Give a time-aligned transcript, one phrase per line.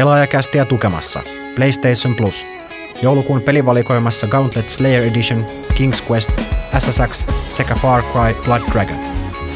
[0.00, 1.22] Pelaajakästiä tukemassa
[1.54, 2.46] PlayStation Plus.
[3.02, 6.30] Joulukuun pelivalikoimassa Gauntlet Slayer Edition, King's Quest,
[6.78, 8.98] SSX sekä Far Cry Blood Dragon.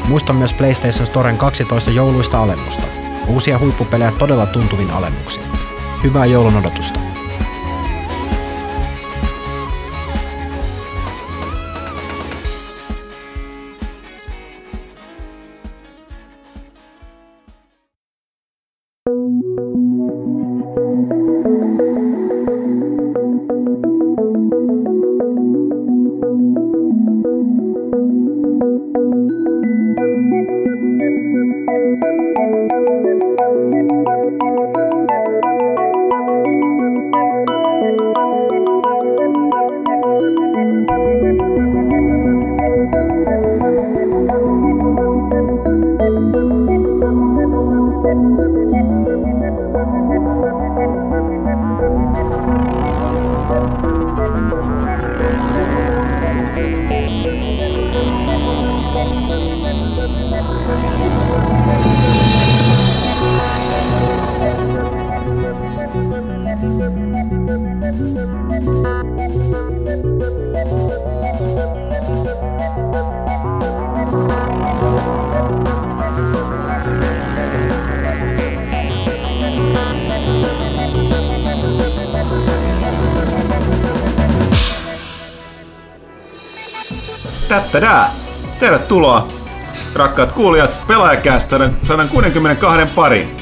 [0.07, 2.83] Muista myös PlayStation Storen 12 jouluista alennusta.
[3.27, 5.43] Uusia huippupelejä todella tuntuvin alennuksin.
[6.03, 7.14] Hyvää joulun odotusta!
[88.95, 89.27] Tervetuloa,
[89.95, 93.37] rakkaat kuulijat, pelaajakäästä 162 pariin.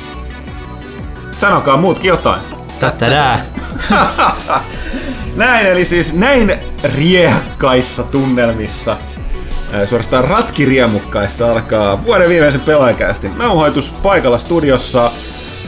[1.40, 2.42] Sanokaa muutkin jotain.
[2.80, 3.46] Tättärää!
[5.36, 6.60] Näin, eli siis näin
[6.96, 8.98] riehakkaissa tunnelmissa,
[9.90, 15.12] suorastaan ratkiriemukkaissa alkaa vuoden viimeisen pelaajakästin nauhoitus paikalla studiossa.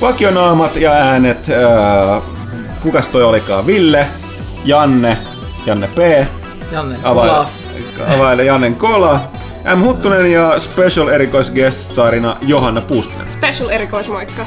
[0.02, 2.22] Vakionaamat ja äänet, ää,
[2.81, 4.08] kukas toi olikaan, Ville,
[4.63, 5.17] Janne,
[5.66, 6.28] Janne P,
[6.72, 7.50] Janne, Kola.
[8.16, 9.34] availe Jannen Kola,
[9.73, 9.81] M.
[9.81, 13.29] Huttunen ja special erikoisguest-starina Johanna Puustinen.
[13.29, 14.45] Special erikoismoikka.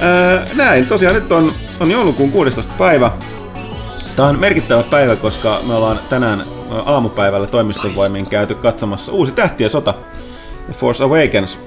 [0.00, 2.74] Ää, näin, tosiaan nyt on, on joulukuun 16.
[2.78, 3.10] päivä.
[4.16, 6.46] Tämä on merkittävä päivä, koska me ollaan tänään ää,
[6.84, 9.94] aamupäivällä toimiston voimin käyty katsomassa uusi Tähtien sota,
[10.64, 11.60] The Force Awakens.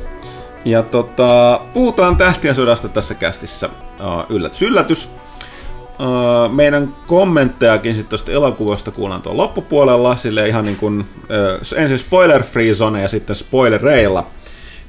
[0.66, 3.70] Ja tota, puhutaan Tähtien sodasta tässä kästissä.
[4.30, 5.10] Yllätys, yllätys.
[6.52, 11.06] Meidän kommenttejakin sitten tuosta elokuvasta kuullaan tuon loppupuolella, sille ihan niin kuin,
[11.76, 14.26] ensin spoiler-free zone ja sitten spoilereilla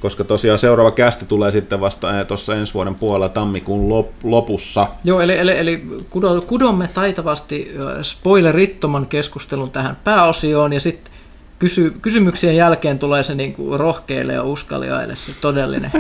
[0.01, 4.89] koska tosiaan seuraava kästi tulee sitten vasta tuossa ensi vuoden puolella tammikuun lop- lopussa.
[5.05, 11.13] Joo, eli, eli, eli kudo, kudomme taitavasti spoilerittoman keskustelun tähän pääosioon ja sitten
[11.59, 15.93] kysy, kysymyksien jälkeen tulee se niinku rohkeille ja uskaliaille se todellinen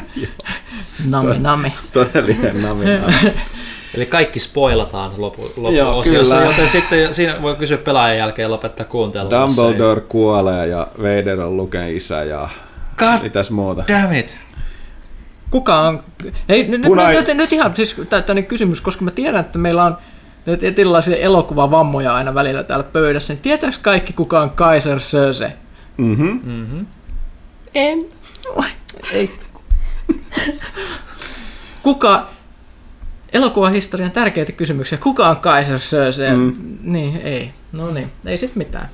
[1.10, 1.72] nami nami.
[1.92, 2.84] Todellinen nami.
[3.96, 6.50] Eli kaikki spoilataan lopu, Joo, loppuosiossa, kyllä.
[6.50, 9.30] joten sitten siinä voi kysyä pelaajan jälkeen lopettaa kuuntelua.
[9.30, 12.48] Dumbledore kuolee ja Vader on Luken isä ja
[12.98, 13.84] God mitäs muuta.
[13.88, 13.94] Ei.
[14.02, 14.36] Damn it!
[15.50, 16.02] Kuka on...
[16.48, 19.84] Ei, nyt, Punai- nyt, nyt, nyt ihan siis tällainen kysymys, koska mä tiedän, että meillä
[19.84, 19.96] on
[20.46, 25.52] nyt erilaisia elokuvavammoja aina välillä täällä pöydässä, niin tietääks kaikki kuka on Kaiser Söze?
[25.96, 26.84] Mhm.
[27.74, 28.02] En.
[29.12, 29.30] Ei.
[31.82, 32.26] Kuka,
[33.36, 36.30] elokuvahistorian tärkeitä kysymyksiä, kuka on Kaiser Söze?
[36.36, 36.54] Mm.
[36.82, 37.50] Niin, ei.
[37.72, 38.88] No niin, ei sit mitään.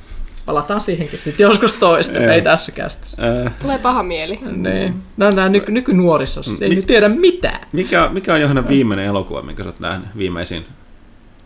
[0.47, 3.07] Palataan siihenkin sitten joskus toista, ei tässä kästä.
[3.47, 4.39] Äh, Tulee paha mieli.
[4.57, 4.95] Niin.
[5.17, 7.67] Nämä on tää nyky, nykynuoriso, ei Mi- nyt tiedä mitään.
[7.73, 10.67] mikä, mikä on Johanna viimeinen elokuva, minkä sä oot nähnyt viimeisin?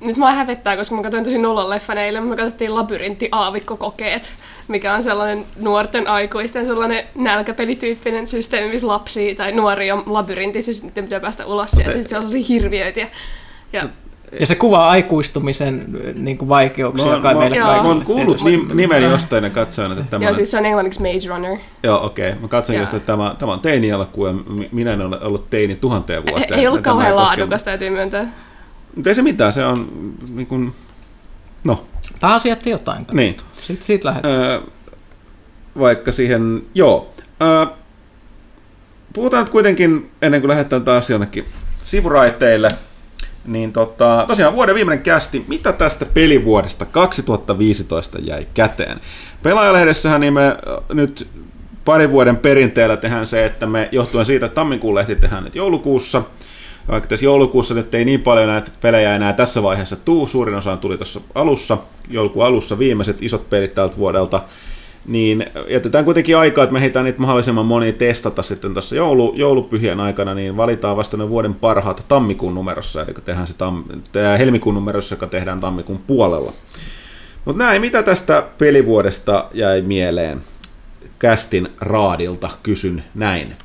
[0.01, 2.23] Nyt mä hävettää, koska mä katsoin tosi nullan leffan eilen.
[2.25, 4.33] Me katsottiin Labyrintti aavikkokokeet,
[4.69, 10.75] mikä on sellainen nuorten aikuisten sellainen nälkäpelityyppinen systeemi, missä lapsia tai nuoria on labyrintissa ja
[10.75, 11.93] sitten pitää päästä ulos sieltä.
[11.93, 13.01] Sitten siellä on sellaisia hirviöitä.
[13.01, 13.09] Ja,
[13.73, 13.89] ja
[14.41, 15.85] Ja se kuvaa aikuistumisen
[16.15, 17.83] niin kuin vaikeuksia, Mä oon, joka mä, meille oon- Joo.
[17.83, 20.67] mä oon kaikille kuullut nim, nimen jostain ja katsoin, että tämä Joo, siis se on
[20.67, 21.57] englanniksi Maze Runner.
[21.83, 22.29] Joo, okei.
[22.31, 22.41] Okay.
[22.43, 25.75] Mä katsoin just, että tämä, tämä on teini-elokuva ja mi- minä en ole ollut teini
[25.75, 26.61] tuhanteen vuoteen.
[26.61, 28.27] Ei ollut kauhean koske- laadukas, täytyy myöntää.
[28.97, 30.73] Mutta ei se mitään, se on niin kuin...
[31.65, 31.85] No,
[32.21, 33.07] Taas jätti jotain.
[33.13, 33.37] niin.
[33.63, 34.35] Sitten siitä lähdetään.
[34.35, 34.61] Öö,
[35.79, 37.15] vaikka siihen, joo.
[37.43, 37.67] Öö,
[39.13, 41.45] puhutaan nyt kuitenkin, ennen kuin lähdetään taas jonnekin
[41.83, 42.69] sivuraiteille,
[43.47, 49.01] niin tota, tosiaan vuoden viimeinen kästi, mitä tästä pelivuodesta 2015 jäi käteen?
[49.43, 50.57] Pelaajalehdessähän niin me
[50.93, 51.29] nyt
[51.85, 56.23] parin vuoden perinteellä tehdään se, että me johtuen siitä, että tammikuun lehti tehdään nyt joulukuussa,
[56.89, 60.77] vaikka tässä joulukuussa nyt ei niin paljon näitä pelejä enää tässä vaiheessa tuu, suurin osa
[60.77, 61.79] tuli tuossa alussa,
[62.09, 64.43] joulukuun alussa viimeiset isot pelit tältä vuodelta,
[65.07, 70.01] niin jätetään kuitenkin aikaa, että me heitään niitä mahdollisimman moni testata sitten tuossa joulu, joulupyhien
[70.01, 73.85] aikana, niin valitaan vasta ne vuoden parhaat tammikuun numerossa, eli tehdään se tam,
[74.39, 76.53] helmikuun numerossa, joka tehdään tammikuun puolella.
[77.45, 80.41] Mutta näin, mitä tästä pelivuodesta jäi mieleen?
[81.19, 83.57] Kästin raadilta kysyn näin.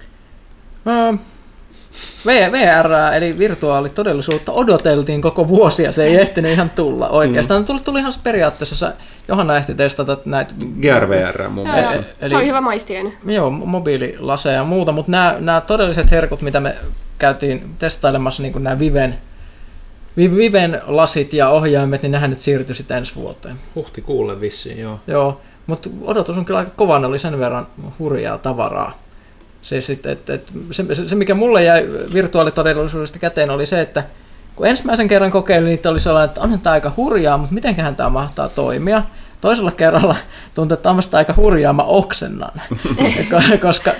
[2.26, 7.62] VR, eli virtuaalitodellisuutta, odoteltiin koko vuosia, se ei ehtinyt ihan tulla oikeastaan.
[7.62, 7.66] Mm.
[7.66, 8.94] Tuli, tuli ihan periaatteessa,
[9.28, 10.54] Johanna ehti testata näitä...
[10.82, 11.98] GRVR muun muassa.
[12.22, 13.14] Eli, se on hyvä maistiainen.
[13.26, 16.76] Joo, mobiililaseja ja muuta, mutta nämä, nämä todelliset herkut, mitä me
[17.20, 19.18] käytiin testailemassa, niin kuin nämä Viven,
[20.18, 23.56] Viven lasit ja ohjaimet, niin nehän nyt siirtyi sitten ensi vuoteen.
[23.76, 25.00] Huhtikuulle vissiin, joo.
[25.08, 27.68] Joo, mutta odotus on kyllä aika kova, ne oli sen verran
[28.00, 29.00] hurjaa tavaraa.
[29.62, 34.04] Se, sit, et, et, se, se, se, mikä mulle jäi virtuaalitodellisuudesta käteen, oli se, että
[34.56, 38.10] kun ensimmäisen kerran kokeilin, niin oli sellainen, että onhan tämä aika hurjaa, mutta mitenköhän tämä
[38.10, 39.04] mahtaa toimia.
[39.42, 40.16] Toisella kerralla
[40.56, 42.52] tuntui, että on aika hurjaa, mä oksennan,
[43.62, 43.98] koska äh,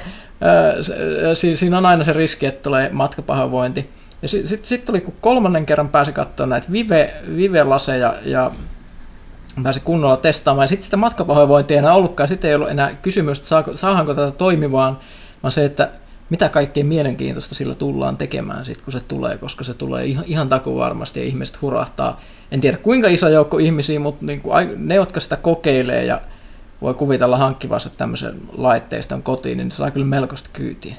[1.56, 3.90] siinä on aina se riski, että tulee matkapahoinvointi.
[4.22, 8.52] Ja sitten sit, sit tuli, kun kolmannen kerran pääsi katsoa näitä vive, vive-laseja ja
[9.64, 10.64] pääsi kunnolla testaamaan.
[10.64, 12.30] Ja sitten sitä matkapahoinvointia ei enää ollutkaan.
[12.30, 14.98] Sitten ei ollut enää kysymystä, saako, saahanko tätä toimivaan
[15.44, 15.90] vaan se, että
[16.30, 20.50] mitä kaikkein mielenkiintoista sillä tullaan tekemään sitten, kun se tulee, koska se tulee ihan, ihan
[20.50, 22.20] taku varmasti ja ihmiset hurahtaa.
[22.52, 26.22] En tiedä kuinka iso joukko ihmisiä, mutta niin kuin ne, jotka sitä kokeilee ja
[26.82, 30.96] voi kuvitella hankkivansa tämmöisen laitteiston kotiin, niin se saa kyllä melkoista kyytiä.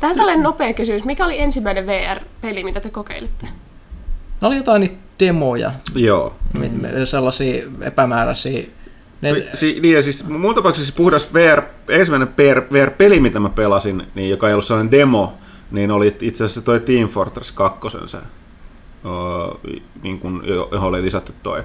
[0.00, 1.04] Tähän tällainen nopea kysymys.
[1.04, 3.46] Mikä oli ensimmäinen VR-peli, mitä te kokeilitte?
[4.40, 5.72] No oli jotain niitä demoja.
[5.94, 6.36] Joo.
[7.04, 8.66] Sellaisia epämääräisiä
[9.20, 9.48] ne...
[9.54, 12.28] Si- niin ja siis mun tapauksessa siis puhdas VR, ensimmäinen
[12.72, 15.34] VR-peli, mitä mä pelasin, niin joka ei ollut sellainen demo,
[15.70, 19.72] niin oli itse asiassa toi Team Fortress 2, se, öö,
[20.02, 21.62] niin kun, johon oli lisätty toi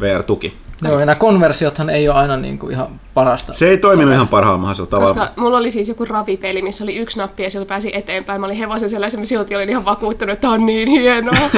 [0.00, 0.54] VR-tuki.
[0.82, 3.52] Joo, ja nämä konversiothan ei ole aina niin kuin ihan parasta.
[3.52, 5.14] Se ei toiminut ihan parhaalla mahdollisella tavalla.
[5.14, 8.40] Koska mulla oli siis joku ravipeli, missä oli yksi nappi ja sillä pääsi eteenpäin.
[8.40, 11.34] Mä olin hevosen siellä ja silti olin ihan vakuuttunut, että tämä on niin hienoa.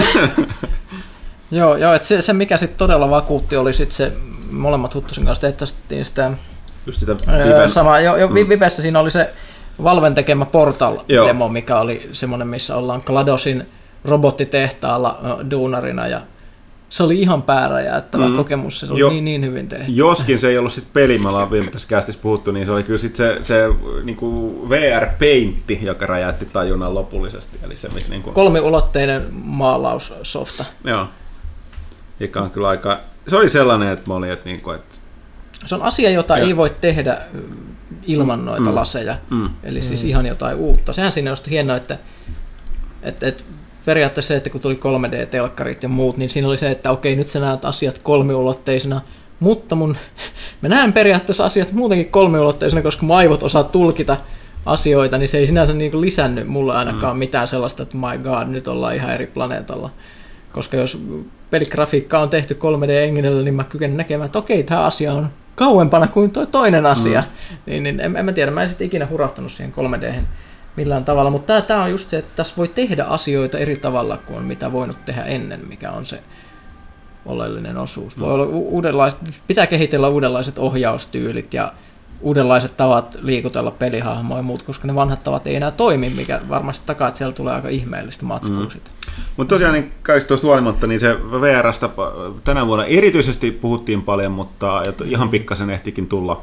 [1.51, 4.13] joo, joo että se, se, mikä sitten todella vakuutti oli sitten se
[4.51, 6.31] molemmat Huttusen kanssa tehtästiin sitä,
[6.87, 7.69] Just sitä Viven.
[7.69, 8.35] sama, jo, jo mm.
[8.35, 9.31] Vivessä siinä oli se
[9.83, 13.67] Valven tekemä Portal-demo, mikä oli semmoinen, missä ollaan Gladosin
[14.05, 15.19] robottitehtaalla
[15.51, 16.21] duunarina ja
[16.89, 18.37] se oli ihan pääräjäyttävä mm.
[18.37, 19.93] kokemus, se oli jo, niin, niin hyvin tehty.
[19.93, 22.83] Joskin se ei ollut sitten peli, me ollaan viime tässä kästissä puhuttu, niin se oli
[22.83, 23.69] kyllä sitten se, se
[24.05, 27.59] niinku VR-peintti, joka räjäytti tajunnan lopullisesti.
[27.63, 28.33] Eli se, missä niinku...
[28.33, 30.65] Kolmiulotteinen maalaussofta.
[30.85, 31.07] Joo,
[32.21, 34.97] joka on kyllä aika se oli sellainen, että mä olin, että, niin kuin, että
[35.65, 36.45] se on asia, jota ja.
[36.45, 37.19] ei voi tehdä
[38.07, 38.75] ilman noita mm.
[38.75, 39.17] laseja.
[39.31, 39.49] Mm.
[39.63, 40.09] Eli siis mm.
[40.09, 40.93] ihan jotain uutta.
[40.93, 41.99] Sehän siinä on hienoa, että,
[43.03, 43.45] että, että
[43.85, 47.29] periaatteessa se, että kun tuli 3D-telkkarit ja muut, niin siinä oli se, että okei, nyt
[47.29, 49.01] sä näet asiat kolmiulotteisina,
[49.41, 49.97] mutta mun,
[50.63, 54.17] mä näen periaatteessa asiat muutenkin kolmiulotteisina, koska mun aivot osaa tulkita
[54.67, 57.19] asioita, niin se ei sinänsä niin lisännyt mulle ainakaan mm.
[57.19, 59.91] mitään sellaista, että my god, nyt ollaan ihan eri planeetalla.
[60.57, 61.03] Koska jos
[61.51, 66.31] peligrafiikka on tehty 3D-enginellä, niin mä kykenen näkemään, että okei, tämä asia on kauempana kuin
[66.31, 67.21] tuo toinen asia.
[67.21, 67.57] Mm.
[67.67, 70.15] Niin, niin en, en mä tiedä, mä en sitten ikinä hurahtanut siihen 3D
[70.77, 74.45] millään tavalla, mutta tämä on just se, että tässä voi tehdä asioita eri tavalla kuin
[74.45, 76.23] mitä voinut tehdä ennen, mikä on se
[77.27, 78.19] oleellinen osuus.
[78.19, 81.73] Voi olla uudenlaiset, pitää kehitellä uudenlaiset ohjaustyylit ja
[82.21, 86.87] uudenlaiset tavat liikutella pelihahmoja ja muut, koska ne vanhat tavat ei enää toimi, mikä varmasti
[86.87, 88.69] takaa, että siellä tulee aika ihmeellistä matskua mm.
[89.37, 91.89] Mutta tosiaan niin kaikista tuosta huolimatta, niin se VRstä
[92.45, 96.43] tänä vuonna erityisesti puhuttiin paljon, mutta ihan pikkasen ehtikin tulla,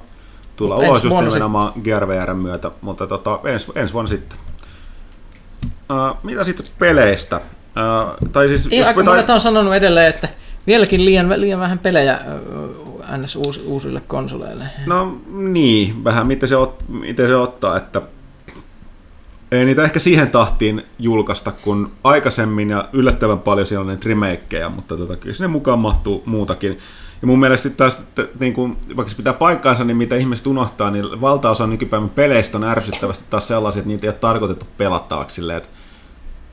[0.55, 4.37] tulla ulos just nimenomaan GRVRn myötä, mutta tota, ens, ensi vuonna sitten.
[5.91, 7.35] Uh, mitä sitten peleistä?
[7.37, 10.29] Uh, tai siis, ei, aika monet on sanonut edelleen, että
[10.67, 12.19] vieläkin liian, liian vähän pelejä
[13.17, 13.35] ns.
[13.35, 14.65] Uus, uusille konsoleille.
[14.85, 18.01] No niin, vähän miten se, ot, miten se ottaa, että
[19.51, 24.69] ei niitä ehkä siihen tahtiin julkaista kuin aikaisemmin ja yllättävän paljon siellä on niitä remakeja,
[24.69, 26.77] mutta tota, kyllä sinne mukaan mahtuu muutakin.
[27.21, 28.03] Ja mun mielestä taas,
[28.39, 32.63] niin kuin, vaikka se pitää paikkaansa, niin mitä ihmiset unohtaa, niin valtaosa nykypäivän peleistä on
[32.63, 35.69] ärsyttävästi taas sellaisia, että niitä ei ole tarkoitettu pelattavaksi silleen, että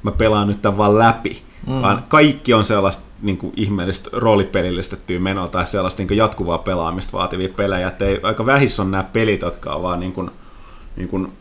[0.02, 1.42] mä pelaan nyt tämän vaan läpi.
[1.66, 1.82] Mm.
[1.82, 7.12] Vaan kaikki on sellaista niin kuin ihmeellistä roolipelillistettyä menoa tai sellaista niin kuin jatkuvaa pelaamista
[7.12, 7.88] vaativia pelejä.
[7.88, 10.30] Että ei, aika vähissä on nämä pelit, jotka on vaan niin kuin,
[10.96, 11.32] niin kuin,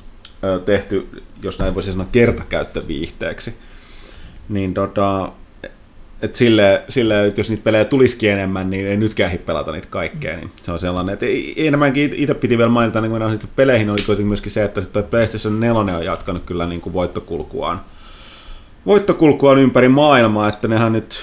[0.66, 1.10] tehty,
[1.44, 3.54] jos näin voisi sanoa, kertakäyttöviihteeksi.
[4.50, 5.32] Niin tota,
[6.22, 10.38] et sille, sille, että jos niitä pelejä tulisikin enemmän, niin ei nytkään pelata niitä kaikkea.
[10.38, 14.28] Niin se on sellainen, että enemmänkin itse piti vielä mainita, niin kun peleihin oli kuitenkin
[14.28, 17.82] myöskin se, että PlayStation 4 on jatkanut kyllä niin kuin voittokulkuaan,
[18.90, 21.16] voittokulkuaan ympäri maailmaa, että nehän nyt,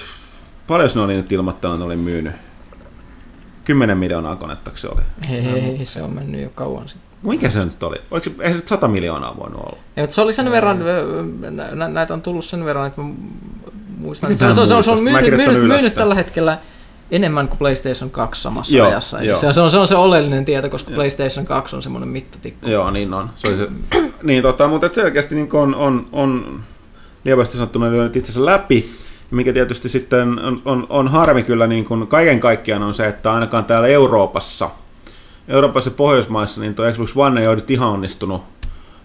[0.67, 2.33] paljon ne oli nyt ilmoittanut, oli myynyt
[3.65, 5.01] 10 miljoonaa konetta se oli.
[5.31, 7.07] Ei, se on mennyt jo kauan sitten.
[7.29, 7.95] Mikä se nyt oli?
[8.11, 9.77] Oliko se, eihän se 100 miljoonaa voinut olla?
[9.95, 10.79] Ja, se oli sen verran,
[11.51, 13.01] nä- nä- näitä on tullut sen verran, että
[13.97, 15.21] muistan, Miten se, se, se, on- se on muistat?
[15.23, 16.57] Mä myynyt, myynyt, myynyt tällä hetkellä
[17.11, 19.23] enemmän kuin PlayStation 2 samassa Joo, ajassa.
[19.23, 19.39] Joo.
[19.39, 22.69] se, on- se, on, se on se oleellinen tieto, koska PlayStation 2 on semmoinen mittatikku.
[22.69, 23.29] Joo, niin on.
[23.35, 23.67] Se oli se.
[24.23, 26.59] niin, tota, mutta selkeästi niin on, on, on
[27.27, 28.89] lievästi sanottuna lyönyt itsensä läpi.
[29.31, 33.33] Mikä tietysti sitten on, on, on harmi kyllä niin kuin kaiken kaikkiaan on se, että
[33.33, 34.69] ainakaan täällä Euroopassa,
[35.47, 38.41] Euroopassa ja Pohjoismaissa, niin tuo Xbox One ei ole nyt ihan onnistunut.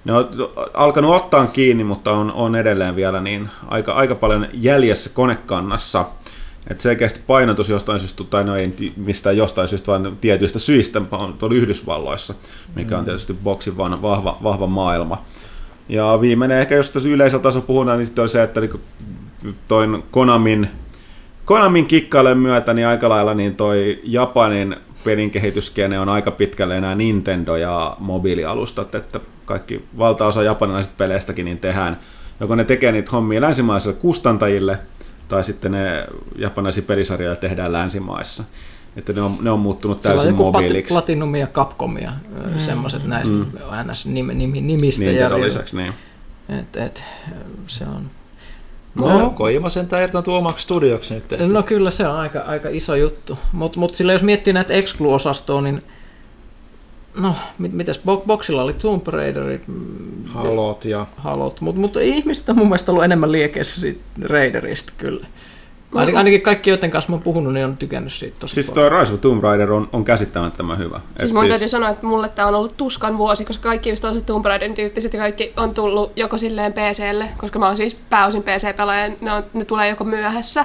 [0.05, 0.29] Ne on
[0.75, 6.05] alkanut ottaa kiinni, mutta on, on edelleen vielä niin aika, aika paljon jäljessä konekannassa.
[6.71, 11.35] että selkeästi painotus jostain syystä, tai no ei mistään jostain syystä, vaan tietyistä syistä on
[11.35, 12.35] tuolla Yhdysvalloissa,
[12.75, 15.25] mikä on tietysti boksin vahva, vahva maailma.
[15.89, 18.81] Ja viimeinen ehkä, jos tässä yleisellä tasolla puhutaan, niin sitten on se, että niinku
[19.69, 20.69] toin Konamin,
[21.45, 26.95] Konamin kikkailen myötä niin aika lailla niin toi Japanin pelin kehityskene on aika pitkälle enää
[26.95, 31.99] Nintendo ja mobiilialustat, että kaikki valtaosa japanilaisista peleistäkin niin tehdään,
[32.41, 34.79] joko ne tekee niitä hommia länsimaisille kustantajille,
[35.29, 38.45] tai sitten ne japanilaisia pelisarjoja tehdään länsimaissa.
[38.97, 40.95] Että ne on, ne on muuttunut täysin joku Pat- mobiiliksi.
[40.95, 42.13] Platinum ja Capcomia,
[42.53, 42.59] mm.
[42.59, 43.47] semmoiset näistä mm.
[43.91, 44.07] ns.
[44.07, 45.41] Nimi, nimi, nimistä jäljellä.
[45.41, 45.93] lisäksi, niin.
[46.49, 47.05] Et, et,
[47.67, 48.11] se on...
[48.95, 51.33] No, Kojima sentään irtaantui omaksi studioksi nyt.
[51.33, 53.39] että- No kyllä se on aika, aika iso juttu.
[53.53, 55.83] Mutta mut sillä jos miettii näitä Exclu-osastoa, niin
[57.19, 61.07] no, mit, mitäs, Bo- Boxilla oli Tomb Raiderit, mm, Halot ja...
[61.17, 65.27] Halot, mutta mut ihmiset on mun mielestä ollut enemmän liekeissä siitä Raiderista kyllä.
[65.95, 68.91] Ainakin, ainakin kaikki, joiden kanssa mä oon puhunut, niin on tykännyt siitä tosi Siis paljon.
[68.91, 71.01] tuo Rise of Tomb Raider on, on käsittämättömän hyvä.
[71.19, 74.03] Siis Et mun täytyy sanoa, että mulle tämä on ollut tuskan vuosi, koska kaikki just
[74.03, 77.97] tällaiset Tomb Raiderin tyyppiset ja kaikki on tullut joko silleen PClle, koska mä oon siis
[78.11, 80.65] pääosin PC-pelaaja, ne, on, ne tulee joko myöhässä,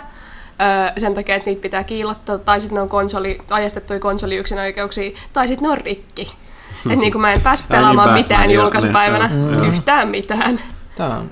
[0.62, 5.48] öö, sen takia, että niitä pitää kiilottaa, tai sitten ne on konsoli, ajastettuja konsoliyksinäikeuksia, tai
[5.48, 6.34] sitten ne on rikki.
[6.86, 10.60] Että niin kuin mä en pääs Ai niin, pelaamaan mitään julkaisupäivänä, niin, yhtään mitään.
[10.96, 11.32] Tää on...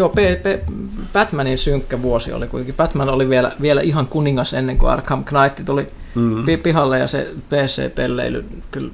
[0.00, 0.72] Joo, P, P,
[1.12, 2.74] Batmanin synkkä vuosi oli kuitenkin.
[2.74, 6.44] Batman oli vielä, vielä ihan kuningas ennen kuin Arkham Knight tuli mm.
[6.62, 8.90] pihalle ja se PC-pelleily kyllä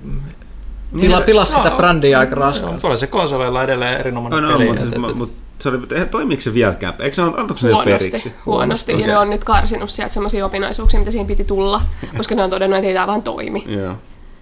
[1.01, 2.81] pila, pilasi sitä brändiä aika No, raskaasti.
[2.81, 4.69] tuolla se konsoleilla edelleen erinomainen No, no, peli.
[4.69, 6.95] mutta, et- siis, et- et- mut, se oli, eihän- toimiiko se vieläkään?
[6.99, 8.33] Eikö se, antoiko se Huonosti, periksi?
[8.47, 8.93] huonosti.
[8.93, 9.07] Ja Okei.
[9.07, 11.83] ne on nyt karsinut sieltä semmoisia opinaisuuksia, mitä siinä piti tulla,
[12.17, 13.65] koska ne on todennut, että ei tämä vaan toimi.
[13.67, 13.95] Joo.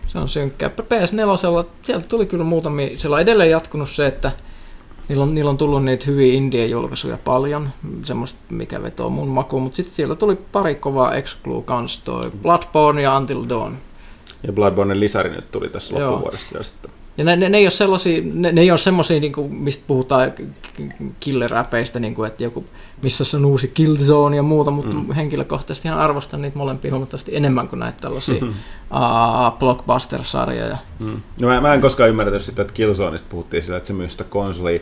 [0.07, 0.69] Se on synkkää.
[0.69, 4.33] PS4, sieltä tuli kyllä muutamia, siellä on edelleen jatkunut se, että
[5.09, 7.69] niillä on, niillä on tullut niitä hyviä indie-julkaisuja paljon,
[8.03, 13.03] semmoista mikä vetoo mun makuun, mutta sitten siellä tuli pari kovaa exclu kans toi Bloodborne
[13.03, 13.75] ja Until Dawn.
[14.47, 16.11] Ja Bloodborne lisäri nyt tuli tässä Joo.
[16.11, 16.57] loppuvuodesta.
[16.57, 16.91] Ja sitten.
[17.19, 19.85] Ja ne, ne, ne ei ole sellaisia, ne, ne ei ole semmoisia, niin kuin, mistä
[19.87, 22.65] puhutaan k- k- killer-räpeistä, niin kuin, että joku,
[23.03, 25.13] missä se on uusi Killzone ja muuta, mutta mm.
[25.13, 28.45] henkilökohtaisesti ihan arvostan niitä molempia huomattavasti enemmän kuin näitä tällaisia
[28.91, 30.77] aa, blockbuster-sarjoja.
[30.99, 31.21] Mm.
[31.41, 34.25] No mä, mä en koskaan ymmärtänyt sitä, että Killzoneista puhuttiin sillä, että se myy sitä
[34.25, 34.81] konsolia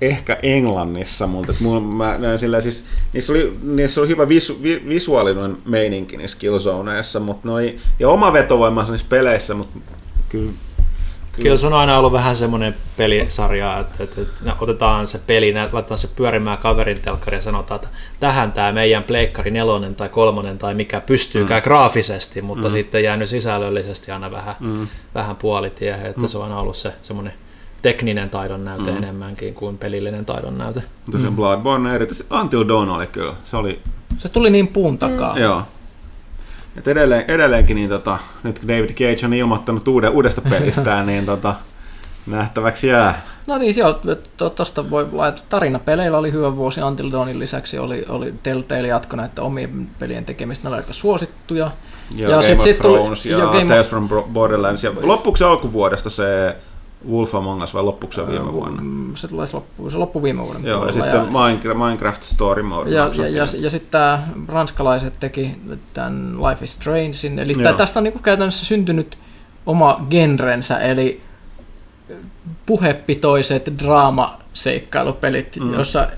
[0.00, 4.82] ehkä Englannissa, mutta mulla, mä näin sillä, siis, niissä, oli, niissä oli hyvä visu, vi,
[4.88, 9.78] visuaalinen meininki niissä Killzoneissa, mutta noi, ja oma vetovoima niissä peleissä, mutta
[10.28, 10.52] kyllä
[11.40, 15.98] Kyllä se on aina ollut vähän semmoinen pelisarja, että, että, että otetaan se peli, laitetaan
[15.98, 17.88] se pyörimään kaverin telkkari ja sanotaan, että
[18.20, 21.64] tähän tämä meidän pleikkari nelonen tai kolmonen tai mikä pystyykään mm.
[21.64, 22.72] graafisesti, mutta mm.
[22.72, 24.86] sitten jäänyt sisällöllisesti aina vähän, mm.
[25.14, 26.26] vähän puolitiehen, että mm.
[26.26, 27.32] se on aina ollut se semmoinen
[27.82, 28.96] tekninen taidon näyte mm.
[28.96, 30.82] enemmänkin kuin pelillinen taidon näyte.
[31.10, 33.80] tosiaan Bloodborne erityisesti Until Dawn oli kyllä, se oli,
[34.18, 35.38] Se tuli niin puun takaa.
[35.38, 35.62] joo.
[36.76, 41.26] Et edelleen, edelleenkin, niin tota, nyt kun David Cage on ilmoittanut uuden, uudesta pelistään, niin
[41.26, 41.54] tota,
[42.26, 43.22] nähtäväksi jää.
[43.46, 44.00] No niin, joo,
[44.56, 45.44] tuosta voi laittaa.
[45.48, 50.64] Tarinapeleillä oli hyvä vuosi, Until Dawnin lisäksi oli, oli Telltale jatko näiden omien pelien tekemistä,
[50.64, 51.70] ne oli aika suosittuja.
[52.14, 54.28] Ja, Ja Game sit- of sit tuli- Thrones ja, ja Game of- Tales from Bro-
[54.32, 54.84] Borderlands.
[54.84, 56.56] Ja loppuksi se alkuvuodesta se
[57.10, 58.82] Wolf Among Us vai loppuksi se viime vuonna?
[58.82, 62.90] Mm, Se, taisi loppu, se loppu viime vuoden Joo, ja sitten Minecraft, Minecraft Story Mode.
[62.90, 65.56] ja, ja, ja, ja sitten tämä ranskalaiset teki
[65.94, 67.72] tämän Life is Strangein, eli Joo.
[67.72, 69.18] tästä on niinku käytännössä syntynyt
[69.66, 71.20] oma genrensä, eli
[72.66, 75.74] puhepitoiset draamaseikkalupelit, mm.
[75.74, 76.08] jossa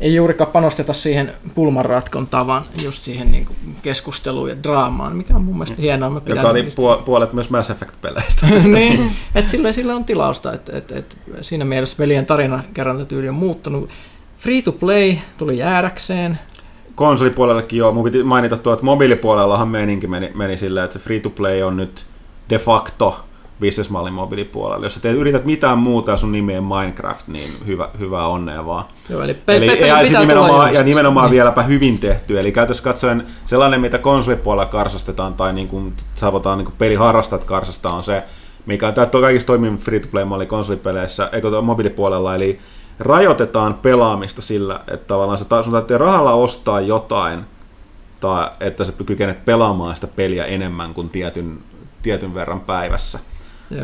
[0.00, 5.54] ei juurikaan panosteta siihen pulmanratkontaan, vaan just siihen niinku keskusteluun ja draamaan, mikä on mun
[5.54, 6.10] mielestä hienoa.
[6.10, 8.46] Mä Joka oli puol- puolet myös Mass Effect-peleistä.
[8.74, 13.34] niin, että sillä, sillä on tilausta, että et, et, siinä mielessä veljen tarina kerrontatyyli on
[13.34, 13.90] muuttunut.
[14.38, 16.38] Free to play tuli jäädäkseen.
[16.94, 21.20] Konsolipuolellekin joo, mun piti mainita tuo, että mobiilipuolellahan meininki meni, meni silleen, että se free
[21.20, 22.06] to play on nyt
[22.50, 23.25] de facto
[23.60, 24.86] bisnesmallin mobiilipuolella.
[24.86, 28.66] Jos sä teet, yrität mitään muuta ja sun nimi on Minecraft, niin hyvä, hyvää onnea
[28.66, 28.84] vaan.
[29.08, 31.32] Joo, eli, pe- Eli, pe- pe- ja, pitää nimenomaan, ja nimenomaan Niin.
[31.32, 32.40] vieläpä hyvin tehty.
[32.40, 37.92] Eli käytössä katsoen sellainen, mitä konsolipuolella karsastetaan tai niin kuin, saavutaan niin kuin peliharrastajat karsastaa
[37.94, 38.22] on se,
[38.66, 42.58] mikä tämä on kaikista toimivin free-to-play-malli konsolipeleissä, eikö mobiilipuolella, eli
[42.98, 47.40] rajoitetaan pelaamista sillä, että tavallaan se, sun täytyy rahalla ostaa jotain,
[48.20, 51.58] tai että sä kykenet pelaamaan sitä peliä enemmän kuin tietyn,
[52.02, 53.18] tietyn verran päivässä.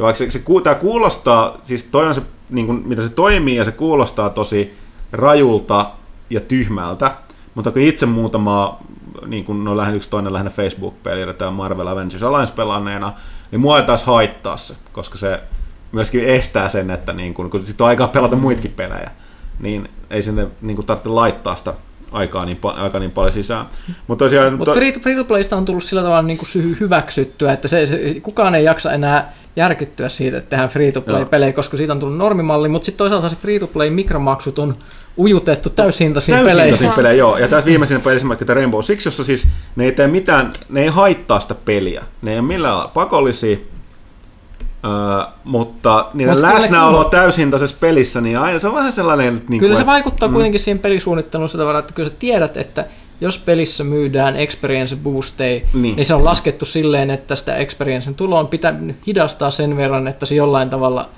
[0.01, 3.65] Vaikka se, se, tämä kuulostaa, siis toi on se, niin kuin, mitä se toimii ja
[3.65, 4.77] se kuulostaa tosi
[5.13, 5.91] rajulta
[6.31, 7.15] ja tyhmältä,
[7.55, 8.81] mutta kun itse muutama,
[9.27, 13.13] niin kuin no lähinnä yksi toinen lähinnä Facebook-peli, eli tämä Marvel Avengers Alliance pelanneena,
[13.51, 15.41] niin mua ei taas haittaa se, koska se
[15.93, 19.11] myöskin estää sen, että niin kun, kun sitten on aikaa pelata muitakin pelejä,
[19.61, 21.75] niin ei sinne niin kuin tarvitse laittaa sitä
[22.13, 23.67] aikaa niin, aikaa niin paljon sisään.
[24.07, 24.59] Mutta tosiaan...
[25.03, 28.55] Free to playsta on tullut sillä tavalla niin kuin sy- hyväksyttyä, että se, se, kukaan
[28.55, 32.17] ei jaksa enää järkyttyä siitä, että tehdään free to play pelejä, koska siitä on tullut
[32.17, 34.75] normimalli, mutta sitten toisaalta se free to play mikromaksut on
[35.19, 36.71] ujutettu täyshintaisiin peleihin.
[36.71, 37.39] Täysin pelejä, joo.
[37.39, 40.83] Ja tässä viimeisenä pelissä vaikka tämä Rainbow Six, jossa siis ne ei tee mitään, ne
[40.83, 42.05] ei haittaa sitä peliä.
[42.23, 43.57] Ne ei ole millään lailla pakollisia,
[44.85, 44.91] öö,
[45.45, 49.51] mutta niiden Mut kyllä läsnäolo kumo- täyshintaisessa pelissä, niin aina se on vähän sellainen, että...
[49.51, 50.33] Niin Kyllä kuin, se vaikuttaa mm.
[50.33, 52.85] kuitenkin siihen pelisuunnitteluun sitä tavalla, että kyllä sä tiedät, että
[53.23, 55.97] jos pelissä myydään experience boosteja, Niin.
[55.97, 56.07] niin.
[56.07, 60.35] se on laskettu silleen, että sitä experiencen tuloa on pitänyt hidastaa sen verran, että se
[60.35, 61.09] jollain tavalla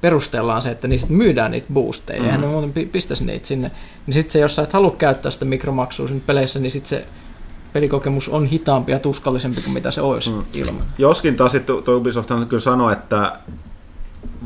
[0.00, 2.24] perustellaan se, että niistä myydään niitä boosteja, mm.
[2.26, 3.70] eihän ne muuten pi- pistäisi niitä sinne.
[4.06, 7.06] Niin sitten se, jos sä et halua käyttää sitä mikromaksua siinä peleissä, niin sitten se
[7.72, 10.44] pelikokemus on hitaampi ja tuskallisempi kuin mitä se olisi mm.
[10.54, 10.84] ilman.
[10.98, 13.38] Joskin taas sitten tuo Ubisoft kyllä sanoi, että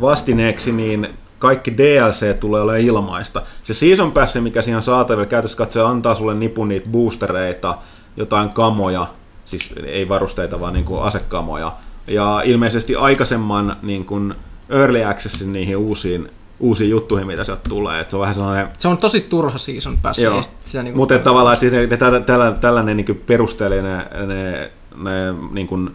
[0.01, 1.09] vastineeksi niin
[1.43, 3.43] kaikki DLC tulee olemaan ilmaista.
[3.63, 7.79] Se Season Pass, mikä siinä on saatavilla, käytössä katsoen antaa sulle nipun niitä boostereita,
[8.17, 9.07] jotain kamoja,
[9.45, 11.73] siis ei varusteita, vaan niin kuin asekamoja.
[12.07, 14.35] Ja ilmeisesti aikaisemman niin kuin
[14.71, 16.31] early accessin niihin uusiin,
[16.61, 18.01] uusiin juttuihin, mitä sieltä tulee.
[18.01, 20.19] Et se on vähän sellainen Se on tosi turha season pass.
[20.19, 20.41] Joo.
[20.83, 23.97] niinku- Mutta tavallaan, että siis ne, ne, tällä, tällainen niin perustelee ne,
[24.27, 25.91] ne, ne niin kuin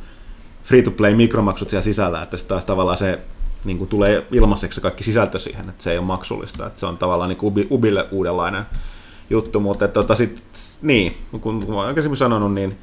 [0.63, 3.19] free-to-play mikromaksut siellä sisällä, että se taas tavallaan se
[3.65, 6.85] niin kuin tulee ilmaiseksi se kaikki sisältö siihen, että se ei ole maksullista, että se
[6.85, 8.65] on tavallaan niin kuin Ubi, Ubille uudenlainen
[9.29, 10.43] juttu, mutta että, tota, sit,
[10.81, 12.77] niin, kun, oon aikaisemmin sanonut, niin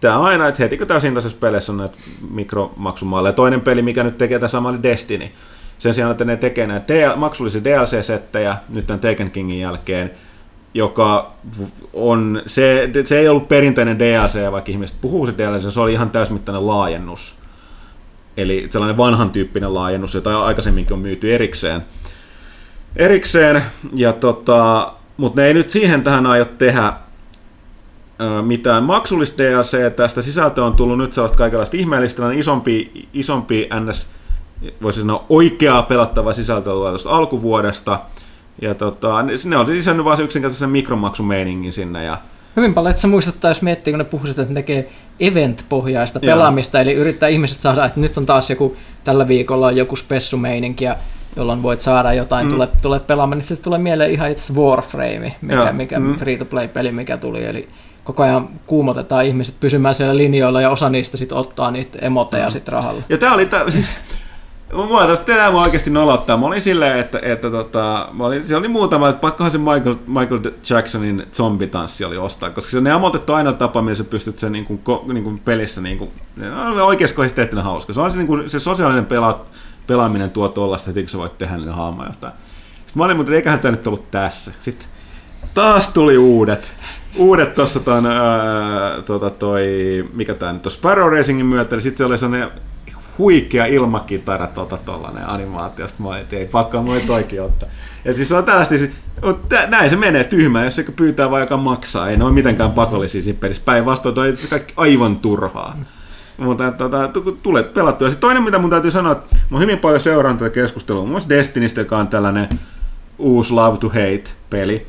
[0.00, 1.98] tämä on aina, että heti kun täysintaisessa peleissä on näitä
[2.30, 3.32] mikromaksumalleja.
[3.32, 5.28] Toinen peli, mikä nyt tekee tämä sama, oli Destiny.
[5.78, 10.10] Sen sijaan, että ne tekee näitä DL, maksullisia DLC-settejä nyt tämän Taken Kingin jälkeen,
[10.74, 11.32] joka
[11.92, 16.10] on, se, se ei ollut perinteinen DLC, vaikka ihmiset puhuu se DLC, se oli ihan
[16.10, 17.39] täysmittainen laajennus.
[18.36, 21.82] Eli sellainen vanhan tyyppinen laajennus, jota aikaisemminkin on myyty erikseen.
[22.96, 23.62] Erikseen,
[23.94, 26.92] ja tota, mutta ne ei nyt siihen tähän aio tehdä
[28.42, 29.96] mitään maksullista DLC.
[29.96, 34.10] Tästä sisältöä on tullut nyt sellaista kaikenlaista ihmeellistä, isompi, isompi NS,
[34.82, 38.00] voisi sanoa oikeaa pelattavaa sisältöä tuosta alkuvuodesta.
[38.62, 42.04] Ja tota, ne- oli lisännyt vaan se yksinkertaisen mikromaksumeiningin sinne.
[42.04, 42.18] Ja,
[42.56, 44.88] Hyvin paljon, että se muistuttaa, jos miettii, kun ne puhuivat, että ne tekee
[45.20, 46.34] event-pohjaista Joo.
[46.34, 50.84] pelaamista, eli yrittää ihmiset saada, että nyt on taas joku, tällä viikolla on joku spessumeininki,
[50.84, 50.96] ja
[51.36, 52.52] jolloin voit saada jotain, mm.
[52.52, 56.16] tule, tule pelaamaan, niin se tulee mieleen ihan itse Warframe, mikä, Joo, mikä mm.
[56.16, 57.68] free-to-play-peli, mikä tuli, eli
[58.04, 62.52] koko ajan kuumotetaan ihmiset pysymään siellä linjoilla, ja osa niistä sitten ottaa niitä emoteja mm.
[62.52, 63.02] sitten rahalla.
[63.08, 63.88] ja tää oli tää, siis,
[64.72, 66.36] Mua tästä tämä mua oikeasti nolottaa.
[66.36, 69.94] Mä olin silleen, että, että tota, mä olin, siellä oli muutama, että pakkohan se Michael,
[70.06, 74.38] Michael Jacksonin zombitanssi oli ostaa, koska se on ne amotettu aina tapa, millä sä pystyt
[74.38, 74.80] sen niin kuin,
[75.12, 77.92] niin kuin pelissä niin kuin, ne on oikeassa kohdassa tehtynä hauska.
[77.92, 79.46] Se on se, niin kuin, se sosiaalinen pela,
[79.86, 82.32] pelaaminen tuo tuollaista, että sä voit tehdä niille haamaa jotain.
[82.74, 84.52] Sitten mä olin, mutta eiköhän tämä nyt ollut tässä.
[84.60, 84.88] Sitten
[85.54, 86.74] taas tuli uudet.
[87.16, 89.64] Uudet tuossa ton, ää, tota toi,
[90.12, 92.50] mikä tää nyt on, Sparrow Racingin myötä, niin sitten se oli sellainen
[93.18, 97.68] huikea ilmakitara tota tollanen animaatio, sitten mä ei pakko, mä toikin ottaa.
[98.04, 98.90] Et siis on tällaista, siis,
[99.68, 103.22] näin se menee tyhmää, jos se pyytää vaan joka maksaa, ei ne ole mitenkään pakollisia
[103.22, 103.62] siinä pelissä.
[103.64, 105.76] Päinvastoin toi itse kaikki aivan turhaa.
[106.38, 107.10] Mutta tota,
[107.42, 108.08] tulet pelattua.
[108.08, 111.28] Sitten toinen, mitä mun täytyy sanoa, että mä hyvin paljon seurannut tätä keskustelua, muun muassa
[111.28, 112.48] Destinistä, joka on tällainen
[113.18, 114.86] uusi Love to Hate-peli.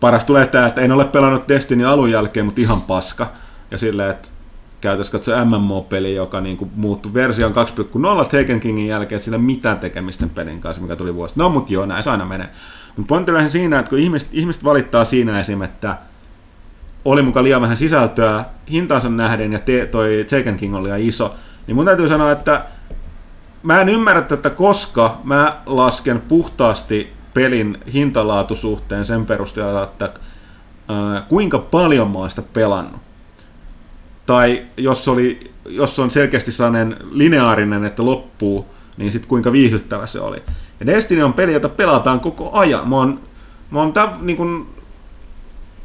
[0.00, 3.26] Paras tulee tää, että en ole pelannut Destiny alun jälkeen, mutta ihan paska.
[3.70, 4.28] Ja silleen, että
[4.80, 9.42] käytössä katsoa MMO-peli, joka niin kuin muuttui versioon 2.0 Taken Kingin jälkeen, että sillä ei
[9.42, 11.34] mitään tekemistä sen pelin kanssa, mikä tuli vuosi.
[11.36, 12.48] No, mutta joo, näin se aina menee.
[12.96, 15.96] Mutta on siinä, että kun ihmiset, ihmiset valittaa siinä esim., että
[17.04, 21.34] oli mukaan liian vähän sisältöä hintaansa nähden ja te, toi Taken King oli liian iso,
[21.66, 22.64] niin mun täytyy sanoa, että
[23.62, 30.10] mä en ymmärrä tätä, koska mä lasken puhtaasti pelin hintalaatusuhteen sen perusteella, että
[30.88, 33.09] ää, kuinka paljon mä oon sitä pelannut.
[34.30, 38.66] Tai jos, oli, jos on selkeästi sellainen lineaarinen, että loppuu,
[38.96, 40.42] niin sitten kuinka viihdyttävä se oli.
[40.80, 42.88] Ja Destiny on peli, jota pelataan koko ajan.
[42.88, 43.20] Mä oon,
[43.70, 44.66] mä oon tämän, niin kun,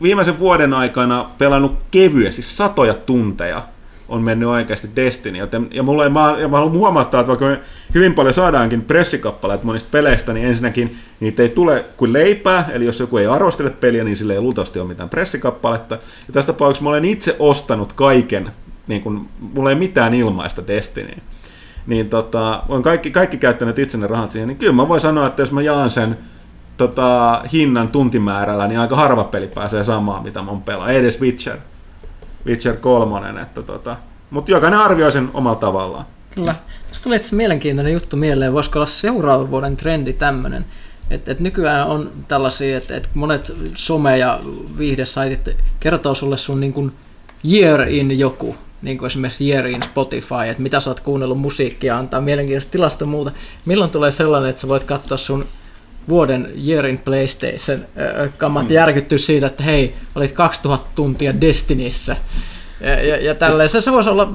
[0.02, 3.62] viimeisen vuoden aikana pelannut kevyesti satoja tunteja
[4.10, 5.38] on mennyt oikeasti Destiny.
[5.38, 7.60] Joten, ja, mulla ei, mä, ja mä haluan huomauttaa, että vaikka me
[7.94, 13.00] hyvin paljon saadaankin pressikappaleita monista peleistä, niin ensinnäkin niitä ei tule kuin leipää, eli jos
[13.00, 15.96] joku ei arvostele peliä, niin sillä ei luultavasti ole mitään pressikappaletta.
[16.28, 18.52] Ja tästä tapauksessa mä olen itse ostanut kaiken,
[18.88, 21.14] niin kun, mulla ei mitään ilmaista Destiny.
[21.88, 25.42] Niin tota, on kaikki, kaikki käyttänyt itsenne rahat siihen, niin kyllä mä voin sanoa, että
[25.42, 26.18] jos mä jaan sen
[26.78, 30.92] tota, hinnan tuntimäärällä, niin aika harva peli pääsee samaan, mitä mä oon pelaa.
[30.92, 31.58] Edes Witcher.
[32.46, 33.42] Witcher 3.
[33.42, 33.98] Että tota,
[34.30, 36.06] mutta jokainen arvioi sen omalla tavallaan.
[36.36, 36.56] Kyllä.
[36.88, 38.54] Tässä tuli itse mielenkiintoinen juttu mieleen.
[38.54, 40.66] Voisiko olla seuraavan vuoden trendi tämmöinen?
[41.10, 44.40] Että et nykyään on tällaisia, että et monet some- ja
[44.78, 46.92] viihdesaitit kertoo sulle sun niin kuin
[47.52, 51.98] year in joku, niin kuin esimerkiksi year in Spotify, että mitä sä oot kuunnellut musiikkia,
[51.98, 53.32] antaa mielenkiintoista tilasta muuta.
[53.66, 55.46] Milloin tulee sellainen, että sä voit katsoa sun
[56.10, 57.86] vuoden Year in PlayStation
[58.38, 58.74] kammat mm.
[58.74, 62.16] järkyttyä siitä, että hei, olit 2000 tuntia Destinissä.
[62.82, 63.70] Ja, ja, ja tälleen.
[63.70, 64.34] Se, se voisi olla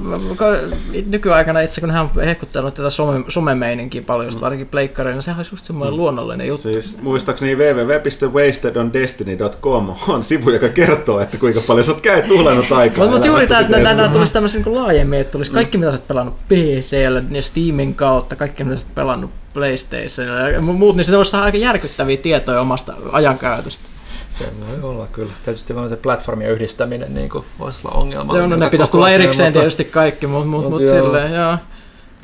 [1.05, 4.41] nykyaikana itse, kun hän on hehkuttanut tätä some, somemeininkiä paljon, just mm.
[4.41, 5.97] varsinkin pleikkareina, niin sehän olisi just semmoinen mm.
[5.97, 6.73] luonnollinen juttu.
[6.73, 13.07] Siis muistaakseni www.wastedondestiny.com on sivu, joka kertoo, että kuinka paljon sä oot käyt tuhlannut aikaa.
[13.07, 16.07] Mutta juuri tämä, että tänään tulisi tämmöisen niin laajemmin, että tulisi kaikki, mitä sä oot
[16.07, 21.17] pelannut PCllä ja Steamin kautta, kaikki, mitä sä oot pelannut PlayStationilla ja muut, niin se
[21.17, 23.90] voisi saada aika järkyttäviä tietoja omasta ajankäytöstä.
[24.31, 25.33] Se voi olla kyllä.
[25.43, 28.37] Tietysti se platformien yhdistäminen niin kuin, voisi olla ongelma.
[28.37, 29.59] Joo, no ne pitäisi tulla erikseen mutta...
[29.59, 31.57] tietysti kaikki, mutta mut, mut, mut silleen, joo.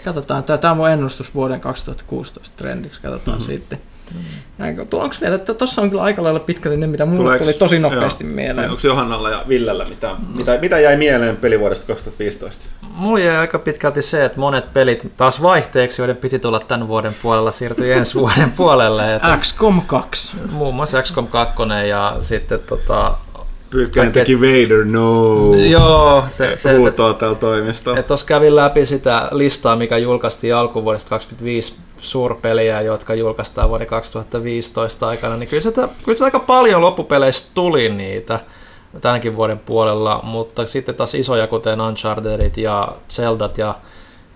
[0.06, 3.54] Katsotaan, tämä on mun ennustus vuoden 2016 trendiksi, katsotaan mm-hmm.
[3.54, 3.82] sitten.
[4.94, 8.24] Onko vielä, että tuossa on kyllä aika lailla pitkälti ne, mitä mulle tuli tosi nopeasti
[8.24, 8.34] joo.
[8.34, 8.70] mieleen.
[8.70, 12.66] Onko Johannalla ja Villellä mitä, mitä, mitä jäi mieleen pelivuodesta 2015?
[12.96, 17.16] Mulla jäi aika pitkälti se, että monet pelit taas vaihteeksi, joiden piti tulla tämän vuoden
[17.22, 19.16] puolella, siirtyi ensi vuoden puolelle.
[19.16, 20.38] Että XCOM 2.
[20.52, 21.56] Muun muassa XCOM 2
[21.90, 23.18] ja sitten tota,
[23.70, 25.54] Pyykkänen teki Vader, no.
[25.56, 28.04] Joo, se, se huutoa täällä toimistolla.
[28.04, 35.38] Tuossa kävin läpi sitä listaa, mikä julkaistiin alkuvuodesta 25 suurpeliä, jotka julkaistaan vuoden 2015 aikana,
[35.38, 35.72] niin kyllä se,
[36.06, 38.40] kyllä se aika paljon loppupeleissä tuli niitä
[39.02, 43.76] tämänkin vuoden puolella, mutta sitten taas isoja, kuten Unchartedit ja Zeldat ja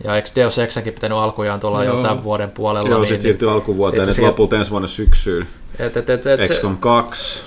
[0.03, 1.95] ja eikö Deus Exäkin pitänyt alkujaan tulla Joo.
[1.95, 2.89] jo tämän vuoden puolella?
[2.89, 5.47] Joo, niin, sitten siirtyi alkuvuoteen, että lopulta ensi vuonna syksyyn.
[5.79, 7.43] Et, et, et, et, XCOM 2.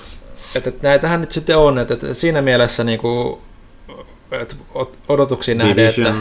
[0.55, 3.41] Et, et näitähän nyt sitten on, että et siinä mielessä niinku,
[4.31, 4.57] et
[5.07, 6.13] odotuksiin nähden, että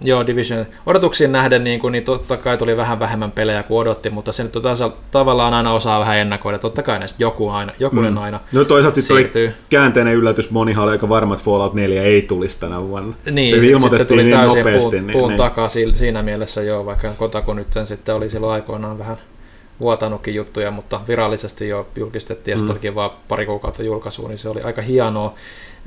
[0.00, 0.66] Joo, Division.
[0.86, 4.42] Odotuksiin nähden niin, kuin, niin totta kai tuli vähän vähemmän pelejä kuin odotti, mutta se
[4.42, 6.58] nyt tasa, tavallaan aina osaa vähän ennakoida.
[6.58, 8.18] Totta kai näistä joku aina, jokunen mm.
[8.18, 12.22] aina No toisaalta sitten oli käänteinen yllätys monihan oli aika varma, että Fallout 4 ei
[12.22, 13.14] tulisi tänä vuonna.
[13.30, 14.90] Niin, se ilmoitettiin se tuli niin täysin nopeasti.
[15.00, 15.96] Puun, puun niin, takaa niin.
[15.96, 19.16] siinä mielessä joo, vaikka Kotaku nyt sitten oli silloin aikoinaan vähän
[19.80, 22.58] vuotanutkin juttuja, mutta virallisesti jo julkistettiin ja mm.
[22.58, 25.34] sitten olikin vain pari kuukautta julkaisua, niin se oli aika hienoa.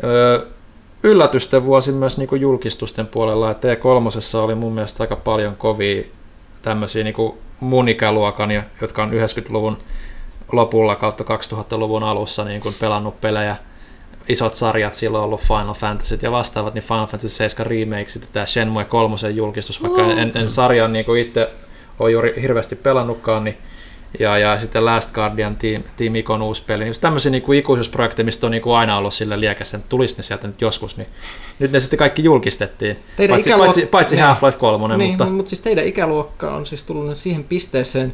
[0.04, 0.48] Öö,
[1.04, 6.04] yllätysten vuosi myös niin kuin julkistusten puolella, että T3 oli mun mielestä aika paljon kovia
[6.62, 9.78] tämmöisiä niin kuin mun ikäluokan, jotka on 90-luvun
[10.52, 13.56] lopulla kautta 2000-luvun alussa niin kuin pelannut pelejä,
[14.30, 18.46] isot sarjat silloin ollut Final Fantasy ja vastaavat, niin Final Fantasy 7 remakesit ja tämä
[18.46, 21.50] Shenmue 3 julkistus, vaikka en, en sarjan niin kuin itse
[22.00, 23.58] ole juuri hirveästi pelannutkaan, niin
[24.20, 26.84] ja, ja sitten Last Guardian Team, Team Icon uusi peli.
[26.84, 30.18] Niin tämmöisiä niin kuin ikuisuusprojekteja, mistä on niin kuin aina ollut sille liekässä, että tulisi
[30.18, 31.08] ne sieltä nyt joskus, niin
[31.60, 33.00] nyt ne sitten kaikki julkistettiin.
[33.18, 33.66] Teidän paitsi, ikäluok...
[33.66, 34.26] paitsi, paitsi niin.
[34.26, 34.98] Half-Life 3.
[34.98, 35.26] Niin, mutta...
[35.26, 38.14] mutta siis teidän ikäluokka on siis tullut nyt siihen pisteeseen,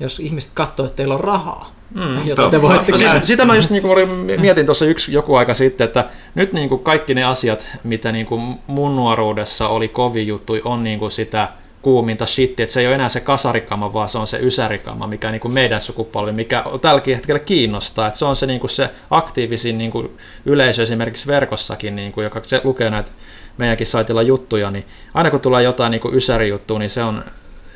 [0.00, 3.56] jos ihmiset katsoo, että teillä on rahaa, mm, jota te voitte no, siis, Sitä mä
[3.56, 4.08] just niin kuin
[4.40, 8.26] mietin tuossa yksi joku aika sitten, että nyt niin kuin kaikki ne asiat, mitä niin
[8.26, 11.48] kuin mun nuoruudessa oli kovin juttu, on niin kuin sitä–
[11.84, 15.30] kuuminta shitti, että se ei ole enää se kasarikama, vaan se on se ysärikama, mikä
[15.30, 18.90] niin kuin meidän sukupolvi, mikä tälläkin hetkellä kiinnostaa, että se on se, niin kuin se
[19.10, 20.16] aktiivisin niin kuin
[20.46, 23.10] yleisö esimerkiksi verkossakin, niin kuin, joka se lukee näitä
[23.58, 27.24] meidänkin saitilla juttuja, niin aina kun tulee jotain niin kuin ysärijuttua, niin se on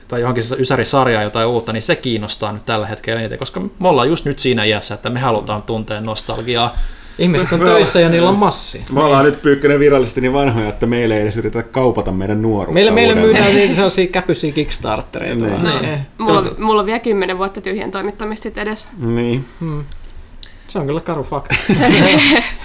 [0.09, 4.09] tai johonkin ysärisarjaa jotain uutta, niin se kiinnostaa nyt tällä hetkellä eniten, koska me ollaan
[4.09, 6.77] just nyt siinä iässä, että me halutaan tuntea nostalgiaa
[7.19, 8.83] Ihmiset on töissä ja niillä on massi.
[8.93, 12.75] Me ollaan nyt pyykkönen virallisesti niin vanhoja, että meille ei edes yritetä kaupata meidän nuoruutta.
[12.75, 15.45] Meille, meille myydään niin sellaisia käpyisiä Kickstartereita.
[15.45, 15.83] Niin.
[15.83, 15.99] Niin.
[16.19, 18.89] Mulla, on, mulla on vielä kymmenen vuotta tyhjän toimittamista sit edes.
[18.99, 19.45] Niin.
[19.61, 19.85] Hmm.
[20.69, 21.55] Se on kyllä karu fakta.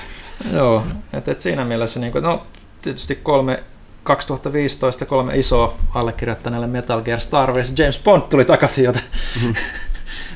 [0.53, 2.45] Joo, että et siinä mielessä, niin kuin, no
[2.81, 3.63] tietysti kolme
[4.03, 9.01] 2015 kolme isoa allekirjoittaneelle Metal Gear Star Wars James Bond tuli takaisin, joten
[9.35, 9.55] mm-hmm.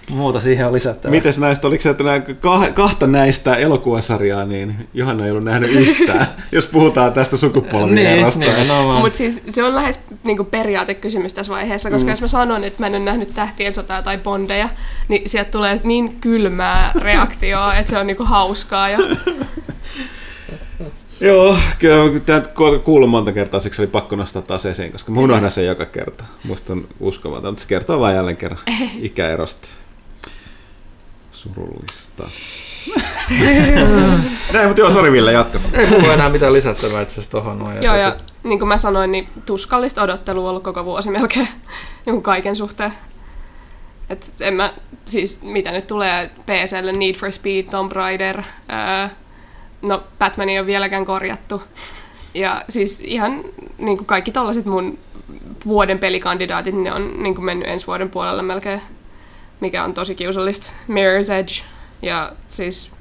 [0.10, 1.12] Muuta siihen on lisättävä.
[1.12, 5.72] Mites näistä, oliko se, että nämä kah- kahta näistä elokuvasarjaa, niin Johanna ei ollut nähnyt
[5.72, 8.40] yhtään, jos puhutaan tästä sukupolvierasta.
[8.40, 9.02] niin, nimenomaan.
[9.02, 12.10] Mutta siis se on lähes niinku periaatekysymys tässä vaiheessa, koska mm.
[12.10, 14.70] jos mä sanon, että mä en ole nähnyt tähtien sotaa tai bondeja,
[15.08, 18.90] niin sieltä tulee niin kylmää reaktioa, että se on niinku hauskaa.
[18.90, 19.00] Ja...
[21.22, 22.42] Joo, kyllä tämä
[22.84, 26.24] kuullut monta kertaa, siksi oli pakko nostaa taas esiin, koska mä unohdan sen joka kerta.
[26.48, 28.62] Musta on uskomaton, mutta se kertoo vain jälleen kerran
[29.00, 29.68] ikäerosta.
[31.56, 32.24] Surullista.
[34.54, 35.60] Näin, mutta joo, sori Ville, jatka.
[35.74, 37.84] Ei mulla enää mitään lisättävää itse asiassa tohon noin.
[37.84, 41.48] Joo, ja niin kuin mä sanoin, niin tuskallista odottelua on ollut koko vuosi melkein
[42.06, 42.94] niin kuin kaiken suhteen.
[44.10, 44.74] Et en mä,
[45.06, 49.10] siis mitä nyt tulee PClle, Need for Speed, Tomb Raider, ää,
[49.82, 51.64] no Batman ei ole vieläkään korjattu.
[52.34, 53.44] Ja siis ihan
[53.78, 54.98] niin kuin kaikki tollaset mun
[55.66, 58.82] vuoden pelikandidaatit, ne on niin kuin mennyt ensi vuoden puolelle melkein,
[59.60, 60.74] mikä on tosi kiusallista.
[60.90, 61.54] Mirror's Edge,
[62.02, 62.92] ja siis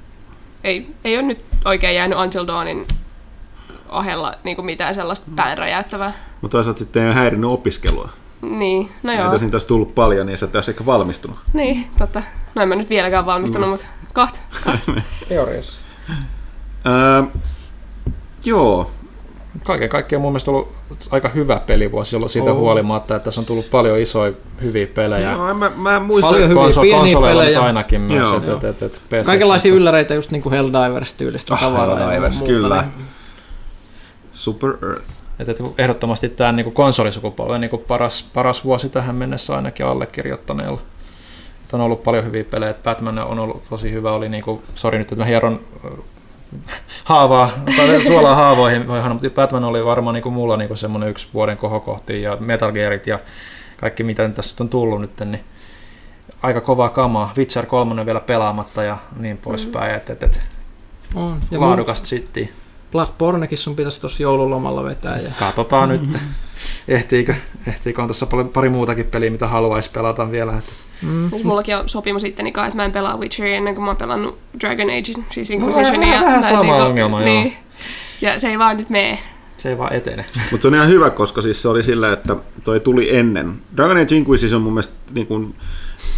[0.63, 2.87] ei, ei ole nyt oikein jäänyt Until Dawnin
[3.89, 6.13] ohella niin kuin mitään sellaista pään räjäyttävää.
[6.41, 8.09] Mutta toisaalta sitten ei ole häirinnyt opiskelua.
[8.41, 9.31] Niin, no joo.
[9.31, 11.37] Niitä olisi tullut paljon, niin sä et olisi ehkä valmistunut.
[11.53, 12.21] Niin, totta.
[12.55, 13.71] No en mä nyt vieläkään valmistunut, Mm.
[13.71, 14.81] mutta kaht, kaht.
[15.29, 15.79] Teoriassa.
[16.85, 17.23] Öö,
[18.45, 18.91] joo,
[19.63, 20.71] Kaiken kaikkiaan mun mielestä ollut
[21.11, 22.59] aika hyvä pelivuosi ollut siitä Oo.
[22.59, 25.31] huolimatta, että tässä on tullut paljon isoja hyviä pelejä.
[25.31, 26.27] joo mä, mä en muista.
[26.29, 27.61] Paljon hyviä Konso, pieniä pelejä.
[27.61, 28.27] ainakin myös.
[28.27, 28.37] Joo.
[28.37, 29.25] Et, et, et, et.
[29.25, 31.97] Kaikenlaisia ylläreitä just niin kuin Helldivers-tyylistä Ah, tavaraa.
[31.97, 32.81] Helldivers, muuta, kyllä.
[32.81, 33.05] niin-
[34.31, 35.09] Super Earth.
[35.39, 40.79] Et, et ehdottomasti tämä niinku konsolisukupolven niinku paras, paras vuosi tähän mennessä ainakin allekirjoittaneella.
[41.65, 42.73] Et on ollut paljon hyviä pelejä.
[42.83, 44.11] Batman on ollut tosi hyvä.
[44.11, 45.59] Oli niinku, sori nyt, että mä hieron
[47.03, 52.21] haavaa, tai suolaa haavoihin, mutta Batman oli varmaan niinku mulla niinku semmoinen yksi vuoden kohokohti
[52.21, 53.19] ja Metal Gearit ja
[53.77, 55.43] kaikki mitä tässä on tullut nyt, niin
[56.41, 57.33] aika kovaa kamaa.
[57.37, 59.95] Witcher 3 vielä pelaamatta ja niin poispäin.
[59.95, 60.41] Et, et, et.
[61.51, 62.47] Ja mun laadukasta shittiä.
[62.91, 65.17] Bloodbornekin sun pitäisi tuossa joululomalla vetää.
[65.19, 65.31] Ja...
[65.39, 66.17] Katsotaan nyt,
[66.87, 67.35] ehtiikö,
[67.67, 70.53] ehtiikö on tässä pari, pari muutakin peliä, mitä haluaisi pelata vielä.
[70.57, 70.71] Että
[71.01, 71.29] Mm.
[71.29, 73.97] Siis mullakin on sopimus itteni kanssa, että mä en pelaa Witcheria ennen kuin mä oon
[73.97, 76.07] pelannut Dragon Age, siis vähän- Inquisitionia.
[76.11, 77.29] vähän- vähän tai sama niinku- ongelma, joo.
[77.29, 77.53] niin.
[78.21, 79.19] Ja se ei vaan nyt mene.
[79.57, 80.25] Se ei vaan etene.
[80.51, 83.53] Mutta se on ihan hyvä, koska siis se oli sillä, että toi tuli ennen.
[83.77, 85.55] Dragon Age Inquisition on mun mielestä niin kuin,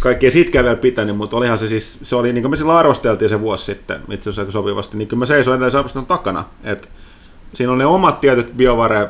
[0.00, 3.28] kaikkea sitkää vielä pitänyt, mutta olihan se siis, se oli niin kuin me silloin arvosteltiin
[3.28, 6.44] se vuosi sitten, itse asiassa aika sopivasti, niin kyllä mä seisoin edelleen arvostelun takana.
[6.64, 6.90] Et
[7.54, 9.08] siinä on ne omat tietyt biovare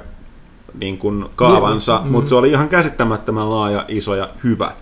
[0.75, 2.11] niin kuin kaavansa, mm.
[2.11, 4.73] mutta se oli ihan käsittämättömän laaja, iso ja hyvä.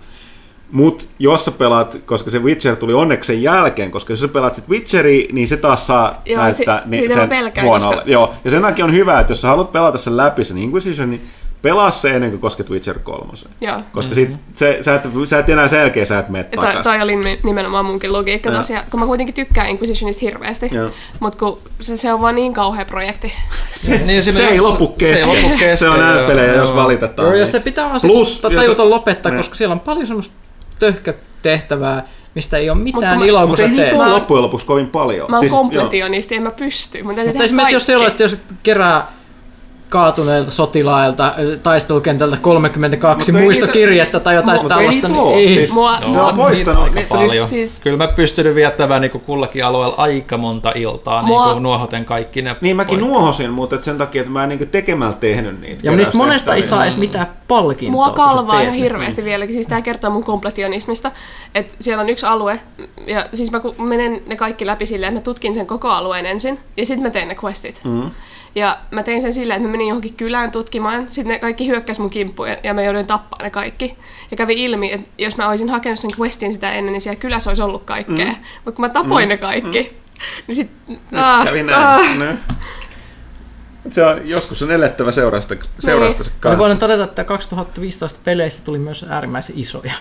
[0.73, 4.55] Mutta jos sä pelaat, koska se Witcher tuli onneksi sen jälkeen, koska jos sä pelaat
[4.55, 7.97] sit Witcheria, niin se taas saa Joo, näyttää si- niin sen pelkään, huonolle.
[7.97, 10.59] koska- Joo, ja sen takia on hyvä, että jos sä haluat pelata sen läpi sen
[10.59, 11.27] Inquisition, niin
[11.63, 13.33] pelaa se ennen kuin kosket Witcher 3.
[13.61, 13.81] Joo.
[13.93, 16.83] Koska sit, se, sä, et, sä et enää sen jälkeen sä et mene Ja toi,
[16.83, 20.71] toi oli ni- nimenomaan munkin logiikka tosiaan, kun mä kuitenkin tykkään Inquisitionista hirveästi,
[21.21, 23.33] mutta kun se, se on vaan niin kauhea projekti.
[23.75, 25.29] Se, Niin, se, siinä ei on- lopu se ei kesken.
[25.29, 27.27] lopu kesken, se on joo, ääpelejä, jos valitetaan.
[27.27, 27.47] Joo, ja niin.
[27.47, 29.37] se pitää vaan Plus, siis jos- tajuta lopettaa, niin.
[29.37, 30.35] koska siellä on paljon semmoista
[30.79, 32.03] töhkätehtävää,
[32.35, 33.89] mistä ei ole mitään iloa, kun Mutta sä ei teet.
[33.89, 35.31] niitä ole Mä- loppujen lopuksi kovin paljon.
[35.31, 37.03] Mä oon Siis, kompletionisti, en mä pysty.
[37.03, 38.05] Mun Mutta esimerkiksi jos se kaikki.
[38.07, 39.18] on, että jos kerää
[39.89, 45.23] kaatuneilta sotilailta taistelukentältä 32 Mutta ei muista niitä- kirjettä tai jotain Mutta ei tällaista, niitä
[45.23, 45.37] niin oo.
[45.37, 45.55] ei.
[45.55, 46.83] Siis- Mua, Se on poistanut.
[46.83, 47.31] aika niitä paljon.
[47.31, 51.63] siis- siis- Kyllä mä pystyn viettämään niin kullakin alueella aika monta iltaa Mua- niin kuin
[51.63, 53.09] nuohoten kaikki ne Niin mäkin poikki.
[53.13, 55.81] nuohosin, mutta et sen takia, että mä en niinku tekemällä tehnyt niitä.
[55.83, 57.93] Ja niistä monesta ei saa edes mitään palkintoa.
[57.93, 59.55] Mua kalvaa ihan hirveästi vieläkin.
[59.55, 61.11] Siis tää kertoo mun kompletionismista.
[61.55, 62.61] Että siellä on yksi alue,
[63.07, 66.27] ja siis mä kun menen ne kaikki läpi silleen, että mä tutkin sen koko alueen
[66.27, 67.81] ensin, ja sitten mä teen ne questit.
[67.85, 68.11] Mm.
[68.55, 71.99] Ja mä tein sen silleen, että mä menin johonkin kylään tutkimaan, sitten ne kaikki hyökkäs
[71.99, 73.97] mun kimppuun, ja- mä jouduin tappaa ne kaikki.
[74.31, 77.51] Ja kävi ilmi, että jos mä olisin hakenut sen questin sitä ennen, niin siellä kylässä
[77.51, 78.27] olisi ollut kaikkea.
[78.27, 78.37] Mm.
[78.65, 79.29] Mutta kun mä tapoin mm.
[79.29, 80.21] ne kaikki, mm.
[80.47, 80.71] niin sit...
[81.13, 81.67] Ah, Kävi ah.
[81.67, 82.19] näin.
[82.19, 82.27] No.
[83.91, 86.59] Se on, joskus on elettävä seurasta, seurasta se Mä kanssa.
[86.59, 89.93] voin todeta, että 2015 peleistä tuli myös äärimmäisen isoja.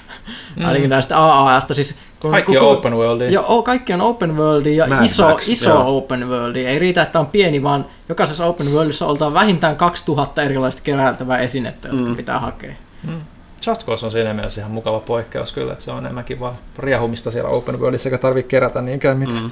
[0.56, 0.65] Mm.
[0.65, 1.73] Ainakin näistä AAasta.
[1.73, 3.30] Siis, kun Kaikki on open worldia.
[3.30, 5.97] Joo, kaikki on open worldia ja Mad iso, Max, iso joo.
[5.97, 6.69] open worldia.
[6.69, 11.88] Ei riitä, että on pieni, vaan jokaisessa open worldissa oltaan vähintään 2000 erilaista keräiltävää esinettä,
[11.88, 12.15] jotka Mm.
[12.15, 12.73] pitää hakea.
[13.67, 17.32] Just Cause on siinä mielessä ihan mukava poikkeus kyllä, että se on enemmänkin vaan riehumista
[17.32, 19.43] siellä open worldissa, eikä tarvitse kerätä niinkään mitään.
[19.43, 19.52] Mm.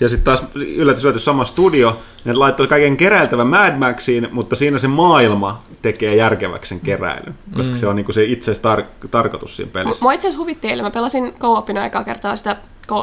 [0.00, 4.78] Ja sitten taas yllätys yllätys sama studio, ne laittoi kaiken keräiltävän Mad Maxiin, mutta siinä
[4.78, 7.80] se maailma tekee järkeväksi sen keräilyn, koska mm.
[7.80, 10.04] se on niinku se itse tar- tarkoitus siinä pelissä.
[10.04, 10.84] Mua itse asiassa huvitti eilen.
[10.84, 12.56] Mä pelasin co-opina aikaa kertaa sitä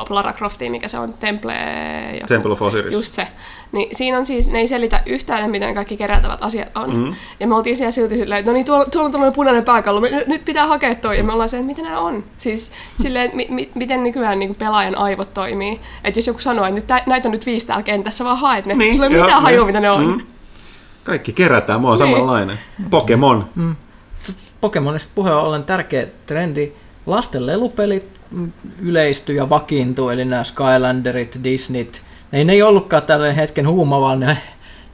[0.10, 1.56] Lara Croftia, mikä se on, Temple...
[2.14, 2.94] Joku, Temple of Osiris.
[2.94, 3.28] Just se.
[3.72, 6.90] Niin siinä on siis, ne ei selitä yhtään, miten ne kaikki kerätävät asiat on.
[6.90, 7.16] Mm-hmm.
[7.40, 10.00] Ja me oltiin siellä silti silleen, että no niin, tuolla, tuolla on tämmöinen punainen pääkallo,
[10.00, 11.18] nyt, nyt pitää hakea toi.
[11.18, 12.24] Ja me ollaan se, että mitä nämä on.
[12.38, 15.80] Siis silleen, mi, mi, miten nykyään niin pelaajan aivot toimii.
[16.04, 18.66] Että jos joku sanoo, että nyt, tä, näitä on nyt viisi täällä kentässä, vaan haet
[18.66, 18.74] ne.
[18.74, 20.08] Niin, Sulla ei ole mitään hajua, mitä ne on.
[20.08, 20.22] Mm.
[21.04, 22.14] Kaikki kerätään, mä oon Niin.
[22.16, 22.60] samanlainen.
[22.90, 23.50] Pokemon.
[24.62, 26.72] Pokemonista puheen ollen tärkeä trendi.
[27.06, 28.20] Lasten lelupelit mm,
[28.82, 32.04] yleistyi ja vakiintui, eli nämä Skylanderit, Disneyt.
[32.32, 34.38] Ne, ne ei ollutkaan tällainen hetken huuma, vaan ne,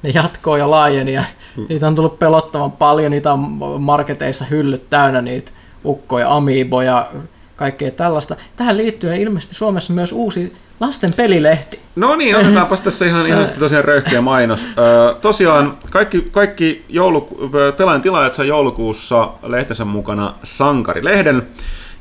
[0.04, 1.14] ne jatkoo ja laajeni.
[1.14, 1.24] Ja
[1.70, 3.42] niitä on tullut pelottavan paljon, niitä on
[3.82, 5.52] marketeissa hyllyt täynnä niitä
[5.86, 7.08] ukkoja, amiiboja,
[7.56, 8.36] kaikkea tällaista.
[8.56, 11.80] Tähän liittyen ilmeisesti Suomessa myös uusi lasten pelilehti.
[11.96, 14.66] No niin, otetaanpas tässä ihan, ihan sitten tosiaan röyhkeä mainos.
[14.78, 21.48] Ö, tosiaan kaikki, kaikki jouluku- pelaajan tilaajat saa joulukuussa lehtensä mukana Sankari-lehden.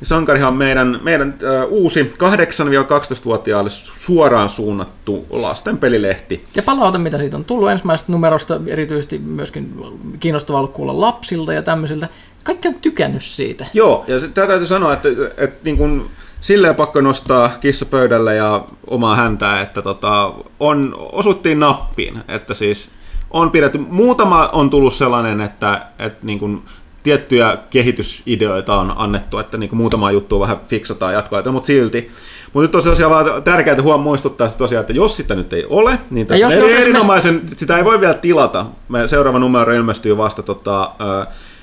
[0.03, 1.35] Sankarihan on meidän, meidän
[1.69, 6.45] uusi 8-12-vuotiaalle suoraan suunnattu lasten pelilehti.
[6.55, 9.73] Ja palaute, mitä siitä on tullut ensimmäisestä numerosta, erityisesti myöskin
[10.19, 12.07] kiinnostavaa ollut kuulla lapsilta ja tämmöisiltä.
[12.43, 13.65] Kaikki on tykännyt siitä.
[13.73, 16.05] Joo, ja tämä täytyy sanoa, että, että niin kuin,
[16.41, 22.91] silleen pakko nostaa kissa pöydälle ja omaa häntää, että tota, on, osuttiin nappiin, että siis
[23.31, 26.61] on pidetty, muutama on tullut sellainen, että, että niin kuin,
[27.03, 32.11] tiettyjä kehitysideoita on annettu, että niin kuin muutama juttu vähän fiksataan jatkoa, mutta silti.
[32.53, 35.65] Mutta nyt on tosiaan vaan tärkeää huom muistuttaa sitä tosiaan, että jos sitä nyt ei
[35.69, 38.65] ole, niin tässä jos- jos, erinomaisen, sitä ei voi vielä tilata.
[38.89, 40.91] Me seuraava numero ilmestyy vasta tota,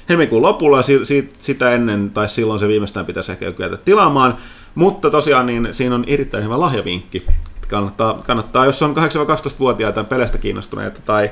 [0.08, 4.36] helmikuun lopulla, ja si- si- sitä ennen, tai silloin se viimeistään pitäisi ehkä kyetä tilaamaan.
[4.74, 7.26] Mutta tosiaan niin siinä on erittäin hyvä lahjavinkki.
[7.68, 11.30] Kannattaa, kannattaa jos on 8-12-vuotiaita peleistä kiinnostuneita tai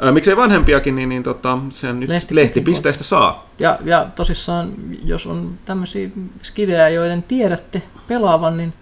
[0.00, 3.50] ää, miksei vanhempiakin, niin, niin tota, sen nyt Lehti- lehtipisteistä saa.
[3.58, 4.72] Ja, ja tosissaan,
[5.04, 6.08] jos on tämmöisiä
[6.42, 8.72] skidejä, joiden tiedätte pelaavan, niin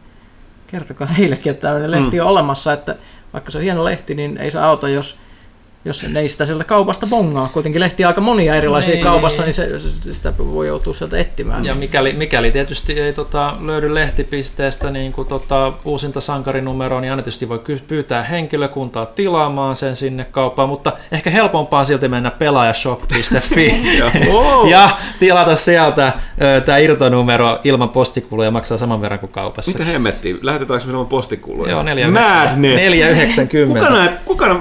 [0.67, 2.97] kertokaa heillekin, että tämmöinen lehti on olemassa, että
[3.33, 5.17] vaikka se on hieno lehti, niin ei se auta, jos,
[5.85, 7.49] jos ne ei sitä sieltä kaupasta bongaa.
[7.53, 9.05] Kuitenkin lehtiä aika monia erilaisia Niin.
[9.05, 11.65] kaupassa, niin se, se- sitä voi joutua sieltä etsimään.
[11.65, 17.23] Ja mikäli, mikäli tietysti ei tota, löydy lehtipisteestä niin kuin, tota, uusinta sankarinumeroa, niin aina
[17.23, 23.83] tietysti voi pyytää henkilökuntaa tilaamaan sen sinne kauppaan, mutta ehkä helpompaa on silti mennä pelaajashop.fi
[24.71, 26.13] ja tilata sieltä
[26.65, 29.71] tämä irtonumero ilman postikuluja maksaa saman verran kuin kaupassa.
[29.71, 30.35] Mitä hemmettiä?
[30.43, 31.71] Lähetetäänkö me ilman postikuluja?
[31.71, 31.87] Joo, 4,90.
[32.11, 32.83] Madness!
[32.83, 33.67] 4,90.
[33.69, 34.61] Kuka näitä, kuka,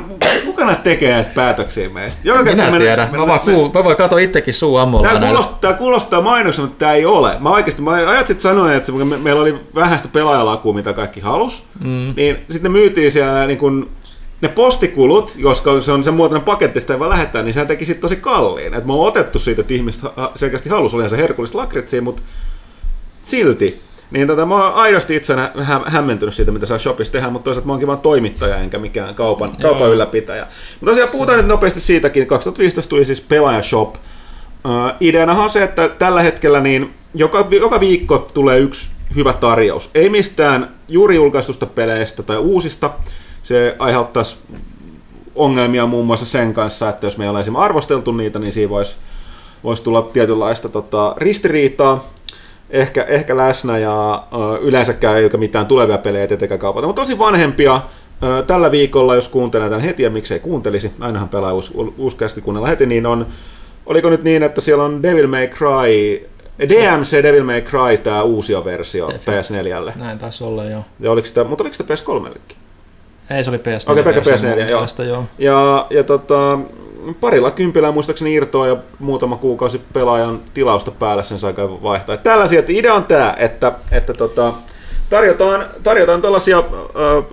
[0.65, 2.21] näitä tekee päätöksiä meistä?
[2.23, 3.09] Joka Minä me- tiedän.
[3.11, 5.07] me- Mä, vaan kuul, mä voin katsoa itsekin suu ammulla.
[5.07, 7.35] Tämä kuulostaa, tämä kuulostaa mainoksen, mutta tämä ei ole.
[7.39, 10.93] Mä oikeasti, mä ajat sitten sanoin, että se, me, meillä oli vähän sitä pelaajalakua, mitä
[10.93, 12.13] kaikki halus, mm.
[12.15, 13.89] niin sitten ne myytiin siellä niin kun,
[14.41, 17.85] ne postikulut, koska se on sen muotoinen paketti, sitä ei voi lähettää, niin sehän teki
[17.85, 18.73] sitten tosi kalliin.
[18.73, 20.03] Et mä oon otettu siitä, että ihmiset
[20.35, 22.21] selkeästi halus, olihan se herkullista lakritsia, mutta
[23.23, 23.81] silti.
[24.13, 27.67] Niin tota, mä oon aidosti itsenä hä- hämmentynyt siitä, mitä saa shopissa tehdä, mutta toisaalta
[27.67, 30.47] mä oonkin vaan toimittaja enkä mikään kaupan, kaupan ylläpitäjä.
[30.79, 32.27] Mutta tosiaan puhutaan nyt nopeasti siitäkin.
[32.27, 33.95] 2015 tuli siis Pelaajashop.
[33.95, 39.89] Uh, ideanahan on se, että tällä hetkellä niin joka, joka viikko tulee yksi hyvä tarjous.
[39.95, 42.91] Ei mistään juuri julkaistusta peleistä tai uusista.
[43.43, 44.37] Se aiheuttaisi
[45.35, 48.69] ongelmia muun muassa sen kanssa, että jos me ei ole esimerkiksi arvosteltu niitä, niin siinä
[48.69, 48.95] voisi
[49.63, 52.03] vois tulla tietynlaista tota, ristiriitaa
[52.73, 54.23] ehkä, ehkä läsnä ja
[54.61, 57.81] yleensäkään ei ole mitään tulevia pelejä tietenkään kaupata, mutta tosi vanhempia.
[58.47, 62.85] Tällä viikolla, jos kuuntelee tämän heti ja miksei kuuntelisi, ainahan pelaa uus, uuskästi kuunnella heti,
[62.85, 63.27] niin on,
[63.85, 68.65] oliko nyt niin, että siellä on Devil May Cry, DMC Devil May Cry, tämä uusia
[68.65, 69.31] versio Defi.
[69.31, 69.91] PS4.
[69.95, 70.85] Näin taisi olla jo.
[70.99, 72.37] Ja oliko sitä, mutta oliko sitä PS3?
[73.29, 73.91] Ei, se oli PS4.
[73.91, 74.85] Okei, mun PS4, joo.
[75.07, 75.25] joo.
[75.39, 76.59] Ja, ja tota,
[77.21, 82.15] parilla kympillä muistaakseni irtoa ja muutama kuukausi pelaajan tilausta päällä sen saa vaihtaa.
[82.15, 84.53] Et tällaisia, että idea on tämä, että, että tota,
[85.09, 87.23] tarjotaan, tarjotaan tällaisia ö,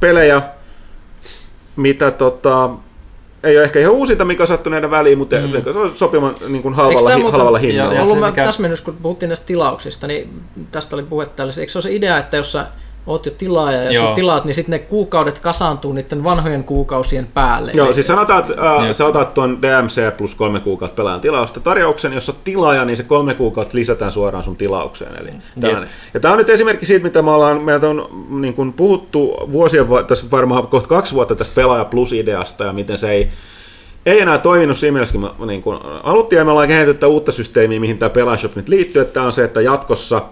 [0.00, 0.42] pelejä,
[1.76, 2.70] mitä tota,
[3.44, 5.94] ei ole ehkä ihan uusinta, mikä on sattuneiden väliin, mutta mm.
[5.94, 7.94] sopivan niin kuin halvalla, muuten- halvalla hinnalla.
[7.94, 11.60] ja ollut mikä- täsmennys, kun puhuttiin näistä tilauksista, niin tästä oli puhe tällaisesta.
[11.60, 12.66] Eikö se ole se idea, että jos sä
[13.06, 14.08] oot jo tilaaja ja Joo.
[14.08, 17.70] sä tilaat, niin sitten ne kuukaudet kasaantuu niiden vanhojen kuukausien päälle.
[17.74, 21.60] Joo, Eli- siis sanotaan, että äh, sä otat tuon DMC plus kolme kuukautta pelaajan tilausta
[21.60, 25.22] tarjouksen, jos oot tilaaja, niin se kolme kuukautta lisätään suoraan sun tilaukseen.
[25.22, 25.88] Eli tällainen.
[26.14, 29.86] Ja tämä on nyt esimerkki siitä, mitä me ollaan, meiltä on niin kuin puhuttu vuosien,
[30.06, 33.28] tässä varmaan kohta kaksi vuotta tästä pelaaja plus-ideasta ja miten se ei,
[34.06, 37.32] ei enää toiminut siinä mielessä, kun me niin kuin aluttiin, ja me ollaan kehitetty uutta
[37.32, 40.22] systeemiä, mihin tämä Pelaashop nyt liittyy, että tämä on se, että jatkossa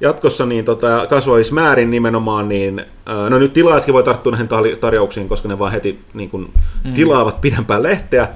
[0.00, 2.84] jatkossa niin tota, kasvaisi määrin nimenomaan, niin
[3.30, 4.48] no nyt tilaajatkin voi tarttua näihin
[4.80, 6.50] tarjouksiin, koska ne vaan heti niin kuin,
[6.84, 6.94] mm.
[6.94, 8.28] tilaavat pidempään lehteä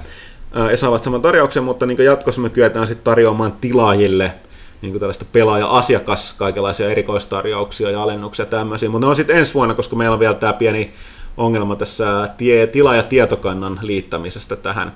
[0.71, 4.33] ja saavat saman tarjouksen, mutta niin jatkossa me kyetään sitten tarjoamaan tilaajille
[4.81, 9.53] niin kuin tällaista pelaaja-asiakas, kaikenlaisia erikoistarjouksia ja alennuksia ja tämmöisiä, mutta ne on sitten ensi
[9.53, 10.93] vuonna, koska meillä on vielä tämä pieni
[11.37, 14.91] ongelma tässä tie, tila- ja tietokannan liittämisestä tähän.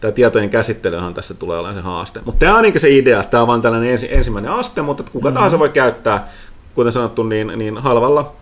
[0.00, 2.20] Tämä tietojen käsittelyhän tässä tulee olemaan se haaste.
[2.24, 5.28] Mutta tämä on niin se idea, tämä on vain tällainen ensi, ensimmäinen aste, mutta kuka
[5.28, 5.34] mm-hmm.
[5.34, 6.28] tahansa voi käyttää,
[6.74, 8.32] kuten sanottu, niin, niin halvalla,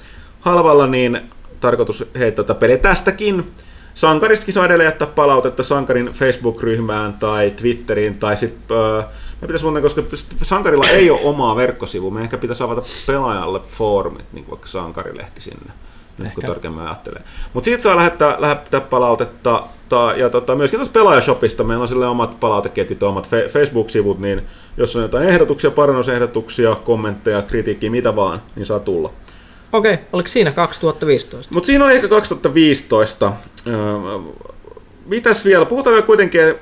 [0.41, 1.21] halvalla niin
[1.61, 3.53] tarkoitus heittää tätä peliä tästäkin.
[3.95, 9.05] Sankaristakin saa edelleen jättää palautetta Sankarin Facebook-ryhmään tai Twitteriin tai sitten äh,
[9.41, 10.03] me pitäisi muuten, koska
[10.43, 15.41] Sankarilla ei ole omaa verkkosivua, me ehkä pitäisi avata pelaajalle foorumit, niin kuin vaikka Sankarilehti
[15.41, 15.73] sinne
[16.23, 16.41] nyt ehkä.
[16.41, 17.23] kun tarkemmin ajattelee.
[17.53, 22.07] Mutta siitä saa lähettää, lähettää palautetta, ta, ja tota, myöskin tuossa pelaajashopista meillä on sille
[22.07, 24.43] omat palauteketjut, omat fe, Facebook-sivut, niin
[24.77, 29.13] jos on jotain ehdotuksia, parannusehdotuksia, kommentteja, kritiikkiä, mitä vaan, niin saa tulla.
[29.73, 31.55] Okei, okay, oliko siinä 2015?
[31.55, 33.33] Mutta siinä on ehkä 2015.
[33.67, 33.75] Öö,
[35.07, 35.65] mitäs vielä?
[35.65, 36.55] Puhutaan vielä kuitenkin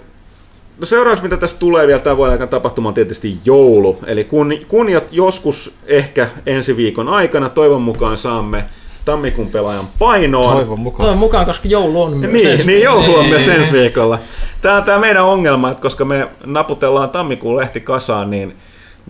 [0.81, 3.99] No seuraavaksi, mitä tässä tulee vielä tämän vuoden aikana tapahtumaan, on tietysti joulu.
[4.07, 8.65] Eli kun, kun joskus ehkä ensi viikon aikana toivon mukaan saamme
[9.05, 10.57] tammikuun pelaajan painoon.
[10.57, 11.05] Toivon mukaan.
[11.05, 14.19] Toivon mukaan, koska joulu on myös Niin, niin joulu on myös ensi viikolla.
[14.63, 18.57] Tämä on tämä meidän ongelma, että koska me naputellaan tammikuun lehti kasaan, niin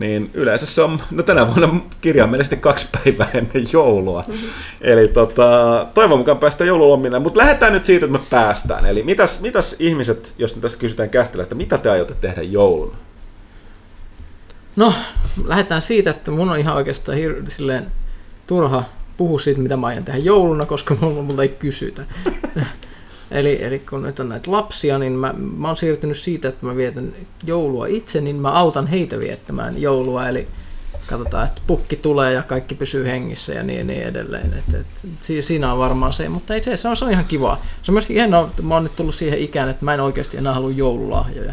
[0.00, 4.22] niin yleensä se on, no tänä vuonna kirjaimellisesti kaksi päivää ennen joulua.
[4.28, 4.48] Mm-hmm.
[4.80, 8.86] Eli tota, toivon mukaan päästään joululomille, mutta lähdetään nyt siitä, että me päästään.
[8.86, 12.96] Eli mitäs, mitäs ihmiset, jos tässä kysytään kästiläistä, mitä te aiotte tehdä jouluna?
[14.76, 14.92] No,
[15.44, 17.86] lähdetään siitä, että mun on ihan oikeastaan hir- silleen
[18.46, 18.84] turha
[19.20, 22.04] puhua siitä, mitä mä aion tehdä jouluna, koska multa ei kysytä.
[23.30, 26.76] eli, eli kun nyt on näitä lapsia, niin mä, mä oon siirtynyt siitä, että mä
[26.76, 27.12] vietän
[27.44, 30.28] joulua itse, niin mä autan heitä viettämään joulua.
[30.28, 30.48] Eli
[31.06, 34.54] katsotaan, että pukki tulee ja kaikki pysyy hengissä ja niin, niin edelleen.
[34.58, 34.86] Et, et,
[35.40, 37.58] siinä on varmaan se, mutta itse se on, se on ihan kiva.
[37.82, 40.36] Se on myöskin hienoa, että mä oon nyt tullut siihen ikään, että mä en oikeasti
[40.36, 41.52] enää halua joululahjoja.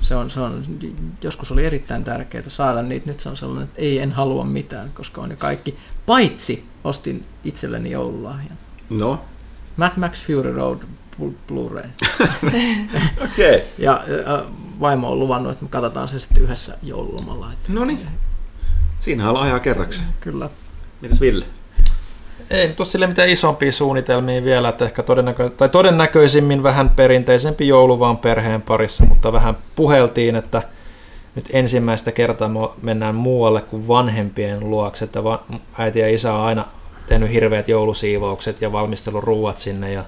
[0.00, 0.64] Se on, se on,
[1.22, 4.90] joskus oli erittäin tärkeää saada niitä, nyt se on sellainen, että ei en halua mitään,
[4.94, 5.76] koska on jo kaikki,
[6.06, 8.58] paitsi ostin itselleni joululahjan.
[8.90, 9.24] No?
[9.76, 10.78] Mad Max Fury Road
[11.20, 11.90] Blu-ray.
[13.24, 13.56] Okei.
[13.56, 13.60] Okay.
[13.78, 14.46] Ja äh,
[14.80, 17.50] vaimo on luvannut, että me katsotaan se sitten yhdessä joululomalla.
[17.68, 18.06] No niin.
[18.98, 20.02] Siinähän on lahjaa kerraksi.
[20.20, 20.50] Kyllä.
[21.00, 21.46] Mitäs Ville?
[22.50, 27.68] Ei nyt ole sille mitään isompia suunnitelmia vielä, että ehkä todennäkö- tai todennäköisimmin vähän perinteisempi
[27.68, 30.62] joulu vaan perheen parissa, mutta vähän puheltiin, että
[31.34, 35.20] nyt ensimmäistä kertaa me mennään muualle kuin vanhempien luokse, että
[35.78, 36.64] äiti ja isä on aina
[37.06, 40.04] tehnyt hirveät joulusiivoukset ja valmistellut ruuat sinne ja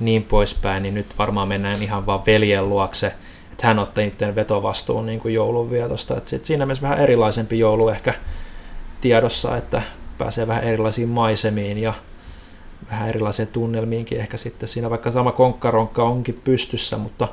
[0.00, 3.06] niin poispäin, niin nyt varmaan mennään ihan vaan veljen luokse,
[3.52, 6.16] että hän ottaa niiden vetovastuun niin kuin joulunvietosta.
[6.16, 8.14] Että sit siinä mielessä vähän erilaisempi joulu ehkä
[9.00, 9.82] tiedossa, että
[10.22, 11.94] pääsee vähän erilaisiin maisemiin ja
[12.90, 17.28] vähän erilaisiin tunnelmiinkin ehkä sitten siinä, vaikka sama konkkaronkka onkin pystyssä, mutta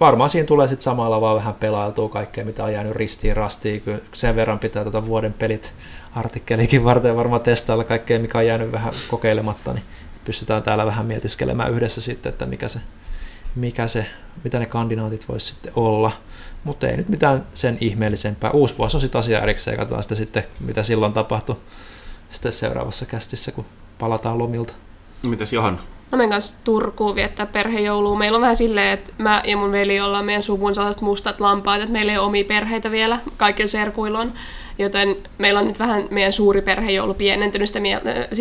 [0.00, 3.82] varmaan siinä tulee sitten samalla vaan vähän pelailtua kaikkea, mitä on jäänyt ristiin rastiin,
[4.12, 5.72] sen verran pitää tätä vuoden pelit
[6.14, 9.84] artikkelikin varten varmaan testailla kaikkea, mikä on jäänyt vähän kokeilematta, niin
[10.24, 12.80] pystytään täällä vähän mietiskelemään yhdessä sitten, että mikä se,
[13.54, 14.06] mikä se,
[14.44, 16.12] mitä ne kandidaatit voisi sitten olla.
[16.64, 18.50] Mutta ei nyt mitään sen ihmeellisempää.
[18.50, 21.56] Uusi vuosi on sitten asia erikseen, katsotaan sitä sitten, mitä silloin tapahtui
[22.30, 23.64] sitten seuraavassa kästissä, kun
[23.98, 24.72] palataan lomilta.
[25.22, 25.80] Mitäs Johan?
[26.12, 28.18] Mä menen kanssa Turkuun viettää perhejoulua.
[28.18, 31.80] Meillä on vähän silleen, että mä ja mun veli ollaan meidän suvun sellaiset mustat lampaat,
[31.80, 34.32] että meillä ei ole omia perheitä vielä, kaikilla serkuilla on.
[34.78, 37.80] Joten meillä on nyt vähän meidän suuri perhejoulu pienentynyt sitä,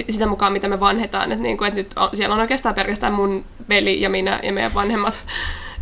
[0.09, 1.31] sitä mukaan, mitä me vanhetaan.
[1.31, 4.53] Että, niin kuin, että nyt on, siellä on oikeastaan pelkästään mun veli ja minä ja
[4.53, 5.23] meidän vanhemmat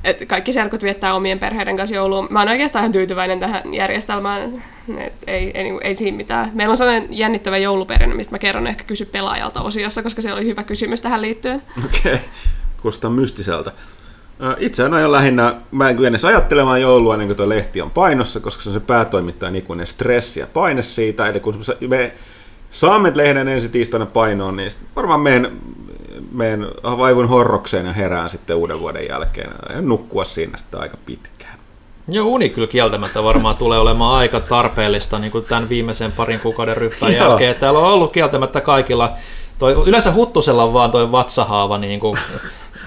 [0.03, 2.27] että kaikki serkut viettää omien perheiden kanssa joulua.
[2.29, 4.51] Mä oon oikeastaan ihan tyytyväinen tähän järjestelmään.
[4.97, 6.51] Et ei, ei, ei siinä mitään.
[6.53, 10.45] Meillä on sellainen jännittävä jouluperinne, mistä mä kerron ehkä kysy pelaajalta osiossa, koska se oli
[10.45, 11.61] hyvä kysymys tähän liittyen.
[11.85, 12.17] Okei, okay.
[12.81, 13.71] kuulostaa mystiseltä.
[14.57, 18.63] Itse aion lähinnä, mä en kyennes ajattelemaan joulua ennen kuin tuo lehti on painossa, koska
[18.63, 21.27] se on se päätoimittajan ikuinen stressi ja paine siitä.
[21.27, 22.13] Eli kun me
[22.69, 25.51] saamme lehden ensi tiistaina painoon, niin varmaan meidän
[26.31, 31.59] menen vaivun horrokseen ja herään sitten uuden vuoden jälkeen ja nukkua siinä sitten aika pitkään.
[32.07, 36.77] Joo, uni kyllä kieltämättä varmaan tulee olemaan aika tarpeellista niin kuin tämän viimeisen parin kuukauden
[36.77, 37.55] ryppän jälkeen.
[37.55, 39.13] Täällä on ollut kieltämättä kaikilla,
[39.59, 42.19] toi, yleensä Huttusella on vaan toi vatsahaava niin kuin,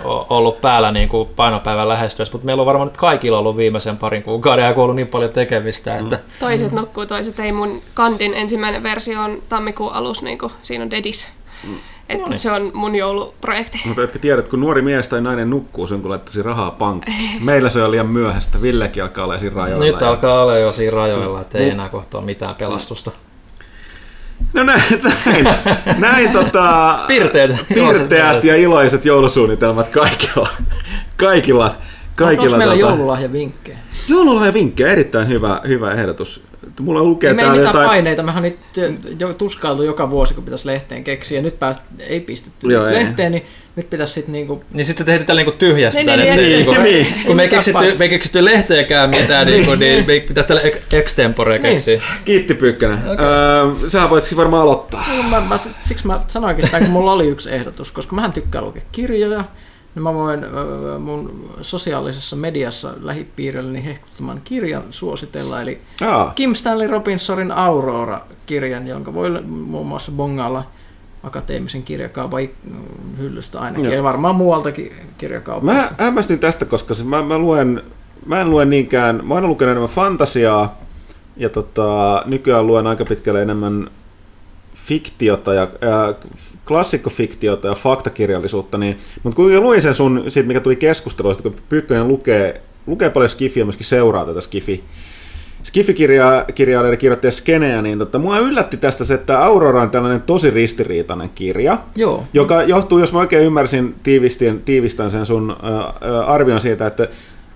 [0.04, 4.22] ollut päällä niin kuin painopäivän lähestyessä, mutta meillä on varmaan nyt kaikilla ollut viimeisen parin
[4.22, 5.96] kuukauden ja ollut niin paljon tekemistä.
[5.96, 6.16] Että...
[6.16, 6.22] Mm.
[6.40, 7.52] Toiset nukkuu, toiset ei.
[7.52, 11.26] Mun kandin ensimmäinen versio on tammikuun alus, niin kuin siinä on dedis.
[11.64, 11.76] Mm.
[12.10, 12.38] Että no niin.
[12.38, 13.80] se on mun jouluprojekti.
[13.84, 17.44] Mutta etkä tiedät, kun nuori mies tai nainen nukkuu, sun kun laittaisi rahaa pankkiin.
[17.44, 18.62] Meillä se on liian myöhäistä.
[18.62, 19.84] Villekin alkaa olla siinä rajoilla.
[19.84, 20.08] Nyt ja...
[20.08, 23.10] alkaa olla jo siinä rajoilla, että ei enää kohtaa mitään pelastusta.
[24.52, 24.82] No näin,
[25.26, 25.46] näin,
[25.98, 30.48] näin tota, pirteät, pirteät ja iloiset joulusuunnitelmat kaikilla,
[31.16, 31.74] kaikilla
[32.24, 33.78] kaikilla Onko meillä tota- joululahjavinkkejä?
[34.08, 36.42] Joululahja vinkkejä, erittäin hyvä, hyvä ehdotus.
[36.80, 37.88] Mulla lukee Ei meillä täällä mitään jotain...
[37.88, 38.42] paineita, mehän
[39.18, 41.38] jo tuskailtu joka vuosi, kun pitäisi lehteen keksiä.
[41.38, 42.94] Ja nyt pääst, ei pistetty Joo, ei.
[42.94, 43.44] lehteen, niin
[43.76, 44.64] nyt pitäisi sitten niinku...
[44.72, 46.02] Niin sitten se tehdään tällä niinku tyhjästä.
[46.02, 47.26] Niin, niin, niin, niinku- niin, niin.
[47.26, 50.48] kun me ei Ei keksitty, mitään me ei keksitty lehteäkään mitään, niinku, niin me pitäisi
[50.48, 51.62] tällä ex- extempore Niin.
[51.62, 52.02] keksiä.
[52.24, 52.98] Kiitti Pyykkönen.
[53.10, 53.26] Okay.
[53.26, 55.04] Öö, sä voit varmaan aloittaa.
[55.30, 58.82] Mä, mä, siksi mä sanoinkin sitä, kun mulla oli yksi ehdotus, koska mähän tykkään lukea
[58.92, 59.46] kirjoja, niin
[59.94, 60.46] mä voin
[60.98, 69.42] mun sosiaalisessa mediassa lähipiirilleni hehkuttaman kirjan suositella, eli Aa, Kim Stanley Robinsonin Aurora-kirjan, jonka voi
[69.42, 70.64] muun muassa bongailla
[71.22, 72.48] akateemisen kirjakaupan
[73.18, 73.94] hyllystä ainakin, Joo.
[73.94, 75.80] ja varmaan muualtakin kirjakaupasta.
[75.80, 77.82] mä hämmästyin tästä, koska se, mä, mä, luen,
[78.26, 80.78] mä en lue niinkään, mä oon lukenut enemmän fantasiaa,
[81.36, 83.90] ja tota, nykyään luen aika pitkälle enemmän
[84.90, 86.14] fiktiota ja ää,
[86.64, 92.08] klassikkofiktiota ja faktakirjallisuutta, niin, mutta kun luin sen sun, siitä mikä tuli keskusteluista, kun Pyykkönen
[92.08, 94.84] lukee, lukee paljon skifiä myöskin seuraa tätä skifi,
[95.62, 101.30] Skifi-kirjailijoiden kirjoittaja Skeneä, niin tota, mua yllätti tästä se, että Aurora on tällainen tosi ristiriitainen
[101.34, 103.94] kirja, Joo, joka johtuu, jos mä oikein ymmärsin,
[104.64, 105.68] tiivistän sen sun ä,
[106.08, 107.08] ä, arvion siitä, että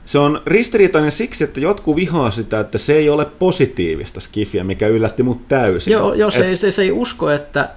[0.04, 4.88] se on ristiriitainen siksi, että jotkut vihaa sitä, että se ei ole positiivista skifiä, mikä
[4.88, 5.92] yllätti mut täysin.
[5.92, 7.68] Joo, joo se, Et- ei, se, se ei usko, että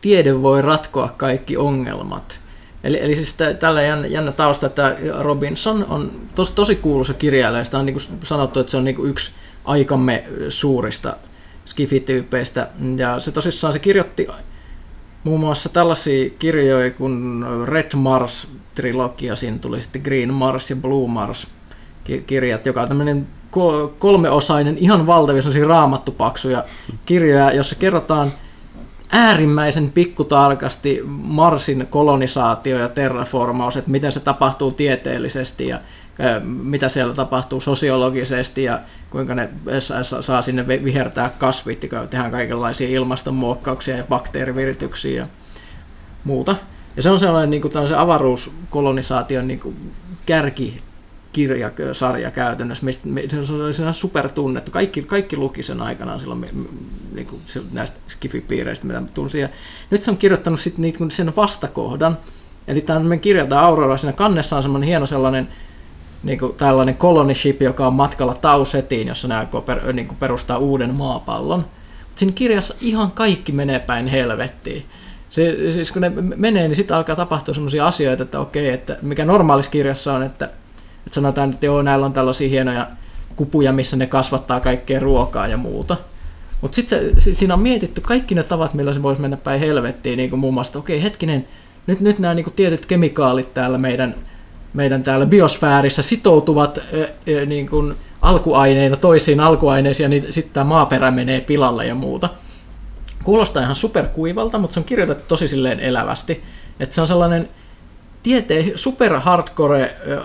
[0.00, 2.40] tiede voi ratkoa kaikki ongelmat.
[2.84, 7.64] Eli, eli siis tä- tällä jännä, jännä tausta, että Robinson on tos, tosi kuuluisa kirjailija.
[7.64, 9.30] Sitä on niin kuin sanottu, että se on niin kuin yksi
[9.64, 11.16] aikamme suurista
[11.66, 12.68] skifityypeistä.
[12.96, 14.28] Ja se tosissaan se kirjoitti
[15.24, 21.46] muun muassa tällaisia kirjoja kuin Red Mars-trilogia, siinä tuli sitten Green Mars ja Blue Mars
[22.04, 26.64] ki- kirjat, joka on tämmöinen ko- kolmeosainen, ihan valtavia sellaisia raamattupaksuja
[27.06, 28.32] kirjoja, jossa kerrotaan
[29.10, 35.78] äärimmäisen pikkutarkasti Marsin kolonisaatio ja terraformaus, että miten se tapahtuu tieteellisesti ja
[36.46, 39.48] mitä siellä tapahtuu sosiologisesti ja kuinka ne
[39.78, 45.26] sa- sa- saa sinne vi- vihertää kasvit ja tehdään kaikenlaisia ilmastonmuokkauksia ja bakteerivirityksiä ja
[46.24, 46.56] muuta.
[46.96, 49.92] Ja se on sellainen niin kuin tällaisen avaruuskolonisaation niin kuin
[50.26, 50.76] kärki
[51.32, 54.70] kirjasarja käytännössä, mistä se on sellainen supertunnettu.
[54.70, 56.46] Kaikki, kaikki luki sen aikanaan silloin
[57.14, 59.40] niin kuin se- näistä skifipiireistä, mitä tunsin.
[59.40, 59.48] Ja
[59.90, 62.18] nyt se on kirjoittanut sitten niin kuin sen vastakohdan.
[62.68, 65.48] Eli tämä kirja, tämä Aurora, siinä kannessa on semmoinen hieno sellainen
[66.24, 70.18] niin kuin tällainen colony ship, joka on matkalla Tausetiin, jossa nämä aikoo per, niin kuin
[70.18, 71.58] perustaa uuden maapallon.
[71.58, 74.84] Mut Siinä kirjassa ihan kaikki menee päin helvettiin.
[75.30, 79.24] Se, siis kun ne menee, niin sitten alkaa tapahtua sellaisia asioita, että okei, että mikä
[79.24, 80.44] normaalissa kirjassa on, että,
[81.06, 82.86] että sanotaan, että joo, näillä on tällaisia hienoja
[83.36, 85.96] kupuja, missä ne kasvattaa kaikkea ruokaa ja muuta.
[86.60, 90.16] Mutta sitten sit siinä on mietitty kaikki ne tavat, millä se voisi mennä päin helvettiin,
[90.16, 91.46] niin kuin muun muassa, okei, hetkinen,
[91.86, 94.14] nyt, nyt nämä niin kuin tietyt kemikaalit täällä meidän,
[94.74, 96.78] meidän täällä biosfäärissä sitoutuvat
[97.28, 102.28] ö, niin kuin alkuaineina toisiin alkuaineisiin, niin sitten tämä maaperä menee pilalle ja muuta.
[103.24, 106.42] Kuulostaa ihan superkuivalta, mutta se on kirjoitettu tosi silleen elävästi.
[106.80, 107.48] Että se on sellainen
[108.22, 110.20] tieteen super hardcore ö,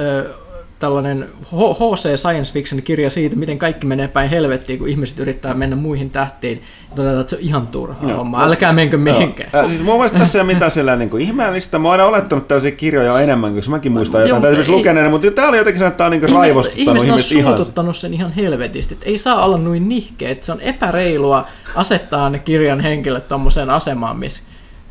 [0.00, 0.34] ö,
[0.78, 5.76] tällainen HC Science Fiction kirja siitä, miten kaikki menee päin helvettiin, kun ihmiset yrittää mennä
[5.76, 6.62] muihin tähtiin.
[6.90, 8.18] Ja todetaan, että se on ihan turhaa Joo.
[8.18, 8.44] hommaa.
[8.44, 9.50] Älkää menkö mihinkään.
[9.52, 9.62] Joo.
[9.62, 11.78] Äh, Siis mun mielestä tässä ei ole mitään sellainen niin kuin ihmeellistä.
[11.78, 15.30] Mä oon aina olettanut tällaisia kirjoja enemmän, koska mäkin muistan jotain täytyisi ei- lukeneena, mutta
[15.30, 17.56] tää oli jotenkin että tää on niin Ihmiset, raivostuttanut ihmiset on ihmiset ihan.
[17.56, 18.94] suututtanut sen ihan helvetisti.
[18.94, 20.30] Että ei saa olla noin nihkeä.
[20.30, 24.42] Että se on epäreilua asettaa ne kirjan henkilöt tommoseen asemaan, missä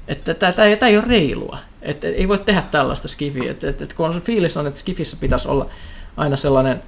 [0.08, 1.58] että tämä ei ole reilua.
[1.84, 3.52] Että ei voi tehdä tällaista skifiä.
[3.52, 5.70] Että et, et kun on fiilis on, että skifissä pitäisi olla
[6.18, 6.84] aina sellainen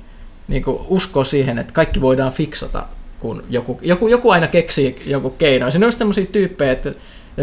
[0.48, 2.88] niin usko siihen, että kaikki voidaan fiksata,
[3.20, 5.72] kun joku, joku, joku aina keksii joku keino.
[5.72, 6.94] Siinä on sellaisia tyyppejä, että,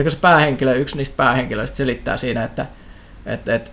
[0.08, 2.66] se päähenkilö, yksi niistä päähenkilöistä selittää siinä, että,
[3.26, 3.70] että, että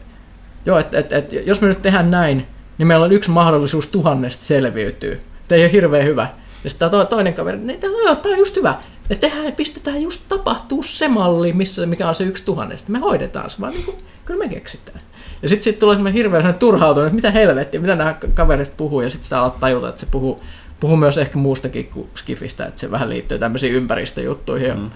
[0.66, 4.46] Joo, että et, et, jos me nyt tehdään näin, niin meillä on yksi mahdollisuus tuhannesta
[4.46, 5.22] selviytyy.
[5.48, 6.28] Tämä ei ole hirveän hyvä.
[6.64, 7.94] Ja sitten tämä toinen kaveri, niin tämä
[8.26, 8.76] on just hyvä.
[9.10, 12.92] Me tehdään, pistetään just tapahtuu se malli, missä, mikä on se yksi tuhannesta.
[12.92, 15.02] Me hoidetaan se, vaan niin kuin, kyllä me keksitään.
[15.42, 19.10] Ja sitten sit tulee semmoinen hirveän turhautunut, että mitä helvettiä, mitä nämä kaverit puhuu, ja
[19.10, 20.42] sitten sitä aloittaa tajuta, että se puhuu,
[20.80, 24.90] puhuu myös ehkä muustakin kuin Skifistä, että se vähän liittyy tämmöisiin ympäristöjuttuihin ja mm.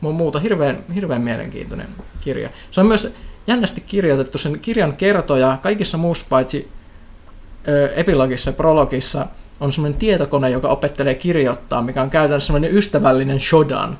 [0.00, 0.38] muuta.
[0.38, 1.88] Hirveän, hirveän mielenkiintoinen
[2.20, 2.50] kirja.
[2.70, 3.12] Se on myös
[3.46, 6.68] jännästi kirjoitettu, sen kirjan kertoja kaikissa muussa paitsi
[7.68, 9.26] ö, epilogissa ja prologissa
[9.60, 13.98] on semmoinen tietokone, joka opettelee kirjoittaa, mikä on käytännössä semmoinen ystävällinen shodan.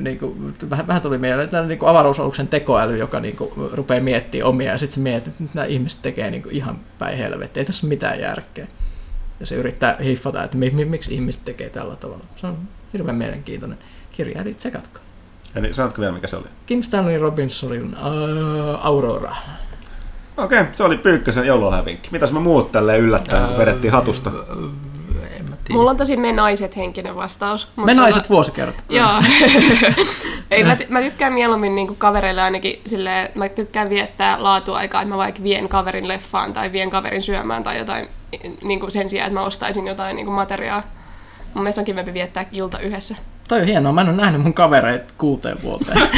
[0.00, 4.48] Niin kuin, vähän, vähän tuli mieleen, että niin avaruusaluksen tekoäly, joka niin kuin, rupeaa miettimään
[4.48, 7.64] omia, ja sitten se miettii, että nämä ihmiset tekee niin kuin, ihan päin helvettiä, ei
[7.64, 8.66] tässä ole mitään järkeä.
[9.40, 12.24] Ja se yrittää hiffata, että mi- mi- miksi ihmiset tekee tällä tavalla.
[12.36, 12.58] Se on
[12.92, 13.78] hirveän mielenkiintoinen
[14.12, 15.02] kirja, eli tsekatkaa.
[15.54, 16.46] Eli sanotko vielä, mikä se oli?
[16.66, 19.36] Kim Stanley Robinsonin uh, Aurora.
[20.38, 22.08] Okei, se oli Pyykkösen joululahjavinkki.
[22.12, 24.30] Mitäs me muut tälleen yllättäen Öö, vedettiin hatusta?
[24.30, 24.36] Mä
[25.64, 25.78] tiedä.
[25.78, 27.68] Mulla on tosi me naiset henkinen vastaus.
[27.76, 28.84] Me naiset vuosikerrat.
[28.88, 29.08] Joo.
[30.50, 35.14] Ei, mä, ty- mä tykkään mieluummin niinku kavereille ainakin silleen, mä tykkään viettää laatuaikaa, että
[35.14, 38.08] mä vaikka vien kaverin leffaan tai vien kaverin syömään tai jotain
[38.62, 40.82] niinku sen sijaan, että mä ostaisin jotain niinku materiaa.
[41.54, 43.14] Mun mielestä on kivempi viettää ilta yhdessä.
[43.48, 45.98] Toi on hienoa, mä en ole nähnyt mun kavereita kuuteen vuoteen.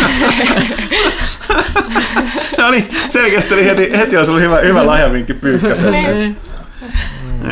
[2.58, 6.12] No niin, selkeästi oli heti, heti olisi ollut hyvä, hyvä lahjavinkki Pyykköselle.
[6.14, 6.36] Niin.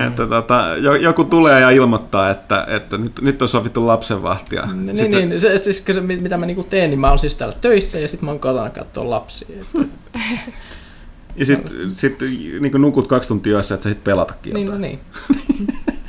[0.06, 4.66] Että tota, jo- joku tulee ja ilmoittaa, että, että nyt, nyt on sovittu lapsenvahtia.
[4.74, 7.34] niin, Sit se- niin, se, siis, se, mitä mä niinku teen, niin mä oon siis
[7.34, 9.48] täällä töissä ja sit mä oon kotona katsoa lapsia.
[9.80, 9.88] Et,
[11.36, 12.18] Ja sitten sit,
[12.60, 14.98] niin nukut kaksi tuntia yössä, että sä sit pelatakin niin, no niin.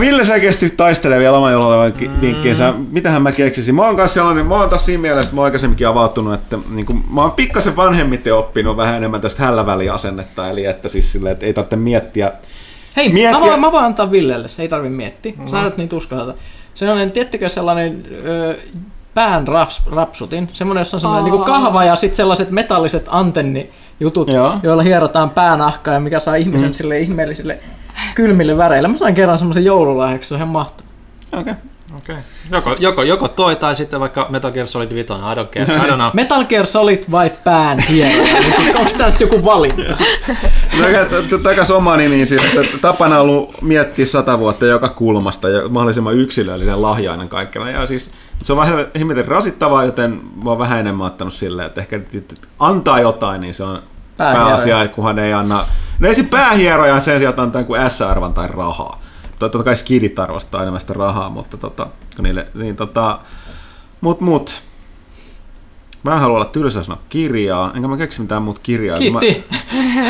[0.00, 2.20] Ville selkeästi taistelee vielä oman joululevan mm.
[2.20, 2.74] vinkkiinsä.
[2.90, 3.74] Mitähän mä keksisin?
[3.74, 6.58] Mä oon kanssa sellainen, mä oon taas siinä mielessä, että mä oon aikaisemminkin avautunut, että
[6.70, 11.32] niin kun, mä oon pikkasen vanhemmiten oppinut vähän enemmän tästä hälläväliasennetta, eli että siis silleen,
[11.32, 12.32] että ei tarvitse miettiä.
[12.96, 15.32] Hei, Miettiä- mä voin, mä voin antaa Villelle, se ei tarvi miettiä.
[15.38, 15.48] Mm.
[15.48, 16.34] Sä olet niin tuskalalta.
[16.74, 18.56] Sellainen, tiettekö sellainen ö,
[19.14, 21.36] pään raps, rapsutin, semmoinen, jossa on semmoinen Aa.
[21.38, 24.54] niin kahva ja sitten sellaiset metalliset antennijutut, Joo.
[24.62, 26.72] joilla hierotaan päänahkaa ja mikä saa ihmisen mm.
[26.72, 27.60] sille ihmeellisille
[28.14, 28.88] kylmille väreille.
[28.88, 30.92] Mä sain kerran semmoisen joululahjaksi, se on ihan mahtavaa.
[31.32, 31.52] Okei.
[31.52, 31.54] Okay.
[31.96, 32.16] Okei.
[32.50, 35.86] Joko, joko, joko toi tai sitten vaikka Metal Gear Solid 5, I don't care.
[35.86, 36.10] I don't know.
[36.22, 37.78] Metal Gear Solid vai pään?
[38.78, 39.82] Onko tää nyt joku valinta?
[40.80, 45.68] No, Takaisin omani, niin siis, että tapana on ollut miettiä sata vuotta joka kulmasta ja
[45.68, 47.70] mahdollisimman yksilöllinen lahjainen kaikkella.
[47.70, 48.10] Ja siis,
[48.44, 52.34] se on vähän himmetin rasittavaa, joten mä oon vähän enemmän ottanut silleen, että ehkä että
[52.58, 53.82] antaa jotain, niin se on.
[54.16, 55.66] Pääasia, kunhan ei anna...
[55.98, 59.02] No ei se päähieroja sen sijaan, antaa joku S-arvan tai rahaa.
[59.38, 61.86] Totta kai skidit arvostaa enemmän sitä rahaa, mutta tota,
[62.22, 63.18] niille, niin tota,
[64.00, 64.62] mut mut.
[66.02, 68.98] Mä en halua olla tylsä sanoa kirjaa, enkä mä keksi mitään muuta kirjaa.
[68.98, 69.56] kun Mä, Kiitti.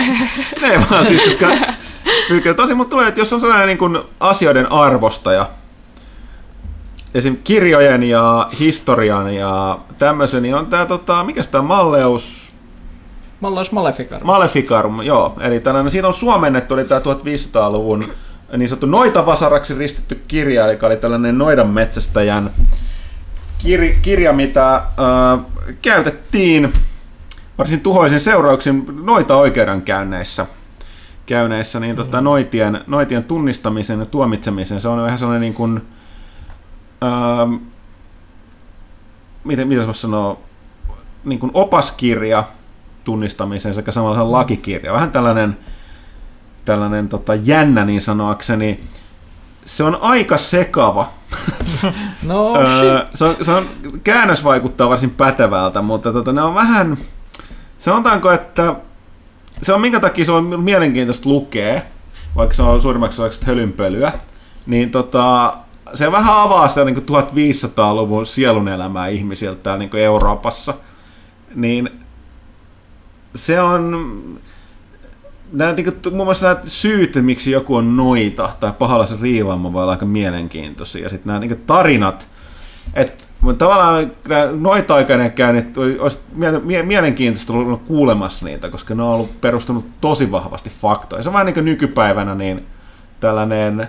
[0.71, 1.47] ei vaan siis, koska
[2.29, 5.47] kyllä tosi mut tulee, että jos on sellainen niin kuin asioiden arvostaja,
[7.15, 7.37] esim.
[7.45, 12.53] kirjojen ja historian ja tämmöisen, niin on tää tota, mikä tämä Malleus,
[13.45, 14.27] Mä ollaan Maleficarum.
[14.27, 18.13] Maleficarum, joo, eli tällainen, siitä on suomennettu, oli tämä 1500-luvun
[18.57, 22.51] niin sanottu noitavasaraksi ristitty kirja, eli oli tällainen noidan metsästäjän
[23.65, 24.85] kir- kirja, mitä äh,
[25.83, 26.73] käytettiin
[27.59, 30.47] varsin tuhoisin seurauksin noita oikeudenkäynneissä.
[31.27, 35.83] Käyneissä, niin tota, noitien, noitien tunnistamisen ja tuomitsemisen, se on vähän sellainen niin kuin,
[37.03, 37.55] ähm,
[39.45, 40.39] miten, miten se voisi sanoa,
[41.25, 42.45] niin kuin opaskirja
[43.05, 44.93] tunnistamiseen sekä samalla sellainen lakikirja.
[44.93, 45.57] Vähän tällainen,
[46.65, 48.81] tällainen tota, jännä niin sanoakseni.
[49.65, 51.11] Se on aika sekava.
[52.27, 53.15] No shit.
[53.15, 53.69] se, on, se on,
[54.05, 56.97] käännös vaikuttaa varsin pätevältä, mutta tota, ne on vähän,
[57.79, 58.75] sanotaanko, että
[59.63, 61.81] se on minkä takia se on mielenkiintoista lukea,
[62.37, 64.13] vaikka se on suurimmaksi osaksi hölynpölyä,
[64.67, 65.55] niin tota,
[65.95, 70.75] se vähän avaa sitä niin 1500-luvun sielunelämää ihmisiltä täällä niin Euroopassa.
[71.55, 72.04] Niin
[73.35, 74.13] se on,
[75.53, 79.83] nämä, niin kuin, muun muassa nämä syyt, miksi joku on noita tai pahalla riivaama voi
[79.83, 81.03] olla aika mielenkiintoisia.
[81.03, 82.29] Ja sitten nämä niin kuin, tarinat,
[82.95, 83.25] että
[83.59, 89.41] tavallaan nämä noita-aikainen käynnit olisi mie- mie- mielenkiintoista olla kuulemassa niitä, koska ne on ollut
[89.41, 91.23] perustunut tosi vahvasti faktoihin.
[91.23, 92.67] Se on vähän niin kuin nykypäivänä niin
[93.21, 93.89] tällainen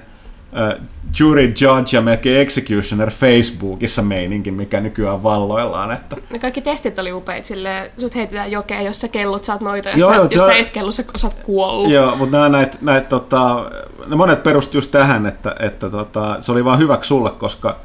[1.19, 5.91] jury judge ja melkein executioner Facebookissa meininki, mikä nykyään valloillaan.
[5.91, 9.89] Että Ne kaikki testit oli upeita, silleen, sut heitetään jokeen, jos sä kellut, saat noita,
[9.89, 11.91] jos, Joo, sä, joo, jos se sä et kellu, sä sä oot kuollut.
[11.91, 13.71] Joo, mutta nämä näit, näit, tota,
[14.07, 17.79] ne monet perustu just tähän, että, että tota, se oli vaan hyväksi sulle, koska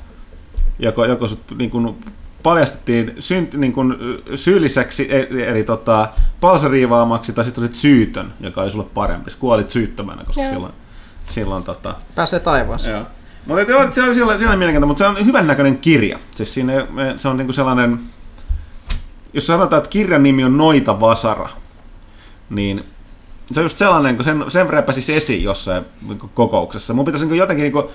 [0.78, 1.96] joko, joko sut niin kun,
[2.42, 3.98] paljastettiin synt, niin kun,
[4.34, 6.08] syylliseksi, e- eli tota,
[6.40, 9.30] palsariivaamaksi, tai sitten olit syytön, joka oli sulle parempi.
[9.30, 10.50] Sä Kuolit syyttömänä, koska Joo.
[10.50, 10.72] silloin,
[11.30, 12.96] silloin tota, Pääsee taivaaseen.
[12.96, 13.06] Joo.
[13.46, 16.18] Mutta joo, se on sillä, sillä mielenkiintoinen, mutta se on hyvän näköinen kirja.
[16.34, 16.72] Siis siinä,
[17.16, 18.00] se on niinku sellainen,
[19.32, 21.48] jos sanotaan, että kirjan nimi on Noita Vasara,
[22.50, 22.84] niin
[23.52, 26.94] se on just sellainen, kun sen, sen repäsisi esiin jossain niinku kokouksessa.
[26.94, 27.90] Mun pitäisi niinku jotenkin niinku,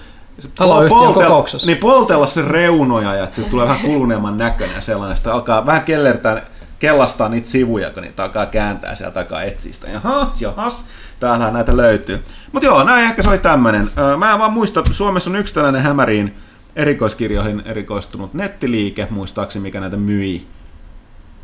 [0.56, 1.68] Taloyhtiön kokouksessa.
[1.68, 5.18] Niin poltella se reunoja ja että siitä tulee vähän kuluneemman näköinen sellainen.
[5.18, 6.42] Sitten alkaa vähän kellertää,
[6.80, 9.92] kellastaa niitä sivuja, kun niitä alkaa kääntää sieltä takaa etsiä sitä.
[9.92, 10.86] Jahas, jahas,
[11.20, 12.24] täällähän näitä löytyy.
[12.52, 13.92] Mutta joo, näin ehkä se oli tämmöinen.
[14.18, 16.36] Mä en vaan muista, Suomessa on yksi tällainen hämäriin
[16.76, 20.48] erikoiskirjoihin erikoistunut nettiliike, muistaakseni mikä näitä myi.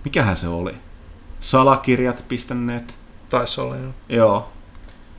[0.04, 0.76] Mikähän se oli?
[1.40, 2.96] Salakirjat.net.
[3.30, 3.94] Taisi olla, joo.
[4.10, 4.52] Joo.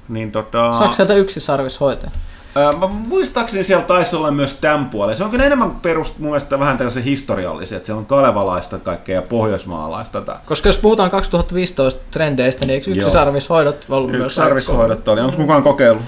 [0.08, 0.72] Niin tota...
[0.72, 2.10] Saako sieltä yksi sarvis hoitaa?
[2.54, 5.16] Mä muistaakseni siellä taisi olla myös tämän puolen.
[5.16, 9.14] Se on kyllä enemmän perust mun mielestä vähän tällaisen historiallisia, että siellä on kalevalaista kaikkea
[9.14, 10.20] ja pohjoismaalaista.
[10.20, 10.38] Tätä.
[10.46, 15.20] Koska jos puhutaan 2015 trendeistä, niin eikö yksisarvishoidot ollut myös Yksi sarvishoidot oli.
[15.20, 16.02] Onko mukaan kokeillut?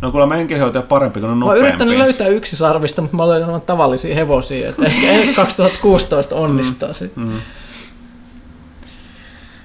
[0.00, 1.68] No kuulemma enkelhoitaja parempi, kun on Mä oon nopeampi.
[1.68, 7.22] yrittänyt löytää yksisarvista, mutta mä vain tavallisia hevosia, että ehkä ehkä 2016 onnistaa mm.
[7.22, 7.40] Mm.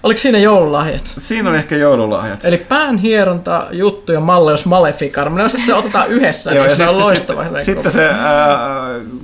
[0.03, 1.13] Oliko siinä joululahjat?
[1.17, 2.45] Siinä oli ehkä joululahjat.
[2.45, 5.29] Eli päänhieronta, juttu ja malleus Maleficar.
[5.29, 7.43] Mä että se ottaa yhdessä, Joo, niin ja se on sitten, loistava.
[7.43, 8.57] sitten, sitten se ää,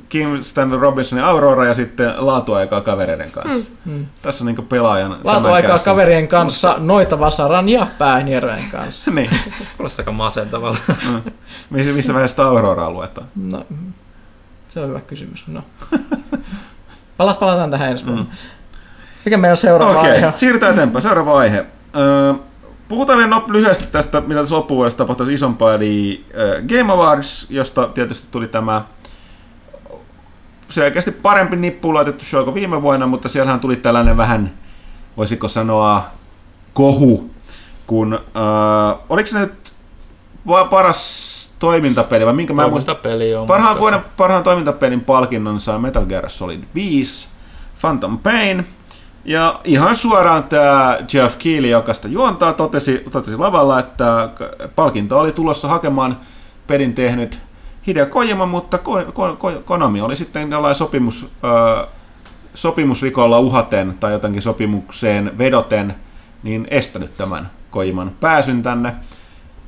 [0.09, 3.71] Kim Stanley Robinsonin Aurora ja sitten laatuaikaa kavereiden kanssa.
[3.85, 4.05] Mm.
[4.21, 5.17] Tässä on niinku pelaajan...
[5.23, 9.11] Laatuaikaa kaverien kanssa, noita vasaran ja päänhierojen kanssa.
[9.15, 9.29] niin.
[9.77, 10.81] Kuulostaa aika masentavalta.
[10.87, 11.31] Mm.
[11.69, 13.27] Missä, missä vaiheessa sitä Auroraa luetaan?
[13.35, 13.65] No,
[14.67, 15.47] se on hyvä kysymys.
[15.47, 15.63] No.
[17.17, 18.25] Palat, palataan tähän ensi vuonna.
[19.29, 20.31] Mikä meidän seuraava Okei, aihe?
[20.35, 21.03] siirrytään eteenpäin.
[21.03, 21.65] Seuraava aihe.
[21.95, 22.33] Öö,
[22.87, 26.25] puhutaan vielä nop- lyhyesti tästä, mitä tässä loppuvuodesta tapahtui isompaa, eli
[26.67, 28.81] Game Awards, josta tietysti tuli tämä
[30.69, 34.53] selkeästi parempi nippuun laitettu show kuin viime vuonna, mutta siellähän tuli tällainen vähän,
[35.17, 36.03] voisiko sanoa,
[36.73, 37.29] kohu,
[37.87, 39.73] kun, äh, oliko se nyt
[40.69, 43.47] paras toimintapeli, vai minkä mä en muista, peli on.
[43.47, 47.29] Parhaan vuoden parhaan toimintapelin palkinnon sai Metal Gear Solid 5,
[47.81, 48.65] Phantom Pain,
[49.25, 54.29] ja ihan suoraan tämä Jeff Keighley, joka sitä juontaa, totesi, totesi lavalla, että
[54.75, 56.17] palkinto oli tulossa hakemaan
[56.67, 57.39] pelin tehnyt
[57.87, 61.85] Hideo Kojima, mutta Ko- Ko- Ko- Konami oli sitten jollain sopimus, ö,
[62.53, 65.95] sopimusrikolla uhaten tai jotenkin sopimukseen vedoten,
[66.43, 68.93] niin estänyt tämän Kojiman pääsyn tänne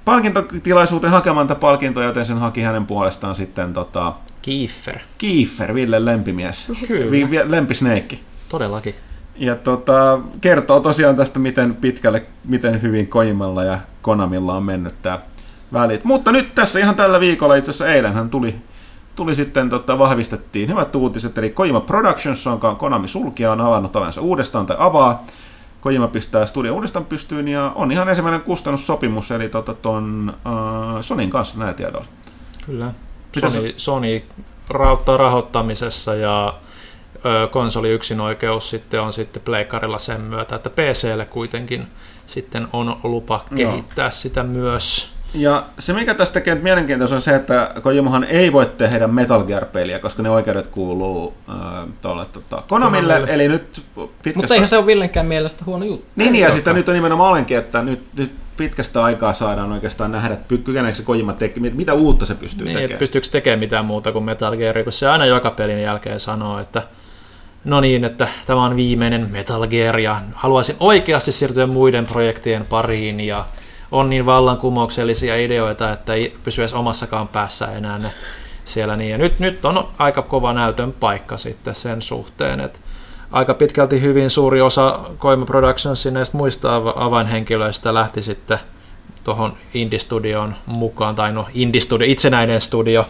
[0.05, 4.99] palkintotilaisuuteen hakemaan tätä palkintoa, joten sen haki hänen puolestaan sitten tota, Kiefer.
[5.17, 7.11] Kiefer, Ville lempimies, Kyllä.
[7.11, 8.23] Vi- vi- lempisneikki.
[8.49, 8.95] Todellakin.
[9.35, 15.19] Ja tota, kertoo tosiaan tästä, miten pitkälle, miten hyvin Kojimalla ja Konamilla on mennyt tämä
[15.73, 16.03] välit.
[16.03, 18.55] Mutta nyt tässä ihan tällä viikolla, itse asiassa eilenhän tuli,
[19.15, 24.21] tuli sitten, tota, vahvistettiin hyvät uutiset, eli Kojima Productions, jonka Konami sulkija on avannut ovensa
[24.21, 25.23] uudestaan tai avaa.
[25.81, 31.29] Kojima pistää studio uudestaan pystyyn ja on ihan ensimmäinen kustannussopimus, eli tota, ton uh, Sonin
[31.29, 32.07] kanssa näillä tiedoilla.
[32.65, 32.91] Kyllä.
[33.39, 34.23] Sony, Sony
[34.69, 36.53] rauttaa rahoittamisessa ja
[37.51, 41.87] konsoli yksinoikeus sitten on sitten pleikkarilla sen myötä, että PClle kuitenkin
[42.25, 43.71] sitten on lupa Joo.
[43.71, 45.11] kehittää sitä myös.
[45.33, 49.99] Ja se, mikä tästä tekee mielenkiintoista, on se, että Kojimahan ei voi tehdä Metal Gear-peliä,
[49.99, 51.55] koska ne oikeudet kuuluu äh,
[52.01, 53.33] tuolle tota, Konamille, Konamille.
[53.33, 53.83] eli nyt
[54.23, 54.37] pitkästä...
[54.39, 56.05] Mutta eihän se ole Villenkään mielestä huono juttu.
[56.15, 60.33] Niin, ja sitä nyt on nimenomaan olenkin, että nyt, nyt pitkästä aikaa saadaan oikeastaan nähdä,
[60.33, 62.99] että kykeneekö se Kojima tekemään, mitä uutta se pystyy Niin, tekemään.
[62.99, 66.59] pystyykö se tekemään mitään muuta kuin Metal Gear, kun se aina joka pelin jälkeen sanoo,
[66.59, 66.83] että
[67.65, 73.21] no niin, että tämä on viimeinen Metal Gear ja haluaisin oikeasti siirtyä muiden projektien pariin
[73.21, 73.45] ja
[73.91, 78.11] on niin vallankumouksellisia ideoita, että ei pysy edes omassakaan päässä enää ne
[78.65, 79.11] siellä niin.
[79.11, 82.79] Ja nyt, nyt on aika kova näytön paikka sitten sen suhteen, että
[83.31, 88.59] aika pitkälti hyvin suuri osa Koima Productionsin näistä muista ava- avainhenkilöistä lähti sitten
[89.23, 93.05] tuohon Indie-studioon mukaan, tai no Indie-studio, itsenäinen studio,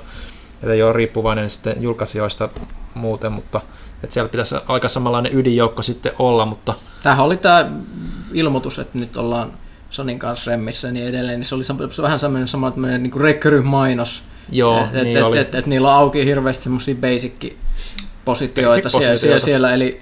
[0.53, 2.49] että ei ole riippuvainen sitten julkaisijoista
[2.93, 3.61] muuten, mutta
[4.03, 6.73] että siellä pitäisi aika samanlainen ydinjoukko sitten olla, mutta
[7.03, 7.71] Tämähän oli tämä
[8.33, 9.53] ilmoitus, että nyt ollaan
[9.89, 11.63] Sonin kanssa remmissä ja niin edelleen, niin se oli
[12.01, 14.23] vähän semmoinen sama tämmöinen niin rekry-mainos.
[14.51, 15.37] joo, et, niin et, oli.
[15.37, 19.17] et, et, niillä on auki hirveästi semmoisia basic-positioita siellä, Basic-positioita.
[19.17, 20.01] siellä, siellä, eli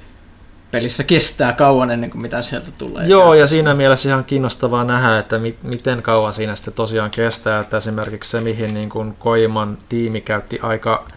[0.71, 3.05] pelissä kestää kauan ennen kuin mitä sieltä tulee.
[3.07, 7.59] Joo, ja siinä mielessä ihan kiinnostavaa nähdä, että mi- miten kauan siinä sitten tosiaan kestää,
[7.59, 11.07] että esimerkiksi se, mihin niin kuin Koiman tiimi käytti aika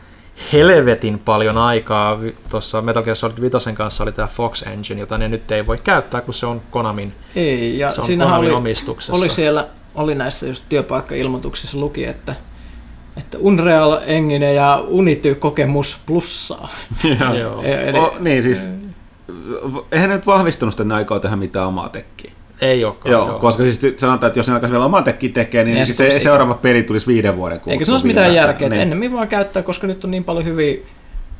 [0.53, 2.19] helvetin paljon aikaa,
[2.51, 5.79] tuossa Metal Gear Solid 5 kanssa oli tämä Fox Engine, jota ne nyt ei voi
[5.79, 9.13] käyttää, kun se on Konamin, Ei, ja se on Konamin oli, omistuksessa.
[9.13, 12.35] oli siellä, oli näissä just työpaikka-ilmoituksissa luki, että
[13.17, 16.69] että Unreal Engine ja Unity-kokemus plussaa.
[17.21, 17.35] Joo.
[17.35, 17.63] Joo.
[17.65, 18.69] E- Eli, O, niin siis,
[19.93, 22.33] eihän nyt vahvistunut, ne aikoo tehdä mitään omaa tekkiä.
[22.63, 25.75] Ei olekaan, Joo, koska siis sanotaan, että jos ne alkaisi vielä omaa tekkiä tekemään, niin
[25.75, 27.73] Niin, se, se seuraava peli tulisi viiden vuoden kuluttua.
[27.73, 28.83] Eikä se olisi mitään järkeä, että Niin.
[28.83, 30.77] ennemmin vaan käyttää, koska nyt on niin paljon hyviä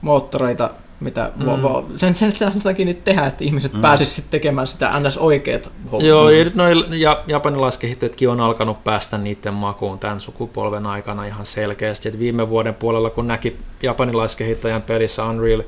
[0.01, 0.71] moottoreita,
[1.01, 1.47] mitä mm.
[1.47, 3.81] vo, vo, sen, sen, sen takia niitä tehdään, että ihmiset mm.
[3.81, 5.17] pääsisivät tekemään sitä ns.
[5.17, 6.09] oikeat hommat.
[6.09, 11.47] Joo, ja nyt noi ja, japanilaiskehittajatkin on alkanut päästä niiden makuun tämän sukupolven aikana ihan
[11.47, 12.09] selkeästi.
[12.09, 15.63] Et viime vuoden puolella, kun näki japanilaiskehittäjän pelissä Unreal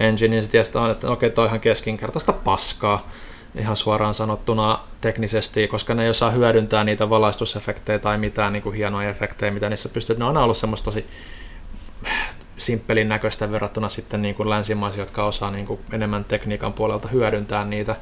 [0.00, 3.08] Engine, niin se tiesi, että okei, toi on ihan keskinkertaista paskaa
[3.54, 8.76] ihan suoraan sanottuna teknisesti, koska ne ei osaa hyödyntää niitä valaistusefektejä tai mitään niin kuin
[8.76, 10.16] hienoja efektejä, mitä niissä pystyy.
[10.16, 11.06] Ne on aina ollut semmoista tosi
[12.58, 17.64] simppelin näköistä verrattuna sitten niin kuin länsimaisia, jotka osaa niin kuin enemmän tekniikan puolelta hyödyntää
[17.64, 17.96] niitä.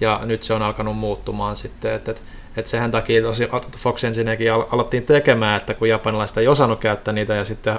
[0.00, 2.22] Ja nyt se on alkanut muuttumaan sitten, että, että,
[2.56, 3.48] että sehän takia tosi
[3.78, 7.78] Fox Enginekin al- alettiin tekemään, että kun japanilaiset ei osannut käyttää niitä ja sitten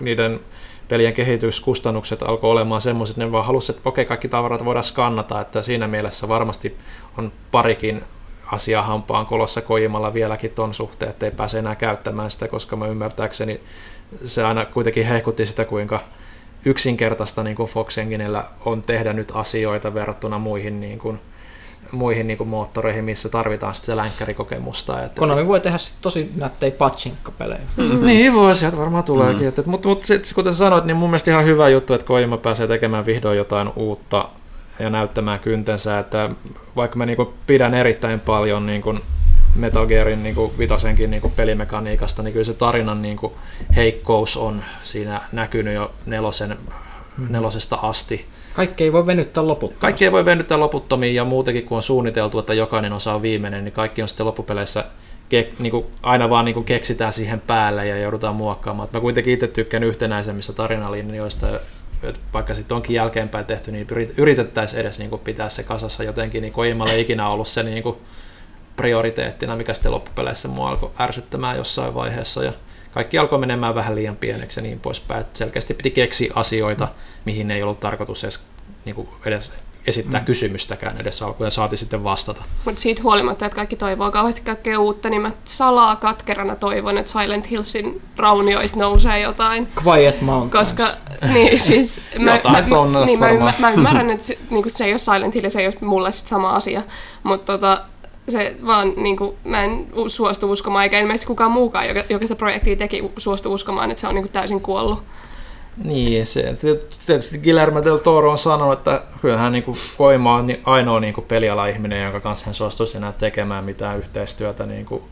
[0.00, 0.40] niiden
[0.90, 5.62] pelien kehityskustannukset alkoi olemaan semmoiset, ne vaan halusivat, että okei, kaikki tavarat voidaan skannata, että
[5.62, 6.76] siinä mielessä varmasti
[7.18, 8.02] on parikin
[8.52, 12.86] asia hampaan kolossa Kojimalla vieläkin ton suhteen, että ei pääse enää käyttämään sitä, koska mä
[12.86, 13.60] ymmärtääkseni
[14.24, 16.00] se aina kuitenkin hehkutti sitä, kuinka
[16.64, 21.20] yksinkertaista niin kuin Fox Enginellä on tehdä nyt asioita verrattuna muihin niin kuin,
[21.92, 25.04] muihin niin kuin moottoreihin, missä tarvitaan sitten se länkkärikokemusta.
[25.04, 27.60] Että, Konami voi tehdä sit tosi nättejä pachinkko-pelejä.
[27.76, 28.06] Mm-hmm.
[28.06, 29.46] Niin voi, sieltä varmaan tuleekin.
[29.46, 29.70] Mm-hmm.
[29.70, 33.06] Mutta mut, mut kuten sanoit, niin mun mielestä ihan hyvä juttu, että Kojima pääsee tekemään
[33.06, 34.28] vihdoin jotain uutta
[34.78, 36.30] ja näyttämään kyntensä, että
[36.76, 38.94] vaikka mä niinku pidän erittäin paljon niinku
[39.54, 43.36] Metal Gearin niinku vitosenkin niinku pelimekaniikasta, niin kyllä se tarinan niinku
[43.76, 46.58] heikkous on siinä näkynyt jo nelosen,
[47.28, 48.26] nelosesta asti.
[48.54, 49.80] Kaikki ei voi venyttää loputtomiin.
[49.80, 53.64] Kaikki ei voi venyttää loputtomiin ja muutenkin kun on suunniteltu, että jokainen osa on viimeinen,
[53.64, 54.84] niin kaikki on sitten loppupeleissä
[55.28, 58.88] ke, niin kuin aina vaan niin kuin keksitään siihen päälle ja joudutaan muokkaamaan.
[58.92, 61.46] Mä kuitenkin itse tykkään yhtenäisemmistä tarinalinjoista,
[62.02, 63.86] että vaikka sitten onkin jälkeenpäin tehty, niin
[64.16, 67.82] yritettäisiin edes niin kuin pitää se kasassa jotenkin, niin Koimalle ei ikinä ollut se niin
[67.82, 67.96] kuin
[68.76, 72.44] prioriteettina, mikä sitten loppupeleissä mua alkoi ärsyttämään jossain vaiheessa.
[72.44, 72.52] Ja
[72.94, 75.20] kaikki alkoi menemään vähän liian pieneksi ja niin poispäin.
[75.20, 76.88] Että selkeästi piti keksiä asioita,
[77.24, 78.46] mihin ei ollut tarkoitus edes,
[78.84, 79.52] niin kuin edes
[79.86, 80.26] esittää mm.
[80.26, 82.42] kysymystäkään edes alkuun ja saati sitten vastata.
[82.64, 87.12] Mutta siitä huolimatta, että kaikki toivoo kauheasti kaikkea uutta, niin mä salaa katkerana toivon, että
[87.12, 89.68] Silent Hillsin raunioista nousee jotain.
[89.86, 90.72] Quiet Mountains.
[90.72, 90.92] Koska,
[91.32, 92.00] niin siis...
[92.18, 95.34] mä, jotain mä, niin, mä, mä, mä, ymmärrän, että se, niin se ei ole Silent
[95.34, 96.82] Hill, se ei ole mulle sit sama asia.
[97.22, 97.82] Mutta tota,
[98.28, 102.36] se vaan, niin kuin, mä en suostu uskomaan, eikä ilmeisesti kukaan muukaan, joka, joka sitä
[102.36, 105.02] projektia teki, suostu uskomaan, että se on niin kuin täysin kuollut.
[105.84, 106.54] Niin, se,
[107.06, 109.64] tietysti Guillermo del Toro on sanonut, että kyllähän niin
[109.96, 114.86] Koima on ainoa niin kuin peliala-ihminen, jonka kanssa hän suostuisi enää tekemään mitään yhteistyötä, niin
[114.86, 115.02] kuin,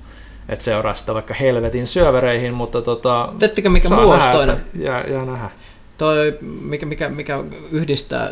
[0.49, 4.57] että seuraa sitä vaikka helvetin syövereihin, mutta tota, Tettikö mikä muu olisi toinen?
[4.75, 5.51] Jää, jää nähdä.
[5.99, 8.31] Toi, mikä, mikä, mikä yhdistää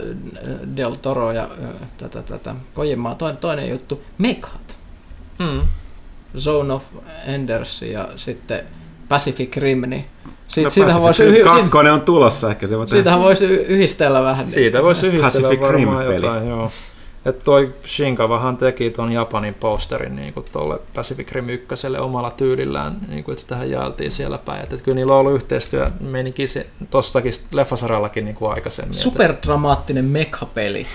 [0.76, 1.48] Del Toro ja
[1.98, 4.76] tätä, tätä Kojimaa, toinen, toinen juttu, Mekat.
[5.38, 5.60] Mm.
[6.38, 6.84] Zone of
[7.26, 8.64] Enders ja sitten
[9.08, 10.04] Pacific Rim, niin
[10.48, 11.44] siitä, no, siitähän voisi yh...
[11.44, 12.66] kakkonen on tulossa ehkä.
[12.66, 14.46] Se siitähän voisi yhdistellä vähän.
[14.46, 16.70] Siitä voisi yhdistellä Pacific varmaan Rim jotain, joo.
[17.26, 21.66] Että toi Shinkavahan teki ton Japanin posterin niin tuolle Pacific Rim 1
[22.00, 24.62] omalla tyylillään, niin kuin, että sitähän jaeltiin siellä päin.
[24.62, 28.94] Että kyllä niillä on ollut yhteistyö menikin se, tossakin leffasarallakin niin kuin aikaisemmin.
[28.94, 30.86] Superdramaattinen mekapeli.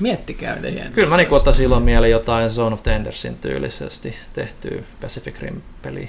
[0.00, 0.90] Miettikää ne hieno.
[0.90, 6.08] Kyllä mä niin ottaisin silloin mieleen jotain Zone of Tendersin tyylisesti tehtyä Pacific Rim-peliä.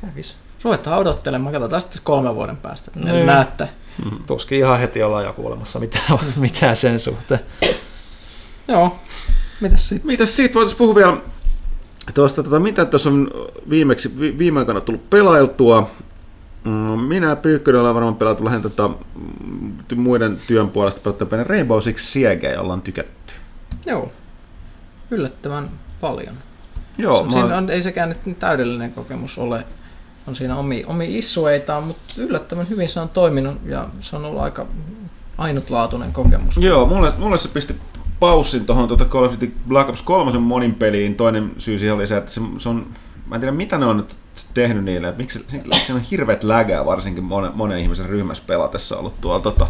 [0.00, 0.36] Kävis.
[0.64, 2.90] Ruvetaan odottelemaan, katsotaan sitten kolmen vuoden päästä.
[2.94, 3.26] Niin.
[3.26, 3.68] Näette.
[4.04, 4.18] Mm.
[4.26, 7.40] Tuskin ihan heti ollaan jo kuulemassa mitään, mitään sen suhteen.
[8.70, 8.96] Joo.
[9.60, 10.06] Mitäs siitä?
[10.06, 11.16] Mitäs siitä voitaisiin puhua vielä
[12.14, 13.30] tuosta, tota, mitä tässä on
[13.70, 15.90] viimeksi, viime aikoina tullut pelailtua.
[16.64, 18.90] Mm, minä Pyykkönen ollaan varmaan pelattu lähinnä tota,
[19.96, 23.32] muiden työn puolesta pelattu Rainbow Six Siege, jolla on tykätty.
[23.86, 24.12] Joo.
[25.10, 26.34] Yllättävän paljon.
[26.98, 27.56] Joo, mä...
[27.56, 29.64] on, ei sekään nyt täydellinen kokemus ole.
[30.26, 34.42] On siinä omi, omi issueitaan, mutta yllättävän hyvin se on toiminut ja se on ollut
[34.42, 34.66] aika
[35.38, 36.56] ainutlaatuinen kokemus.
[36.56, 37.76] Joo, mulle, mulle se pisti
[38.20, 41.14] paussin tuohon tuota Call of Duty Black Ops 3 monin peliin.
[41.14, 42.86] Toinen syy siihen oli se, että se, se on,
[43.26, 44.16] mä en tiedä mitä ne on nyt
[44.54, 45.44] tehnyt niille, miksi
[45.86, 49.66] se on hirveät lägää varsinkin monen, monen ihmisen ryhmässä pelatessa ollut tuolla tota,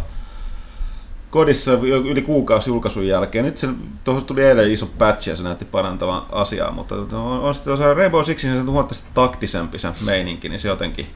[1.29, 1.71] kodissa
[2.09, 3.45] yli kuukausi julkaisun jälkeen.
[3.45, 3.67] Nyt se
[4.03, 7.93] tuohon tuli eilen iso patch ja se näytti parantavan asiaa, mutta on, on sitten tuossa
[7.93, 11.07] Rainbow Sixin se huomattavasti taktisempi se meininki, niin se jotenkin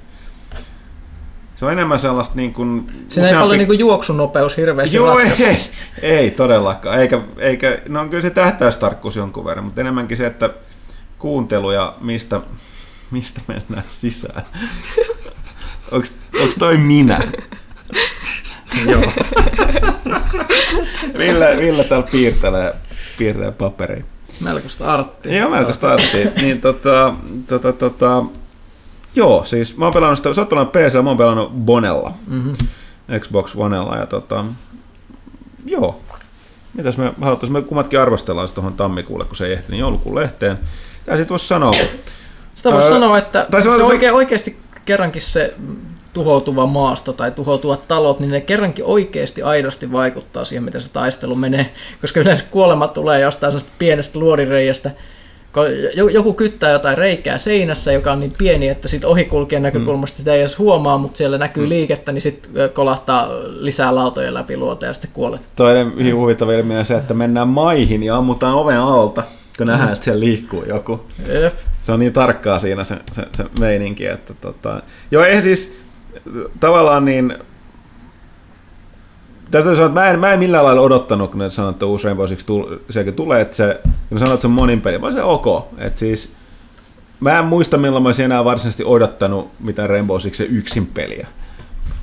[1.56, 2.88] se on enemmän sellaista niin kuin...
[2.88, 3.28] Siinä useampi...
[3.28, 5.58] ei paljon niin kuin juoksunopeus hirveästi Joo, ei, ei,
[6.02, 7.00] ei, todellakaan.
[7.00, 10.50] Eikä, eikä, no kyllä se tähtäystarkkuus jonkun verran, mutta enemmänkin se, että
[11.20, 12.42] kuuntelu ja mistä,
[13.12, 14.44] mistä mennään sisään.
[15.92, 16.08] onko
[16.60, 17.22] toi minä?
[18.86, 19.12] Joo.
[21.18, 22.76] Ville, Ville täällä piirtelee,
[23.18, 24.04] piirtelee paperia.
[24.42, 25.38] Melkoista arttia.
[25.38, 26.32] Joo, melkoista arttia.
[26.42, 27.14] niin tota,
[27.48, 28.24] tota, tota,
[29.16, 32.14] joo, siis mä oon pelannut sitä, sä oot pelannut PC, mä oon pelannut Bonella.
[32.28, 32.56] Mm-hmm.
[33.20, 34.46] Xbox Onella ja tota,
[35.66, 36.02] joo.
[36.74, 40.60] Mitäs me haluttaisiin, me kummatkin arvostellaan tuohon tammikuulle, kun se ei ehti, niin joulukuun lehteen.
[41.06, 41.72] Tää sit voisi sanoa.
[42.56, 45.54] Sitä voisi sanoa, että tai se, se oikein, oikeasti kerrankin se
[46.14, 51.36] tuhoutuva maasto tai tuhoutuvat talot, niin ne kerrankin oikeasti aidosti vaikuttaa siihen, miten se taistelu
[51.36, 54.92] menee, koska yleensä kuolema tulee jostain pienestä luodireijästä
[56.12, 60.40] joku kyttää jotain reikää seinässä, joka on niin pieni, että sit ohikulkijan näkökulmasta sitä ei
[60.40, 65.12] edes huomaa, mutta siellä näkyy liikettä, niin sitten kolahtaa lisää lautojen läpi luota ja sitten
[65.14, 65.50] kuolet.
[65.56, 69.24] Toinen hyvin huvittava ilmiö on se, että mennään maihin ja ammutaan oven alta,
[69.58, 71.06] kun nähdään, että siellä liikkuu joku.
[71.34, 71.56] Jep.
[71.82, 74.82] Se on niin tarkkaa siinä se, se, se meininki, että tota...
[75.12, 75.78] Joo, eihän siis
[76.60, 77.38] tavallaan niin...
[79.52, 82.04] Tästä sanoa, että mä en, mä en millään lailla odottanut, kun ne sanoo, että uusi
[82.04, 82.76] Rainbow Six tul,
[83.16, 85.68] tulee, että se, kun sanoo, että se on monin peli, vaan se ok.
[85.78, 86.32] Että siis,
[87.20, 91.28] mä en muista, milloin mä olisin enää varsinaisesti odottanut mitään Rainbow Sixin yksin peliä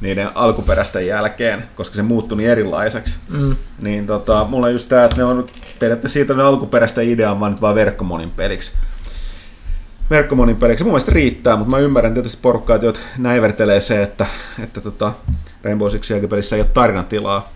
[0.03, 3.17] niiden alkuperäisten jälkeen, koska se muuttui niin erilaiseksi.
[3.29, 3.57] Mm.
[3.79, 5.47] Niin tota, mulla on just tää, että ne on
[5.79, 8.73] periaatteessa siitä ne alkuperäistä ideaa vaan nyt vaan verkkomonin peliksi.
[10.13, 10.85] Verkkomonin peliksi.
[10.85, 14.27] Mun mielestä riittää, mutta mä ymmärrän tietysti porukkaa, että näivertelee se, että,
[14.63, 15.13] että tota,
[15.63, 17.49] Rainbow Six jälkipelissä ei ole tarinatilaa.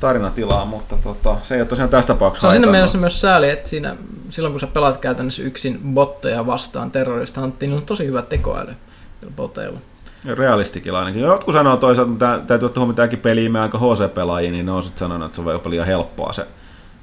[0.00, 2.40] Tarinatilaa, mutta tota, se ei ole tosiaan tässä tapauksessa.
[2.40, 3.96] Se on siinä mielessä myös sääli, että siinä,
[4.30, 8.72] silloin kun sä pelaat käytännössä yksin botteja vastaan terrorista hanttiin, niin on tosi hyvä tekoäly
[9.20, 9.80] niillä boteilla.
[10.24, 11.22] Realistikilla ainakin.
[11.22, 14.82] Jotkut sanoo toisaalta, että täytyy ottaa huomioon tämäkin peli mä aika HC-pelaajia, niin ne on
[14.82, 16.46] sitten sanonut, että se on jopa liian helppoa se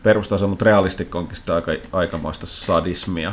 [0.03, 3.31] perustaso, mutta realistikko onkin sitä aika, aikamoista sadismia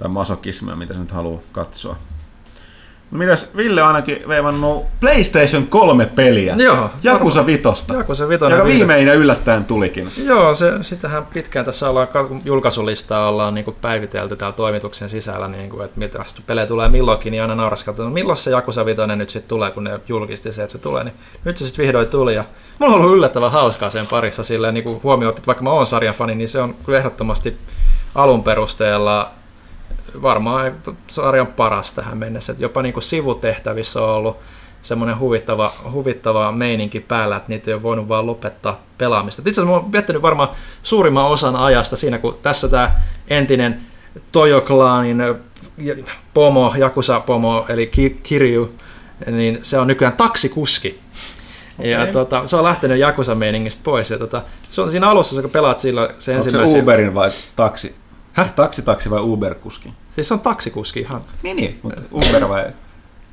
[0.00, 1.96] tai masokismia, mitä se nyt haluaa katsoa.
[3.10, 6.54] No mitäs, Ville on ainakin veivannut PlayStation 3 peliä.
[6.58, 7.94] Joo, Jakusa Vitosta.
[7.94, 8.78] Jakusa Vitonen joka vihdoin.
[8.78, 10.08] viimein ja yllättäen tulikin.
[10.24, 15.70] Joo, se, sitähän pitkään tässä ollaan, kun julkaisulistaa ollaan niin päivitelty täällä toimituksen sisällä, niin
[15.70, 19.28] kuin, että mitä pelejä tulee milloinkin, niin aina nauraskeltu, no milloin se Jakusa Vitoinen nyt
[19.28, 22.34] sitten tulee, kun ne julkisti se, että se tulee, niin nyt se sitten vihdoin tuli,
[22.34, 22.44] ja
[22.78, 25.86] mulla on ollut yllättävän hauskaa sen parissa, silleen niin kuin huomioon, että vaikka mä oon
[25.86, 27.56] sarjan fani, niin se on kyllä ehdottomasti
[28.14, 29.30] alun perusteella
[30.22, 30.74] varmaan
[31.06, 34.36] sarjan paras tähän mennessä, että jopa niin kuin sivutehtävissä on ollut
[34.82, 39.42] semmoinen huvittava, huvittava meininki päällä, että niitä ei ole voinut vaan lopettaa pelaamista.
[39.42, 40.48] Itse asiassa mä oon viettänyt varmaan
[40.82, 42.90] suurimman osan ajasta siinä, kun tässä tämä
[43.28, 43.80] entinen
[44.32, 45.22] Toyo-klaanin
[46.34, 48.74] pomo, Jakusa-pomo, eli Ki- Kiryu,
[49.26, 51.00] niin se on nykyään taksikuski.
[51.78, 52.12] Ja Okei.
[52.12, 54.10] tota, se on lähtenyt Jakusa-meiningistä pois.
[54.10, 56.82] Ja tota, se on siinä alussa, kun pelaat sillä se Onko se ensimmäisen...
[56.82, 57.94] Uberin vai taksi?
[58.32, 58.52] Häh?
[58.52, 59.92] Taksi, taksi vai Uber-kuski?
[60.10, 61.22] Siis se on taksikuski ihan.
[61.42, 62.72] Niin, niin, mutta Uber vai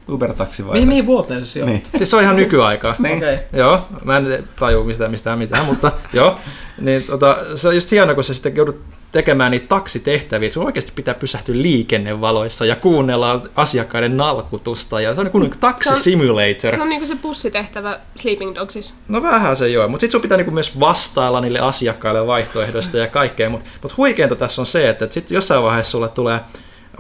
[0.09, 0.73] Uber-taksi vai?
[0.73, 1.79] Mihin, mihin vuoteen se sijoittuu?
[1.79, 1.97] Niin.
[1.97, 2.95] Siis se on ihan nykyaikaa.
[2.99, 3.17] Niin.
[3.17, 3.37] Okei.
[3.53, 6.39] Joo, mä en tajua mistään, mistään mitään, mutta joo.
[6.81, 8.81] Niin, tota, se on just hienoa, kun sä sitten joudut
[9.11, 10.51] tekemään niitä taksitehtäviä.
[10.51, 15.01] Sun oikeasti pitää pysähtyä liikennevaloissa ja kuunnella asiakkaiden nalkutusta.
[15.01, 16.75] Ja se on kuin taksi simulator.
[16.75, 18.93] Se on niinku se pussitehtävä Sleeping Dogsissa.
[19.07, 23.07] No vähän se joo, mutta sitten sun pitää niinku myös vastailla niille asiakkaille vaihtoehdoista ja
[23.07, 23.49] kaikkea.
[23.49, 26.39] Mutta mut huikeinta tässä on se, että sitten jossain vaiheessa sulle tulee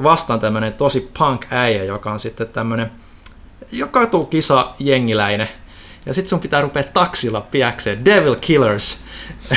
[0.03, 2.91] vastaan tämmöinen tosi punk-äijä, joka on sitten tämmöinen
[3.71, 5.49] joka kisa jengiläinen.
[6.05, 8.97] Ja sitten sun pitää rupea taksilla piäkseen Devil Killers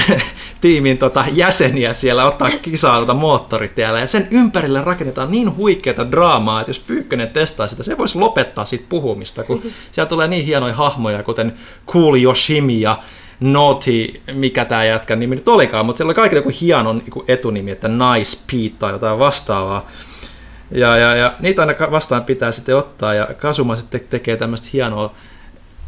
[0.61, 4.01] tiimin tota, jäseniä siellä ottaa kisaa tuota moottoritiellä.
[4.01, 8.65] Ja sen ympärille rakennetaan niin huikeata draamaa, että jos Pyykkönen testaa sitä, se voisi lopettaa
[8.65, 9.63] siitä puhumista, kun
[9.93, 11.55] siellä tulee niin hienoja hahmoja, kuten
[11.87, 12.99] Cool Yoshimi ja
[13.41, 17.71] Naughty, mikä tämä jätkän nimi nyt olikaan, mutta siellä oli kaikille joku hieno niin etunimi,
[17.71, 19.87] että Nice Pete tai jotain vastaavaa.
[20.71, 25.15] Ja, ja, ja niitä aina vastaan pitää sitten ottaa, ja Kasuma sitten tekee tämmöistä hienoa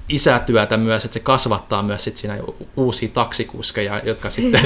[0.08, 2.38] isätyötä myös, että se kasvattaa myös sit siinä
[2.76, 4.60] uusia taksikuskeja, jotka sitten,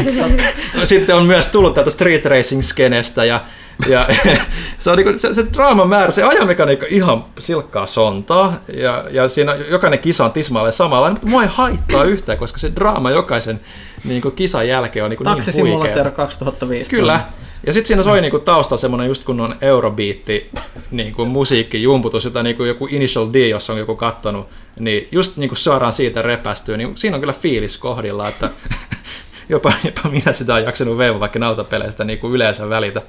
[0.85, 3.41] sitten on myös tullut täältä street racing-skenestä, ja,
[3.89, 4.09] ja
[4.79, 9.55] se, on niinku, se, se draaman määrä, se ajamekaniikka ihan silkkaa sontaa, ja, ja siinä
[9.55, 13.61] jokainen kisa on tismalleen samalla, mutta mua ei haittaa yhtään, koska se draama jokaisen
[14.05, 16.11] niin kuin kisan jälkeen on niin, niin Taksisimulaatio huikea.
[16.11, 16.97] 2015.
[16.97, 17.21] Kyllä.
[17.67, 20.51] Ja sitten siinä soi niinku taustalla semmoinen just kun on eurobiitti
[20.91, 24.49] niinku musiikki, jumputus, jota niinku joku Initial D, jos on joku kattonut,
[24.79, 28.51] niin just niinku suoraan siitä repästyy, niin siinä on kyllä fiilis kohdilla, että
[29.49, 33.03] jopa, jopa minä sitä on jaksanut veivaa, vaikka nautapeleistä niinku yleensä välitä.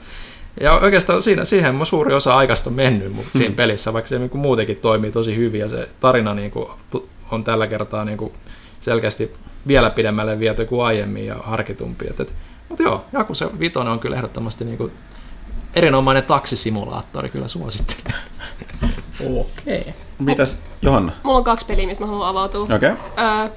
[0.61, 4.19] Ja oikeastaan siinä, siihen mun suuri osa aikasta on mennyt mutta siinä pelissä, vaikka se
[4.19, 6.71] niinku muutenkin toimii tosi hyvin ja se tarina niinku
[7.31, 8.33] on tällä kertaa niinku
[8.79, 9.31] selkeästi
[9.67, 12.05] vielä pidemmälle viety kuin aiemmin ja harkitumpi.
[12.09, 12.35] Et, et,
[12.69, 14.91] mutta joo, Jaku se vitonen on kyllä ehdottomasti niinku
[15.73, 18.19] erinomainen taksisimulaattori, kyllä suosittelen.
[19.39, 19.93] Okei.
[20.19, 21.11] Mitäs, Johanna?
[21.23, 22.63] Mulla on kaksi peliä, mistä mä haluan avautua.
[22.63, 22.75] Okei.
[22.75, 22.91] Okay.
[23.17, 23.49] Öö,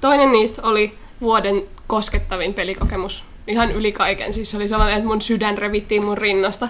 [0.00, 3.24] toinen niistä oli vuoden koskettavin pelikokemus.
[3.46, 4.32] Ihan yli kaiken.
[4.32, 6.68] Siis se oli sellainen, että mun sydän revittiin mun rinnasta.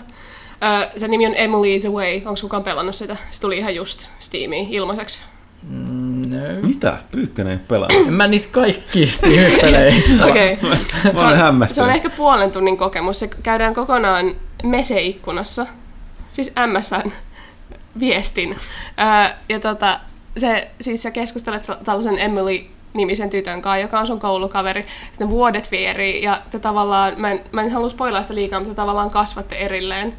[0.62, 2.16] Öö, sen nimi on Emily's Away.
[2.16, 3.16] Onko kukaan pelannut sitä?
[3.30, 5.20] Se tuli ihan just Steamiin ilmaiseksi.
[5.63, 6.37] No.
[6.63, 6.97] Mitä?
[7.11, 7.89] Pyykkönen ei pelaa.
[8.07, 9.09] En mä niitä kaikki.
[10.31, 10.53] Okei.
[10.53, 10.77] Okay.
[11.15, 11.75] Mä olen hämmästynyt.
[11.75, 13.21] Se on ehkä puolen tunnin kokemus.
[13.21, 14.35] Se käydään kokonaan
[14.65, 15.67] meseikkunassa.
[16.33, 17.13] Siis MSN
[18.01, 18.57] viestin.
[18.97, 20.01] Ää, ja tota,
[20.37, 22.61] se, siis sä keskustelet tällaisen Emily
[22.95, 24.87] nimisen tytön kanssa, joka on sun koulukaveri.
[25.11, 28.75] Sitten vuodet vierii ja te tavallaan, mä en, mä en halua spoilaa sitä liikaa, mutta
[28.75, 30.15] te tavallaan kasvatte erilleen.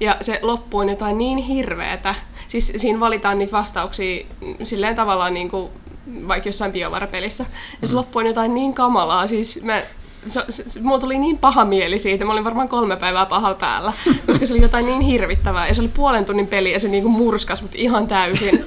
[0.00, 2.14] Ja se loppuun jotain niin hirveetä.
[2.48, 4.26] Siis siinä valitaan niitä vastauksia
[4.64, 5.70] silleen tavallaan niin kuin
[6.28, 7.46] vaikka jossain biovarapelissä.
[7.82, 9.26] Ja se loppu on jotain niin kamalaa.
[9.26, 9.82] Siis mä,
[10.26, 13.54] se, se, se, mulla tuli niin paha mieli siitä, mä olin varmaan kolme päivää pahalla
[13.54, 13.92] päällä,
[14.26, 15.68] koska se oli jotain niin hirvittävää.
[15.68, 18.64] Ja se oli puolen tunnin peli ja se niinku murskas mut ihan täysin.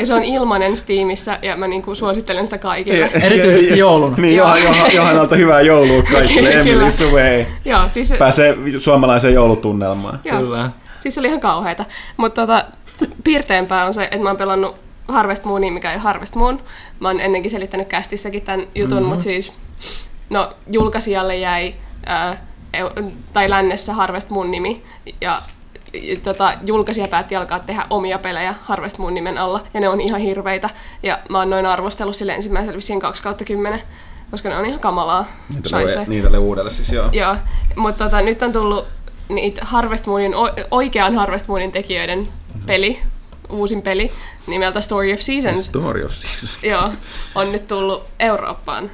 [0.00, 3.10] Ja se on ilmanen Steamissa ja mä niinku suosittelen sitä kaikille.
[3.26, 4.16] Erityisesti jouluna.
[4.16, 4.56] Niin, Joo.
[4.56, 6.50] Johan, Johan, Johannalta hyvää joulua kaikille.
[6.50, 7.44] Emily's Away.
[7.64, 10.20] Joo, siis se, Pääsee suomalaiseen joulutunnelmaan.
[10.24, 10.38] joo.
[10.38, 10.70] Kyllä.
[11.00, 11.84] Siis se oli ihan kauheata.
[12.16, 12.64] Mutta tota,
[13.24, 14.76] piirteempää on se, että mä oon pelannut
[15.08, 16.60] Harvest Moonia, mikä ei Harvest Moon.
[17.00, 19.08] Mä oon ennenkin selittänyt kästissäkin tämän jutun, mm-hmm.
[19.08, 19.52] mutta siis
[20.30, 21.74] no, julkaisijalle jäi,
[22.06, 22.46] ää,
[23.32, 24.82] tai lännessä Harvest Moon nimi,
[25.20, 25.42] ja
[26.22, 30.20] tota, julkaisija päätti alkaa tehdä omia pelejä Harvest Moon nimen alla, ja ne on ihan
[30.20, 30.70] hirveitä.
[31.02, 33.80] Ja mä oon noin arvostellut sille ensimmäisellä vissiin 2 kautta 10,
[34.30, 35.26] koska ne on ihan kamalaa.
[35.48, 37.08] Niitä Niitä uudelle siis joo.
[37.12, 37.36] Joo,
[37.76, 38.86] mutta tota, nyt on tullut
[39.28, 40.32] niitä Harvest Moonin,
[40.70, 42.28] oikean Harvest Moonin tekijöiden
[42.66, 42.98] peli,
[43.48, 44.12] uusin peli,
[44.46, 45.64] nimeltä Story of Seasons.
[45.64, 46.64] Story of Seasons.
[46.64, 46.92] Joo,
[47.34, 48.90] on nyt tullut Eurooppaan.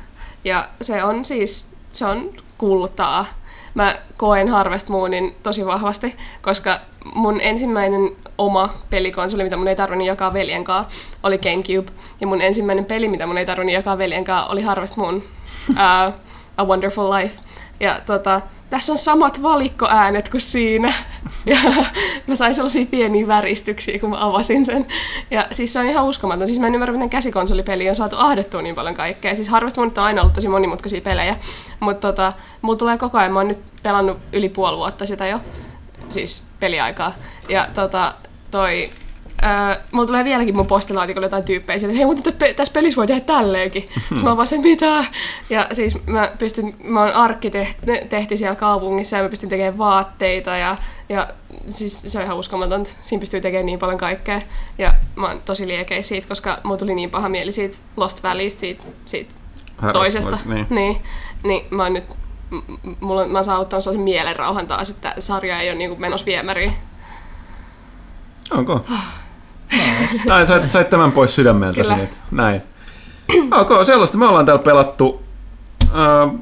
[0.46, 3.26] Ja se on siis, se on kuultaa.
[3.74, 6.80] Mä koen Harvest Moonin tosi vahvasti, koska
[7.14, 11.92] mun ensimmäinen oma pelikonsoli, mitä mun ei tarvinnut jakaa veljen kanssa, oli Gamecube.
[12.20, 15.16] Ja mun ensimmäinen peli, mitä mun ei tarvinnut jakaa veljen kanssa, oli Harvest Moon,
[15.70, 16.14] uh,
[16.56, 17.40] A Wonderful Life.
[17.80, 18.40] Ja tota,
[18.70, 20.92] tässä on samat valikkoäänet kuin siinä.
[21.46, 21.56] Ja
[22.26, 24.86] mä sain sellaisia pieniä väristyksiä, kun mä avasin sen.
[25.30, 26.48] Ja siis se on ihan uskomaton.
[26.48, 29.34] Siis mä en ymmärrä, miten käsikonsolipeli on saatu ahdettua niin paljon kaikkea.
[29.34, 31.36] Siis Harvest Moon on aina ollut tosi monimutkaisia pelejä.
[31.80, 32.32] Mutta tota,
[32.62, 35.40] mulla tulee koko ajan, mä oon nyt pelannut yli puoli vuotta sitä jo.
[36.10, 37.12] Siis peliaikaa.
[37.48, 38.14] Ja tota,
[38.50, 38.90] toi
[39.44, 42.96] Öö, mulla tulee vieläkin mun postilaatikolle jotain tyyppejä sieltä, että hei, mutta tä- tässä pelissä
[42.96, 43.88] voi tehdä tälleenkin.
[43.98, 45.04] Sitten mä oon vaan sen, mitä?
[45.50, 50.76] Ja siis mä pystyn, mä oon arkkitehti siellä kaupungissa ja mä pystyn tekemään vaatteita ja,
[51.08, 51.28] ja
[51.70, 52.90] siis se on ihan uskomatonta.
[53.02, 54.40] Siinä pystyy tekemään niin paljon kaikkea.
[54.78, 58.60] Ja mä oon tosi liekeis siitä, koska mulla tuli niin paha mieli siitä Lost Valleysta,
[58.60, 59.34] siitä, siitä
[59.92, 60.38] toisesta.
[60.44, 60.66] Niin.
[60.70, 60.96] Niin,
[61.44, 62.04] niin mä oon nyt,
[63.00, 66.72] mulla, mä oon saavuttanut sellaisen mielenrauhan taas, että sarja ei ole niinku menossa viemäriin.
[68.50, 68.84] Onko?
[70.26, 71.96] Näin, sait, sait tämän pois sydämeltäsi Kyllä.
[71.96, 72.10] nyt.
[72.30, 72.62] Näin.
[73.52, 75.22] Ok, sellaista me ollaan täällä pelattu.
[75.84, 76.40] Uh,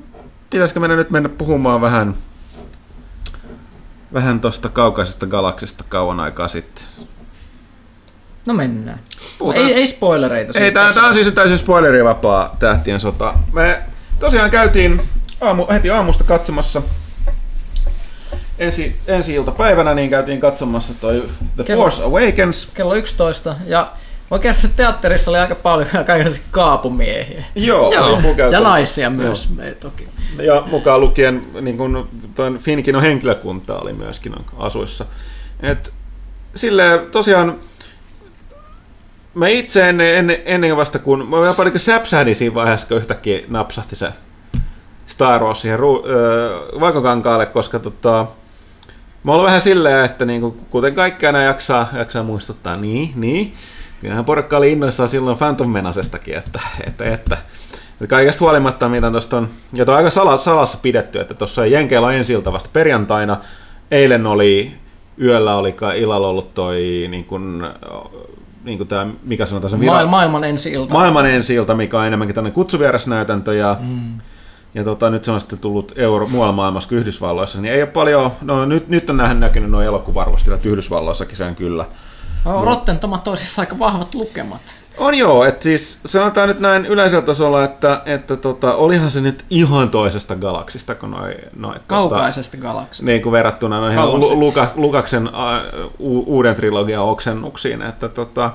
[0.51, 2.15] pitäisikö meidän nyt mennä puhumaan vähän
[4.13, 6.85] vähän tosta kaukaisesta galaksista kauan aikaa sitten?
[8.47, 8.99] No mennään.
[9.39, 10.59] Puhutaan- Ei, ei spoilereita.
[10.59, 11.01] Ei, tää, tässä.
[11.01, 13.35] tää on siis täysin spoilerivapaa tähtien sota.
[13.53, 13.83] Me
[14.21, 15.01] tosiaan käytiin
[15.41, 16.83] aamu, heti aamusta katsomassa
[18.59, 21.25] ensi, ensi iltapäivänä, niin käytiin katsomassa toi
[21.57, 22.71] The Kello- Force Awakens.
[22.75, 23.93] Kello 11 ja
[24.31, 27.45] oikeasti teatterissa oli aika paljon kaikenlaisia kaapumiehiä.
[27.55, 28.21] Joo, Joo.
[28.51, 30.09] Ja naisia myös, ei toki.
[30.43, 32.09] Ja mukaan lukien niin kun,
[32.59, 35.05] Finkinon henkilökunta oli myöskin asuissa.
[35.63, 35.93] Et,
[36.55, 37.55] silleen tosiaan
[39.35, 43.41] mä itse ennen, ennen, ennen vasta kun, mä jopa niin säpsähdin siinä vaiheessa, kun yhtäkkiä
[43.49, 44.13] napsahti se
[45.07, 48.27] Star Wars siihen ru, öö, vaikokankaalle, koska tota,
[49.25, 53.55] mä oon vähän silleen, että niin kuin, kuten kaikki aina jaksaa, jaksaa muistuttaa, niin, niin.
[54.01, 57.37] Kyllähän porukka oli innoissaan silloin Phantom Menasestakin, että, että, että
[57.95, 62.07] että kaikesta huolimatta, mitä tuosta on, ja on aika sala, salassa pidetty, että tuossa Jenkeillä
[62.07, 63.37] on ensi vasta perjantaina,
[63.91, 64.73] eilen oli,
[65.23, 67.63] yöllä oli kai illalla ollut toi, niin kuin,
[68.65, 70.95] niin kuin tämä, mikä sanotaan se Maailman, maailman ensi ilta.
[70.95, 74.21] maailman ensi ilta, mikä on enemmänkin tämmöinen kutsuvierasnäytäntö, ja, mm.
[74.75, 77.91] Ja tota, nyt se on sitten tullut euro, muualla maailmassa kuin Yhdysvalloissa, niin ei ole
[77.91, 81.85] paljon, no nyt, nyt on nähnyt näkynyt nuo elokuvarvostilat Yhdysvalloissakin sen kyllä.
[82.45, 84.61] No, Rotten Tomatoesissa aika vahvat lukemat.
[84.99, 89.45] On joo, että siis sanotaan nyt näin yleisellä tasolla, että, että tota, olihan se nyt
[89.51, 93.03] ihan toisesta galaksista kuin noi, noi Kaukaisesta galaksista.
[93.03, 94.41] Tota, niin kuin verrattuna noihin Lu-.
[94.41, 95.29] Luka, Lukaksen
[95.99, 98.51] uh, uuden trilogian oksennuksiin, että tota,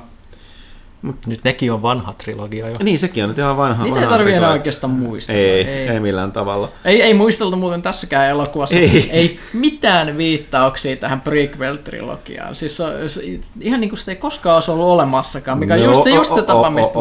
[1.02, 2.76] Nyt nekin on vanha trilogia jo.
[2.84, 3.84] niin sekin on nyt ihan vanha.
[3.84, 4.60] Niitä ei vanha tarvii enää trilogia.
[4.60, 5.40] oikeastaan muistella.
[5.40, 6.70] Ei, ei, ei millään tavalla.
[6.86, 8.76] Ei, ei muisteltu muuten tässäkään elokuvassa.
[8.76, 9.10] Ei.
[9.12, 12.56] ei mitään viittauksia tähän prequel-trilogiaan.
[12.56, 13.22] Siis se, se,
[13.62, 16.70] ihan niin kuin sitä ei koskaan olisi ollut olemassakaan, mikä on just, just se tapa,
[16.70, 16.94] mistä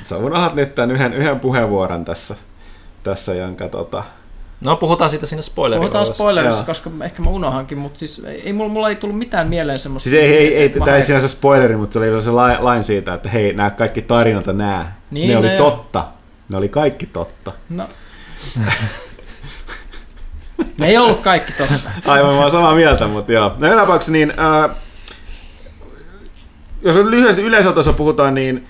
[0.00, 2.34] Sä unohat nyt tämän yhden, yhden puheenvuoron tässä,
[3.02, 4.04] tässä jonka tota...
[4.60, 5.90] No puhutaan siitä siinä spoilerissa.
[5.92, 6.66] Puhutaan spoilerissa, Joo.
[6.66, 10.10] koska ehkä mä unohankin, mutta siis ei, ei mulla, mulla ei tullut mitään mieleen semmoista.
[10.10, 13.28] Siis ei, ei, ei tämä ei sinänsä spoileri, mutta se oli se lain, siitä, että
[13.28, 15.00] hei, nämä kaikki tarinat nää.
[15.10, 16.06] Niin, ne oli ne- totta.
[16.50, 17.52] Ne oli kaikki totta.
[17.70, 17.88] No.
[20.78, 21.90] Ne ei ollut kaikki tossa.
[22.06, 23.52] Aivan, mä oon samaa mieltä, mutta joo.
[23.58, 24.76] No joka tapauksessa niin, äh,
[26.82, 28.66] jos on lyhyesti yleisellä tasolla puhutaan, niin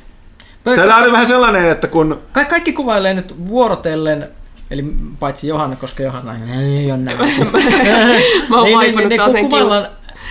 [0.65, 2.23] Tämä on vähän sellainen, että kun...
[2.33, 4.29] Ka- kaikki kuvailee nyt vuorotellen,
[4.71, 4.85] eli
[5.21, 7.19] paitsi Johanna, koska Johanna ei ole näin.
[8.49, 9.87] Mä oon Niin, niin, vaipunut niin, taas kun sen kuvaillaan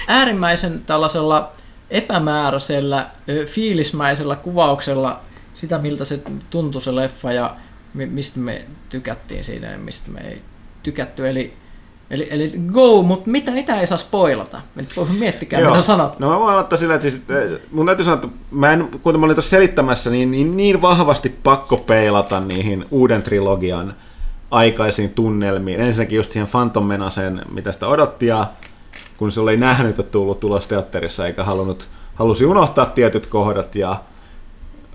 [0.07, 1.51] äärimmäisen tällaisella
[1.89, 3.09] epämääräisellä,
[3.45, 5.19] fiilismäisellä kuvauksella
[5.55, 6.19] sitä, miltä se
[6.49, 7.55] tuntui se leffa ja
[7.93, 10.41] mi- mistä me tykättiin siinä ja mistä me ei
[10.83, 11.27] tykätty.
[11.27, 11.53] Eli,
[12.09, 14.61] eli, eli go, mutta mitä, mitä ei saa spoilata?
[15.19, 15.69] Miettikää, Joo.
[15.69, 16.19] mitä sanot.
[16.19, 17.21] No mä voin aloittaa sillä, että siis,
[17.71, 21.29] mun täytyy sanoa, että mä en, kun mä olin tuossa selittämässä, niin, niin, niin vahvasti
[21.29, 23.95] pakko peilata niihin uuden trilogian
[24.53, 25.79] aikaisiin tunnelmiin.
[25.81, 28.47] Ensinnäkin just siihen Phantom Menaceen, mitä sitä odotti, ja
[29.17, 33.95] kun se oli nähnyt, että tullut tulos teatterissa, eikä halunnut, halusi unohtaa tietyt kohdat, ja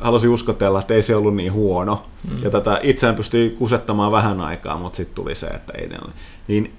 [0.01, 2.03] halusi uskotella, että ei se ollut niin huono.
[2.31, 2.43] Mm.
[2.43, 6.13] Ja tätä itseään pystyi kusettamaan vähän aikaa, mutta sitten tuli se, että ei ne ole.
[6.49, 6.73] Niin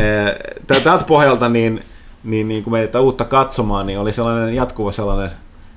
[0.00, 0.34] eh,
[0.66, 1.84] tä- tältä pohjalta niin,
[2.24, 5.30] niin, niin kun meitä uutta katsomaan, niin oli sellainen jatkuva sellainen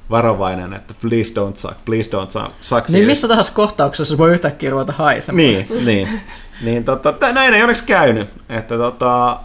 [0.09, 2.51] varovainen, että please don't suck, please don't suck.
[2.61, 5.37] suck Niin missä tahansa kohtauksessa voi yhtäkkiä ruveta haisemaan.
[5.37, 6.21] Niin, niin.
[6.61, 8.29] niin tota, näin ei onneksi käynyt.
[8.49, 9.39] Että tota,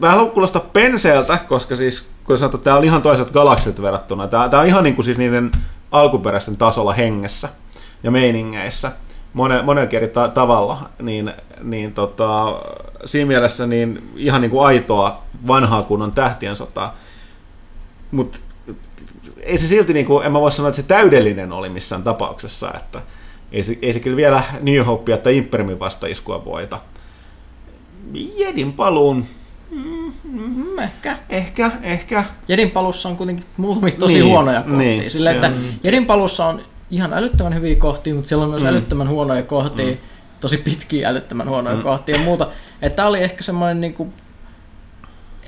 [0.00, 4.28] mä haluan kuulostaa penseeltä, koska siis, kun sanotaan, tämä on ihan toiset galaksit verrattuna.
[4.28, 5.50] Tämä, tämä on ihan niin kuin siis niiden
[5.92, 7.48] alkuperäisten tasolla hengessä
[8.02, 8.92] ja meiningeissä
[9.32, 11.32] monen, monella eri ta- tavalla, niin,
[11.62, 12.54] niin tota,
[13.04, 16.94] siinä mielessä niin ihan niin kuin aitoa vanhaa kunnon tähtien sotaa.
[18.10, 18.38] Mutta
[19.42, 22.70] ei se silti, niin kuin, en mä voi sanoa, että se täydellinen oli missään tapauksessa,
[22.76, 23.00] että
[23.52, 26.80] ei se, ei se kyllä vielä New Hopea tai Imperiumin vastaiskua voita.
[28.36, 29.24] Jedin paluun,
[29.70, 31.18] Mm, ehkä.
[31.28, 32.24] ehkä, ehkä.
[32.48, 34.78] Jedin palussa on kuitenkin muutamia tosi Niin, huonoja kohtia.
[34.78, 36.60] niin, Sillä, että on- Jedin palussa on
[36.90, 38.68] ihan älyttömän hyviä kohtia, mutta siellä on myös Mm.
[38.68, 39.96] älyttömän huonoja kohtia,
[40.40, 41.82] tosi pitkiä älyttömän huonoja Mm.
[41.82, 42.46] kohtia ja muuta.
[42.96, 44.12] Tää oli ehkä semmoinen niinku,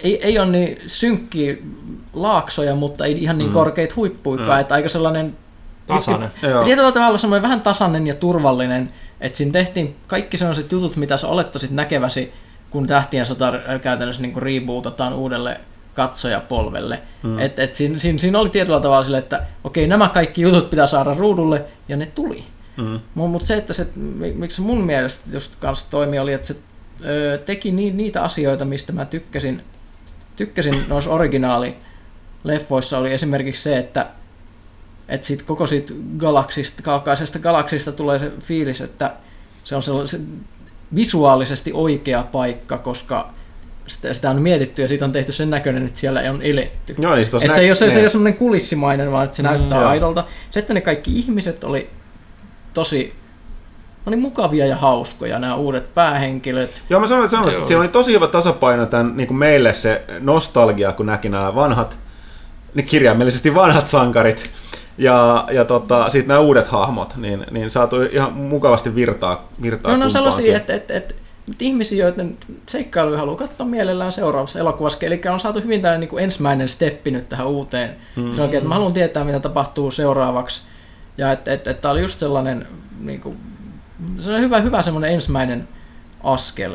[0.03, 1.57] ei, ei ole niin synkkiä
[2.13, 3.55] laaksoja, mutta ei ihan niin Mm.
[3.55, 4.61] korkeita huippuikaan, Mm.
[4.61, 5.37] että aika sellainen
[5.87, 6.31] Tasainen.
[6.43, 6.65] Joo.
[6.65, 11.27] Tietyllä tavalla semmoinen vähän tasainen ja turvallinen, että siinä tehtiin kaikki sellaiset jutut, mitä sä
[11.29, 12.33] olettaisit näkeväsi,
[12.71, 13.53] kun Tähtien sota
[13.83, 15.61] käytännössä niin rebootataan uudelle
[15.95, 17.03] katsojapolvelle.
[17.23, 17.39] Mm.
[17.39, 20.87] Et, et siinä, siinä, siinä, oli tietyllä tavalla sille, että okei, nämä kaikki jutut pitää
[20.87, 22.45] saada ruudulle, ja ne tuli.
[22.77, 23.01] Mm.
[23.15, 26.57] Mutta se, että se, mi- miksi mun mielestä just kanssa toimi, oli, että se
[27.05, 29.63] ö, teki ni, niitä asioita, mistä mä tykkäsin,
[30.41, 34.07] tykkäsin noissa originaali-leffoissa, oli esimerkiksi se, että
[35.09, 39.13] että sit koko siitä galaksista, kaukaisesta galaksista tulee se fiilis, että
[39.65, 40.27] se on sellainen
[40.95, 43.31] visuaalisesti oikea paikka, koska
[43.87, 46.95] sitä, sitä on mietitty ja siitä on tehty sen näköinen, että siellä on eletty.
[46.99, 48.05] Joo, niin se Et se, ei ole, se, se ei niin.
[48.05, 49.89] ole semmoinen kulissimainen, vaan että se näyttää joo.
[49.89, 50.25] aidolta.
[50.51, 51.91] Se, että ne kaikki ihmiset oli
[52.75, 53.15] tosi
[54.07, 56.83] oli mukavia ja hauskoja, nämä uudet päähenkilöt.
[56.91, 59.75] Joo, mä sanoin, että, sanoin, että siellä oli tosi hyvä tasapaino tämän, niin kuin meille
[59.75, 61.99] se nostalgia, kun näki nämä vanhat,
[62.75, 64.51] ne kirjaimellisesti vanhat sankarit,
[64.99, 69.99] ja, ja tota, sitten nämä uudet hahmot, niin, niin saatu ihan mukavasti virtaa, virtaa No,
[69.99, 70.33] ne on kumpaankin.
[70.33, 71.15] sellaisia, että, että, että,
[71.51, 72.37] että ihmisiä, joiden
[72.69, 74.99] seikkailuja haluaa katsoa mielellään seuraavassa elokuvassa.
[75.07, 77.97] Eli on saatu hyvin tällainen niin kuin ensimmäinen steppi nyt tähän uuteen.
[78.17, 78.31] Mm.
[78.31, 80.63] Oikein, että mä haluan tietää, mitä tapahtuu seuraavaksi.
[81.19, 82.67] Ja että, että, että tämä oli just sellainen,
[83.01, 83.37] niin kuin,
[84.19, 85.69] sellainen hyvä, hyvä semmoinen ensimmäinen
[86.25, 86.73] askel.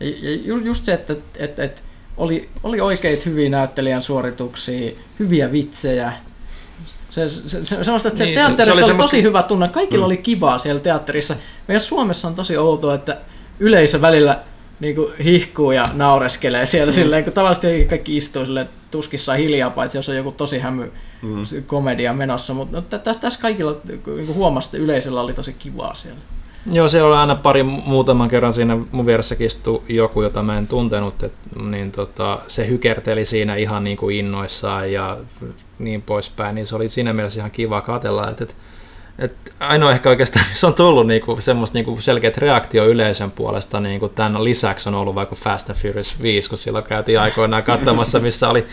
[0.00, 1.82] Ja, ja ju- just se, että, että, että,
[2.16, 6.12] oli, oli oikeita hyviä näyttelijän suorituksia, hyviä vitsejä.
[7.10, 9.22] Se, se, se, semmoista, että se Niin, se- teatterissa se se oli oli semmoista- tosi
[9.22, 9.68] hyvä tunne.
[9.68, 10.06] Kaikilla mm.
[10.06, 11.36] oli kivaa siellä teatterissa.
[11.68, 13.18] Meidän Suomessa on tosi outoa, että
[13.60, 14.40] yleisö välillä
[14.80, 16.94] niin kuin hihkuu ja naureskelee siellä mm.
[16.94, 20.92] silleen, kun tavallisesti kaikki istuu silleen tuskissaan hiljaa, paitsi jos on joku tosi hämy
[21.22, 21.62] mm.
[21.66, 26.20] komedia menossa, mutta no, tä- tässä kaikilla niin huomasi, että yleisöllä oli tosi kivaa siellä.
[26.66, 30.66] Joo, siellä oli aina pari muutaman kerran siinä mun vieressäkin istui joku, jota mä en
[30.66, 31.32] tuntenut, et,
[31.62, 35.18] niin tota, se hykerteli siinä ihan niin kuin innoissaan ja
[35.78, 38.56] niin poispäin, niin se oli siinä mielessä ihan kiva katella, että et,
[39.18, 44.08] et ainoa ehkä oikeastaan, missä on tullut niinku semmoista niinku selkeät reaktio yleisön puolesta niinku
[44.08, 48.48] tämän lisäksi on ollut vaikka Fast and Furious 5, kun silloin käytiin aikoinaan katsomassa, missä
[48.48, 48.66] oli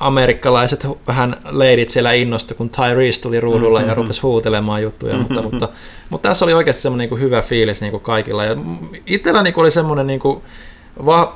[0.00, 5.68] amerikkalaiset vähän leidit siellä innostu, kun Tyrese tuli ruudulla ja rupesi huutelemaan juttuja, mutta, mutta,
[6.10, 8.44] mutta tässä oli oikeasti semmoinen niin hyvä fiilis niin kuin kaikilla.
[8.44, 8.56] Ja
[9.06, 10.42] itsellä niin oli semmoinen, niin kuin,
[11.06, 11.34] va,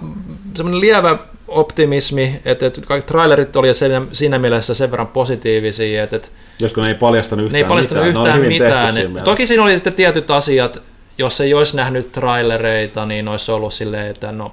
[0.54, 1.18] semmoinen lievä
[1.48, 6.28] optimismi, että, että kaikki trailerit oli siinä, siinä mielessä sen verran positiivisia, että,
[6.58, 8.24] Josko ne ei paljastanut yhtään ne ei paljastanut mitään.
[8.24, 8.94] Ne yhtään mitään.
[8.94, 10.82] siinä Et, toki siinä oli sitten tietyt asiat,
[11.18, 14.52] jos ei olisi nähnyt trailereita, niin olisi ollut silleen, että no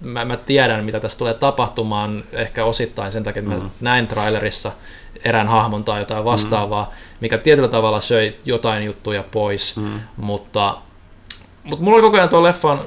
[0.00, 3.70] mä, mä tiedän, mitä tässä tulee tapahtumaan, ehkä osittain sen takia, että mä Mm.
[3.80, 4.72] näin trailerissa
[5.24, 10.00] erään hahmon tai jotain vastaavaa, mikä tietyllä tavalla söi jotain juttuja pois, Mm.
[10.16, 10.76] mutta,
[11.64, 12.78] mutta mulla oli koko ajan tuon leffan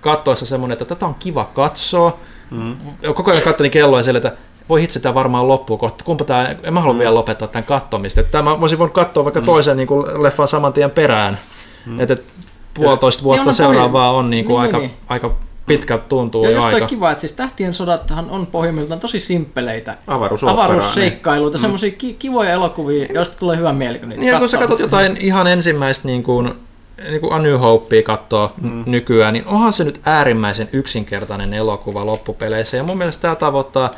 [0.00, 2.16] kattoessa semmoinen, että tätä on kiva katsoa,
[2.50, 2.76] Mm.
[3.02, 4.32] ja koko ajan kattelin kelloa siellä, että
[4.68, 8.20] voi hitse tämä varmaan loppuu kohta, kumpa tämä, en mä halua vielä lopettaa tämän kattomista.
[8.20, 11.38] Että tämä voisin voinut katsoa vaikka toisen niin kuin leffan saman tien perään.
[11.98, 12.24] Että et
[12.74, 14.90] puolitoista vuotta Niin on seuraavaa on niin kuin Niin, aika, niin.
[15.08, 15.34] aika
[15.78, 16.86] pitkä tuntuu Ja jo aika.
[16.86, 19.96] kiva, että siis Tähtien sodathan on pohjimmiltaan tosi simppeleitä
[20.46, 21.60] avaruusseikkailuita, mm.
[21.60, 24.80] semmoisia ki- kivoja elokuvia, joista tulee hyvä mieli, kun niitä Niin, ja kun sä katsot
[24.80, 26.54] jotain ihan ensimmäistä niin kuin,
[27.10, 28.82] niin kuin A New Hopea katsoo mm.
[28.86, 32.76] nykyään, niin onhan se nyt äärimmäisen yksinkertainen elokuva loppupeleissä.
[32.76, 33.90] Ja mun mielestä tämä tavoittaa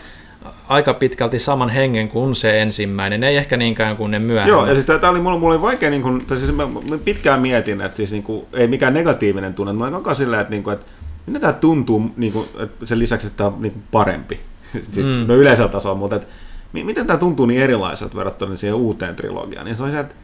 [0.69, 4.49] aika pitkälti saman hengen kuin se ensimmäinen, ei ehkä niinkään kuin ne myöhemmät.
[4.49, 6.99] Joo, ja siis tämä oli, mulla, mulla oli vaikea, niin kuin, tai siis mä, mä
[7.05, 10.43] pitkään mietin, että siis niin kuin, ei mikään negatiivinen tunne, mutta mä olin koko silleen,
[10.43, 10.87] että, niin kuin, että
[11.27, 14.41] mitä tämä tuntuu niin kuin, että sen lisäksi, että tämä on niin kuin parempi,
[14.93, 15.25] siis mm.
[15.29, 16.29] no yleisellä tasolla, mutta että,
[16.73, 20.15] mi- miten tämä tuntuu niin erilaiselta verrattuna siihen uuteen trilogiaan, niin se oli se, että,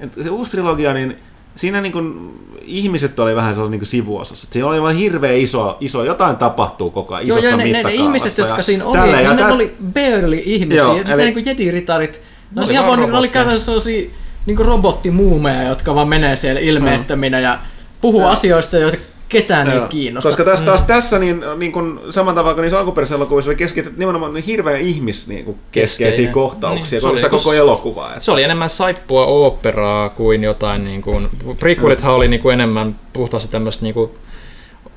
[0.00, 1.16] että se uusi trilogia, niin
[1.56, 2.32] siinä niin kuin,
[2.62, 4.46] ihmiset oli vähän sellainen niin kuin sivuosassa.
[4.50, 7.82] Siinä oli vain hirveä iso, iso, jotain tapahtuu koko ajan Joo, isossa joo, ne, ne,
[7.82, 10.82] ne ihmiset, jotka ja siinä oli, tälleen, ja ne tää- oli barely ihmisiä.
[10.82, 12.22] Joo, siis eli- ne niin kuin jediritarit,
[12.54, 14.10] ne, oli ihan vaan ne oli käytännössä sellaisia
[14.46, 17.58] niin robottimuumeja, jotka vaan menee siellä ilmeettöminä ja
[18.00, 18.30] puhuu Joo.
[18.30, 18.98] asioista, joita
[19.34, 20.28] ketään ei kiinnosta.
[20.28, 23.96] Koska tässä, taas tässä niin, niin kuin, saman tavalla kuin niissä alkuperäisissä elokuvissa oli keskityt
[23.96, 26.34] nimenomaan niin hirveän ihmis niin kuin keskeisiä Keskeinen.
[26.34, 28.08] kohtauksia, Niin, se oli sitä niinku koko elokuvaa.
[28.08, 31.28] Että, Se oli enemmän saippua oopperaa kuin jotain, niin kuin,
[31.60, 34.10] prequelithan oli niin kuin enemmän puhtaasti tämmöistä niin kuin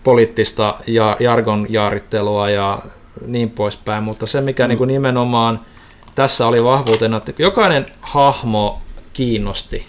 [0.03, 2.80] poliittista ja jargon jaarittelua ja
[3.26, 4.69] niin poispäin, mutta se mikä mm.
[4.69, 5.59] niin kuin nimenomaan
[6.15, 8.81] tässä oli vahvuutena, että jokainen hahmo
[9.14, 9.85] kiinnosti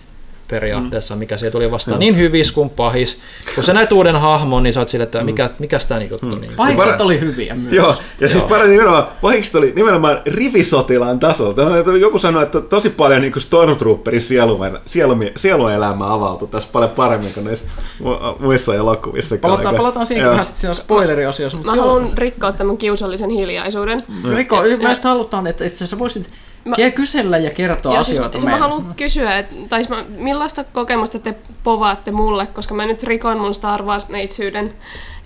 [0.49, 3.19] periaatteessa, mikä sieltä tuli vastaan, niin hyvis kuin pahis.
[3.55, 6.41] Kun sä näet uuden hahmon, niin sä oot sille, että mikä, mikä tämä juttu mm.
[6.41, 7.75] niin Pahikset Para- oli hyviä myös.
[7.75, 11.63] Joo, ja siis paremmin nimenomaan, pahikset oli nimenomaan rivisotilaan tasolta.
[12.01, 17.45] Joku sanoi, että tosi paljon niin Stormtrooperin sielu, sielu, sieluelämä avautui tässä paljon paremmin kuin
[17.45, 17.67] näissä
[18.03, 19.37] mu- muissa elokuvissa.
[19.41, 21.57] Palataan, palataan siihen vähän sitten siinä spoileriosiossa.
[21.57, 24.01] Mutta Mä joo, haluan rikkoa tämän kiusallisen hiljaisuuden.
[24.35, 26.31] Riko, mä just halutaan, että itse asiassa voisit
[26.65, 26.91] Mä- mä...
[26.91, 28.69] kysellä ja kertoa Joo, siis, asioita siis mä meille.
[28.69, 33.39] haluan kysyä, että, tai siis mä, millaista kokemusta te povaatte mulle, koska mä nyt rikon
[33.41, 34.75] mun Star Wars neitsyyden.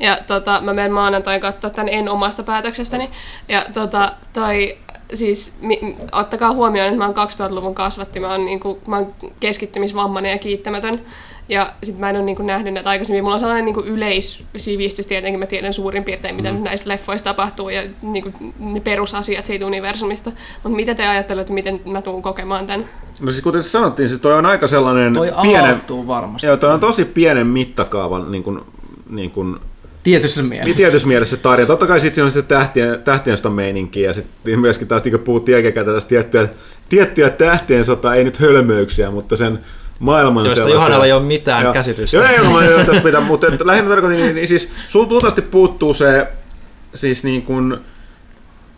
[0.01, 3.11] Ja tota, mä menen maanantain katsoa tämän en omasta päätöksestäni.
[3.49, 4.79] Ja tota, toi,
[5.15, 10.33] siis mi, ottakaa huomioon, että mä oon 2000-luvun kasvatti, mä oon, niinku, mä oon keskittymisvammainen
[10.33, 11.01] ja kiittämätön.
[11.49, 13.25] Ja sit mä en ole niinku nähnyt näitä aikaisemmin.
[13.25, 16.63] Mulla on sellainen niinku yleissivistys tietenkin, mä tiedän suurin piirtein, mitä mm.
[16.63, 20.33] näissä leffoissa tapahtuu ja niinku, ne perusasiat siitä universumista.
[20.55, 22.87] Mutta mitä te ajattelette, miten mä tuun kokemaan tämän?
[23.21, 26.47] No siis kuten sanottiin, siis toi on aika sellainen Toi pienen, varmasti.
[26.47, 28.61] joo, toi on tosi pienen mittakaavan niin kuin,
[29.11, 29.59] niin kuin,
[30.03, 30.77] Tietyssä niin mielessä.
[30.77, 31.67] tietyssä mielessä tarja.
[31.67, 35.19] Totta kai sitten siinä on sitten tähtien, tähtien sota meininkiä ja sitten myöskin taas niin
[35.19, 36.49] puhuttiin jälkikäteen tästä tiettyä,
[36.89, 39.59] tiettyä tähtien sota, ei nyt hölmöyksiä, mutta sen
[39.99, 41.73] maailman Josta sellaisia- Johannalla ei ole mitään Joo.
[41.73, 42.17] käsitystä.
[42.17, 45.95] Joo, ei ole, mä mitään, mutta että lähinnä tarkoitin, niin, niin siis sul luultavasti puuttuu
[45.95, 46.27] se,
[46.95, 47.79] siis niin kuin,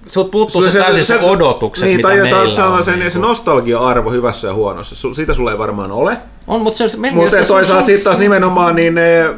[0.07, 2.85] Sulta puuttuu se, täysin se, odotukset, niin, mitä tai meillä se, on.
[2.85, 3.29] sen, niin se kuin.
[3.29, 4.95] nostalgia-arvo hyvässä ja huonossa.
[4.95, 6.17] Sul, siitä sulla ei varmaan ole.
[6.47, 9.35] On, mutta se, meidän Mutta toisaalta sitten taas nimenomaan, niin ne,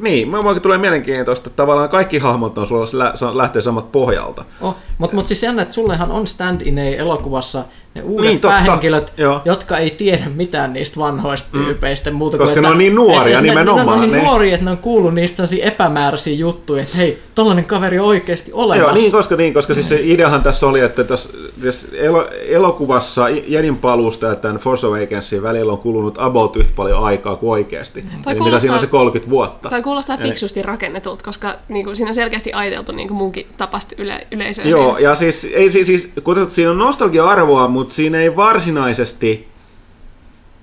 [0.00, 4.44] niin, minullakin tulee mielenkiintoista, että tavallaan kaikki hahmot on sulla lähtee samat pohjalta.
[4.60, 8.56] Oh, mutta mut siis jännä, että sullehan on stand in elokuvassa ne uudet Niin, totta.
[8.56, 9.40] päähenkilöt, Joo.
[9.44, 13.38] jotka ei tiedä mitään niistä vanhoista tyypeistä muuta Koska kuin, ne että, on niin nuoria
[13.38, 15.64] et- nimenomaan, Ne, ne, ne on niin ne- nuoria, että ne on kuullut niistä sellaisia
[15.66, 18.84] epämääräisiä juttuja, että hei, tollainen kaveri on oikeasti olemassa.
[18.84, 21.30] Joo, niin, koska, niin, koska siis se ideahan tässä oli, että tässä,
[21.64, 27.04] tässä elo, elokuvassa Jedin paluusta ja tämän Force Awakensin välillä on kulunut about yhtä paljon
[27.04, 28.04] aikaa kuin oikeasti.
[28.24, 29.68] Toi Eli mitä siinä on se kuulostaa- 30 vuotta.
[29.68, 33.46] Tai kuulostaa Eli- fiksusti rakennetulta, koska niin kuin, siinä on selkeästi ajateltu niin kuin munkin
[33.56, 34.64] tapasta yle, yleisöä.
[34.64, 39.48] Joo, ja siis, ei, siis, siis kuten siinä on nostalgia-arvoa, mutta siinä ei varsinaisesti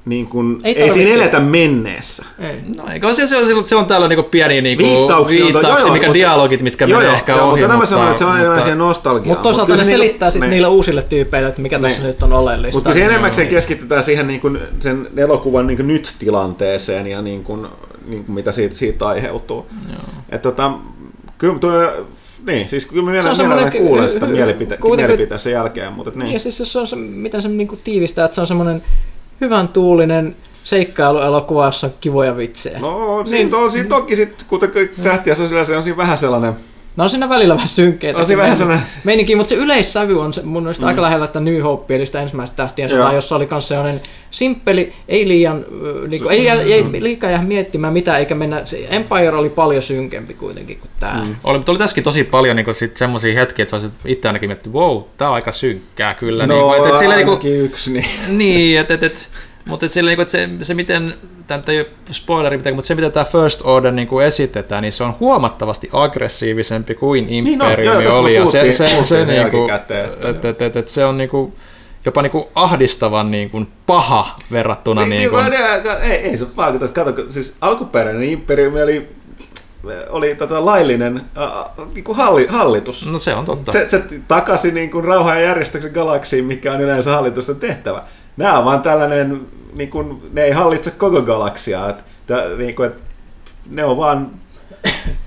[0.06, 2.26] niin kuin, Ei ei, siinä eletä menneessä.
[2.39, 2.61] Ei.
[2.77, 5.94] No, eikö se, se, on, se on täällä niinku pieni niinku Viittauksia viittauksia, joo, joo,
[5.94, 7.61] mikä mutta- dialogit, mitkä joo, menee joo, ehkä joo, ohi.
[7.61, 9.27] mutta tämä sanoo, että se on enemmän siihen nostalgiaan.
[9.27, 12.07] Mutta toisaalta ne se niinku- selittää sitten niille uusille tyypeille, että mikä tässä Niin.
[12.07, 12.77] nyt on oleellista.
[12.77, 13.56] Mutta se enemmäkseen Niin.
[13.56, 17.68] keskitytään siihen niin kuin sen elokuvan niin kuin nyt-tilanteeseen ja niin kuin,
[18.06, 19.65] niin kuin mitä siitä, siitä aiheutuu.
[20.30, 20.72] Et tota,
[21.38, 21.72] kyllä tuo,
[22.48, 26.19] niin, siis kyllä mä Se semmoinen mielelläni kuulen sitä mielipite- mielipiteen sen jälkeen, mutta Niin.
[26.19, 26.34] niin.
[26.34, 28.84] Ja siis jos se on se, miten se niinku tiivistää, että se on semmoinen
[29.41, 32.80] hyvän tuulinen seikkailuelokuva, jossa on kivoja vitsejä.
[32.80, 33.28] No, Niin.
[33.30, 34.72] siinä on siinä toki sitten, kuten
[35.03, 36.53] tähtiä se on, sillä- se on siinä vähän sellainen,
[36.98, 38.19] no on siinä välillä vähän synkkeitä.
[38.19, 40.88] on siinä vähän sellainen, Meininki, mutta se yleissävy on se, mun mielestä mm.
[40.88, 44.02] aika lähellä sitä New Hope, eli sitä ensimmäistä tähtien sotaa, jossa oli myös sellainen
[44.32, 49.30] simppeli, ei liian, ö, niinku, ei, ei, liikaa jää miettimään mitä, eikä mennä, se Empire
[49.30, 51.24] oli paljon synkempi kuitenkin kuin tämä.
[51.24, 51.36] Mm.
[51.44, 54.76] Oli, mutta oli tässäkin tosi paljon niinku sit semmoisia hetkiä, että olisit itse ainakin miettinyt,
[54.76, 56.48] wow, tää on aika synkkää kyllä.
[56.48, 58.06] no niinku, et, et, sillä, niinku, ainakin yksi, niin.
[58.28, 59.30] niin, että et, et,
[59.65, 61.14] Mutta et sillä, niinku, et se, se, miten,
[61.48, 65.03] tämä ei ole spoileri, mitään, mutta se miten tämä First Order niinku esitetään, niin se
[65.03, 68.36] on huomattavasti aggressiivisempi kuin Niin on, Imperiumi joo, tästä oli.
[68.36, 71.53] Ja se, se, se, niinku, jälkikäteen, että- et, et, et, et, se on niinku,
[72.06, 75.53] jopa niinku ahdistavan niinku paha verrattuna Niin, niinku, niin,
[76.02, 76.88] ei, ei, ei se vaikuta.
[76.88, 79.10] Kato, kun siis alkuperäinen imperiumi oli,
[80.10, 81.52] oli tota laillinen äh,
[81.94, 83.06] niin kuin halli, hallitus.
[83.06, 83.72] No se on totta.
[83.72, 88.03] Se, se takasi niin kuin rauhan ja järjestyksen galaksiin, mikä on yleensä hallitusten tehtävä.
[88.38, 91.89] Nämä on vaan tällainen, niin kuin, ne ei hallitse koko galaksia.
[91.89, 93.01] Että, niin kuin, että
[93.69, 94.31] ne on vaan,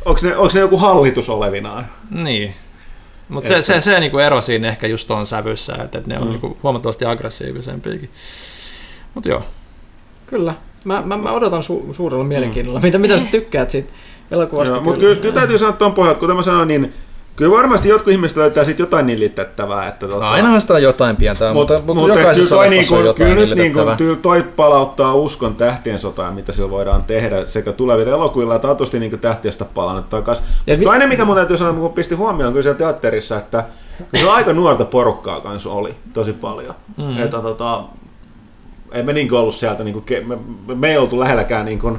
[0.04, 1.86] onko ne, onko ne joku hallitus olevinaan?
[2.10, 2.54] Niin.
[3.28, 6.24] Mutta se, se, se niinku ero siinä ehkä just on sävyssä, että, että ne on
[6.24, 6.30] Mm.
[6.30, 8.10] niinku huomattavasti aggressiivisempiakin.
[9.14, 9.42] Mutta joo.
[10.26, 10.54] Kyllä.
[10.84, 12.80] Mä, mä, mä odotan su- suurella mielenkiinnolla.
[12.80, 13.92] Mitä, mitä sä tykkäät siitä
[14.30, 14.74] elokuvasta?
[14.74, 16.94] Joo, mutta kyllä, kyllä täytyy sanoa tuon pohjalta, kuten mä sanoin, niin
[17.40, 19.88] kyllä varmasti jotkut ihmiset löytää siitä jotain liitettävää.
[19.88, 23.02] Että, tota, No, ainahan sitä on jotain pientä, mutta, mutta, mutta jokaisessa kyllä, leffassa on
[23.04, 27.46] niinku, jotain kyllä nyt niinku, kyllä toi palauttaa uskon tähtien sotaan, mitä sillä voidaan tehdä
[27.46, 30.44] sekä tulevilla elokuvilla että atusti niinku tähtiöstä palannut takaisin.
[30.66, 33.64] Ja vi- Toinen, mikä mun täytyy sanoa, kun pisti huomioon kyllä siellä teatterissa, että
[34.14, 36.74] se aika nuorta porukkaa kanssa oli tosi paljon.
[36.96, 37.18] Mm.
[37.22, 37.82] Että, tota,
[38.92, 40.38] ei me niinku ollut sieltä, niinku, ke- me,
[40.74, 41.98] me ei oltu lähelläkään niinku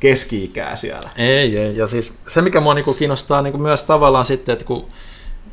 [0.00, 1.10] keski-ikää siellä.
[1.16, 1.76] Ei, ei.
[1.76, 4.86] Ja siis se, mikä mua niinku kiinnostaa niinku myös tavallaan sitten, että kun,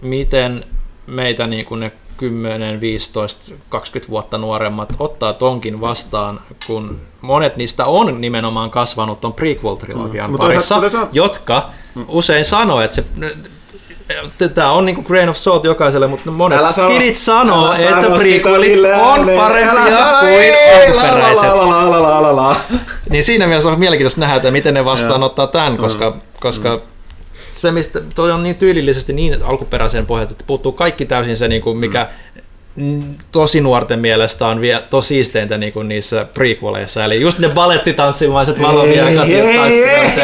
[0.01, 0.63] miten
[1.07, 8.21] meitä niinku ne 10, 15, 20 vuotta nuoremmat ottaa tonkin vastaan, kun monet niistä on
[8.21, 10.27] nimenomaan kasvanut ton prequel-trilogian Mm.
[10.27, 10.31] mm.
[10.31, 11.69] Mutta parissa, toisaalta- toisaalta- jotka
[12.07, 13.03] usein sanoo, että se
[14.53, 18.15] Tämä on niinku grain of salt jokaiselle, mutta monet Älä skidit sanoo, älä että sano
[18.17, 21.49] prequelit on parempia kuin alkuperäiset.
[23.09, 25.51] Niin siinä mielessä on mielenkiintoista nähdä, että miten ne vastaanottaa Mm.
[25.51, 26.79] tämän, koska, koska
[27.51, 31.61] se, mistä toi on niin tyylillisesti niin alkuperäiseen pohjalta, että puuttuu kaikki täysin se, niin
[31.61, 32.41] kuin mikä mm,
[33.31, 37.05] tosi nuorten mielestä on vielä tosi siisteintä niin kuin niissä prequeleissa.
[37.05, 39.43] Eli just ne balettitanssivaiset valoviakat ja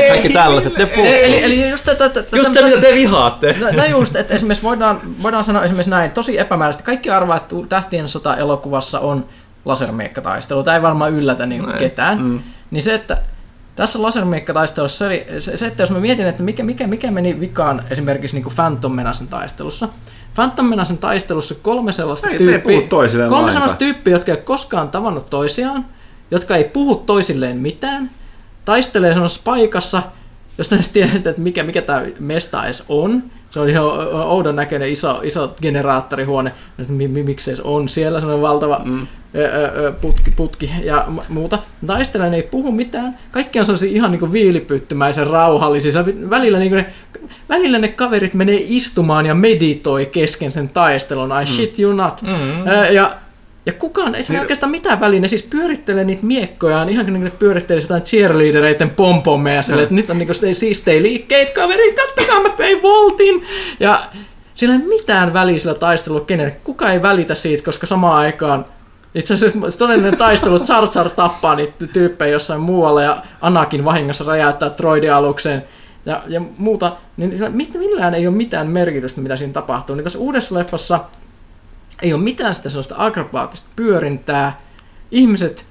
[0.08, 1.06] kaikki tällaiset, ne puuttuu.
[1.06, 3.56] Eli, eli just, tätä, tätä, Just se, mitä te vihaatte.
[3.60, 6.84] No, no just, että esimerkiksi voidaan, voidaan sanoa esimerkiksi näin, tosi epämääräisesti.
[6.84, 9.26] Kaikki arvaa, että Tähtien sota-elokuvassa on
[9.66, 10.64] lasermiekkataistelu.
[10.64, 12.22] Tämä ei varmaan yllätä niin kuin ketään.
[12.22, 12.40] Mm.
[12.72, 13.18] Niin se, että
[13.76, 17.40] tässä lasermiekkataistelussa, se, oli, se, se, että jos mä mietin, että mikä, mikä, mikä meni
[17.40, 19.90] vikaan esimerkiksi niin kuin Phantom Menacen taistelussa.
[20.36, 23.52] Phantom Menacen taistelussa kolme sellaista Ei- tyyppiä, kolme lainkaan.
[23.52, 25.86] sellaista tyyppiä, jotka ei koskaan tavannut toisiaan,
[26.32, 28.10] jotka ei puhu toisilleen mitään,
[28.66, 30.04] taistelee sellaisessa paikassa,
[30.60, 33.23] josta ei edes tiedetä, että mikä, mikä tämä mesta edes on.
[33.52, 38.19] Se on ihan oudon näköinen iso, iso generaattorihuone, että mi, mi, miksi se on siellä,
[38.19, 39.07] se on valtava mm.
[39.36, 41.60] ö, ö, ö, putki, putki ja muuta.
[41.88, 43.18] Taistelee, ne ei puhu mitään.
[43.31, 46.06] Kaikki on sellaisia ihan niin viilipyttymäisen rauhallisia.
[46.30, 46.86] Välillä, niin ne,
[47.49, 51.31] välillä ne kaverit menee istumaan ja meditoi kesken sen taistelun.
[51.44, 52.22] I shit you not.
[52.22, 52.68] Mm.
[52.68, 53.15] Ö, Ja
[53.70, 57.30] ja kukaan, ei se oikeastaan mitään väliä, ne siis pyörittelee niitä miekkoja, ihan kuin ne
[57.30, 62.82] pyörittelee jotain cheerleadereiden pompomeja, sille, että nyt on niinku siistejä liikkeet, kaverit, kattokaa mä pein
[62.82, 63.44] voltin.
[63.80, 64.06] Ja
[64.56, 68.66] sillä ei mitään väliä sillä taistelulla kenelle, kuka ei välitä siitä, koska samaan aikaan
[69.16, 70.60] itse asiassa todellinen taistelu,
[70.96, 75.64] Jar tappaa niitä tyyppejä jossain muualla ja Anakin vahingossa räjäyttää droidialukseen
[76.06, 77.34] ja, ja muuta, niin
[77.78, 79.96] millään ei ole mitään merkitystä, mitä siinä tapahtuu.
[79.96, 81.00] Niin tässä uudessa leffassa
[82.02, 84.58] ei ole mitään sitä sellaista akrobaattista pyörintää.
[85.12, 85.66] Ihmiset,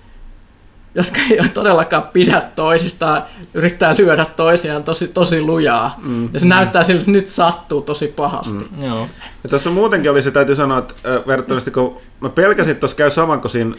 [0.94, 3.22] jotka ei ole todellakaan pidä toisistaan,
[3.54, 5.96] yrittää lyödä toisiaan tosi, tosi lujaa.
[6.04, 6.28] Mm.
[6.32, 8.68] Ja se näyttää siltä, että nyt sattuu tosi pahasti.
[8.76, 8.84] Mm.
[8.84, 9.08] Joo.
[9.42, 12.96] Ja tuossa muutenkin oli se, täytyy sanoa, että äh, verrattavasti kun mä pelkäsin, että tuossa
[12.96, 13.76] käy saman kuin siinä,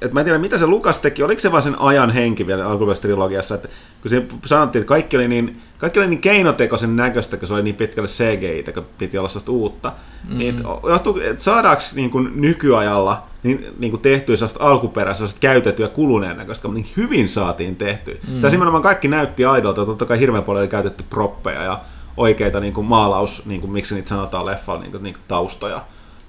[0.00, 2.66] että mä en tiedä mitä se Lukas teki, oliko se vaan sen ajan henki vielä
[2.66, 3.68] alkuperäisessä trilogiassa, että
[4.02, 7.62] kun siinä sanottiin, että kaikki oli niin, kaikki oli niin keinotekoisen näköistä, kun se oli
[7.62, 9.88] niin pitkälle CGI, kun piti olla sellaista uutta.
[9.88, 10.38] Mm-hmm.
[10.38, 15.88] Niin, että, että saadaanko niin kuin nykyajalla niin, niin kuin tehtyä sellaista alkuperäistä, sellaista käytettyä
[15.88, 18.14] kuluneen näköistä, niin hyvin saatiin tehtyä.
[18.14, 18.40] Mm-hmm.
[18.40, 21.80] Tässä nimenomaan kaikki näytti aidolta, totta kai hirveän paljon oli käytetty proppeja ja
[22.16, 25.80] oikeita niin kuin maalaus, niin kuin, miksi niitä sanotaan leffalla, niin kuin, niin kuin taustoja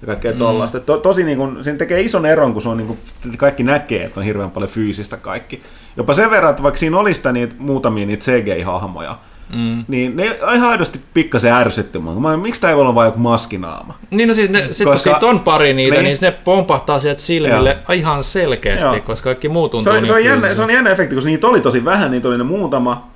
[0.02, 0.80] ja kaikkea tollaista.
[0.80, 2.98] To, tosi niin kuin, siinä tekee ison eron, kun se on niin kuin,
[3.36, 5.62] kaikki näkee, että on hirveän paljon fyysistä kaikki.
[5.96, 9.14] Jopa sen verran, että vaikka siinä olisi sitä niitä, muutamia niitä CGI-hahmoja,
[9.54, 9.84] mm.
[9.88, 12.36] niin ne ihan aidosti pikkasen ärsytti mua.
[12.36, 13.94] Miksi tämä ei voi olla vain joku maskinaama?
[14.10, 16.04] Niin no siis ne, sit kun Koska- siitä on pari niitä, Niin.
[16.04, 19.00] niin, ne pompahtaa sieltä silmille ihan selkeästi, Joo.
[19.00, 21.28] koska kaikki muu tuntuu Se on, niin se, on jännä, se on jännä efekti, koska
[21.30, 23.10] niitä oli tosi vähän, niitä oli ne muutama.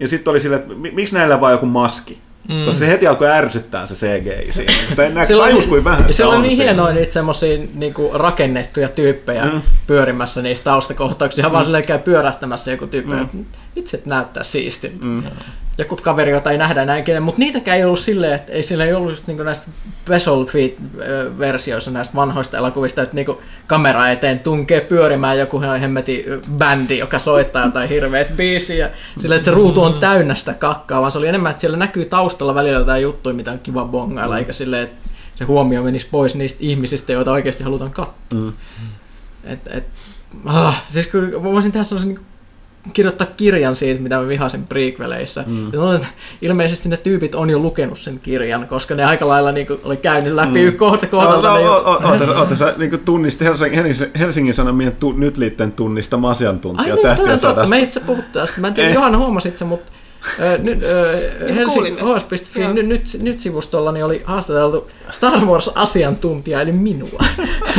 [0.00, 2.18] Ja sitten oli silleen, että mi- miksi näillä vaan joku maski?
[2.48, 2.64] Mm.
[2.64, 4.72] Koska se heti alkoi ärsyttää se CGI siinä.
[4.88, 9.62] Sitä tajus kuin vähän siellä on niin hienoja niitä semmosia niinku rakennettuja tyyppejä mm.
[9.86, 11.40] pyörimässä niissä taustakohtauksissa.
[11.40, 11.52] Ihan mm.
[11.52, 13.14] vaan silleen käy pyörähtämässä joku tyyppi.
[13.14, 13.44] Mm.
[13.76, 15.06] Itse näyttää siistiltä.
[15.06, 15.22] Mm.
[15.80, 18.84] Jotkut kaveri, jota ei nähdä enää ikinä, mutta niitäkään ei ollut silleen, että ei sillä
[18.84, 19.70] ei ollut just niinku näistä
[20.02, 26.24] special feed-versioissa näistä vanhoista elokuvista, että niinku kamera eteen tunkee pyörimään joku hemmeti
[26.58, 28.90] bändi, joka soittaa jotain hirveät biisiä,
[29.20, 32.04] sillä että se ruutu on täynnä sitä kakkaa, vaan se oli enemmän, että siellä näkyy
[32.04, 36.34] taustalla välillä jotain juttuja, mitä on kiva bongailla, eikä silleen, että se huomio menisi pois
[36.34, 38.14] niistä ihmisistä, joita oikeasti halutaan katsoa.
[38.34, 38.52] Mm.
[39.44, 39.88] Et, et,
[40.44, 42.29] ah, siis kyllä mä voisin tehdä sellaisen niin
[42.92, 45.44] kirjoittaa kirjan siitä, mitä mä vihasin prequeleissä.
[45.46, 45.70] Mm.
[45.72, 46.00] No,
[46.42, 49.96] ilmeisesti ne tyypit on jo lukenut sen kirjan, koska ne aika lailla niin kuin, oli
[49.96, 50.76] käynyt läpi mm.
[50.76, 51.48] kohta kohdalta.
[51.48, 55.12] No, ne no, ju- o- o- Oota, oota, sä niin tunnistit Helsingin, Helsingin Sanomien tu,
[55.12, 57.66] nyt liitteen tunnistama Ai asiantuntija niin, tähtiä totta.
[57.66, 58.60] Me itse puhuttiin tästä.
[58.60, 58.94] Mä en tiedä.
[58.94, 59.92] Johanna huomasit sen, mutta
[60.62, 60.78] nyt,
[61.54, 61.96] Helsingin
[62.74, 67.20] nyt, nyt, nyt sivustolla niin oli haastateltu Star Wars-asiantuntija, eli minua.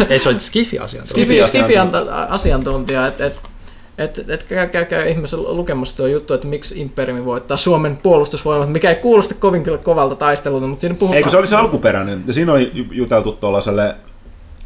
[0.10, 0.30] Ei se.
[0.40, 1.48] Skifi, Skifi-asiantuntija.
[1.48, 3.51] Skifi anta- asiantuntija, että et,
[4.04, 8.90] et, et käy, käy, ihmisen lukemassa tuo juttu, että miksi Imperiumi voittaa Suomen puolustusvoimat, mikä
[8.90, 11.18] ei kuulosta kovin kovalta taistelulta, mutta siinä puhutaan...
[11.18, 12.24] Eikö se oli se alkuperäinen?
[12.28, 13.96] Ja siinä oli ju- juteltu tuollaiselle,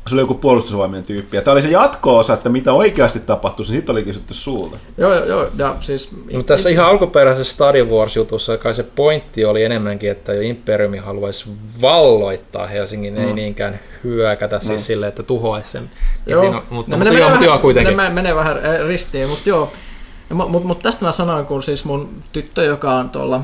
[0.09, 1.37] se oli joku puolustusvoimien tyyppi.
[1.37, 4.77] Ja tämä oli se jatko-osa, että mitä oikeasti tapahtui, niin siitä oli kysytty sulta.
[4.97, 6.11] Joo, joo, joo, ja siis...
[6.11, 11.45] Mutta tässä ihan alkuperäisessä Star Wars-jutussa kai se pointti oli enemmänkin, että jo Imperiumi haluaisi
[11.81, 13.27] valloittaa Helsingin, mm.
[13.27, 15.91] ei niinkään hyökätä siis silleen, että tuhoaisi sen.
[16.25, 17.91] Ja Joo, siinä mutta, ne mutta, menee joo, vähän- joo, kuitenkin.
[17.91, 19.71] Ne menee- menee vähän äh, ristiin, mutta joo.
[20.29, 23.41] Mutta mut, mut tästä mä sanoin, kun siis mun tyttö, joka on tuolla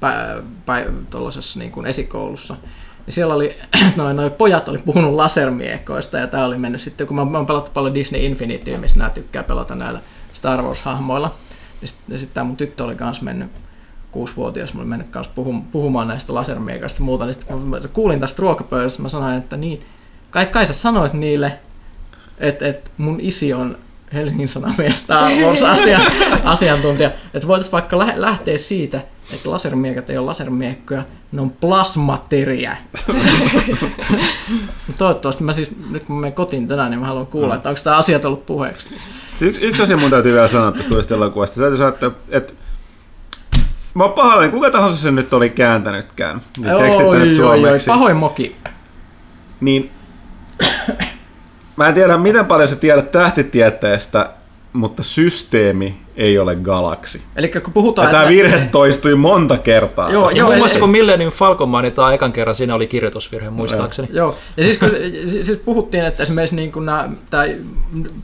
[0.00, 0.36] pä,
[0.66, 0.84] pä,
[1.56, 2.56] niin kuin esikoulussa,
[3.08, 3.56] niin siellä oli,
[3.96, 7.46] noin, noin pojat oli puhunut lasermiekoista ja tää oli mennyt sitten, kun mä, mä oon
[7.46, 10.00] pelattu paljon Disney Infinity, missä nämä tykkää pelata näillä
[10.34, 11.30] Star Wars-hahmoilla,
[11.80, 13.50] niin sitten sit tää mun tyttö oli kanssa mennyt
[14.10, 17.80] kuusivuotias, mä olin mennyt kanssa puhum, puhumaan näistä lasermiekoista ja muuta, niin sitten kun mä
[17.92, 19.86] kuulin tästä ruokapöydästä, mä sanoin, että niin,
[20.30, 21.58] kai, kai sä sanoit niille,
[22.38, 23.78] että et mun isi on
[24.12, 26.00] Helsingin Sanomien Star Wars asia,
[26.44, 29.00] asiantuntija, että voitaisiin vaikka lä- lähteä siitä,
[29.32, 31.02] että lasermiekat ei ole lasermiekkoja,
[31.32, 32.76] ne on plasmateriä.
[34.98, 37.96] Toivottavasti mä siis, nyt kun menen kotiin tänään, niin mä haluan kuulla, että onko tämä
[37.96, 38.86] asiat ollut puheeksi.
[39.40, 41.60] Y- yksi asia mun täytyy vielä sanoa tästä uudesta elokuvasta.
[41.60, 42.52] Täytyy sanoa, että, että
[43.94, 46.40] mä oon pahoillani, kuka tahansa sen nyt oli kääntänytkään.
[46.64, 48.56] Ja Oi, oi, oi, pahoin moki.
[49.60, 49.90] Niin,
[51.78, 54.30] mä en tiedä, miten paljon sä tiedät tähtitieteestä,
[54.72, 57.20] mutta systeemi ei ole galaksi.
[57.36, 58.08] Eli kun puhutaan...
[58.08, 60.10] Ja tämä virhe toistui monta kertaa.
[60.10, 64.08] Joo, joo, muun eli- muassa kun Millennium Falcon mainitaan ekan kerran, siinä oli kirjoitusvirhe muistaakseni.
[64.12, 64.90] Joo, ja siis, kun,
[65.44, 67.56] siis puhuttiin, että esimerkiksi niin kuin nämä, tai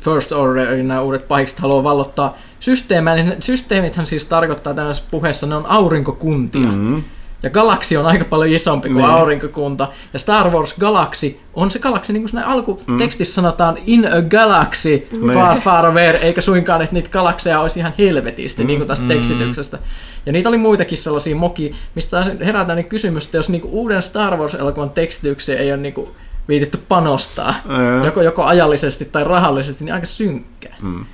[0.00, 5.54] First Order, nämä uudet pahikset haluaa vallottaa systeemejä, niin systeemithän siis tarkoittaa tällaisessa puheessa, ne
[5.54, 6.60] on aurinkokuntia.
[6.60, 7.02] Mm-hmm.
[7.44, 9.10] Ja galaksi on aika paljon isompi kuin Niin.
[9.14, 9.88] aurinkokunta.
[10.12, 15.08] Ja Star Wars Galaxy on se galaksi, niin kuin siinä alkutekstissä sanotaan, in a galaxy,
[15.34, 19.78] far, far away, eikä suinkaan, että niitä galakseja olisi ihan helvetisti, niin kuin tästä tekstityksestä.
[20.26, 24.36] Ja niitä oli muitakin sellaisia mokia, mistä herää tämmöinen kysymys, että jos niinku uuden Star
[24.36, 26.14] Wars-elokuvan tekstitykseen ei ole niinku
[26.48, 28.04] viitetty panostaa, Ää.
[28.04, 30.76] joko, joko ajallisesti tai rahallisesti, niin aika synkkää.
[30.82, 31.04] Mm.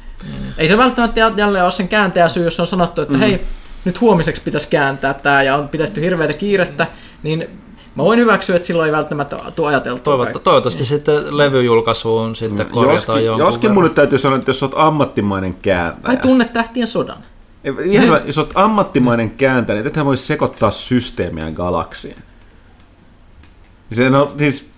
[0.58, 3.20] Ei se välttämättä jä- jälleen ole sen kääntäjä syy, jos on sanottu, että mm.
[3.20, 3.40] hei,
[3.84, 6.86] nyt huomiseksi pitäisi kääntää tämä ja on pidetty hirveätä kiirettä,
[7.22, 7.48] niin
[7.94, 10.04] mä voin hyväksyä, että silloin ei välttämättä tule ajateltua.
[10.04, 14.62] Toivotta, toivottavasti sitten levyjulkaisuun sitten korjataan Joskin, jonkun joskin mun nyt täytyy sanoa, että jos
[14.62, 17.18] olet ammattimainen kääntäjä, Tai tunne tähtien sodan.
[17.64, 22.16] Ei, ihan sama, jos olet ammattimainen kääntäjä, niin ethän voi sekoittaa systeemiä galaksiin.
[23.92, 24.68] Se no, siis,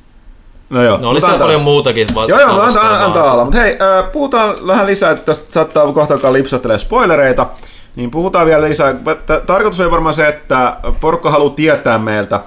[0.71, 0.99] no joo.
[0.99, 3.45] No oli siellä paljon muutakin va- Joo, joo, antaa, antaa olla.
[3.45, 7.47] Mutta hei, äh, puhutaan vähän lisää, että tästä saattaa kohta alkaa lipsattelee spoilereita.
[7.97, 8.95] Niin puhutaan vielä lisää.
[9.47, 12.41] Tarkoitus on varmaan se, että porukka haluaa tietää meiltä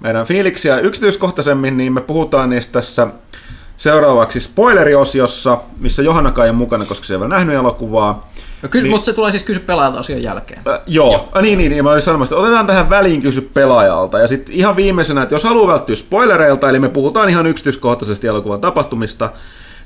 [0.00, 3.06] meidän fiiliksiä yksityiskohtaisemmin, niin me puhutaan niistä tässä
[3.76, 8.30] seuraavaksi spoileriosiossa, missä Johanna ei ole mukana, koska se ei ole vielä nähnyt elokuvaa.
[8.62, 8.90] No, kysy, Niin.
[8.90, 10.62] Mutta se tulee siis kysy pelaajalta asian jälkeen.
[10.68, 11.28] Äh, joo, joo.
[11.32, 14.18] Ah, niin, niin, niin, mä olin sanomassa, että otetaan tähän väliin kysy pelaajalta.
[14.18, 18.60] Ja sitten ihan viimeisenä, että jos haluaa välttyä spoilereilta, eli me puhutaan ihan yksityiskohtaisesti elokuvan
[18.60, 19.30] tapahtumista,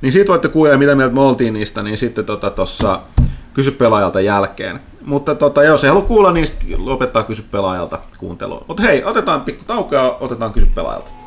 [0.00, 3.00] niin siitä voitte kuulla, mitä mieltä me oltiin niistä, niin sitten tuossa tota,
[3.54, 4.80] kysy pelaajalta jälkeen.
[5.04, 8.64] Mutta tota, jos ei halua kuulla, niin lopettaa kysy pelaajalta kuuntelua.
[8.68, 11.23] Mutta hei, otetaan pikku tauko ja otetaan kysy pelaajalta.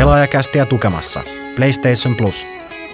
[0.00, 1.24] Pelaajakästiä tukemassa
[1.56, 2.46] PlayStation Plus.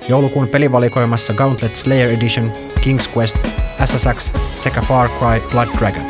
[0.09, 3.37] Joulukuun pelivalikoimassa Gauntlet Slayer Edition, King's Quest,
[3.85, 6.03] SSX sekä Far Cry Blood Dragon.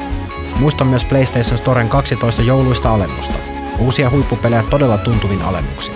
[0.61, 3.35] Muista myös PlayStation Storen 12 jouluista alennusta.
[3.79, 5.95] Uusia huippupelejä todella tuntuvin alennuksin.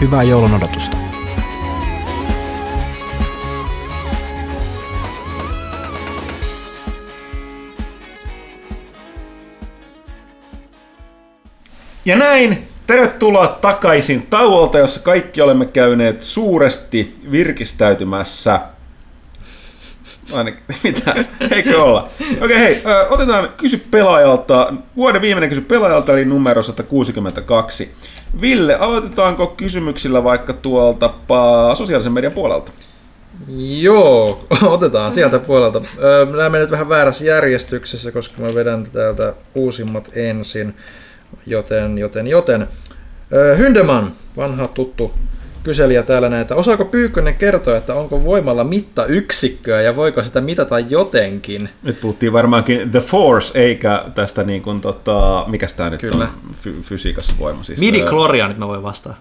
[0.00, 0.96] Hyvää joulun odotusta.
[12.04, 18.60] Ja näin, tervetuloa takaisin tauolta, jossa kaikki olemme käyneet suuresti virkistäytymässä.
[20.32, 21.14] Ainakin, mitä?
[21.50, 22.08] Eikö olla?
[22.20, 27.94] Okei, okay, hei, otetaan kysy pelaajalta, vuoden viimeinen kysy pelaajalta, eli numero 162.
[28.40, 31.14] Ville, aloitetaanko kysymyksillä vaikka tuolta
[31.74, 32.72] sosiaalisen median puolelta?
[33.80, 35.82] Joo, otetaan sieltä puolelta.
[36.36, 40.74] Nämä menevät vähän väärässä järjestyksessä, koska mä vedän täältä uusimmat ensin.
[41.46, 42.68] Joten, joten, joten.
[43.58, 45.12] Hyndeman, vanha tuttu
[45.62, 46.54] kyselijä täällä näitä.
[46.54, 51.68] Osaako Pyykkönen kertoa, että onko voimalla mittayksikköä ja voiko sitä mitata jotenkin?
[51.82, 56.24] Nyt puhuttiin varmaankin The Force, eikä tästä niin kuin, tota, mikä tämä nyt Kyllä.
[56.24, 56.30] on
[56.62, 57.62] fy- fysiikassa voima.
[57.62, 59.14] Siis, Midi Gloria, nyt mä voin vastaa.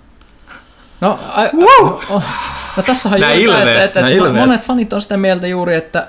[1.01, 2.01] No, ai, no,
[2.77, 5.75] no tässähän Nää juuri tämä, ilmeet, että, että, että monet fanit on sitä mieltä juuri,
[5.75, 6.07] että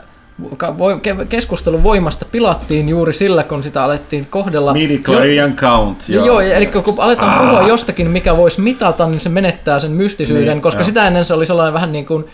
[1.28, 4.72] keskustelun voimasta pilattiin juuri sillä, kun sitä alettiin kohdella.
[4.72, 6.08] Midi Chlorian Count.
[6.08, 7.40] Joo, joo eli kun aletaan ah.
[7.40, 10.86] puhua jostakin, mikä voisi mitata, niin se menettää sen mystisyyden, Niin, koska joo.
[10.86, 12.24] sitä ennen se oli sellainen vähän niin kuin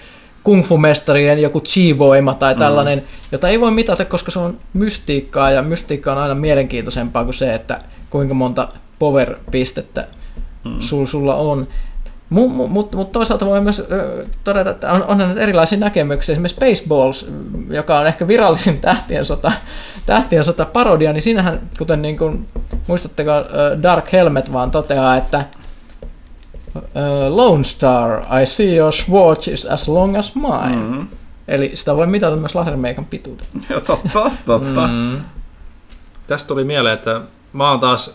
[0.42, 3.04] kung fu-mestarien joku chi-voima tai tällainen, mm.
[3.32, 7.54] jota ei voi mitata, koska se on mystiikkaa, ja mystiikka on aina mielenkiintoisempaa kuin se,
[7.54, 7.80] että
[8.10, 8.68] kuinka monta
[8.98, 10.06] power-pistettä
[10.64, 10.80] mm.
[10.80, 11.66] sul, sulla on.
[12.30, 16.32] Mutta mu, mut, mut toisaalta voi myös ö, todeta, että on, onhan nyt erilaisia näkemyksiä.
[16.32, 17.30] Esimerkiksi Spaceballs,
[17.70, 19.52] joka on ehkä virallisin tähtien sota,
[20.06, 22.46] tähtien sota parodia, niin siinähän, kuten niin kuin,
[22.86, 23.30] muistatteko,
[23.82, 25.44] Dark Helmet vaan toteaa, että
[27.28, 30.76] Lone Star, I see your swatch is as long as mine.
[30.76, 31.08] Mm-hmm.
[31.48, 33.46] Eli sitä voi mitata myös lasermeikan pituuden.
[33.70, 34.86] Joo, totta, totta.
[34.86, 34.92] Mm.
[34.92, 35.20] Mm.
[36.26, 37.20] Tästä tuli mieleen, että
[37.52, 38.14] mä oon taas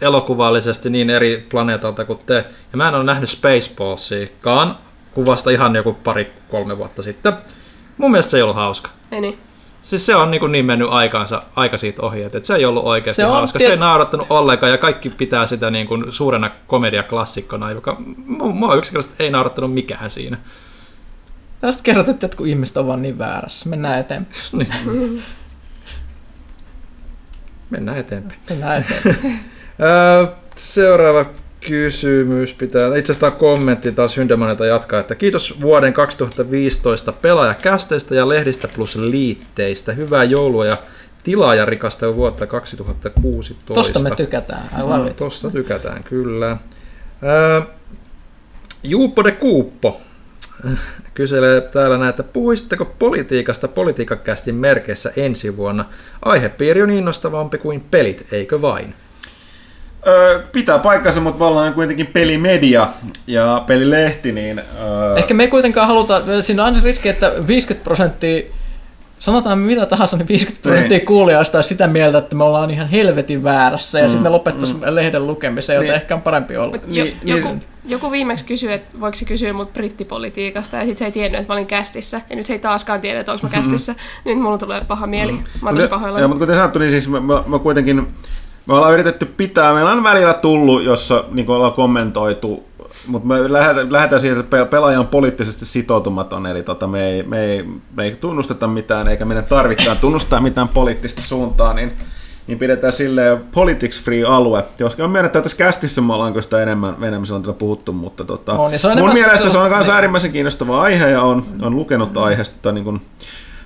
[0.00, 2.34] elokuvallisesti niin eri planeetalta kuin te.
[2.72, 4.76] Ja mä en ole nähnyt Spaceballsiakaan
[5.12, 7.32] kuvasta ihan joku pari-kolme vuotta sitten.
[7.98, 8.90] Mun mielestä se ei ollut hauska.
[9.12, 9.38] Ei niin.
[9.82, 12.84] Siis se on niin, kuin niin mennyt aikaansa, aika siitä ohi, että se ei ollut
[12.84, 13.58] oikeasti Se se on hauska.
[13.58, 17.96] tie- Se ei naurattanut ollenkaan ja kaikki pitää sitä niin kuin suurena komediaklassikkona, joka
[18.28, 20.36] mu- mua yksinkertaisesti ei naurattanut mikään siinä.
[21.60, 23.68] Tästä kerrot, että jotkut ihmiset on vaan niin väärässä.
[23.68, 24.36] Mennään eteenpäin.
[24.52, 25.22] Niin.
[27.70, 28.40] Mennään eteenpäin.
[28.50, 29.40] Mennään eteenpäin.
[29.82, 30.26] Öö,
[30.56, 31.26] seuraava
[31.68, 38.68] kysymys pitää, itse asiassa kommentti taas Hyndemanilta jatkaa, että kiitos vuoden 2015 pelaajakästeistä ja lehdistä
[38.68, 39.92] plus liitteistä.
[39.92, 40.76] Hyvää joulua ja
[41.24, 43.74] tilaajarikasta vuotta 2016.
[43.74, 44.68] Tosta me tykätään.
[44.78, 46.56] Love No, tosta tykätään, kyllä.
[47.22, 47.62] Ää,
[48.82, 50.00] Juuppo de Kuuppo
[51.14, 55.84] kyselee täällä näin, että puhuisitteko politiikasta politiikakästin merkeissä ensi vuonna?
[56.22, 58.94] Aihepiiri on innostavampi kuin pelit, eikö vain?
[60.06, 62.86] Öö, pitää paikkansa, mutta me ollaan kuitenkin pelimedia
[63.26, 64.58] ja pelilehti, niin...
[64.58, 68.42] Öö, Ehkä me ei kuitenkaan haluta, siinä on aina riski, että 50 prosenttia,
[69.18, 71.06] sanotaan mitä tahansa, niin 50 prosenttia Niin.
[71.06, 74.80] kuulijoista on sitä mieltä, että me ollaan ihan helvetin väärässä ja mm, sitten me lopettaisiin
[74.80, 74.94] mm.
[74.94, 75.96] lehden lukemisen, joten Niin.
[75.96, 76.72] ehkä on parempi olla.
[76.72, 80.82] Mut jo, Niin, joku, niin- joku viimeksi kysyi, että voiko se kysyä mut brittipolitiikasta, ja
[80.82, 83.32] sitten se ei tiennyt, että mä olin kästissä, ja nyt se ei taaskaan tiedä, että
[83.32, 83.94] onko mä kästissä,
[84.24, 85.32] niin mulla tulee paha mieli.
[85.32, 86.18] Mä oon tosi Mutta- pahoilla.
[86.18, 88.06] Joo, mutta kuten sanottu, niin siis me, me, me kuitenkin
[88.70, 92.64] me ollaan yritetty pitää, meillä on välillä tullut, jossa niin kuin ollaan kommentoitu,
[93.06, 97.22] mutta me lähdetään, lähdetään siihen, että pe- pelaaja on poliittisesti sitoutumaton, eli tota, me, ei,
[97.22, 97.64] me, ei,
[97.96, 101.92] me ei tunnusteta mitään, eikä meidän tarvitsekaan tunnustaa mitään poliittista suuntaa, niin,
[102.46, 104.64] niin pidetään silleen politics free alue.
[104.78, 108.52] Joskin on myönnetty, että tässä kästissä me ollaan sitä enemmän, enemmän silloin puhuttu, mutta tota,
[108.52, 109.94] On, ja se on mun mielestä se on myös niin.
[109.94, 113.00] äärimmäisen kiinnostava aihe ja on, on lukenut aiheesta niin kuin,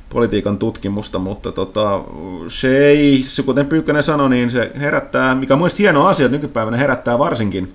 [0.08, 2.00] politiikan tutkimusta, mutta tota,
[2.48, 6.36] se ei, se kuten Pyykkönen sanoi, niin se herättää, mikä on mielestäni hieno asia, että
[6.36, 7.74] nykypäivänä herättää varsinkin,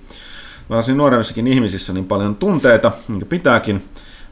[0.70, 3.82] varsin nuoremmissakin ihmisissä niin paljon tunteita, niin kuin pitääkin,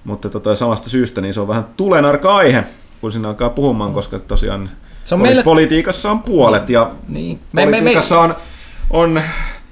[0.04, 2.64] mutta tota, samasta syystä niin se on vähän tulenarka aihe,
[3.00, 4.70] kun sinne alkaa puhumaan, koska tosiaan
[5.04, 7.40] Se on poli- meille- politiikassa on puolet ja Niin.
[7.52, 8.34] Me, me, me, politiikassa on,
[8.90, 9.22] on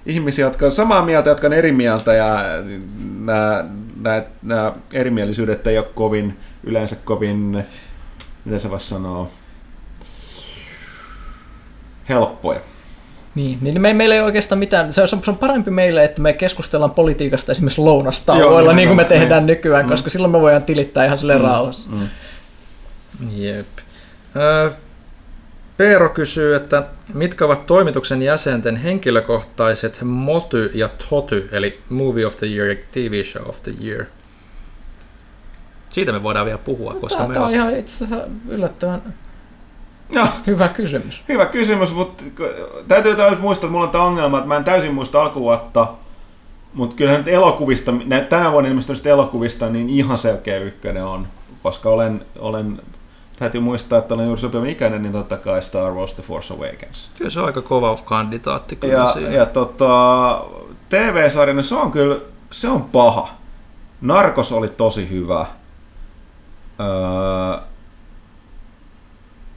[0.07, 2.44] ihmisiä, jotka on samaa mieltä, jotka on eri mieltä ja
[3.20, 3.65] nämä,
[4.01, 7.65] nämä, nämä erimielisyydet ei ole kovin, yleensä kovin,
[8.47, 9.28] miten se voisi sanoa,
[12.09, 12.60] helppoja.
[13.35, 16.32] Niin, niin me, meillä ei oikeastaan mitään, se on, se on parempi meille, että me
[16.32, 19.56] keskustellaan politiikasta esimerkiksi Joo, lounastauoilla, niin kuin me tehdään niin.
[19.56, 19.90] nykyään, Mm.
[19.90, 21.90] koska silloin me voidaan tilittää ihan silleen rauhassa.
[21.90, 22.09] Mm.
[23.36, 23.66] Jep.
[24.36, 24.70] Öö,
[25.77, 32.47] Peero kysyy, että mitkä ovat toimituksen jäsenten henkilökohtaiset moty ja toty, eli Movie of the
[32.47, 34.05] Year ja TV Show of the Year?
[35.97, 39.02] Siitä me voidaan vielä puhua, koska Tämä, me tämä on ihan itse asiassa yllättävän
[40.14, 41.23] No, hyvä kysymys.
[41.28, 42.24] hyvä kysymys, mutta
[42.89, 45.86] täytyy täysin muistaa, että mulla on tämä ongelma, että mä en täysin muista alkuvuotta,
[46.74, 51.27] mutta kyllähän nyt elokuvista, nä- tänä vuonna ilmestyneistä elokuvista, niin ihan selkeä ykkönen on,
[51.62, 52.82] koska olen, olen
[53.39, 57.10] täytyy muistaa, että olen juuri sopivan ikäinen, niin totta kai Star Wars The Force Awakens.
[57.18, 59.28] Kyllä se on aika kova kandidaatti kyllä Ja, siinä.
[59.31, 60.44] ja tota,
[60.89, 62.20] TV-sarjana se on kyllä,
[62.51, 63.28] se on paha.
[64.01, 65.47] Narcos oli tosi hyvä.
[66.81, 67.66] Öö,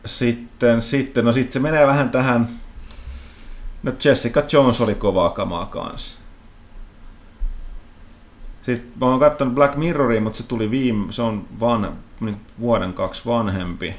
[0.05, 2.49] sitten, sitten, no sitten se menee vähän tähän,
[3.83, 6.19] no Jessica Jones oli kovaa kamaa kanssa.
[8.61, 12.93] Sitten mä oon katsonut Black Mirroria, mutta se tuli viime, se on van, niin vuoden
[12.93, 13.95] kaksi vanhempi.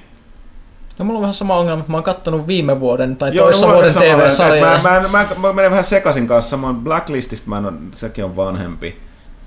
[0.98, 3.66] No mulla on vähän sama ongelma, että mä oon kattonut viime vuoden tai Joo, toissa
[3.66, 4.82] no, vuoden TV-sarjaa.
[4.82, 8.36] Mä, mä, mä, mä, menen vähän sekaisin kanssa, samoin Blacklistista mä en ole, sekin on
[8.36, 9.00] vanhempi.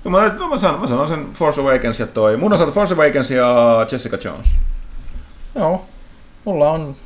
[0.04, 2.36] Ja mä, no, mä, sanon, mä sanon sen Force Awakens ja toi.
[2.36, 3.56] Mun osalta Force Awakens ja
[3.92, 4.46] Jessica Jones.
[5.54, 5.84] Joo,
[6.44, 6.96] mulla on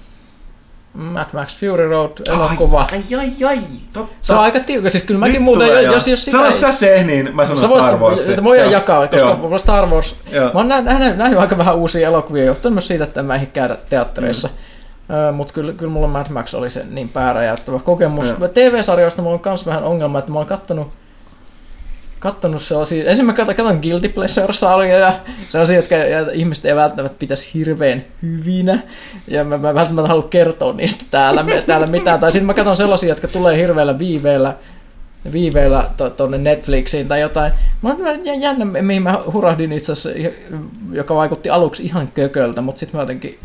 [0.94, 2.86] Mad Max Fury Road elokuva.
[2.92, 3.58] Ai, ai, ai,
[3.92, 4.14] totta.
[4.22, 5.94] Se on aika tiukka, siis kyllä mäkin muuten, tulee, jos, joo.
[5.94, 8.28] jos, jos sitä Sano ei- sä se, niin mä sanon Sä voit, Star Wars.
[8.28, 10.44] että voidaan jakaa, koska mulla Star Wars, Joo.
[10.44, 13.46] mä oon nä- nähnyt, nähnyt aika vähän uusia elokuvia, johtuen myös siitä, että mä en
[13.46, 14.48] käydä teattereissa.
[14.48, 15.34] Mm.
[15.34, 18.28] Mutta kyllä, kyllä mulla Mad Max oli se niin pääräjäyttävä kokemus.
[18.28, 18.48] Joo.
[18.48, 20.88] TV-sarjoista mulla on myös vähän ongelma, että mä oon kattonut
[22.18, 25.12] kattonut sellaisia, ensin mä katson, katson Guilty Pleasure-sarjoja,
[25.50, 25.94] sellaisia, jotka
[26.32, 28.78] ihmiset ei välttämättä pitäisi hirveän hyvinä,
[29.28, 33.08] ja mä, mä välttämättä halua kertoa niistä täällä, täällä mitään, tai sitten mä katson sellaisia,
[33.08, 33.98] jotka tulee hirveällä
[35.32, 37.52] viiveellä, to- tuonne Netflixiin tai jotain.
[37.82, 37.96] Mä
[38.40, 40.20] jännä, mihin mä hurahdin itse asiassa,
[40.92, 43.38] joka vaikutti aluksi ihan kököltä, mutta sitten mä jotenkin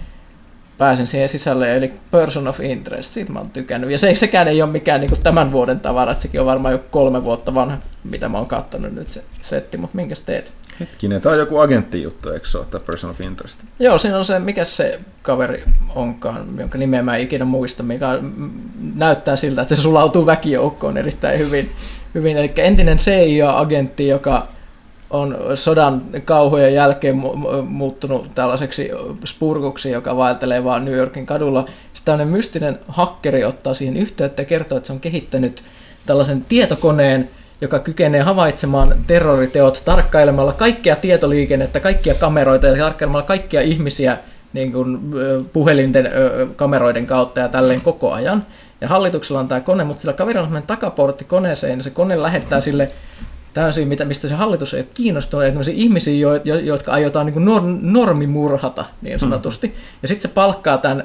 [0.78, 3.92] pääsin siihen sisälle, eli Person of Interest, siitä mä oon tykännyt.
[3.92, 6.80] Ja se, sekään ei ole mikään niin tämän vuoden tavara, että sekin on varmaan jo
[6.92, 10.54] kolme vuotta vanha, mitä mä oon kattonut nyt se setti, mutta minkäs teet?
[10.80, 13.60] Hetkinen, tää on joku agenttijuttu, eikö se ole, tämä Person of Interest?
[13.80, 15.64] Joo, siinä on se, mikä se kaveri
[15.96, 18.08] onkaan, jonka nimeä mä en ikinä muista, mikä
[18.96, 21.72] näyttää siltä, että se sulautuu väkijoukkoon erittäin hyvin.
[22.16, 22.38] hyvin.
[22.38, 24.48] Eli entinen CIA-agentti, joka
[25.14, 28.90] on sodan kauhujen jälkeen mu- mu- muuttunut tällaiseksi
[29.26, 31.62] spurkuksi, joka vaeltelee vaan New Yorkin kadulla.
[31.94, 35.64] Sitten tämmöinen mystinen hakkeri ottaa siihen yhteyttä ja kertoo, että se on kehittänyt
[36.06, 37.30] tällaisen tietokoneen,
[37.62, 44.18] joka kykenee havaitsemaan terroriteot tarkkailemalla kaikkea tietoliikennettä, kaikkia kameroita ja tarkkailemalla kaikkia ihmisiä
[44.54, 45.00] niin kuin,
[45.54, 46.12] puhelinten
[46.56, 48.44] kameroiden kautta ja tälleen koko ajan.
[48.82, 52.62] Ja hallituksella on tämä kone, mutta sillä kaverilla on takaportti koneeseen ja se kone lähettää
[52.62, 52.92] sille
[53.54, 57.46] täysin, mitä, mistä se hallitus ei ole kiinnostunut, että ihmisiä, jo, jo, jotka aiotaan niin
[57.46, 59.68] nor, normimurhata niin sanotusti.
[59.68, 59.74] Mm.
[60.02, 61.04] Ja sitten se palkkaa tämän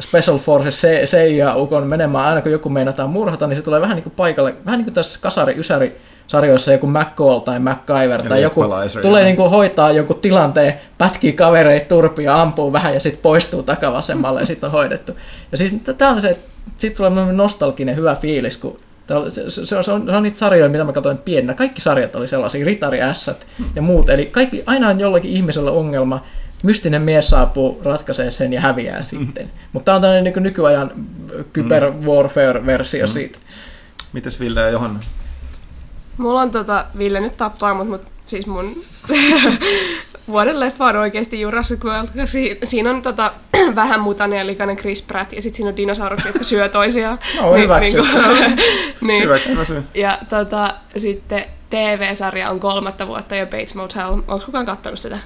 [0.00, 4.14] Special Forces CIA-ukon menemään, aina kun joku meinataan murhata, niin se tulee vähän niin kuin
[4.16, 5.94] paikalle, vähän niin kuin tässä kasari ysäri
[6.26, 8.64] sarjoissa joku McCall tai MacGyver tai joku
[9.02, 14.40] tulee niin kuin hoitaa jonkun tilanteen, pätkii kavereita turpia, ampuu vähän ja sitten poistuu takavasemmalle
[14.40, 15.12] ja sitten on hoidettu.
[15.52, 16.38] Ja siis tämä on se,
[16.76, 18.76] sitten tulee nostalginen hyvä fiilis, kun
[19.16, 21.54] oli- se, se, se, on, se, on, se on niitä sarjoja, mitä mä katsoin pienenä.
[21.54, 24.10] Kaikki sarjat oli sellaisia, Ritari Ässät ja muut.
[24.10, 26.24] Eli kaikki, aina on jollakin ihmisellä ongelma.
[26.62, 29.50] Mystinen mies saapuu, ratkaisee sen ja häviää sitten.
[29.72, 30.90] Mutta tämä on tämmöinen niin nykyajan
[31.52, 33.38] kyber warfare-versio siitä.
[34.12, 35.00] Mites Ville ja Johanna?
[36.18, 38.64] Mulla on tota, Ville nyt tappaa, mutta mut, siis mun
[40.32, 43.32] vuoden leffa on oikeasti Jurassic World, koska si- siinä on tota,
[43.74, 47.18] vähän mutanen ja likainen Chris Pratt ja sitten siinä on dinosauruksia, jotka syö toisiaan.
[47.40, 47.96] No, hyväksy.
[49.00, 49.82] niin, Hyväksyttävä syy.
[49.94, 54.08] ja tota, sitten TV-sarja on kolmatta vuotta jo Bates Motel.
[54.12, 55.18] Onko kukaan kattonut sitä?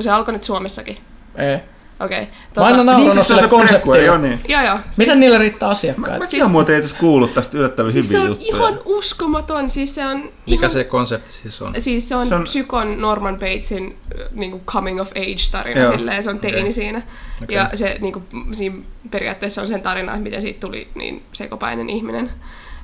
[0.00, 0.96] Se alkoi nyt Suomessakin.
[1.36, 1.58] Ei.
[2.04, 2.28] Okei.
[2.56, 4.04] Mä aina naurannut Niin, siis se on sille se konseptille.
[4.04, 4.40] joo niin.
[4.48, 4.78] joo, joo.
[4.98, 6.10] Miten niille riittää asiakkaita?
[6.18, 8.56] Mäkin Siis- on muuten itse kuullut tästä yllättävän siis se hyviä on juttuja.
[8.56, 9.70] ihan uskomaton.
[9.70, 11.74] Siis se on Mikä ihan, se konsepti siis on?
[11.78, 13.96] Siis se on, Se se on- on Psykon Norman Batesin
[14.32, 15.92] niin kuin coming of age tarina Joo.
[15.96, 16.72] silleen, se on teini Okei.
[16.72, 17.02] siinä.
[17.42, 17.56] Okei.
[17.56, 18.76] Ja se niin kuin, siinä
[19.10, 22.30] periaatteessa on sen tarina, että miten siitä tuli niin sekopäinen ihminen.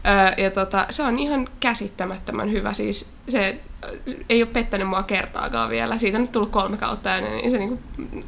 [0.09, 2.73] Öö, ja tota, se on ihan käsittämättömän hyvä.
[2.73, 3.61] Siis se
[4.29, 5.99] ei ole pettänyt mua kertaakaan vielä.
[5.99, 7.79] Siitä on nyt tullut kolme kautta ja niin se niinku,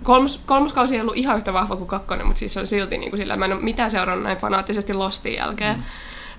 [0.03, 3.17] kolmos, kolmoskausi ei ollut ihan yhtä vahva kuin kakkonen, mutta siis se on silti niinku
[3.17, 5.77] sillä, mä en ole mitään seurannut näin fanaattisesti Lostin jälkeen.
[5.77, 5.83] Mm.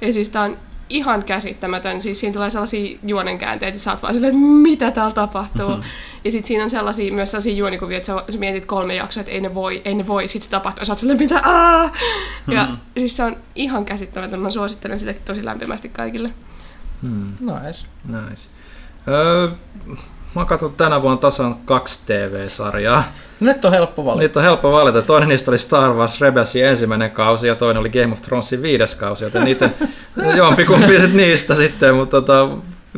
[0.02, 0.58] Ja siis tää on
[0.92, 2.02] ihan käsittämätön.
[2.02, 5.70] Siis siinä tulee sellaisia juonenkäänteitä, että sä oot vaan silleen, että mitä täällä tapahtuu.
[5.70, 5.84] Mm-hmm.
[6.24, 9.32] Ja sitten siinä on sellaisia, myös sellaisia juonikuvia, että sä, sä mietit kolme jaksoa, että
[9.32, 11.92] ei ne voi, ei ne voi, sitten se tapahtuu, ja sä oot silleen, mitä aah!
[12.48, 12.78] Ja Mm-hmm.
[12.98, 16.34] siis se on ihan käsittämätön, mä suosittelen sitä tosi lämpimästi kaikille.
[17.02, 17.34] Hmm.
[17.40, 17.86] Nice.
[18.08, 18.50] Nice.
[19.08, 19.48] Öö,
[20.36, 23.04] Mä oon katsonut tänä vuonna tasan kaksi TV-sarjaa.
[23.40, 24.20] Nyt on helppo valita.
[24.20, 25.02] Niitä on helppo valita.
[25.02, 28.96] Toinen niistä oli Star Wars Rebelsin ensimmäinen kausi ja toinen oli Game of Thronesin viides
[28.96, 29.70] kausi, joten niitä
[30.38, 32.50] jompikumpi sit niistä sitten, mutta tota,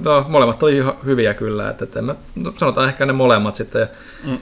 [0.04, 3.88] no, molemmat oli ihan hyviä kyllä, että, että mä, no, sanotaan ehkä ne molemmat sitten.
[4.24, 4.38] Mm.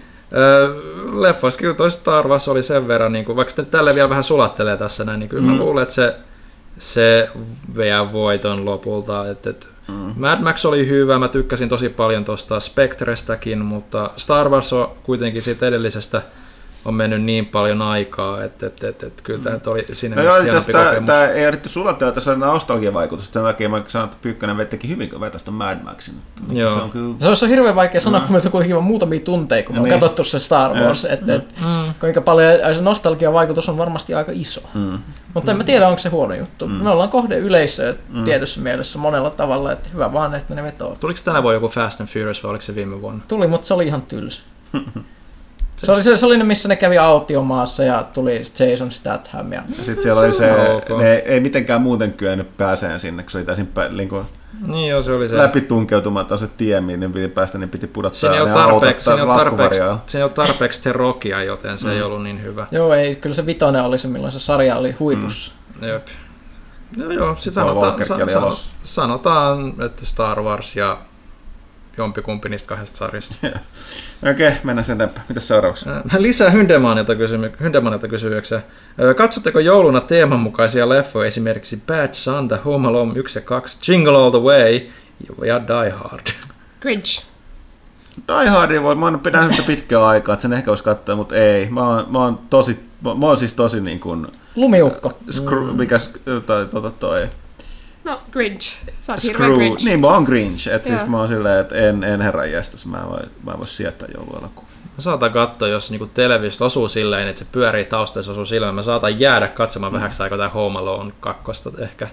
[1.21, 4.23] Leffoissa kyllä toi Star Wars oli sen verran, niin kuin, vaikka sitten tälle vielä vähän
[4.23, 5.49] sulattelee tässä näin, niin kyllä mm.
[5.49, 6.15] mä luulen, että se,
[6.77, 7.29] se
[7.77, 9.29] vie voiton lopulta.
[9.29, 10.13] Että, että mm.
[10.15, 15.41] Mad Max oli hyvä, mä tykkäsin tosi paljon tuosta Spectrestakin, mutta Star Wars on kuitenkin
[15.41, 16.21] siitä edellisestä
[16.85, 20.37] on mennyt niin paljon aikaa, että, että, että, että kyllä tämä oli siinä No mielessä
[20.37, 21.07] joo, hienompi tästä, kokemus.
[21.07, 23.27] tämä ei ehditty sulatella, tässä on nostalgiavaikutus.
[23.33, 26.13] Sen takia mä sanon, että Pyykkönen vettikin hyvin, kun vetäisi ton Mad Maxin.
[26.41, 26.75] Että Joo.
[26.75, 27.15] Se on kyllä...
[27.19, 29.83] Se olisi hirveän vaikea sanoa, kun meillä on kuitenkin vaan muutamia tunteja, kun me on
[29.89, 29.99] Niin.
[29.99, 31.93] katsottu se Star Wars, että et, Mm.
[31.99, 34.61] kuinka paljon se nostalgiavaikutus on varmasti aika iso.
[34.73, 34.99] Mm.
[35.33, 36.67] Mutta en mä tiedä, onko se huono juttu.
[36.67, 37.93] Me ollaan kohde yleisöä
[38.25, 40.95] tietyssä mielessä monella tavalla, että hyvä vaan, että ne vetoo.
[40.99, 43.23] Tuliko tänä vuonna joku Fast and Furious vai oliko se viime vuonna?
[43.27, 44.41] Tuli, mutta se oli ihan tylsä.
[45.77, 49.53] Se oli, se, se oli ne, missä ne kävi autiomaassa ja tuli Jason Statham.
[49.53, 49.63] Ja...
[49.77, 50.99] Ja sitten siellä oli se, Ok.
[50.99, 54.25] ne ei mitenkään muuten kyennyt pääseen sinne, kun se oli täysin pä, niin kuin,
[54.67, 55.37] Niin joo, se oli se.
[55.37, 59.09] läpi tunkeutumatta se tie, minne piti päästä, niin piti pudottaa Siinä ei ole ne tarpeeksi,
[59.09, 61.93] autot siinä ei tarpeeksi, siinä ei ole tarpeeksi terokia, joten se mm.
[61.93, 62.67] ei ollut niin hyvä.
[62.71, 65.53] Joo, ei, kyllä se vitonen oli se, milloin se sarja oli huipussa.
[65.81, 66.07] Jep.
[66.97, 70.97] No joo, sit Paul sanotaan, sa, sanotaan, että Star Wars ja
[72.01, 73.35] jompikumpi niistä kahdesta sarjasta.
[74.31, 75.25] Okei, okay, mennään sen eteenpäin.
[75.29, 75.89] Mitäs seuraavaksi?
[75.89, 78.57] Äh, Lisää Hyndemanilta, kysymy- Hyndemanilta kysymyksiä.
[78.57, 84.17] Äh, Katsotteko jouluna teeman mukaisia leffoja, esimerkiksi Bad Santa, Home Alone 1 ja 2, Jingle
[84.17, 84.81] All the Way
[85.47, 86.27] ja Die Hard?
[86.81, 87.23] Grinch.
[88.27, 91.35] Die Hardin voi, mä oon pitänyt sitä pitkää aikaa, että sen ehkä olisi katsoa, mutta
[91.35, 91.69] ei.
[91.69, 95.17] Mä oon, mä oon tosi, mä, mä oon siis tosi niin kuin, Lumiukko.
[95.31, 97.27] screw, mikä, sk- tai tota toi,
[98.03, 98.77] No, Grinch.
[99.01, 99.85] Sä oot screw, Grinch.
[99.85, 102.97] niin mä oon Grinch, että siis mä oon silleen, että en, en herran jästäs, mä
[102.97, 104.71] en voi, mä en voi sietää jouluelokuvaa.
[104.83, 108.81] Mä saatan katsoa, jos niinku televisiosta osuu silleen, että se pyörii taustassa osuu silleen, mä
[108.81, 112.07] saatan jäädä katsomaan vähäksi aikaa tää Home Alone kakkosta ehkä.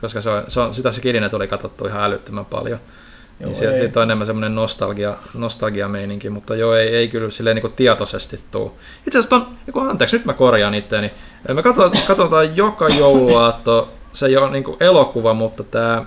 [0.00, 2.78] Koska se on, se on, sitä se kidinä tuli katsottu ihan älyttömän paljon.
[3.40, 3.78] Joo, niin siitä, ei.
[3.78, 8.78] siitä on enemmän semmoinen nostalgia, nostalgia-meininki, mutta joo, ei, ei kyllä silleen niin tietoisesti tuu.
[9.06, 11.10] Itse asiassa ton, joku, anteeksi, nyt mä korjaan itteeni.
[11.54, 16.04] Me katsotaan, katsotaan joka jouluaatto, se ei ole niin elokuva, mutta tämä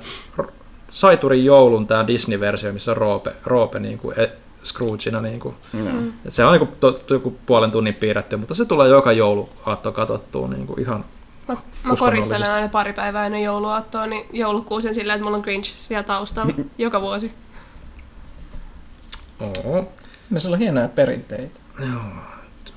[0.88, 4.16] Saiturin joulun tämä Disney-versio, missä on Roope, Roope niin kuin
[4.64, 5.22] Scroogena.
[5.22, 5.56] Niin kuin.
[5.74, 6.08] Mm.
[6.26, 9.12] Et se on niin kuin, to, to, joku puolen tunnin piirretty, mutta se tulee joka
[9.12, 11.06] jouluaatto katsottua niin kuin ihan
[11.48, 15.74] Mä, mä koristelen aina pari päivää ennen jouluaattoa, niin joulukuusen sillä, että mulla on Grinch
[15.78, 17.34] siellä taustalla joka vuosi.
[19.40, 19.88] Oo.
[20.30, 21.60] Meillä on hienoja perinteitä.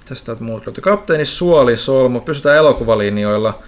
[0.05, 0.83] Tästä täältä muuta löytyy.
[0.83, 3.59] Kapteeni Suoli Solmu, pysytään elokuvalinjoilla.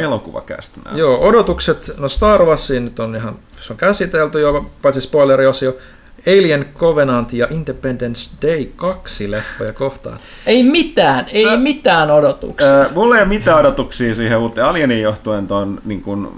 [0.00, 0.94] Elokuvakästä nää.
[0.96, 5.76] Joo, odotukset, no Star Warsiin nyt on ihan, se on käsitelty jo, paitsi spoileriosio.
[6.26, 10.16] Alien Covenant ja Independence Day 2 leffoja kohtaan.
[10.46, 12.68] Ei mitään, ei Tää- mitään odotuksia.
[12.68, 16.28] Öö, mulla ei ole mitään odotuksia siihen uuteen Alienin johtuen tuon niin kuin,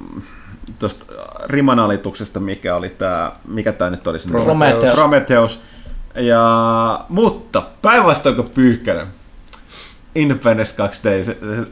[0.78, 1.04] tosta
[1.46, 4.18] rimanalituksesta, mikä oli tää, mikä tää nyt oli?
[4.30, 4.94] Prometheus.
[4.94, 5.60] Prometheus.
[6.14, 9.06] Ja, mutta päinvastoin kuin Pyyhkänen,
[10.14, 11.66] Independence 2D, se, se,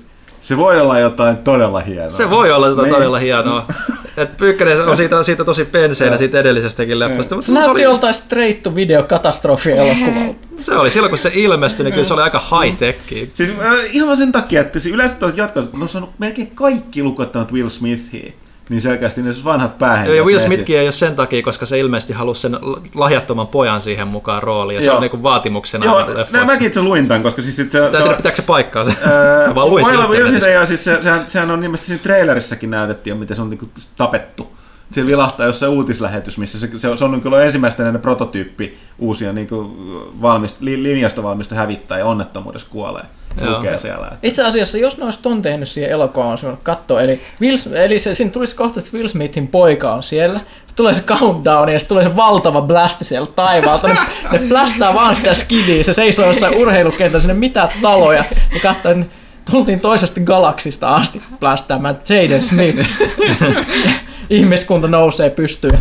[0.46, 2.08] se voi olla jotain todella hienoa.
[2.08, 3.66] Se voi olla tota Me- todella hienoa.
[4.16, 6.18] Et Pyykkönen on siitä, siitä tosi penseinä Joo.
[6.18, 7.34] siitä edellisestäkin leffasta.
[7.34, 10.38] Mutta Se se, näytti oli, joltain straight to video katastrofi elokuvalta.
[10.56, 13.26] se oli silloin, kun se ilmestyi, niin kyllä se oli aika high-techia.
[13.34, 17.52] Siis äh, ihan vaan sen takia, että se yleensä jatkaisu, ne on melkein kaikki lukottamat
[17.52, 18.32] Will Smithia.
[18.68, 20.16] Niin selkeästi ne vanhat Joo, päähenkilöt.
[20.18, 22.58] ja Will Smithkin ei ole sen takia, koska se ilmeisesti halusi sen
[22.94, 24.96] lahjattoman pojan siihen mukaan rooliin, ja se Joo.
[24.96, 27.96] on niinku vaatimuksena Joo, nää, mäkin itse luin tämän, koska siis sit se, Tää se
[27.96, 28.92] tiedä, on, pitääkö se paikkaansa.
[29.06, 32.70] Öö, Mä vaan luin Will Smith, ja siis se, sehän, sehän on nimesti siinä trailerissakin
[32.70, 34.55] näytettiin, jo, miten se on niinku tapettu.
[34.90, 39.32] Se vilahtaa jossain uutislähetys, missä se, se on, se on kyllä ensimmäistä näiden prototyyppi uusia
[39.32, 39.76] niinku
[40.22, 43.04] valmist, li, linjasta valmista hävittää ja onnettomuudessa kuolee.
[43.36, 43.56] Se Joo.
[43.56, 44.06] lukee siellä.
[44.06, 44.18] Että.
[44.22, 47.02] Itse asiassa, jos ne olisi ton tehnyt siihen elokuvaan, olisi voinut katsoa.
[47.02, 50.38] Eli, Will, eli se, siinä tulisi kohta, että Will Smithin poika on siellä.
[50.38, 53.88] Sitten tulee se countdown ja tulee se valtava blasti sieltä taivaalta.
[53.88, 53.96] Ne,
[54.32, 55.82] ne blastaa vaan sitä skidiä.
[55.82, 58.24] Se seisoo jossain urheilukentällä, sinne mitään taloja.
[58.54, 59.06] Ja katsoo, että
[59.50, 62.86] tultiin toisesta galaksista asti blastaamaan Jaden Smith.
[64.30, 65.78] Ihmiskunta nousee pystyyn.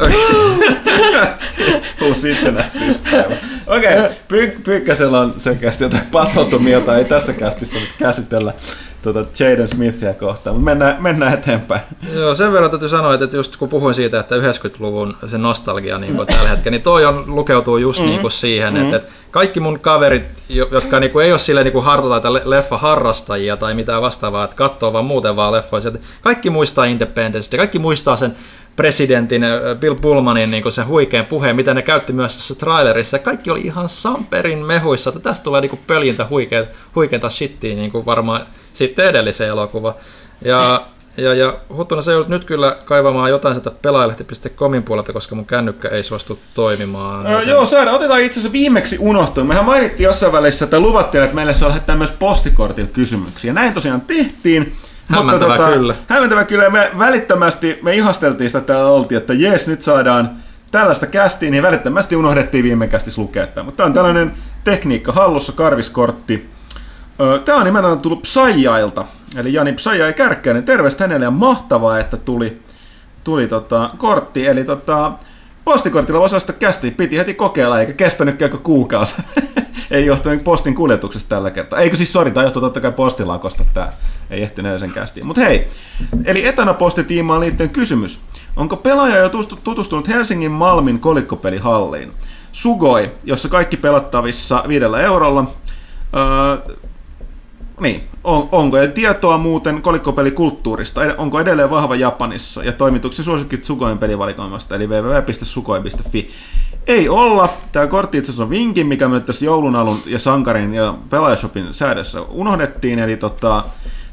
[2.02, 3.36] Uusi itsenäisyyspäivä.
[3.66, 4.10] Okei, okay.
[4.28, 8.52] Py- Pyykkäsellä on selkeästi jotain patoutumia, jota ei tässä kästissä nyt käsitellä
[9.12, 11.80] tuota Jaden Smithia kohtaan, mutta mennään, mennään eteenpäin.
[12.14, 16.16] Joo, sen verran täytyy sanoa, että just kun puhuin siitä, että 90-luvun se nostalgia niin
[16.16, 18.06] kuin tällä hetkellä, niin toi on, lukeutuu just mm.
[18.06, 18.84] niin kuin siihen, mm.
[18.84, 23.56] että, että kaikki mun kaverit, jo- jotka niinku ei ole sille niinku harta tai leffa-harrastajia
[23.56, 28.16] tai mitään vastaavaa, että katsoo vaan muuten vaan leffoja, kaikki muistaa Independence Day, kaikki muistaa
[28.16, 28.36] sen
[28.76, 29.42] presidentin
[29.80, 33.18] Bill Pullmanin niin sen huikean puheen, mitä ne käytti myös tässä trailerissa.
[33.18, 38.06] Kaikki oli ihan samperin mehuissa, että tästä tulee niin pöljintä huikeaa, huikeaa shittiä niin kuin
[38.06, 39.94] varmaan sitten edellisen elokuva.
[40.44, 40.80] Ja
[41.16, 45.88] ja, ja Huttunen, se joudut nyt kyllä kaivamaan jotain sieltä pelaajalehti.comin puolelta, koska mun kännykkä
[45.88, 47.26] ei suostu toimimaan.
[47.26, 47.92] Öö, joo, saada.
[47.92, 49.44] Otetaan itse asiassa viimeksi unohtui.
[49.44, 53.52] Mehän mainittiin jossain välissä, että luvattiin, että meille saa lähettää myös postikortilla kysymyksiä.
[53.52, 54.72] Näin tosiaan tehtiin.
[55.06, 55.94] Hämmentävä mutta, tota, kyllä.
[56.08, 56.70] Hämmentävä kyllä.
[56.70, 60.30] Me välittömästi, me ihasteltiin sitä täällä oltiin, että jes, nyt saadaan
[60.70, 63.64] tällaista kästiin, niin välittömästi unohdettiin viime kästis lukea tämä.
[63.64, 64.32] Mutta tämä on tällainen
[64.64, 66.48] tekniikka hallussa, karviskortti.
[67.44, 69.04] Tämä on nimenomaan tullut Psajailta,
[69.36, 70.64] eli Jani Psajai Kärkkäinen.
[70.64, 72.60] Terveistä hänelle ja mahtavaa, että tuli,
[73.24, 74.46] tuli tota, kortti.
[74.46, 75.12] Eli tota,
[75.64, 79.14] postikortilla osasta kästi piti heti kokeilla, eikä kestänyt koko kuukausi.
[79.90, 81.78] ei johtuen postin kuljetuksesta tällä kertaa.
[81.78, 83.92] Eikö siis, sori, tämä johtuu totta kai postilakosta, tämä
[84.30, 85.26] ei ehtinyt sen kästiin.
[85.26, 85.68] Mutta hei,
[86.24, 88.20] eli etanapostitiimaan liittyen kysymys.
[88.56, 92.12] Onko pelaaja jo tustu- tutustunut Helsingin Malmin kolikkopelihalliin?
[92.52, 95.50] Sugoi, jossa kaikki pelattavissa viidellä eurolla.
[96.16, 96.74] Öö,
[97.80, 101.00] niin, on, onko ja tietoa muuten kolikkopelikulttuurista?
[101.18, 102.64] Onko edelleen vahva Japanissa?
[102.64, 106.30] Ja toimituksen suosikit Sukoin pelivalikoimasta, eli www.sukoi.fi.
[106.86, 107.48] Ei olla.
[107.72, 111.74] Tämä kortti itse asiassa on vinkin, mikä me tässä joulun alun ja Sankarin ja Pelaajashopin
[111.74, 113.64] säädössä unohdettiin, eli tota,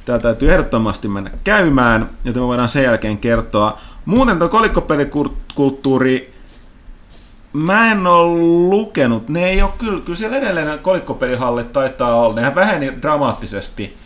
[0.06, 3.77] tämä täytyy ehdottomasti mennä käymään, joten me voidaan sen jälkeen kertoa.
[4.06, 6.32] Muuten tuo kolikkopelikulttuuri,
[7.54, 8.40] Mä en ole
[8.70, 9.30] lukenut.
[9.30, 12.36] Ne ei ole kyllä, kyllä siellä edelleen kolikkopelihallit taitaa olla.
[12.36, 13.98] Nehän väheni dramaattisesti.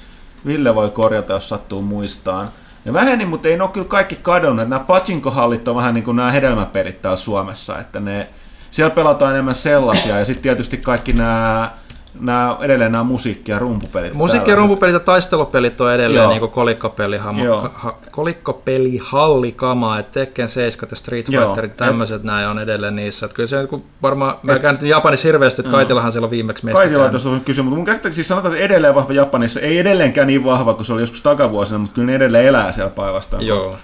[0.46, 2.50] Ville voi korjata, jos sattuu muistaan.
[2.86, 4.70] Ne väheni, mutta ei ne ole kyllä kaikki kadonneet.
[4.70, 8.30] Nämä pachinko-hallit on vähän niin kuin nämä hedelmäpelit täällä Suomessa, että ne,
[8.72, 10.20] siellä pelataan enemmän sellaisia.
[10.20, 11.72] Ja sitten tietysti kaikki nämä,
[12.20, 14.14] nämä edelleen nämä musiikki- ja rumpupelit.
[14.14, 16.32] Musiikki- ja rumpupelit ja taistelupelit on edelleen Joo.
[16.32, 17.70] niin Joo.
[17.74, 21.26] ha, kolikkopelihallikama, että Tekken 7 ja Street.
[21.28, 23.26] Fighterit, tämmöiset näin on edelleen niissä.
[23.26, 26.66] Että kyllä se kun varmaan, mä en käynyt Japanissa hirveästi, että Kaitilahan siellä on viimeksi
[26.66, 27.12] meistä käynyt.
[27.12, 29.60] tuossa on kysymys, mutta mun käsittääkseni siis sanotaan, että edelleen vahva Japanissa.
[29.60, 32.92] Ei edelleenkään niin vahva kuin se oli joskus takavuosina, mutta kyllä ne edelleen elää siellä
[32.92, 33.46] paivastaan.
[33.46, 33.76] Joo.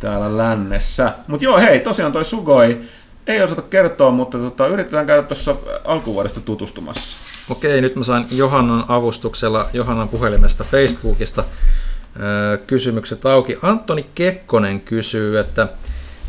[0.00, 1.12] täällä lännessä.
[1.26, 2.80] Mutta joo, hei, tosiaan toi Sugoi
[3.26, 7.16] ei osata kertoa, mutta tota, yritetään käydä tuossa alkuvuodesta tutustumassa.
[7.50, 11.44] Okei, nyt mä sain Johannan avustuksella Johannan puhelimesta Facebookista
[12.20, 13.58] öö, kysymykset auki.
[13.62, 15.68] Antoni Kekkonen kysyy, että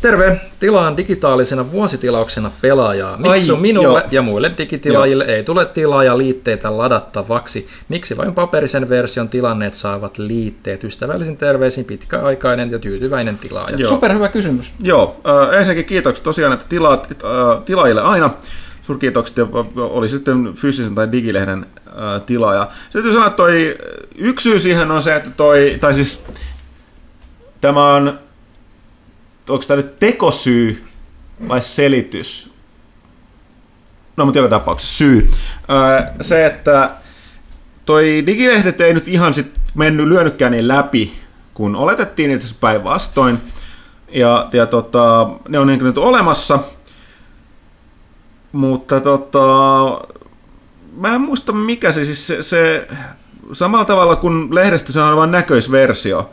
[0.02, 3.16] Terve, tilaan digitaalisena vuositilauksena pelaajaa.
[3.16, 4.08] Miksi Ai, on minulle joo.
[4.10, 7.68] ja muille digitilaajille ei tule tilaajaliitteitä ladattavaksi?
[7.88, 10.84] Miksi vain paperisen version tilanneet saavat liitteet?
[10.84, 13.76] Ystävällisin terveisin pitkäaikainen ja tyytyväinen tilaaja.
[13.76, 13.88] Joo.
[13.88, 14.72] Superhyvä kysymys.
[14.82, 18.30] Joo, äh, ensinnäkin kiitokset tosiaan, että tilaat äh, tilaajille aina.
[18.82, 19.46] Suurkiitokset, ja
[19.76, 21.66] oli sitten fyysisen tai digilehden
[22.26, 22.62] tilaaja.
[22.64, 23.78] Sitten täytyy sanoa, että toi
[24.14, 26.24] yksi syy siihen on se, että toi, tai siis
[27.60, 28.18] tämä on,
[29.48, 30.84] onko tämä nyt tekosyy
[31.48, 32.52] vai selitys?
[34.16, 35.30] No, mutta joka tapauksessa syy.
[36.20, 36.90] Se, että
[37.84, 41.12] toi digilehdet ei nyt ihan sit mennyt, lyönytkään niin läpi,
[41.54, 43.38] kun oletettiin itse päinvastoin.
[44.08, 46.58] Ja, ja tota, ne on niin nyt olemassa.
[48.52, 49.38] Mutta tota,
[50.96, 52.88] mä en muista mikä se siis se, se
[53.52, 56.30] samalla tavalla kuin lehdestä se on vain näköisversio,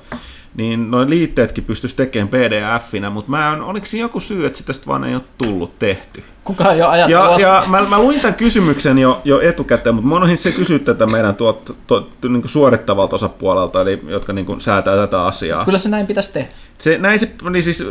[0.55, 4.87] niin noin liitteetkin pystyisi tekemään pdf-inä, mutta mä en, oliko siinä joku syy, että sitä
[4.87, 6.23] vaan ei ole tullut tehty?
[6.43, 7.39] Kukaan jo Ja, ajattelua.
[7.39, 11.35] ja mä, mä luin tämän kysymyksen jo, jo etukäteen, mutta mä se kysyä tätä meidän
[11.35, 15.65] tuot, tuot, niin suorittavalta osapuolelta, eli jotka niin kuin, säätää tätä asiaa.
[15.65, 16.49] Kyllä se näin pitäisi tehdä.
[16.77, 17.83] Se, näin se, niin siis,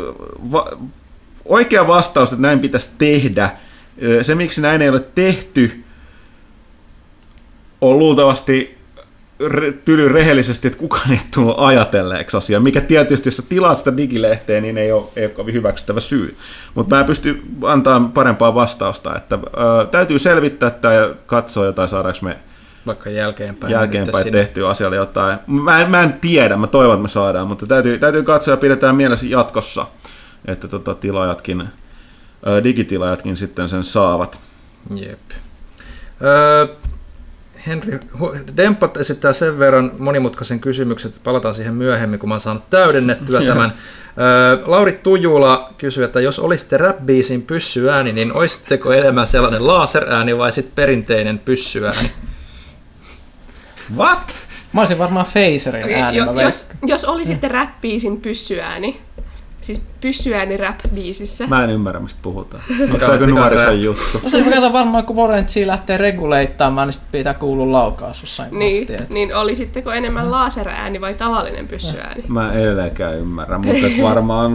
[0.52, 0.66] va,
[1.44, 3.50] oikea vastaus, että näin pitäisi tehdä,
[4.22, 5.84] se miksi näin ei ole tehty,
[7.80, 8.78] on luultavasti
[9.84, 14.60] tyly rehellisesti, että kukaan ei tullut ajatelleeksi asiaa, mikä tietysti, jos sä tilaat sitä digilehteä,
[14.60, 16.36] niin ei ole, ei ole kovin hyväksyttävä syy.
[16.74, 19.38] Mutta mä en pysty antaa parempaa vastausta, että
[19.82, 22.36] ö, täytyy selvittää tämä ja katsoa jotain, saadaanko me
[22.86, 23.72] Vaikka jälkeenpäin.
[23.72, 25.38] jälkeenpäin tehtyä asialle jotain.
[25.46, 28.56] Mä en, mä en tiedä, mä toivon, että me saadaan, mutta täytyy, täytyy katsoa ja
[28.56, 29.86] pidetään mielessä jatkossa,
[30.44, 31.68] että tota, tilaajatkin, ää,
[32.64, 34.40] digitilaajatkin sitten sen saavat.
[34.94, 35.18] Jep.
[36.22, 36.66] Öö,
[37.66, 38.00] Henri,
[38.56, 43.40] Dempat esittää sen verran monimutkaisen kysymyksen, että palataan siihen myöhemmin, kun mä oon saanut täydennettyä
[43.52, 43.72] tämän.
[44.18, 50.52] Öö, Lauri Tujula kysyy, että jos olisitte rap-biisin pyssyääni, niin olisitteko enemmän sellainen laserääni vai
[50.52, 52.12] sitten perinteinen pyssyääni?
[53.96, 54.36] What?
[54.72, 56.16] Mä olisin varmaan Phaserin ääni.
[56.16, 59.00] jo, jos, jos olisitte räppiisin pyssyääni,
[59.60, 61.46] siis pyssyääni rap-biisissä.
[61.48, 62.62] Mä en ymmärrä, mistä puhutaan.
[62.82, 64.20] Onko tämä on nuorison juttu?
[64.22, 68.86] No se kato varmaan, kun Warrantsia lähtee reguleittamaan, niin sitten pitää kuulua laukaus jossain Niin,
[68.86, 72.24] kohti, et- niin oli sittenko enemmän laserääni vai tavallinen pyssyääni?
[72.28, 74.52] Mä en edelleenkään ymmärrä, mutta et varmaan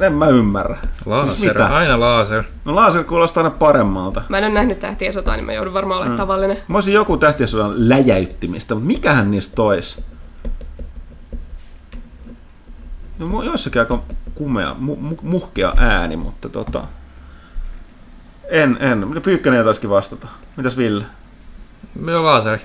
[0.00, 0.76] en mä ymmärrä.
[0.92, 1.66] Siis Laser, mitä?
[1.66, 2.42] aina laser.
[2.64, 4.22] No laser kuulostaa aina paremmalta.
[4.28, 6.56] Mä en ole nähnyt tähtien sotaa, niin mä joudun varmaan olemaan tavallinen.
[6.68, 10.00] Mä olisin joku tähtiösodan läjäyttimistä, mutta mikähän niistä tois?
[13.18, 14.02] No joissakin aika
[14.34, 16.84] kumea, mu, mu, muhkea ääni, mutta tota...
[18.48, 19.22] En, en.
[19.22, 20.28] Pyykkänen taisikin vastata?
[20.56, 21.04] Mitäs Ville?
[22.06, 22.60] Joo, laseri.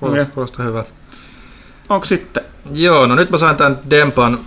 [0.00, 0.34] Kuulostaa, Okei.
[0.34, 0.90] kuulostaa hyvältä.
[1.88, 2.42] Onko sitten?
[2.72, 4.38] Joo, no nyt mä sain tämän Dempan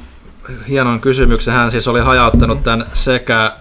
[0.67, 1.53] hienon kysymyksen.
[1.53, 3.55] Hän siis oli hajauttanut tämän sekä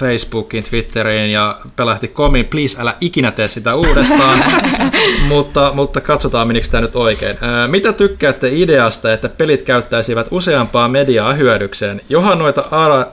[0.00, 2.46] Facebookiin, Twitteriin ja pelahti komiin.
[2.46, 4.44] Please, älä ikinä tee sitä uudestaan.
[5.32, 7.36] mutta, mutta katsotaan, menikö tämä nyt oikein.
[7.66, 12.00] Mitä tykkäätte ideasta, että pelit käyttäisivät useampaa mediaa hyödykseen?
[12.08, 12.64] Johan noita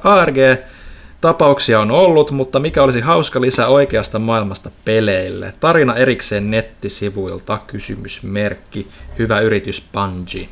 [0.03, 0.37] ARG
[1.21, 5.53] Tapauksia on ollut, mutta mikä olisi hauska lisä oikeasta maailmasta peleille?
[5.59, 8.87] Tarina erikseen nettisivuilta, kysymysmerkki.
[9.19, 10.49] Hyvä yritys Bungie.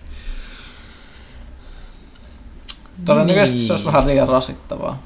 [3.05, 5.03] Todennäköisesti se olisi vähän liian rasittavaa.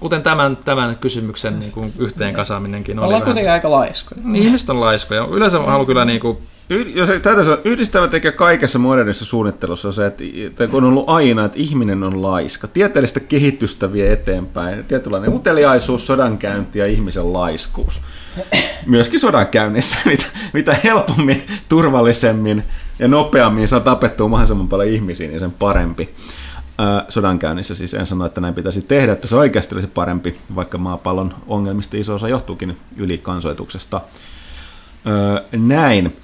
[0.00, 3.24] Kuten tämän, tämän kysymyksen niin kuin yhteen kasaaminenkin oli ollaan vähän.
[3.24, 4.20] kuitenkin aika laiskoja.
[4.24, 5.28] Niin, ihmiset on laiskoja.
[5.30, 6.38] Yleensä mä haluan kyllä niin kuin,
[6.70, 10.88] Yh- jos täytyy sanoa, yhdistävä tekijä kaikessa modernissa suunnittelussa on se, että, että kun on
[10.90, 12.68] ollut aina, että ihminen on laiska.
[12.68, 14.84] Tieteellistä kehitystä vie eteenpäin.
[14.84, 18.00] Tietynlainen uteliaisuus, sodankäynti ja ihmisen laiskuus.
[18.86, 22.64] Myöskin sodankäynnissä, mitä, mitä helpommin, turvallisemmin
[22.98, 26.08] ja nopeammin saa tapettua mahdollisimman paljon ihmisiä, niin sen parempi.
[27.08, 31.34] Sodankäynnissä siis en sano, että näin pitäisi tehdä, että se oikeasti olisi parempi, vaikka maapallon
[31.46, 34.00] ongelmista iso osa johtuukin ylikansoituksesta.
[35.52, 36.16] Näin.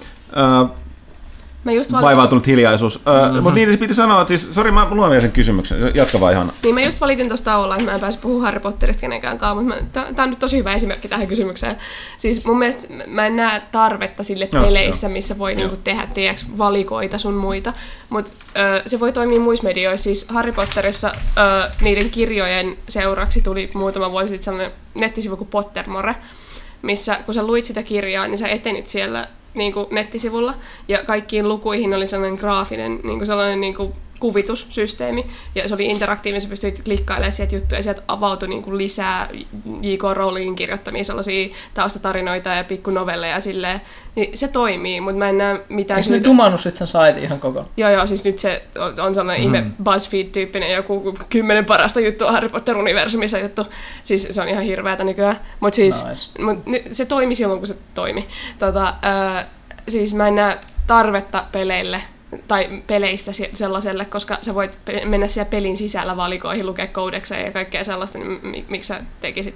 [1.65, 2.99] Öö, Mä just valitin, vaivautunut hiljaisuus.
[3.07, 3.43] Öö, mm-hmm.
[3.43, 5.91] Mutta niin piti sanoa, että siis, sori mä luen vielä sen kysymyksen.
[5.93, 6.51] Jatka vaan ihan.
[6.63, 9.61] niin mä just valitin tuosta tauolla, että mä en pääse puhumaan Harry Potterista kenenkään kanssa,
[9.61, 11.77] mutta tämä on nyt tosi hyvä esimerkki tähän kysymykseen.
[12.17, 16.45] Siis mun mielestä mä en näe tarvetta sille Joo, peleissä, missä voi niinku tehdä tiiäks,
[16.57, 17.73] valikoita sun muita,
[18.09, 18.31] mutta
[18.85, 20.03] se voi toimia muissa medioissa.
[20.03, 26.15] Siis Harry Potterissa ö, niiden kirjojen seuraksi tuli muutama vuosi sitten sellainen nettisivu kuin Pottermore,
[26.81, 30.53] missä kun sä luit sitä kirjaa, niin sä etenit siellä niin kuin nettisivulla,
[30.87, 35.25] ja kaikkiin lukuihin oli sellainen graafinen, niin kuin sellainen niin kuin kuvitussysteemi,
[35.55, 39.29] ja se oli interaktiivinen, sä pystyit klikkailemaan sieltä juttuja, ja sieltä avautui niin kuin lisää
[39.81, 40.01] J.K.
[40.13, 43.81] Rowlingin kirjoittamia sellaisia taustatarinoita ja pikkunovelleja silleen,
[44.15, 47.23] niin se toimii, mutta mä en näe mitään Eikö ne syytä- dumannut sit sen saitin
[47.23, 47.65] ihan koko?
[47.77, 49.55] Joo, joo, siis nyt se on, on sellainen mm.
[49.55, 53.67] ihme BuzzFeed-tyyppinen joku kymmenen parasta juttua Harry Potter-universumissa juttu.
[54.03, 55.39] Siis se on ihan hirveätä nykyään.
[55.59, 56.43] Mutta siis Nice.
[56.43, 58.27] mut, se toimi silloin, kun se toimi.
[58.59, 59.47] Tota, ää,
[59.87, 62.01] siis mä en näe tarvetta peleille
[62.47, 67.51] tai peleissä se- sellaiselle, koska sä voit mennä siellä pelin sisällä valikoihin, lukea koodekseja ja
[67.51, 69.55] kaikkea sellaista, niin mi- miksi sä tekisit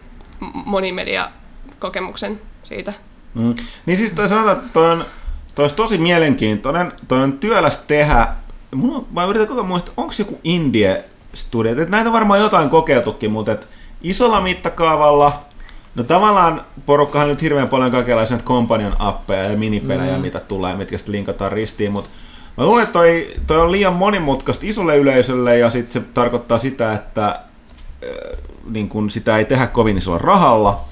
[0.65, 2.93] monimedia-kokemuksen siitä?
[3.33, 3.55] Mm.
[3.85, 5.05] Niin siis sanotaan, että toi on,
[5.55, 6.91] toi olisi tosi mielenkiintoinen.
[7.07, 8.27] Toi on työläs tehdä.
[8.75, 11.81] Mulla on, mä yritän koko ajan muistaa, onko joku indie studio.
[11.81, 13.67] Et näitä on varmaan jotain kokeiltukin, mutta et
[14.01, 15.49] isolla mittakaavalla
[15.95, 20.21] No tavallaan porukkahan nyt hirveän paljon kaikenlaisia näitä companion appeja ja minipelejä, mm.
[20.21, 22.09] mitä tulee, mitkä sitten linkataan ristiin, mutta
[22.59, 26.93] mä luulen, että toi, toi on liian monimutkaista isolle yleisölle ja sitten se tarkoittaa sitä,
[26.93, 27.39] että äh,
[28.69, 30.85] niin kun sitä ei tehdä kovin isolla rahalla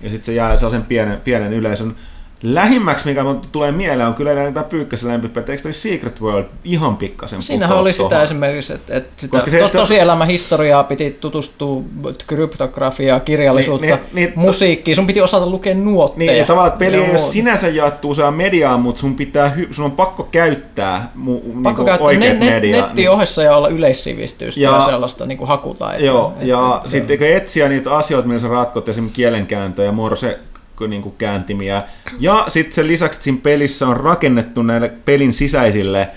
[0.00, 1.96] ja sitten se jää sellaisen pienen, pienen yleisön.
[2.42, 5.52] Lähimmäksi, mikä mun tulee mieleen, on kyllä näitä pyykkäsen lempipelejä.
[5.52, 8.24] Eikö Secret World ihan pikkasen Siinähän oli sitä tohon?
[8.24, 11.82] esimerkiksi, että, että sitä Koska se- to, tosielämän historiaa piti tutustua,
[12.26, 16.30] kryptografiaa, kirjallisuutta, Niin, niin, niin, niin, musiikkia, sun piti osata lukea nuotteja.
[16.32, 19.54] Niin, ja tavallaan että peli ja ei ole sinänsä jaettu useaan mediaan, mutta sun, pitää,
[19.70, 22.76] sun on pakko käyttää mu, Pakko niinku käyttää oikeat net, media.
[22.76, 26.06] net, netti ohessa ja olla yleissivistystä ja, Ja- ja sellaista niin hakutaitoa.
[26.06, 30.38] Joo, Et- ja et- sitten etsiä niitä asioita, millä sä ratkot, esimerkiksi kielenkääntöjä, morse
[30.88, 31.82] niin kuin kääntimiä.
[32.20, 36.10] Ja sitten sen lisäksi että siinä pelissä on rakennettu näille pelin sisäisille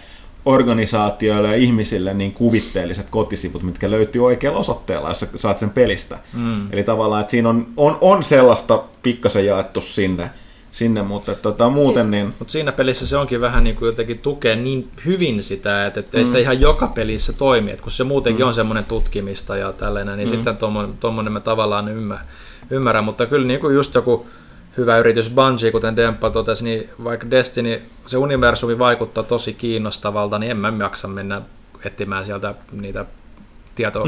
[0.46, 6.20] organisaatioille ja ihmisille niin kuvitteelliset kotisivut, mitkä löytyy oikealla osoitteella, jos saat sen pelistä.
[6.34, 6.74] Mm.
[6.74, 10.30] Eli tavallaan, että siinä on, on, on sellaista pikkasen jaettu sinne,
[10.72, 12.34] sinne mutta että tota, muuten niin...
[12.40, 16.18] Mutta siinä pelissä se onkin vähän niin kuin jotenkin tukee niin hyvin sitä, että, että
[16.18, 18.48] ei se ihan joka pelissä toimi, että kun se muutenkin mm.
[18.48, 20.36] on semmoinen tutkimista ja tällainen, niin mm.
[20.36, 20.58] sitten
[21.00, 21.90] tuommoinen, mä tavallaan
[22.70, 24.28] ymmärrän, mutta kyllä niin kuin just joku
[24.78, 30.52] hyvä yritys Bungie, kuten Demppa totesi, niin vaikka Destiny, se universumi vaikuttaa tosi kiinnostavalta, niin
[30.52, 31.42] en mä jaksa mennä
[31.86, 33.06] etsimään sieltä niitä
[33.76, 34.04] tieto,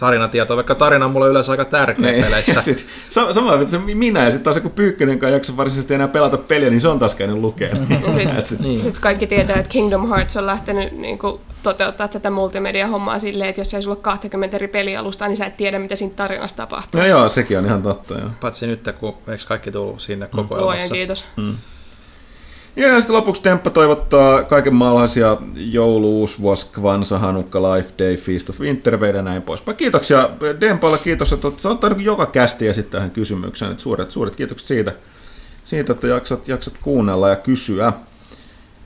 [0.00, 2.24] tarinatietoa, vaikka tarina on mulle yleensä aika tärkeä Niin.
[2.24, 2.60] peleissä.
[2.66, 6.08] Sit, sa- sama että minä ja sitten taas joku pyykkönen, joka ei jaksa varsinaisesti enää
[6.08, 7.68] pelata peliä, niin se on taas käynyt lukea.
[8.06, 8.80] Ja sit, Et se- niin.
[8.80, 13.74] sit kaikki tietää, että Kingdom Hearts on lähtenyt niinku toteuttaa tätä multimedia-hommaa silleen, että jos
[13.74, 17.00] ei sulla ole 20 eri pelialustaa, niin sä et tiedä, mitä siinä tarinassa tapahtuu.
[17.00, 18.14] No joo, sekin on ihan totta.
[18.14, 18.30] Joo.
[18.40, 20.94] Paitsi nyt, kun eikö kaikki tullut sinne Luojan kokoelmassa.
[20.94, 21.24] kiitos.
[22.76, 29.04] Ja sitten lopuksi Temppa toivottaa kaikenmaalaisia joulu, uusvuos, Kvansa, Hanukka, Life Day, Feast of Winter,
[29.16, 29.76] ja näin poispäin.
[29.76, 30.30] Kiitoksia
[30.60, 33.78] Dempalle, kiitos, että olet ottanut joka kästi esittää tähän kysymykseen.
[33.78, 34.92] Suuret, suuret kiitokset siitä,
[35.64, 37.92] siitä, että jaksat, jaksat kuunnella ja kysyä.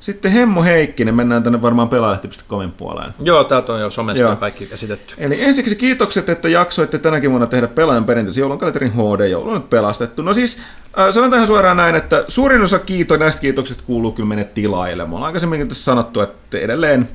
[0.01, 3.15] Sitten Hemmo Heikkinen, mennään tänne varmaan pelaalehti.comin puoleen.
[3.23, 4.37] Joo, täältä on jo somesta Joo.
[4.37, 5.15] kaikki esitetty.
[5.19, 9.29] Eli ensiksi kiitokset, että jaksoitte tänäkin vuonna tehdä pelaajan perinteisen joulunkalenterin HD.
[9.29, 10.23] Joulu on nyt pelastettu.
[10.23, 10.59] No siis,
[10.99, 15.05] äh, sanon tähän suoraan näin, että suurin osa kiito, näistä kiitoksista kuuluu kyllä meille tilaajille.
[15.05, 17.09] Me ollaan aikaisemminkin tässä sanottu, että edelleen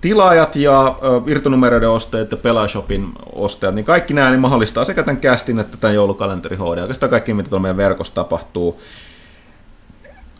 [0.00, 0.94] tilaajat ja äh,
[1.26, 5.94] irtonumeroiden ostajat ja Pelaashopin ostajat, niin kaikki nämä niin mahdollistaa sekä tämän kästin että tämän
[5.94, 6.78] joulukalenterin HD.
[6.78, 8.80] Oikeastaan kaikki, mitä tuolla meidän verkossa tapahtuu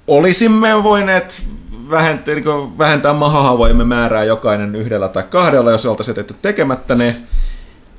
[0.07, 1.47] olisimme voineet
[1.91, 7.17] vähentää, niin vähentää mahahaavoimme määrää jokainen yhdellä tai kahdella, jos oltaisiin jätetty tekemättä ne.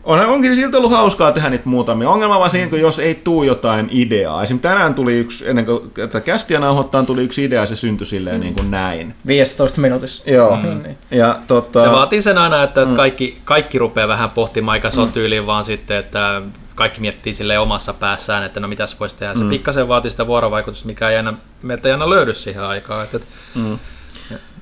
[0.03, 2.09] On, onkin siltä ollut hauskaa tehdä niitä muutamia.
[2.09, 4.43] Ongelma vaan siinä, kun jos ei tuu jotain ideaa.
[4.43, 8.07] Esimerkiksi tänään tuli yksi, ennen kuin tätä kästiä nauhoittaa, tuli yksi idea ja se syntyi
[8.07, 9.15] silleen niin kuin näin.
[9.27, 10.23] 15 minuutissa.
[10.25, 10.55] Joo.
[10.55, 10.83] Mm.
[10.83, 10.97] Niin.
[11.11, 12.95] Ja tota, Se vaatii sen aina, että mm.
[12.95, 16.41] kaikki, kaikki rupeaa vähän pohtimaan, eikä se ole tyyliin vaan sitten, että
[16.81, 19.33] kaikki miettii sille omassa päässään, että no mitäs voisi tehdä.
[19.33, 19.49] Se mm.
[19.49, 23.03] pikkasen vaatii sitä vuorovaikutusta, mikä ei aina, meiltä ei aina löydy siihen aikaan.
[23.03, 23.19] Että,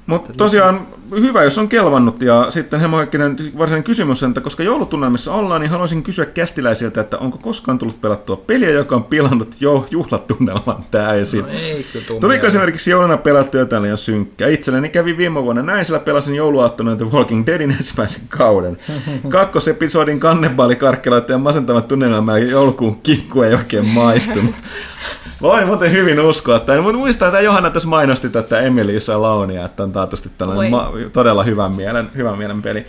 [0.10, 2.22] Mutta tosiaan hyvä, jos on kelvannut.
[2.22, 7.18] Ja sitten Hemo Heikkinen varsinainen kysymys, että koska joulutunnelmissa ollaan, niin haluaisin kysyä kästiläisiltä, että
[7.18, 11.42] onko koskaan tullut pelattua peliä, joka on pilannut jo juhlatunnelman täysin.
[11.42, 11.86] no ei
[12.20, 14.48] Tuliko esimerkiksi jouluna pelattu jotain liian synkkää?
[14.48, 18.78] Itselleni kävi viime vuonna näin, sillä pelasin jouluaattona The Walking Deadin ensimmäisen kauden.
[19.30, 24.56] Kakkosepisodin kannebaalikarkkelaita ja masentavat tunnelma ja joulukuun kikku ei oikein maistunut.
[25.42, 26.60] Voin muuten hyvin uskoa.
[26.60, 30.92] Tai mutta muistaa, että Johanna tässä mainosti tätä Emilyssä Launia, että on taatusti tällainen ma-
[31.14, 32.86] todella hyvän mielen, hyvän mielen peli.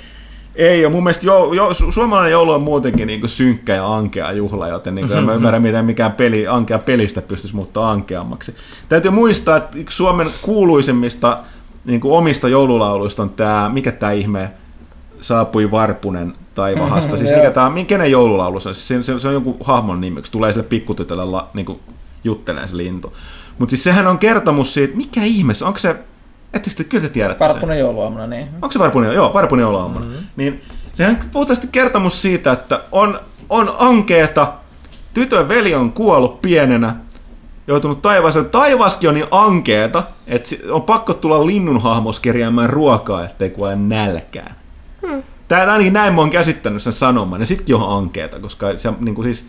[0.55, 0.93] Ei ole.
[0.93, 4.69] Mun mielestä jo, jo, su- suomalainen joulu on muutenkin niin kuin synkkä ja ankea juhla,
[4.69, 8.55] joten niin kuin en mä ymmärrä, miten mikään peli, ankea pelistä pystyisi muuttaa ankeammaksi.
[8.89, 11.39] Täytyy muistaa, että yksi Suomen kuuluisimmista
[11.85, 14.51] niin kuin omista joululauluista on tämä, mikä tämä ihme,
[15.21, 17.17] saapui Varpunen taivahasta.
[17.17, 18.75] Siis mikä tämä, kenen joululaulu se on?
[18.75, 21.81] Siis se, se, se on joku hahmon nimeksi, tulee sille pikkutytölle la, niin kuin
[22.67, 23.13] se lintu.
[23.59, 25.97] Mutta siis sehän on kertomus siitä, mikä ihme se, onko se,
[26.53, 27.53] ettekö te, kyllä te tiedätte sen?
[27.55, 28.49] Varpunen jouluaamuna, niin.
[28.55, 29.15] Onko se Varpunen?
[29.15, 30.07] Joo, Varpunen jouluaamuna.
[30.07, 30.27] Mm-hmm.
[30.37, 30.63] Niin
[30.95, 34.53] sehän puhutaan sitten kertomus siitä, että on, on ankeeta,
[35.15, 36.97] tytön veli on kuollut pienenä,
[37.67, 38.51] joutunut taivaaseen.
[38.51, 44.55] Taivaskin on niin ankeeta, että on pakko tulla linnunhahmos kerjäämään ruokaa, ettei kuole nälkään.
[45.07, 45.23] Hmm.
[45.49, 48.97] Tää ainakin näin mä oon käsittänyt sen sanoman, ja sitkin on ankeeta, koska se on
[49.01, 49.47] niin kuin siis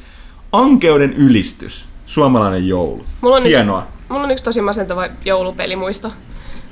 [0.52, 3.04] ankeuden ylistys, suomalainen joulu.
[3.22, 3.80] Mulla on, Hienoa.
[3.80, 6.12] Yksi, mulla on yksi tosi masentava joulupelimuisto.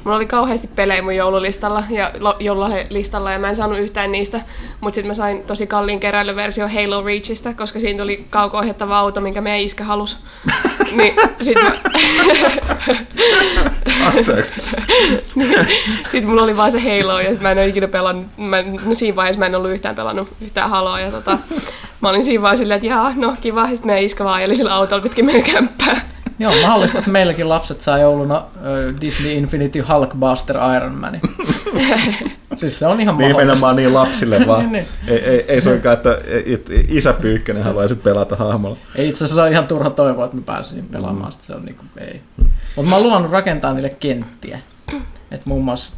[0.04, 4.42] Mulla oli kauheasti pelejä mun joululistalla ja joululistalla ja mä en saanut yhtään niistä,
[4.82, 9.42] mutta sitten mä sain tosi kalliin keräilyversio Halo Reachista, koska siinä tuli kauko-ohjattava auto, minkä
[9.42, 10.18] meidän iskä halusi.
[10.98, 11.72] niin sit mä,
[14.18, 14.54] Anteeksi.
[16.10, 18.94] Sitten mulla oli vaan se Halo ja mä en ole ikinä pelannut, mä, en- no
[18.94, 21.38] siinä vaiheessa mä en ollut yhtään pelannut yhtään Haloa ja tota,
[22.02, 24.76] mä olin siinä vaan silleen, että jaa, no kiva, sitten meidän iskä vaan ajeli sillä
[24.76, 26.02] autolla pitkin meidän kämppää.
[26.40, 28.44] Joo, mahdollista, että meilläkin lapset saa jouluna
[29.02, 31.20] Disney Infinity Hulkbuster Iron Man.
[32.57, 33.41] siis se on ihan mahdollista.
[33.41, 34.60] Nimenomaan niin lapsille vaan.
[34.60, 34.88] Niin, niin.
[35.07, 36.18] ei, ei, ei suinkaan, että
[36.88, 38.78] isä Pyykkönen haluaisi pelata hahmolla.
[38.95, 41.44] Ei itse asiassa ole ihan turha toivoa, että mä pääsisin pelaamaan sitä.
[41.44, 42.22] Se on niinku, ei.
[42.76, 44.60] Mutta mä oon luvannut rakentaa niille kenttiä.
[45.32, 45.94] Et muun muassa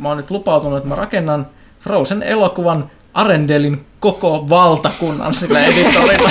[0.00, 1.46] mä oon nyt lupautunut, että mä rakennan
[1.80, 6.30] Frozen elokuvan Arendelin koko valtakunnan sillä editorilla.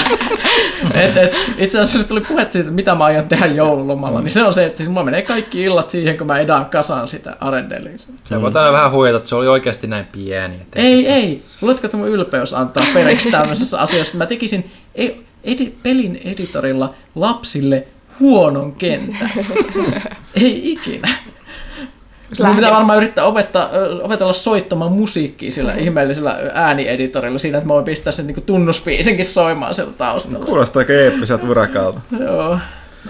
[0.93, 4.53] et, et, itse asiassa tuli puhetta siitä, mitä mä aion tehdä joululomalla, niin se on
[4.53, 7.97] se, että siis mulla menee kaikki illat siihen, kun mä edaan kasaan sitä Arendelia.
[8.23, 10.56] Se voi aina vähän huijata, että se oli oikeasti näin pieni.
[10.56, 11.43] Että Ei, ei.
[11.61, 14.18] Luuletko, että mun ylpeys antaa periksi tämmöisessä asiassa?
[14.18, 17.88] Mä tekisin e- edi- pelin editorilla lapsille
[18.19, 19.31] huonon kentän.
[20.41, 21.10] ei ikinä.
[22.45, 23.69] Mun pitää varmaan yrittää opettaa,
[24.01, 29.76] opetella soittamaan musiikkia sillä ihmeellisellä äänieditorilla siinä, että mä voin pistää sen niin tunnuspiisinkin soimaan
[29.76, 30.45] sieltä taustalla.
[30.45, 32.01] Kuulostaa aika eeppiseltä urakalta.
[32.19, 32.60] Joo,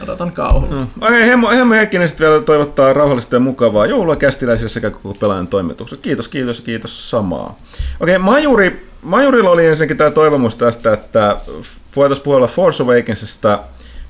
[0.04, 0.88] odotan kauhulla.
[1.02, 5.48] Okei, Hemmo, Hemmo Heikkinen sitten vielä toivottaa rauhallista ja mukavaa joulua kästiläisille sekä koko pelaajan
[5.48, 6.02] toimitukselle.
[6.02, 7.60] Kiitos, kiitos ja kiitos samaa.
[8.00, 11.38] Okei, Majuri, Majurilla oli ensinnäkin tämä toivomus tästä, että
[11.96, 13.60] voitaisiin puhua Force Awakensista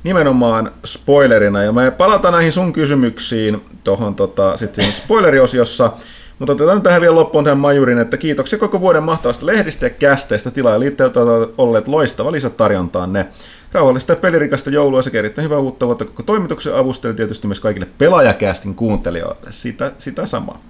[0.03, 5.91] nimenomaan spoilerina, ja me palataan näihin sun kysymyksiin tuohon tota, sitten spoileriosiossa,
[6.39, 9.89] mutta otetaan nyt tähän vielä loppuun tähän Majurin, että kiitoksia koko vuoden mahtavasta lehdistä ja
[9.89, 10.51] kästeistä.
[10.51, 13.27] Tilaa ja liitteet ovat olleet loistava lisätarjontaanne.
[13.73, 17.87] Rauhallista ja pelirikasta joulua sekä erittäin hyvää uutta vuotta koko toimituksen avustajille tietysti myös kaikille
[17.97, 19.51] pelaajakästin kuuntelijoille.
[19.51, 20.61] Sitä, sitä samaa.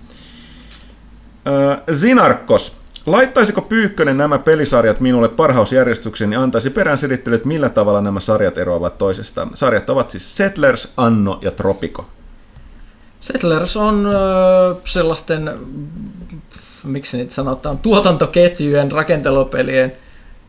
[1.93, 2.78] Zinarkos.
[3.11, 8.97] Laittaisiko Pyykkönen nämä pelisarjat minulle parhausjärjestykseen ja antaisi perään selittelyt, millä tavalla nämä sarjat eroavat
[8.97, 9.51] toisistaan?
[9.53, 12.05] Sarjat ovat siis Settlers, Anno ja Tropico.
[13.19, 15.51] Settlers on ö, sellaisten,
[16.83, 19.93] miksi niitä sanotaan, tuotantoketjujen, rakentelupelien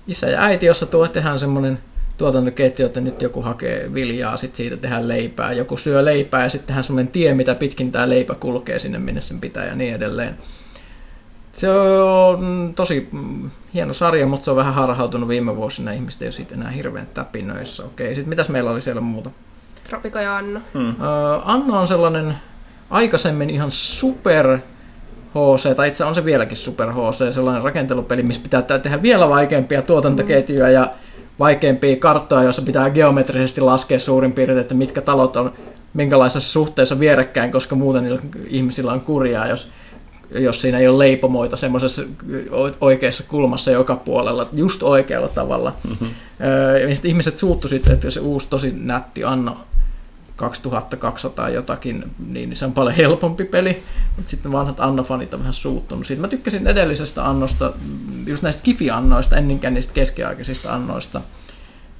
[0.06, 1.78] isä ja äiti, jossa tuo tehdään semmoinen
[2.18, 6.66] tuotantoketju, että nyt joku hakee viljaa, sitten siitä tehdään leipää, joku syö leipää ja sitten
[6.66, 10.38] tehdään semmoinen tie, mitä pitkin tämä leipä kulkee sinne, minne sen pitää ja niin edelleen.
[11.60, 13.08] Se on tosi
[13.74, 15.92] hieno sarja, mutta se on vähän harhautunut viime vuosina.
[15.92, 17.84] Ihmiset ei ole siitä enää hirveän täpinöissä.
[17.84, 19.30] Okei, sitten mitäs meillä oli siellä muuta?
[19.88, 20.60] Tropiko ja Anno.
[20.74, 20.88] Hmm.
[20.88, 22.34] Öö, Anno on sellainen
[22.90, 24.58] aikaisemmin ihan super
[25.30, 29.82] HC, tai itse on se vieläkin super HC, sellainen rakentelupeli, missä pitää tehdä vielä vaikeampia
[29.82, 30.90] tuotantoketjuja ja
[31.38, 35.52] vaikeampia karttoja, joissa pitää geometrisesti laskea suurin piirtein, että mitkä talot on
[35.94, 39.70] minkälaisessa suhteessa vierekkäin, koska muuten niillä ihmisillä on kurjaa, jos,
[40.30, 42.02] jos siinä ei ole leipomoita semmoisessa
[42.80, 45.72] oikeassa kulmassa joka puolella, just oikealla tavalla.
[45.88, 46.10] Mm-hmm.
[46.88, 49.56] Ja sitten ihmiset suuttu sitten, että se uusi tosi nätti Anno
[50.36, 53.82] 2200 jotakin, niin, niin se on paljon helpompi peli,
[54.16, 56.20] mutta sitten vanhat Anno-fanit on vähän suuttunut siitä.
[56.20, 57.72] Mä tykkäsin edellisestä Annosta,
[58.26, 61.20] just näistä Kifi-annoista, ennenkään niistä keskiaikaisista Annoista.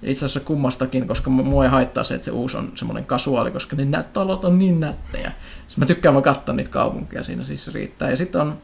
[0.03, 3.77] Itse asiassa kummastakin, koska mua ei haittaa se, että se uusi on semmoinen kasuaali, koska
[3.77, 5.33] ne nä- talot on niin nättejä.
[5.69, 8.11] Sitten mä tykkään vaan katsoa niitä kaupunkia, siinä siis riittää.
[8.11, 8.59] Ja sitten on,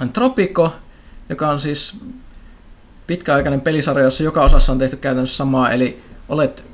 [0.00, 0.72] on Tropico,
[1.28, 1.96] joka on siis
[3.06, 6.64] pitkäaikainen pelisarja, jossa joka osassa on tehty käytännössä samaa, eli olet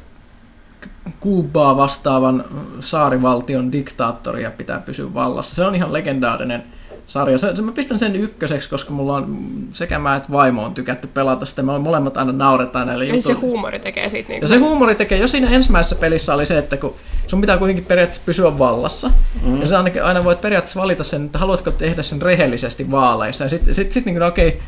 [1.20, 2.44] Kuubaa vastaavan
[2.80, 5.54] saarivaltion diktaattori ja pitää pysyä vallassa.
[5.54, 6.64] Se on ihan legendaarinen
[7.06, 7.38] sarja.
[7.38, 9.38] Se, se, mä pistän sen ykköseksi, koska mulla on
[9.72, 11.62] sekä mä että vaimo on tykätty pelata sitä.
[11.62, 13.48] Me molemmat aina nauretaan näille Eli se jutuille.
[13.48, 16.76] huumori tekee siitä niin Ja se huumori tekee, jo siinä ensimmäisessä pelissä oli se, että
[16.76, 16.94] kun
[17.26, 19.10] sun pitää kuitenkin periaatteessa pysyä vallassa,
[19.42, 19.60] mm.
[19.60, 23.44] ja sä ainakin aina voit periaatteessa valita sen, että haluatko tehdä sen rehellisesti vaaleissa.
[23.44, 24.60] Ja sitten sit, sit, niin okei, okay,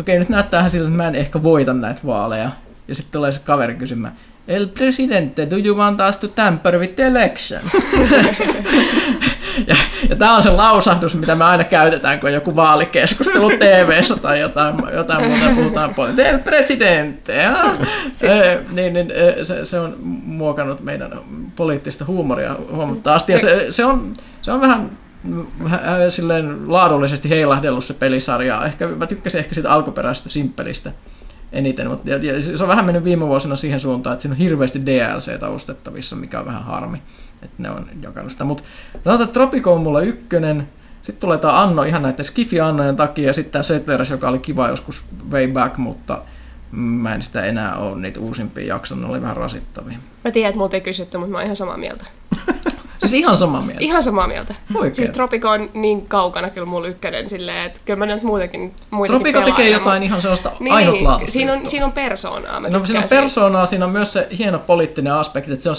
[0.00, 2.50] okei, nyt näyttää siltä, että mä en ehkä voita näitä vaaleja.
[2.88, 4.16] Ja sitten tulee se kaveri kysymään,
[4.48, 7.60] El presidente, do you want us to tamper with the election?
[9.66, 9.76] ja,
[10.08, 14.40] ja tämä on se lausahdus, mitä me aina käytetään, kun on joku vaalikeskustelu tv tai
[14.40, 16.16] jotain, jotain muuta puhutaan paljon.
[17.42, 17.74] Ja?
[18.12, 19.12] se, niin, niin,
[19.42, 21.12] se, se, on muokannut meidän
[21.56, 23.32] poliittista huumoria huomattavasti.
[23.32, 24.90] Ja se, se, on, se on vähän
[26.10, 28.64] silleen laadullisesti heilahdellut se pelisarja.
[28.64, 30.92] Ehkä, mä tykkäsin ehkä siitä alkuperäisestä simppelistä
[31.52, 34.38] eniten, mutta ja, ja se on vähän mennyt viime vuosina siihen suuntaan, että siinä on
[34.38, 37.02] hirveästi DLCtä ostettavissa, mikä on vähän harmi,
[37.42, 38.44] että ne on jakanut sitä.
[38.44, 38.62] Mutta
[38.92, 40.68] sanotaan, että Tropico on mulla ykkönen,
[41.02, 44.68] sitten tulee tämä Anno ihan näiden Skifi-annojen takia, ja sitten tämä Settlers, joka oli kiva
[44.68, 46.22] joskus way back, mutta
[46.72, 49.98] mä en sitä enää ole niitä uusimpia jaksoja, ne oli vähän rasittavia.
[50.24, 52.04] Mä tiedän, että multa ei kysytty, mutta mä oon ihan samaa mieltä.
[53.00, 53.84] Siis ihan samaa mieltä.
[53.84, 54.54] Ihan samaa mieltä.
[54.74, 54.94] Oikein.
[54.94, 59.20] Siis Tropico on niin kaukana kyllä mulla ykkönen silleen, että kyllä mä nyt muutenkin, muitakin
[59.22, 61.32] Tropico tekee pelaan, jotain mutta- ihan sellaista niin, ainutlaatuista.
[61.32, 64.28] siinä on, siinä on persoonaa, mä Siinä on, siinä on persoonaa, siinä on myös se
[64.38, 65.76] hieno poliittinen aspekti, että se on,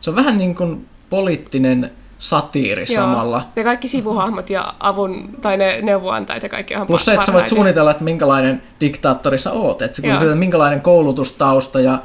[0.00, 3.02] se on vähän niin kuin poliittinen satiiri Joo.
[3.02, 3.48] samalla.
[3.56, 7.32] Ja kaikki sivuhahmot ja avun, tai ne neuvoantajat ja kaikki on Plus se, että sä
[7.32, 11.98] voit suunnitella, että minkälainen diktaattori sä oot, että että minkälainen koulutustausta ja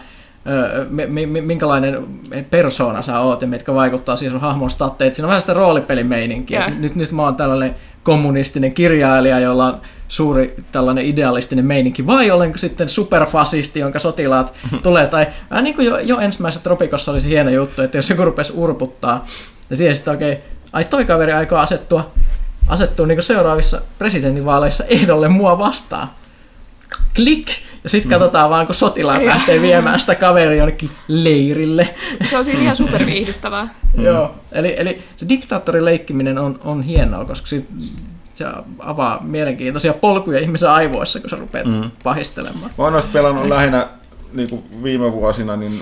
[0.48, 2.08] ö, mi- mi- minkälainen
[2.50, 5.16] persoona sä oot ja mitkä vaikuttaa siihen sun hahmon statteet.
[5.16, 6.72] Siinä on vähän sitä roolipelimeininkiä.
[6.80, 9.82] Nyt, nyt mä oon tällainen kommunistinen kirjailija, jolla on
[10.12, 15.88] suuri tällainen idealistinen meininki, vai olenko sitten superfasisti, jonka sotilaat tulee, tai vähän niin kuin
[15.88, 19.26] jo, jo ensimmäisessä Tropikossa oli se hieno juttu, että jos joku rupesi urputtaa,
[19.70, 20.38] ja tiesi, että okei,
[20.74, 22.12] ai toi kaveri aikoo asettua,
[22.68, 26.10] asettua niin seuraavissa presidentinvaaleissa ehdolle mua vastaan.
[27.16, 27.48] Klik!
[27.84, 31.96] Ja sitten katsotaan vaan, kun sotilaat lähtee viemään sitä kaveria jonnekin leirille.
[32.26, 33.68] Se on siis ihan superviihdyttävää.
[33.98, 34.04] Mm.
[34.06, 37.64] Joo, eli, eli se diktaattorin leikkiminen on, on hienoa, koska se,
[38.34, 38.46] se
[38.80, 41.92] avaa mielenkiintoisia polkuja ihmisen aivoissa, kun sä rupeat mm.
[42.04, 42.72] pahistelemaan.
[42.78, 43.88] Mä oon pelannut lähinnä
[44.34, 45.74] niin kuin viime vuosina niin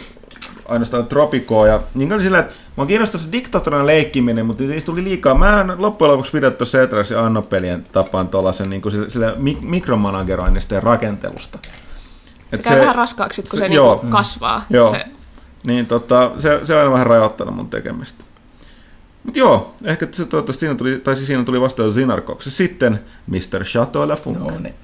[0.67, 5.03] ainoastaan Tropicoa ja niin oli sillä, että mä kiinnostaa se diktaattorina leikkiminen, mutta niistä tuli
[5.03, 5.35] liikaa.
[5.35, 9.65] Mä en loppujen lopuksi pidetty Setras ja Anno-pelien tapaan tuollaisen niin kuin sillä, sillä mik-
[9.65, 11.59] mikromanageroinnista ja rakentelusta.
[11.63, 13.93] Se Et käy vähän raskaaksi, kun se, joo.
[13.95, 14.65] niinku kasvaa.
[14.69, 14.87] Joo.
[14.87, 15.05] Se,
[15.63, 18.23] Niin tota, se, se on aina vähän rajoittanut mun tekemistä.
[19.23, 22.51] Mut joo, ehkä se siinä tuli, tai siis siinä tuli vastaan Zinarkoksi.
[22.51, 23.63] Sitten Mr.
[23.63, 24.39] Chateau La Funk.
[24.39, 24.75] No, niin.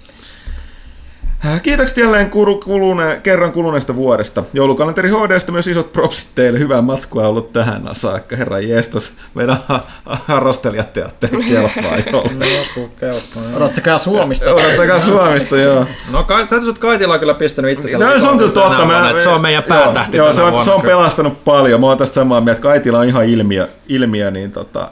[1.46, 4.44] Äh, Kiitokset jälleen kuru, kulune, kerran kuluneesta vuodesta.
[4.54, 6.60] Joulukalenteri HDstä myös isot propsit teille.
[6.60, 8.36] Hyvää matskua ollut tähän saakka.
[8.36, 12.46] Herra jestas, meidän ha- ha- harrastelijateatteri kelpaa jolle.
[13.00, 13.56] Kelpaa.
[13.56, 14.54] Odottakaa Suomista.
[14.54, 15.86] Odottakaa Suomesta, joo.
[16.12, 18.78] No kai, täytyy että Kaitila on kyllä pistänyt itsensä No, se on kyllä totta.
[18.78, 21.82] vuonna, että se on meidän päätähti Joo, joo se, on, vuonna se on pelastanut paljon.
[21.82, 22.62] Mä oon tästä samaa mieltä.
[22.62, 24.90] Kaitila on ihan ilmiö, ilmiö niin tota,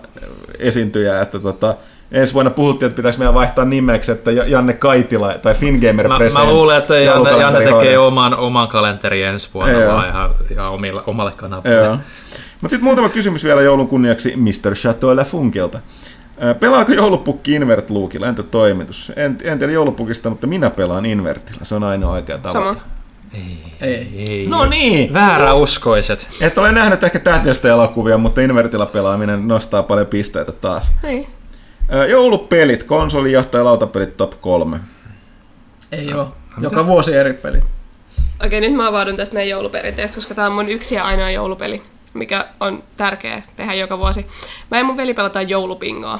[0.59, 1.75] esiintyjä, että tota,
[2.13, 6.47] ensi vuonna puhuttiin, että pitäisi meidän vaihtaa nimeksi, että Janne Kaitila tai Fingamer Mä, Presents.
[6.47, 9.93] mä luulen, että Janne, Janne tekee oman, oman kalenterin ensi vuonna Joo.
[9.93, 11.87] vaan ihan, ihan omille, omalle kanavalle.
[12.61, 14.73] Mutta sitten muutama kysymys vielä joulun kunniaksi Mr.
[14.73, 15.79] Chateau Funkilta.
[16.39, 18.27] Ää, Pelaako joulupukki Invert Luukilla?
[18.27, 19.11] Entä toimitus?
[19.15, 21.59] En, en tiedä joulupukista, mutta minä pelaan Invertillä.
[21.63, 22.49] Se on ainoa oikea tapa.
[22.49, 22.75] Sama.
[23.33, 24.07] Ei.
[24.29, 24.45] Ei.
[24.49, 25.13] No niin!
[25.13, 26.29] Vääräuskoiset.
[26.41, 30.91] Et ole nähnyt ehkä tähtiöstä elokuvia, mutta Invertillä pelaaminen nostaa paljon pisteitä taas.
[31.03, 31.27] Ei.
[32.09, 34.79] Joulupelit, konsolijohtaja ja lautapelit top 3.
[35.91, 36.35] Ei oo.
[36.61, 37.57] Joka vuosi eri peli.
[38.45, 41.81] Okei, nyt mä avaudun tästä meidän jouluperinteestä, koska tämä on mun yksi ja ainoa joulupeli,
[42.13, 44.27] mikä on tärkeä tehdä joka vuosi.
[44.71, 46.19] Mä ja mun veli pelataan joulupingoa.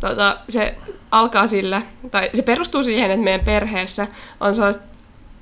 [0.00, 0.74] Tota, se
[1.10, 4.06] alkaa sillä, tai se perustuu siihen, että meidän perheessä
[4.40, 4.82] on sellaiset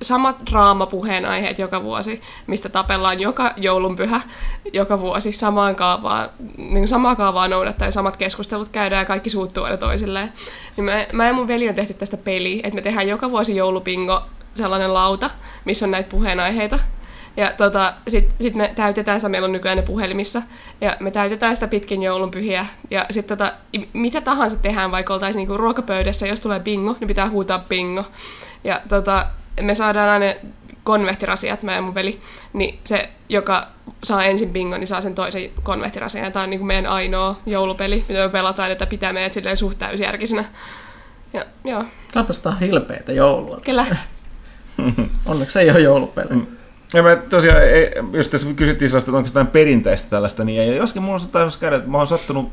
[0.02, 4.20] samat draamapuheenaiheet joka vuosi, mistä tapellaan joka joulunpyhä
[4.72, 9.64] joka vuosi samaan kaavaan, niin samaa kaavaa noudattaa ja samat keskustelut käydään ja kaikki suuttuu
[9.64, 10.32] aina toisilleen.
[10.76, 13.56] Niin mä, mä ja mun veli on tehty tästä peliä, että me tehdään joka vuosi
[13.56, 14.22] joulupingo
[14.54, 15.30] sellainen lauta,
[15.64, 16.78] missä on näitä puheenaiheita.
[17.36, 20.42] Ja tota, sitten sit me täytetään sitä, meillä on nykyään ne puhelimissa,
[20.80, 22.66] ja me täytetään sitä pitkin joulunpyhiä.
[22.90, 23.52] Ja sitten tota,
[23.92, 28.04] mitä tahansa tehdään, vaikka oltaisiin niinku ruokapöydässä, jos tulee bingo, niin pitää huutaa bingo.
[28.64, 29.26] Ja tota,
[29.60, 30.34] me saadaan aina
[30.84, 32.20] konvehtirasiat, mä ja mun veli,
[32.52, 33.66] niin se, joka
[34.04, 36.24] saa ensin bingo, niin saa sen toisen konvehtirasian.
[36.24, 39.78] Ja Tämä on niinku meidän ainoa joulupeli, mitä me pelataan, että pitää meidät silleen suht
[39.78, 40.44] täysjärkisenä.
[41.32, 41.84] Ja, joo,
[42.46, 43.60] on hilpeitä joulua.
[43.64, 43.86] kyllä.
[45.26, 46.42] Onneksi ei ole joulupeli.
[46.94, 50.62] Ja mä tosiaan, ei, jos tässä kysyttiin sellaista, että onko se jotain perinteistä tällaista, niin
[50.62, 50.76] ei.
[50.76, 52.52] Joskin mulla on taas käydä, että mä oon sattunut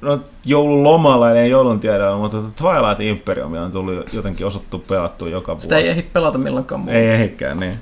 [0.00, 5.62] no, joululomalla, ei joulun tiedä, mutta Twilight Imperium on tullut jotenkin osattu pelattua joka vuosi.
[5.62, 6.98] Sitä ei ehdi pelata milloinkaan muuta.
[6.98, 7.78] Ei ehikään, niin.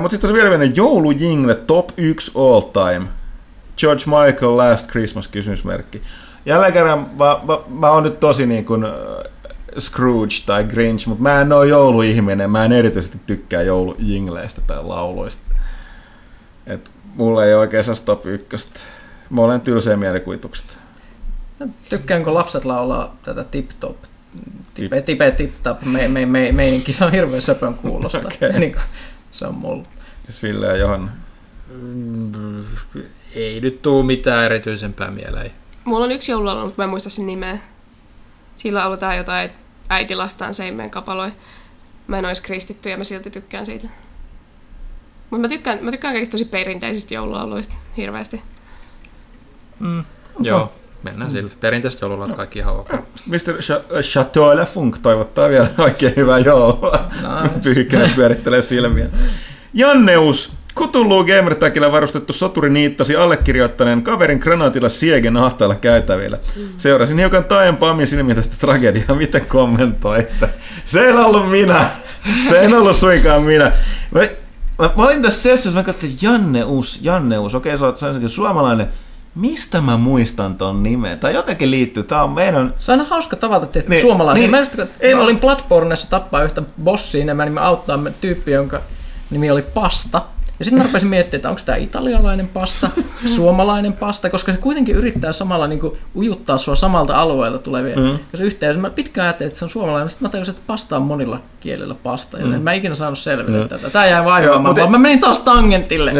[0.00, 3.08] Mutta sitten on vielä vielä joulujingle top 1 all time.
[3.78, 6.02] George Michael Last Christmas kysymysmerkki.
[6.46, 8.86] Jälleen kerran mä, mä, mä oon nyt tosi niin kuin
[9.78, 12.50] Scrooge tai Grinch, mutta mä en oo jouluihminen.
[12.50, 15.42] Mä en erityisesti tykkää joulujingleistä tai lauloista.
[16.66, 18.80] Et mulla ei oikein saa top ykköstä.
[19.30, 20.78] Mä olen tylsää mielikuvitukset.
[21.88, 23.96] Tykkään, kun lapset laulaa tätä tip-top.
[24.74, 25.82] Tipe, tipe, tip-top.
[25.82, 28.18] Me, me, me, meininki, se on hirveän söpön kuulosta.
[28.24, 28.58] Okay.
[28.58, 28.82] Niin kuin,
[29.32, 29.84] se on mulla.
[30.24, 31.12] Siis Ville ja Johanna.
[33.34, 35.52] Ei nyt tuu mitään erityisempää mieleen.
[35.84, 37.58] Mulla on yksi joululaulu, mutta mä en muista sen nimeä.
[38.56, 39.58] Sillä lauletaan jotain, että
[39.88, 41.32] äiti lastaan seimmeen kapaloi.
[42.06, 43.88] Mä en ois kristitty ja mä silti tykkään siitä.
[45.30, 48.42] Mutta mä tykkään, mä tykkään kaikista tosi perinteisistä joululauluista hirveästi.
[49.78, 50.04] Mm.
[50.40, 51.50] Joo, mennään sille.
[51.60, 52.88] Perinteiset joululat kaikki ihan ok.
[53.26, 53.36] Mr.
[53.36, 57.04] Ch- Chateau Le Funk toivottaa vielä oikein hyvää joulua.
[57.42, 57.54] Nice.
[57.74, 59.06] Pyykkönen pyörittelee silmiä.
[59.74, 66.38] Janneus, Kutuluu gamertagilla varustettu soturi niittasi allekirjoittaneen kaverin granaatilla Siegen ahtailla käytävillä.
[66.76, 69.14] Seurasin hiukan taempaa ja silmiä tästä tragediaa.
[69.14, 70.48] Miten kommentoitte?
[70.84, 71.90] Se ei ollut minä.
[72.48, 73.72] Se ei ollut suinkaan minä.
[74.10, 74.20] Mä,
[74.78, 78.88] mä, mä olin tässä sessiassa, mä katsoin, Janneus, Janneus, okei, sä oot sä oot suomalainen.
[79.40, 81.18] Mistä mä muistan ton nimen?
[81.18, 82.02] Tai jotenkin liittyy.
[82.02, 82.74] Tää on meidän...
[82.78, 84.40] Se on aina hauska tavata tietysti Niin, suomalaisia.
[84.40, 84.50] niin.
[84.50, 88.80] Mä, just, Ei, mä olin Bloodborneissa tappaa yhtä bossia enemmän, niin mä auttaa tyyppi, jonka
[89.30, 90.22] nimi oli Pasta.
[90.60, 92.90] Ja sitten mä rupesin miettimään, että onko tämä italialainen pasta,
[93.36, 97.96] suomalainen pasta, koska se kuitenkin yrittää samalla niin kuin, ujuttaa sua samalta alueelta tulevia.
[97.96, 98.18] Mm.
[98.32, 100.96] Ja se yhteys, mä pitkään ajattelin, että se on suomalainen, sitten mä tajusin, että pasta
[100.96, 102.38] on monilla kielillä pasta.
[102.38, 102.62] Ja mm.
[102.62, 103.68] mä en ikinä saanut selville Joo.
[103.68, 103.90] tätä.
[103.90, 106.12] Tää jäi vaivaamaan, mutta- mä menin taas tangentille.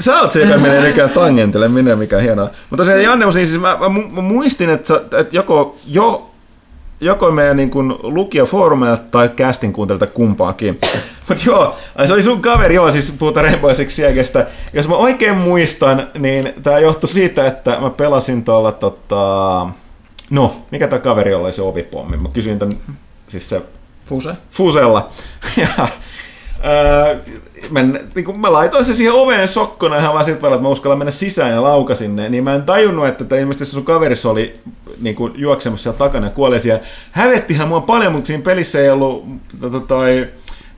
[0.00, 2.50] Sä oot se, joka menee nykyään tangentille, minne mikä hienoa.
[2.70, 6.30] Mutta tosiaan Janne, niin siis mä, mä, mä muistin, että, sä, että joko, jo,
[7.00, 10.78] joko meidän niin kuin lukijafoorumeilta tai castin kuuntelijalta kumpaakin.
[11.28, 14.46] Mutta joo, se oli sun kaveri, joo, siis puhutaan Rainbow Six Siegestä.
[14.72, 19.66] Jos mä oikein muistan, niin tämä johtui siitä, että mä pelasin tuolla tota...
[20.30, 22.16] No, mikä tämä kaveri oli se ovipommi?
[22.16, 22.72] Mä kysyin tän,
[23.28, 23.62] siis se
[24.06, 24.34] Fuse.
[24.50, 25.08] Fusella.
[25.56, 25.88] Ja,
[27.70, 30.68] mä, niin kun mä laitoin se siihen oveen sokkona ihan vaan siltä tavalla, että mä
[30.68, 33.84] uskallan mennä sisään ja laukasin ne, niin mä en tajunnut, että tämä ilmeisesti se sun
[33.84, 34.54] kaverissa oli
[35.00, 36.80] niin kuin juoksemassa siellä takana siellä.
[37.10, 39.24] Hävettihän mua paljon, mutta siinä pelissä ei ollut
[39.60, 40.28] tota, toi,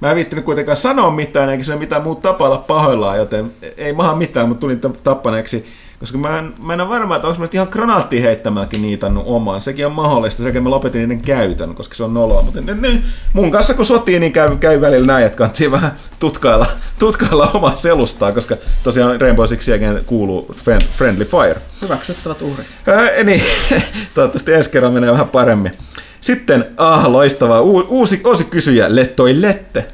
[0.01, 3.93] Mä en viittinyt kuitenkaan sanoa mitään, eikä ole mitään muuta tapaa olla pahoillaan, joten ei
[3.93, 5.67] maha mitään, mutta tulin tappaneeksi.
[6.01, 9.25] Koska mä en, mä en ole varma, että onko mä nyt ihan granaattia heittämäänkin niitannut
[9.27, 9.61] oman.
[9.61, 12.43] Sekin on mahdollista, sekin mä lopetin niiden käytön, koska se on noloa.
[12.43, 13.03] Mutta ne, ne,
[13.33, 16.67] mun kanssa kun sotii, niin käy, käy välillä näin, että kannattaa vähän tutkailla,
[16.99, 21.61] tutkailla omaa selustaa, koska tosiaan Rainbow Six Siegen kuuluu friend, Friendly Fire.
[21.83, 22.67] Hyväksyttävät uhrit.
[22.87, 23.43] Ää, niin,
[24.15, 25.73] toivottavasti ensi kerran menee vähän paremmin.
[26.21, 29.87] Sitten, ah, loistavaa, U- uusi, uusi kysyjä, Lettoi Lette.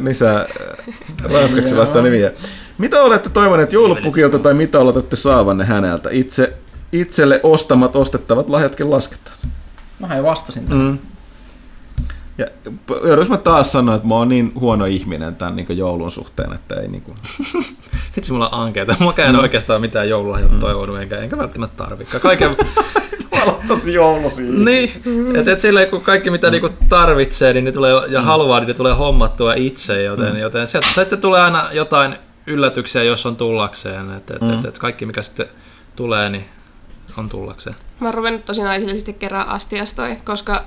[0.00, 0.46] Lisää
[1.24, 2.32] ranskaksi vasta nimiä.
[2.78, 6.08] Mitä olette toivoneet joulupukilta tai mitä olette saavanne häneltä?
[6.12, 6.52] Itse,
[6.92, 9.36] itselle ostamat ostettavat lahjatkin lasketaan.
[9.98, 10.82] Mä jo vastasin tähän.
[10.82, 10.98] Mm.
[12.38, 12.46] Ja
[13.18, 16.74] jos mä taas sanoin, että mä oon niin huono ihminen tämän niin joulun suhteen, että
[16.74, 17.16] ei niin kuin...
[18.16, 18.96] Vitsi, mulla on ankeita.
[19.00, 22.20] Mä en oikeastaan mitään joululahjat toivonut, enkä, enkä välttämättä tarvikaan.
[22.20, 22.56] Kaiken,
[23.68, 24.42] Tosi joulusi.
[24.42, 24.90] niin,
[25.34, 28.74] että et silleen, kun kaikki mitä niinku tarvitsee niin ne tulee, ja haluaa, niin ne
[28.74, 32.16] tulee hommattua itse, joten, joten sieltä sitten tulee aina jotain
[32.46, 34.10] yllätyksiä, jos on tullakseen.
[34.10, 35.46] Että et, et, et kaikki mikä sitten
[35.96, 36.44] tulee, niin
[37.16, 37.76] on tullakseen.
[38.00, 40.64] Mä oon ruvennut tosi naisellisesti kerää astiastoi, koska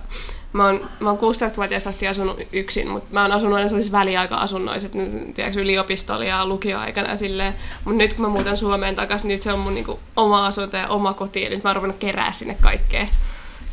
[0.53, 4.85] mä oon, mä oon 16-vuotias asti asunut yksin, mutta mä oon asunut aina sellaisissa väliaika-asunnoissa,
[4.85, 7.55] että nyt, tiedätkö, yliopistolla ja lukioaikana silleen.
[7.85, 10.87] Mutta nyt kun mä muutan Suomeen takaisin, nyt se on mun niinku oma asunto ja
[10.87, 13.07] oma koti, ja nyt mä oon ruvennut kerää sinne kaikkea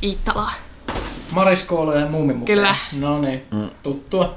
[0.03, 0.53] Iittalaa.
[1.31, 2.53] Mariskoola ja muumimuke.
[2.53, 2.77] Kyllä.
[2.99, 3.43] No niin,
[3.83, 4.35] tuttua.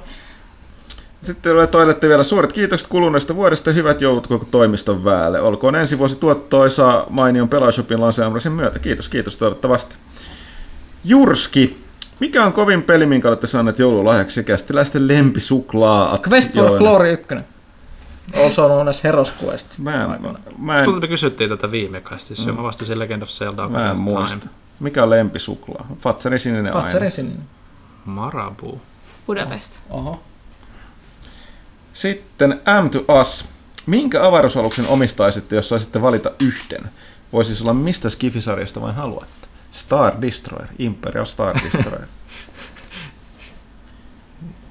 [1.22, 5.40] Sitten tulee toilette vielä suuret kiitokset kuluneesta vuodesta ja hyvät joulut koko toimiston väelle.
[5.40, 8.78] Olkoon ensi vuosi tuottoisa mainion Pelashopin lanseeraamisen myötä.
[8.78, 9.96] Kiitos, kiitos toivottavasti.
[11.04, 11.78] Jurski,
[12.20, 16.18] mikä on kovin peli, minkä olette saaneet joululahjaksi kästiläisten lempisuklaa?
[16.32, 17.34] Quest for Glory 1.
[18.44, 19.66] Also known as Heroes Quest.
[19.78, 20.22] Mä en,
[20.58, 22.56] mä, en, me kysyttiin tätä viime kastissa, mm.
[22.56, 24.38] mä vastasin Legend of Zelda mä en muista.
[24.38, 24.52] Time.
[24.80, 25.86] Mikä on lempisuklaa?
[25.98, 27.10] Fatsarin sininen Patserin aina.
[27.10, 27.42] sininen.
[28.04, 28.80] Marabu.
[29.26, 29.80] Budapest.
[29.90, 30.20] Oho.
[31.98, 33.44] Sitten M to Us.
[33.86, 36.90] Minkä avaruusaluksen omistaisitte, jos saisitte valita yhden?
[37.32, 39.48] Voisi siis olla mistä skifisarjasta vain haluatte.
[39.70, 42.06] Star Destroyer, Imperial Star Destroyer.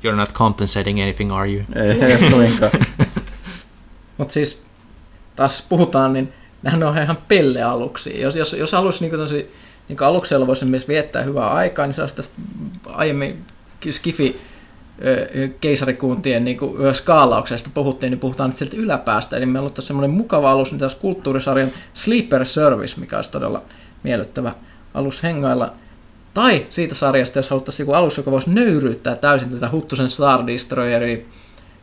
[0.03, 1.63] You're not compensating anything, are you?
[1.75, 2.71] ei, ei suinkaan.
[4.17, 4.61] Mutta siis
[5.35, 6.33] taas puhutaan, niin
[6.63, 8.21] nehän on ihan pellealuksia.
[8.21, 9.51] Jos, jos, jos haluaisi niin tosi,
[9.89, 12.33] niin aluksella voisi myös viettää hyvää aikaa, niin se olisi tästä
[12.85, 13.45] aiemmin
[13.91, 14.41] Skifi
[15.61, 19.37] keisarikuntien niin kuin, skaalauksesta puhuttiin, niin puhutaan nyt sieltä yläpäästä.
[19.37, 23.61] Eli meillä on tässä semmoinen mukava alus, niin tässä kulttuurisarjan Sleeper Service, mikä olisi todella
[24.03, 24.53] miellyttävä
[24.93, 25.73] alus hengailla.
[26.33, 31.17] Tai siitä sarjasta, jos haluttaisiin joku alus, joka voisi nöyryyttää täysin tätä Huttusen Star Destroyeria,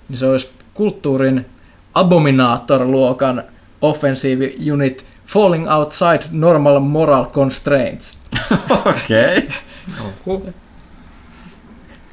[0.09, 1.47] niin se olisi kulttuurin
[1.95, 3.43] Abominator-luokan
[3.83, 8.19] offensive unit falling outside normal moral constraints.
[8.87, 9.49] Okei.
[10.27, 10.43] Oho.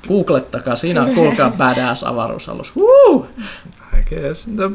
[0.08, 2.74] Googlettakaa, siinä on kuulkaa badass avaruusalus.
[2.78, 3.28] Woo!
[4.00, 4.48] I guess.
[4.48, 4.70] No,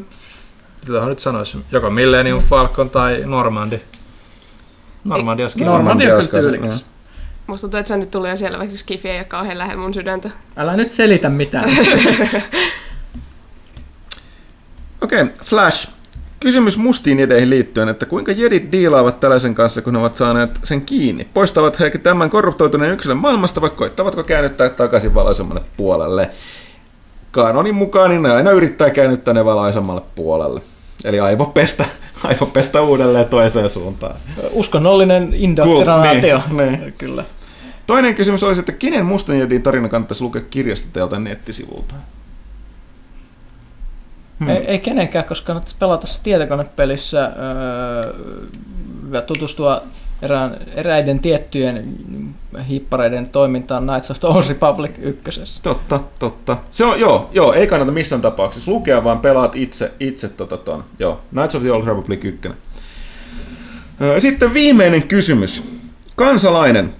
[0.87, 1.57] Mitä nyt sanoisi?
[1.71, 3.81] Joko Millennium Falcon tai Normandy.
[5.03, 5.65] Normandy olisikin.
[5.67, 6.85] Normandy on kyllä tyylikäs.
[7.47, 10.29] Musta tuntuu, että se nyt tuli jo selväksi, Skifi ei ole kauhean lähellä mun sydäntä.
[10.57, 11.69] Älä nyt selitä mitään.
[15.01, 15.89] Okei, Flash.
[16.39, 20.81] Kysymys mustiin jedeihin liittyen, että kuinka jedit diilaavat tällaisen kanssa, kun ne ovat saaneet sen
[20.81, 21.27] kiinni?
[21.33, 26.29] Poistavat he tämän korruptoituneen yksilön maailmasta, vai koittavatko käännyttää takaisin valaisemmalle puolelle?
[27.31, 30.61] Kanonin mukaan niin ne aina yrittää käännyttää ne valaisemmalle puolelle.
[31.03, 31.85] Eli aivopestä,
[32.23, 34.15] aivopestä uudelleen toiseen suuntaan.
[34.51, 36.41] Uskonnollinen indoktrinaatio.
[36.49, 36.93] Ku- niin, niin.
[36.97, 37.23] Kyllä.
[37.87, 41.95] Toinen kysymys olisi, että kenen mustan jedin tarina kannattaisi lukea kirjasta teiltä nettisivulta?
[44.39, 44.49] Hmm.
[44.49, 48.13] Ei, ei kenenkään, koska kannattaisi pelata se tietokonepelissä öö,
[49.11, 49.81] ja tutustua
[50.21, 51.95] erään, eräiden tiettyjen
[52.69, 55.61] hippareiden toimintaan Knights of the Old Republic ykkösessä.
[55.63, 56.57] Totta, totta.
[56.71, 60.83] Se on, joo, joo, ei kannata missään tapauksessa lukea, vaan pelaat itse, itse tota ton.
[60.99, 62.49] Joo, Knights of the Old Republic 1.
[64.01, 65.63] Öö, Sitten viimeinen kysymys.
[66.15, 66.93] Kansalainen.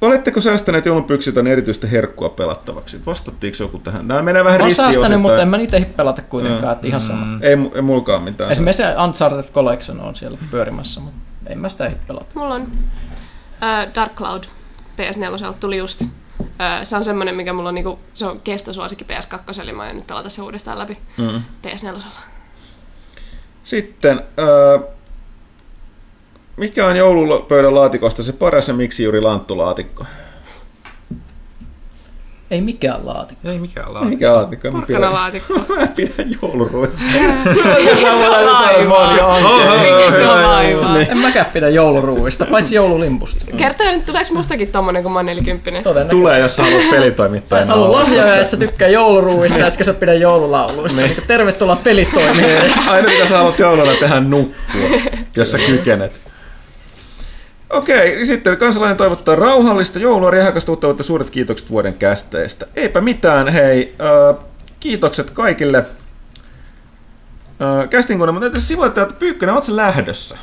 [0.00, 3.06] Oletteko säästäneet joulunpyksiltä erityistä herkkua pelattavaksi?
[3.06, 4.08] Vastattiinko joku tähän?
[4.08, 5.20] Nämä menee vähän Mä ristiin säästänyt, osittain.
[5.20, 7.26] mutta en mä niitä pelata kuitenkaan, että ihan sama.
[7.42, 8.50] Ei, ei mulkaan mitään.
[8.52, 12.26] Esimerkiksi se Uncharted Collection on siellä pyörimässä, mutta en mä sitä pelata.
[12.34, 12.66] Mulla on
[13.62, 14.44] äh, Dark Cloud
[14.96, 16.02] PS4 tuli just.
[16.60, 19.96] Äh, se on semmonen, mikä mulla on niinku, se on kestosuosikki PS2, eli mä aion
[19.96, 21.42] nyt pelata se uudestaan läpi Mm.
[21.66, 22.02] PS4.
[23.64, 24.78] Sitten, öö,
[26.56, 30.04] mikä on joulupöydän laatikosta se paras ja miksi juuri lanttulaatikko?
[32.50, 33.48] Ei mikään laatikko.
[33.48, 34.10] Ei mikään laatikko.
[34.10, 34.70] Mikä laatikko?
[34.70, 35.54] Mä pidän, Porkkanalaatikko.
[35.54, 36.98] mä pidän jouluruoista.
[38.18, 39.14] Se on laivaa.
[39.82, 41.00] Mikä se on laivaa?
[41.00, 43.44] En mäkään pidä jouluruuista, paitsi joululimpusta.
[43.56, 45.64] Kertoja nyt, tuleeko mustakin tommonen, kun mä oon 40?
[45.82, 46.10] Todennäköisesti.
[46.10, 47.62] Tulee, jos sä haluat Sä pelitoimittajan.
[47.64, 51.00] et halua lahjoja, että sä tykkää jouluruuista, etkä sä pidä joululauluista.
[51.00, 51.16] Niin.
[51.26, 52.72] Tervetuloa pelitoimijoille.
[52.88, 55.00] Aina mitä sä haluat jouluna tehdä nukkua,
[55.36, 56.25] jos sä kykenet.
[57.70, 62.66] Okei, sitten kansalainen toivottaa rauhallista joulua, riehakasta uutta suuret kiitokset vuoden kästeistä.
[62.76, 64.36] Eipä mitään, hei, äh,
[64.80, 65.78] kiitokset kaikille.
[65.78, 65.86] Äh,
[67.90, 70.38] kästin kun mutta täytyy sivuita, että Pyykkönen, sä lähdössä?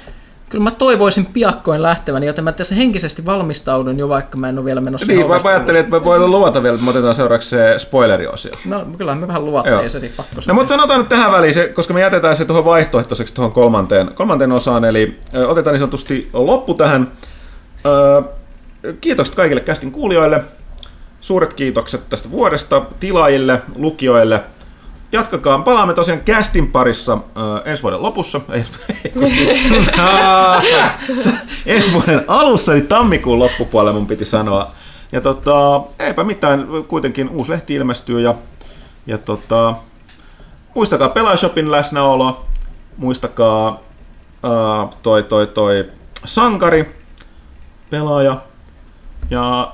[0.53, 4.65] Kyllä mä toivoisin piakkoin lähteväni, joten mä tässä henkisesti valmistaudun jo, vaikka mä en ole
[4.65, 7.73] vielä menossa Niin, mä ajattelin, että me voidaan luvata vielä, että me otetaan seuraavaksi se
[7.77, 8.51] spoileriosio.
[8.65, 9.89] No kyllä me vähän luvattiin, Joo.
[9.89, 12.65] se niin pakko No mutta sanotaan nyt tähän väliin, se, koska me jätetään se tuohon
[12.65, 17.11] vaihtoehtoiseksi tuohon kolmanteen, kolmanteen osaan, eli ö, otetaan niin sanotusti loppu tähän.
[17.85, 18.23] Ö,
[19.01, 20.43] kiitokset kaikille kästin kuulijoille.
[21.21, 24.41] Suuret kiitokset tästä vuodesta tilaajille, lukijoille.
[25.13, 25.59] Jatkakaa.
[25.59, 27.19] Palaamme tosiaan kästin parissa ö,
[27.65, 28.41] ensi vuoden lopussa.
[31.65, 34.71] Ensi vuoden alussa, eli tammikuun loppupuolella mun piti sanoa.
[35.11, 38.35] Ja tota, eipä mitään, kuitenkin uusi lehti ilmestyy ja,
[39.07, 39.75] ja tota,
[40.75, 42.45] muistakaa Pelaajashopin läsnäolo,
[42.97, 43.79] muistakaa
[44.43, 45.89] ää, toi, toi, toi
[46.25, 46.95] sankari,
[47.89, 48.37] pelaaja,
[49.29, 49.73] ja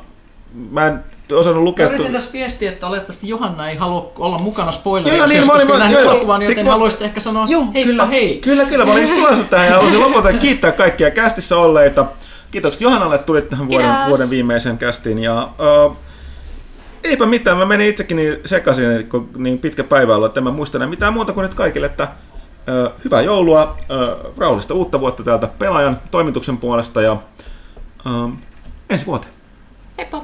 [0.72, 1.88] mä en osannut lukea...
[1.90, 5.52] Mä yritin tässä viestiä, että olettavasti Johanna ei halua olla mukana Joo, spoilerissa, joo, niin,
[5.52, 6.12] olin- koska mä- nähnyt joo, joo.
[6.12, 8.38] elokuvan, joten mä- haluaisit ehkä sanoa heippa kyllä, hei.
[8.38, 8.86] Kyllä, kyllä.
[8.86, 12.06] Mä olin just tulossa tähän ja haluaisin lopulta kiittää kaikkia kästissä olleita.
[12.52, 14.08] Kiitokset Johannalle, että tulit tähän vuoden, Kiitos.
[14.10, 15.20] vuoden viimeiseen kästiin.
[15.20, 15.50] Ja,
[15.86, 15.96] uh,
[17.04, 20.52] eipä mitään, mä menin itsekin niin sekaisin, kun niin pitkä päivä ollut, että en mä
[20.52, 22.04] muista enää mitään muuta kuin nyt kaikille, että
[22.88, 28.32] uh, hyvää joulua, uh, rauhallista uutta vuotta täältä pelaajan toimituksen puolesta ja uh,
[28.90, 29.34] ensi vuoteen.
[29.98, 30.24] Heippa!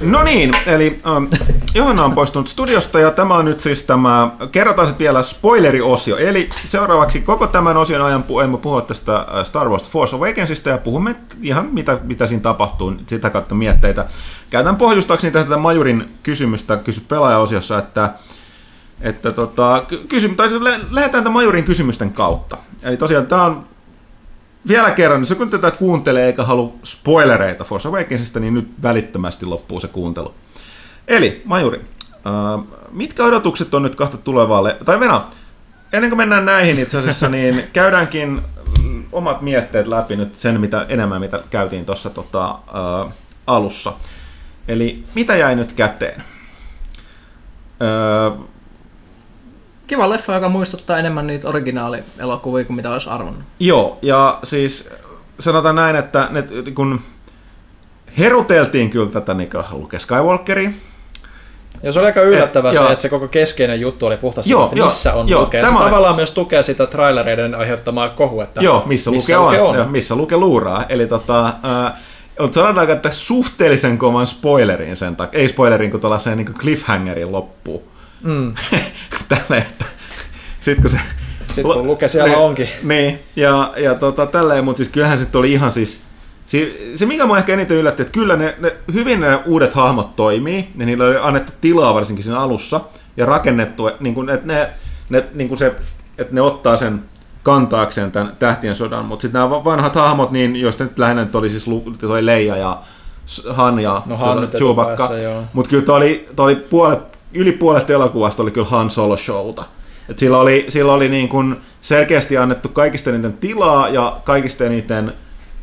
[0.00, 1.24] No niin, eli ähm,
[1.74, 6.16] Johanna on poistunut studiosta ja tämä on nyt siis tämä, kerrotaan sitten vielä spoileriosio.
[6.16, 10.68] Eli seuraavaksi koko tämän osion ajan pu- emme puhua tästä äh, Star Wars Force Awakensista
[10.68, 14.04] ja puhumme ihan mitä, mitä siinä tapahtuu, sitä kautta mietteitä.
[14.50, 18.10] Käytän pohjustaakseni tätä Majurin kysymystä, kysy pelaajaosiossa, että
[19.00, 22.56] että tota, ky- kysy, tai siis lä- lähdetään tämän Majurin kysymysten kautta.
[22.82, 23.66] Eli tosiaan tämä on
[24.68, 29.80] vielä kerran, jos kun tätä kuuntelee eikä halua spoilereita Force Awakensista, niin nyt välittömästi loppuu
[29.80, 30.34] se kuuntelu.
[31.08, 35.20] Eli, Majuri, äh, mitkä odotukset on nyt kahta tulevaalle, tai Venä,
[35.92, 38.42] ennen kuin mennään näihin itse asiassa, niin käydäänkin
[38.82, 43.12] mm, omat mietteet läpi nyt sen mitä, enemmän, mitä käytiin tuossa tota, äh,
[43.46, 43.92] alussa.
[44.68, 46.22] Eli mitä jäi nyt käteen?
[47.82, 48.46] Äh,
[49.86, 53.42] Kiva leffa, joka muistuttaa enemmän niitä originaalielokuvia kuin mitä olisi arvannut.
[53.60, 54.88] Joo, ja siis
[55.40, 56.44] sanotaan näin, että ne,
[56.74, 57.00] kun
[58.18, 60.70] heruteltiin kyllä tätä niin Luke Skywalkeria,
[61.82, 62.92] Ja se oli aika yllättävää Et, se, joo.
[62.92, 65.58] että se koko keskeinen juttu oli puhtaasti, Joo, että joo, missä on joo, Luke.
[65.58, 69.38] Ja se tämä on- tavallaan myös tukee sitä trailereiden aiheuttamaa kohua, että Joo, missä, missä
[69.38, 69.76] Luke, Luke on, on.
[69.76, 70.84] Ja missä Luke luuraa.
[70.88, 71.98] Eli tota, ää,
[72.40, 76.54] mutta sanotaanko, että suhteellisen kovan spoilerin sen takia, ei spoilerin, kun tuollaiseen niin
[80.60, 80.98] sitten kun se...
[81.46, 82.68] Sitten kun Luke siellä niin, onkin.
[82.82, 86.00] Niin, ja, ja tota, tälleen, mutta siis kyllähän sitten oli ihan siis...
[86.46, 90.16] Se, se mikä mua ehkä eniten yllätti, että kyllä ne, ne, hyvin ne uudet hahmot
[90.16, 92.80] toimii, ja niillä oli annettu tilaa varsinkin siinä alussa,
[93.16, 94.70] ja rakennettu, niin kuin, että ne,
[95.08, 95.74] ne, niin kuin se,
[96.18, 97.02] että ne ottaa sen
[97.42, 101.48] kantaakseen tämän tähtien sodan, mutta sitten nämä vanhat hahmot, niin joista nyt lähinnä nyt oli
[101.48, 101.66] siis
[102.00, 102.78] toi Leija ja
[103.48, 105.10] Han ja No nyt Chewbacca,
[105.52, 109.64] mutta kyllä toi oli, toi oli puolet, yli puolet elokuvasta oli kyllä Han Solo showta.
[110.08, 115.12] Et sillä oli, sillä oli niin kuin selkeästi annettu kaikista eniten tilaa ja kaikista eniten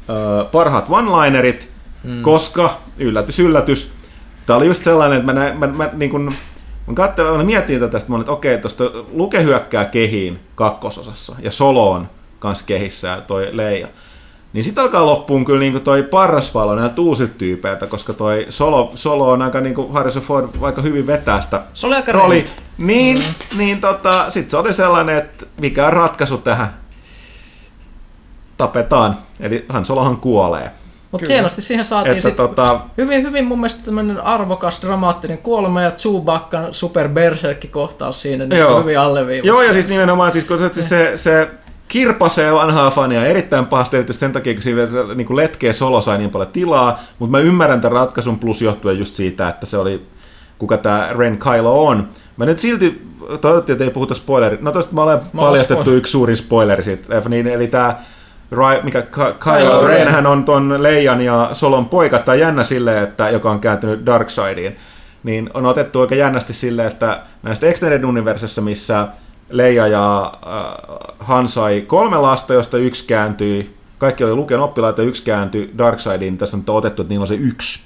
[0.10, 1.70] ö, parhaat one-linerit,
[2.04, 2.22] hmm.
[2.22, 3.94] koska, yllätys, yllätys,
[4.46, 6.24] tämä oli just sellainen, että mä, näin, mä, mä, niin kuin,
[6.88, 11.36] mä katselin, mä miettin tätä, että mä olin, että okei, tuosta Luke hyökkää kehiin kakkososassa
[11.40, 12.10] ja Solo on
[12.40, 13.88] kans kehissä ja toi Leija.
[14.54, 19.32] Niin sitten alkaa loppuun kyllä niinku toi parrasvalo näiltä uusilta tyypeiltä, koska toi Solo, Solo
[19.32, 22.36] on aika niinku Harrison Ford vaikka hyvin vetää sitä Se oli aika rooli.
[22.36, 22.52] rento.
[22.78, 23.58] Niin, mm.
[23.58, 26.74] niin tota, sit se oli sellainen, että mikä on ratkaisu tähän?
[28.58, 29.18] Tapetaan.
[29.40, 30.72] Eli Han Solohan kuolee.
[31.12, 35.82] Mutta hienosti siihen saatiin Että sit tota, hyvin, hyvin mun mielestä tämmöinen arvokas, dramaattinen kuolema
[35.82, 38.82] ja Chewbaccan super berserkki kohtaus siinä, niin Joo.
[38.82, 39.48] hyvin alleviivasi.
[39.48, 41.50] Joo, ja siis nimenomaan, siis kun se, se, se
[41.88, 44.82] kirpasee vanhaa fania erittäin pahasti, erityisesti sen takia, kun siinä
[45.16, 49.00] niin kuin letkeä solo sai niin paljon tilaa, mutta mä ymmärrän tämän ratkaisun plus johtuen
[49.00, 50.06] just siitä, että se oli,
[50.58, 52.08] kuka tämä Ren Kylo on.
[52.38, 53.02] Mä nyt silti,
[53.42, 54.62] toivottiin, että ei puhuta spoilerit.
[54.62, 57.96] No tosta mä olen Mä paljastettu spoil- yksi suurin spoileri siitä, niin, eli tämä
[58.84, 60.08] mikä Ky- Kylo, Kylo Ren, Ren.
[60.14, 64.76] hän on ton Leijan ja Solon poika, tai jännä silleen, että, joka on kääntynyt Darksideen,
[65.24, 69.08] niin on otettu aika jännästi silleen, että näistä Extended Universessa, missä
[69.54, 75.24] Leija ja äh, Han sai kolme lasta, josta yksi kääntyi, kaikki oli Luken oppilaita, yksi
[75.24, 77.80] kääntyi Darksideen, tässä on otettu, että niillä on se yksi,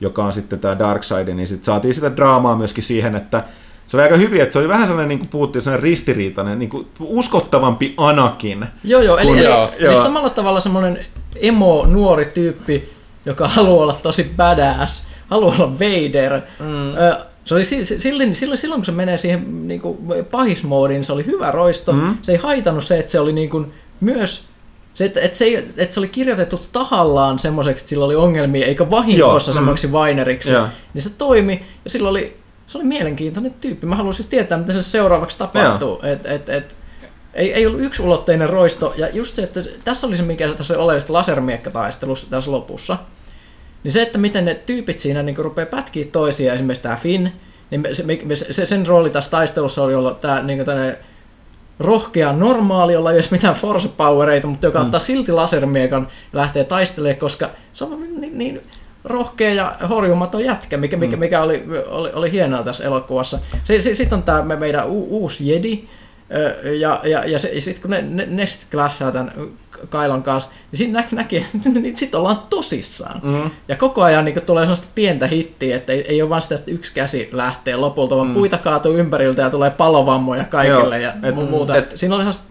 [0.00, 3.44] joka on sitten tämä Darkseid, niin sitten saatiin sitä draamaa myöskin siihen, että
[3.86, 6.68] se oli aika hyvin, että se oli vähän sellainen, niin kuin puhuttiin, sellainen ristiriitainen, niin
[6.68, 8.66] kuin uskottavampi Anakin.
[8.84, 10.02] Joo, joo, eli, Kun- eli, joo, eli joo.
[10.02, 12.92] samalla tavalla semmoinen emo nuori tyyppi,
[13.26, 16.40] joka haluaa olla tosi badass, haluaa olla Vader.
[16.60, 16.94] Mm.
[17.44, 19.98] Se oli silloin, silloin, silloin, kun se menee siihen niin kuin
[20.30, 21.92] pahismoodiin, se oli hyvä roisto.
[21.92, 22.18] Mm.
[22.22, 24.50] Se ei haitannut se, että se oli niin kuin myös
[24.94, 28.66] se, että, että, se, ei, että se oli kirjoitettu tahallaan semmoiseksi, että sillä oli ongelmia,
[28.66, 29.54] eikä vahingossa mm.
[29.54, 30.66] semmoiseksi vaineriksi, Joo.
[30.94, 32.36] niin se toimi, ja sillä oli,
[32.66, 33.86] se oli mielenkiintoinen tyyppi.
[33.86, 36.00] Mä haluaisin tietää, mitä se seuraavaksi tapahtuu.
[36.02, 36.76] Et, et, et,
[37.34, 40.82] ei, ei ollut yksulotteinen roisto, ja just se, että tässä oli se, mikä tässä oli
[40.82, 42.98] oleellista lasermiekkataistelussa tässä lopussa,
[43.84, 47.28] niin se, että miten ne tyypit siinä niin rupeaa pätkiä toisia, esimerkiksi tämä Finn,
[47.70, 47.86] niin
[48.34, 50.64] se, se, sen rooli tässä taistelussa oli olla tämä niin
[51.80, 54.84] rohkea normaali, jolla ei ole mitään force powereita, mutta joka mm.
[54.84, 58.62] ottaa silti lasermiekan ja lähtee taistelemaan, koska se on niin, niin
[59.04, 61.20] rohkea ja horjumaton jätkä, mikä, mikä, mm.
[61.20, 63.38] mikä oli, oli, oli hienoa tässä elokuvassa.
[63.64, 65.84] Sitten on tämä meidän u, uusi jedi,
[66.64, 69.32] ja, ja, ja, ja sitten kun ne, ne, ne sitten clashaa tämän
[69.88, 73.20] Kailon kanssa, niin siinä nä, näki, että sitten ollaan tosissaan.
[73.22, 73.50] Mm.
[73.68, 76.70] Ja koko ajan niin tulee sellaista pientä hittiä, että ei, ei ole vain sitä, että
[76.70, 78.34] yksi käsi lähtee lopulta, vaan mm.
[78.34, 81.76] puita kaatuu ympäriltä ja tulee palovammoja kaikille Joo, ja et, muuta.
[81.76, 82.44] Et, siinä oli sellaista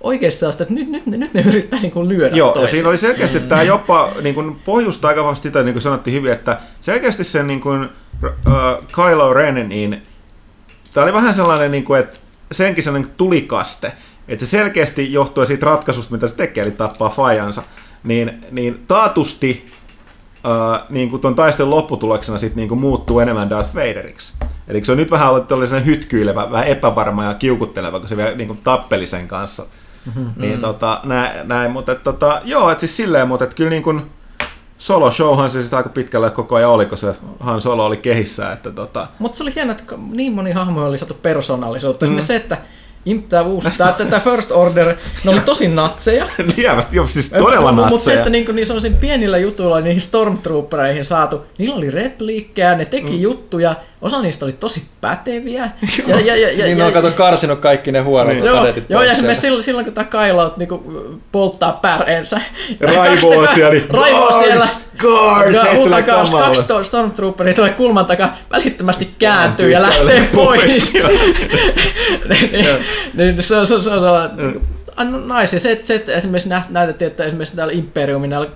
[0.00, 2.64] oikeasti sellaista, että nyt, nyt, nyt ne yrittää niin kuin lyödä Joo, toisiaan.
[2.64, 3.48] ja siinä oli selkeästi mm.
[3.48, 7.46] tämä jopa niin kuin pohjusta aika vasta sitä, niin kuin sanottiin hyvin, että selkeästi sen
[7.46, 7.88] niin kuin,
[8.22, 10.02] uh, Kylo Renin, niin
[10.94, 12.18] tämä oli vähän sellainen, niin kuin, että
[12.52, 13.92] senkin sellainen tulikaste,
[14.30, 17.62] että se selkeästi johtui siitä ratkaisusta, mitä se tekee, eli tappaa fajansa,
[18.04, 19.70] niin, niin taatusti
[20.44, 24.34] Uh, niin kuin tuon taistelun lopputuloksena sit niin kuin muuttuu enemmän Darth Vaderiksi.
[24.68, 28.34] Eli se on nyt vähän ollut tällainen hytkyilevä, vähän epävarma ja kiukutteleva, kun se vielä
[28.34, 29.66] niin kuin tappeli sen kanssa.
[30.06, 30.32] Mm-hmm.
[30.36, 33.82] Niin tota, näin, näin, mutta et, tota, joo, että siis silleen, mutta et kyllä niin
[33.82, 34.02] kuin,
[34.80, 38.52] Solo showhan se sitä aika pitkälle koko ajan oli, kun se Han Solo oli kehissä.
[38.52, 39.06] Että tota...
[39.18, 42.06] Mutta se oli hienoa, että niin moni hahmo oli saatu persoonallisuutta.
[42.06, 42.20] Mm.
[42.20, 42.58] se, että
[43.28, 46.28] tämä uusi, tämä, First Order, ne oli tosi natseja.
[46.56, 47.90] Lievästi, joo, siis todella natseja.
[47.90, 52.84] Mutta se, että niin, niin sellaisiin pienillä jutuilla niihin Stormtroopereihin saatu, niillä oli repliikkejä, ne
[52.84, 53.20] teki mm.
[53.20, 55.70] juttuja, osa niistä oli tosi päteviä.
[56.08, 58.44] ja, ja, ja, ja, niin ja, on kato karsinut kaikki ne huonot niin.
[58.44, 60.68] joo, joo, ja esimerkiksi silloin, silloin kun tämä Kylo niin
[61.32, 62.40] polttaa päreensä.
[62.80, 63.80] Raivoo siellä.
[63.88, 64.66] Raivoo siellä.
[64.98, 65.58] Guards,
[66.06, 70.92] Guards, kaksi Stormtrooperia tulee kulman takaa, välittömästi kääntyy ja lähtee pois.
[73.14, 74.60] niin, se on, se on, se on sellainen,
[75.26, 75.60] naisia.
[75.60, 78.50] Se, että, se, että esimerkiksi näytettiin, että esimerkiksi täällä Imperiumin näillä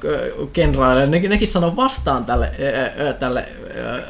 [0.52, 2.50] kenraaleilla, ne, nekin sanoo vastaan tälle,
[2.98, 3.48] ää, tälle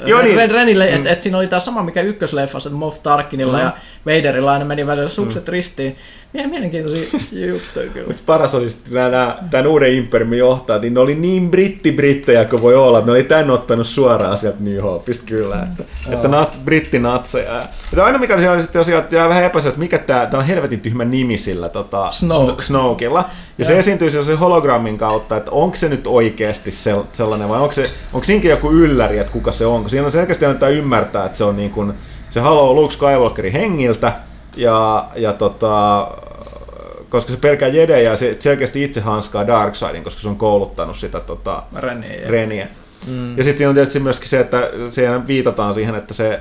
[0.07, 0.37] Joo, niin.
[0.37, 0.95] Ren, Renille, mm.
[0.95, 3.63] että et siinä oli tämä sama mikä ykkösleffassa, että Moff Tarkinilla mm.
[3.63, 3.73] ja
[4.07, 5.53] Vaderilla aina meni välillä sukset mm.
[5.53, 5.97] ristiin.
[6.33, 8.07] Mie, mielenkiintoisia juttuja kyllä.
[8.07, 12.63] Mutta paras oli sitten nämä, tämän uuden Imperiumin johtajat, niin ne oli niin britti-brittejä kuin
[12.63, 16.13] voi olla, että ne oli tän ottanut suoraan sieltä New Hopeista kyllä, että, mm.
[16.13, 17.65] että nat, brittinatseja.
[17.97, 20.47] Ja aina mikä oli sitten tosiaan, että jää vähän epäselvä, että mikä tämä, tämä on
[20.47, 22.63] helvetin tyhmä nimi sillä tota, Snoke.
[22.63, 23.19] Snokella.
[23.19, 23.25] Ja,
[23.59, 26.71] ja se esiintyy se hologrammin kautta, että onko se nyt oikeasti
[27.13, 29.81] sellainen vai onko, se, onko siinäkin joku ylläri, että kuka se on.
[29.81, 31.93] Kun siinä on selkeästi antaa ymmärtää, että se on niin kuin,
[32.31, 34.13] se haluaa Luke Skywalkerin hengiltä,
[34.57, 36.09] ja, ja tota,
[37.09, 41.21] koska se pelkää jedejä ja se selkeästi itse hanskaa Darkseidin, koska se on kouluttanut sitä
[41.21, 42.29] tota, Reniä.
[42.29, 42.69] Reniä.
[43.07, 43.39] Mm.
[43.39, 46.41] Ja sitten siinä on tietysti myöskin se, että siihen viitataan siihen, että se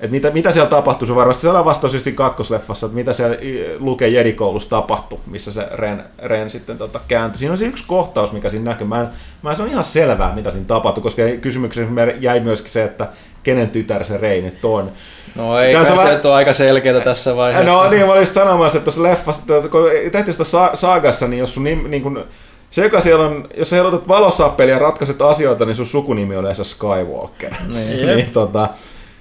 [0.00, 3.36] että mitä, mitä siellä tapahtui, se varmasti siellä vastaus just kakkosleffassa, että mitä siellä
[3.78, 7.38] Luke Jedikoulussa tapahtui, missä se Ren, Ren sitten tota, kääntyi.
[7.38, 8.86] Siinä on se yksi kohtaus, mikä siinä näkyy.
[8.86, 9.08] Mä en,
[9.42, 13.08] mä en, se on ihan selvää, mitä siinä tapahtui, koska kysymyksessä jäi myöskin se, että
[13.42, 14.92] kenen tytär se Rei nyt on.
[15.34, 16.20] No ei kai se vähän...
[16.24, 17.72] ole aika selkeää tässä vaiheessa.
[17.72, 21.64] No niin, mä olin sanomassa, että tuossa leffassa, kun tehtiin sitä saagassa, niin jos sun
[21.64, 22.24] niin, niin kun,
[22.70, 26.40] se, joka siellä on, jos sä helotat valosappelia ja ratkaiset asioita, niin sun sukunimi on
[26.40, 27.52] yleensä Skywalker.
[27.68, 28.68] Niin, niin tota,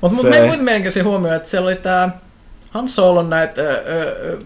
[0.01, 0.41] mutta se...
[0.41, 2.09] mut, mut mielenkiintoisia huomioon, että siellä oli tämä
[2.69, 4.37] Han Solon näitä ö,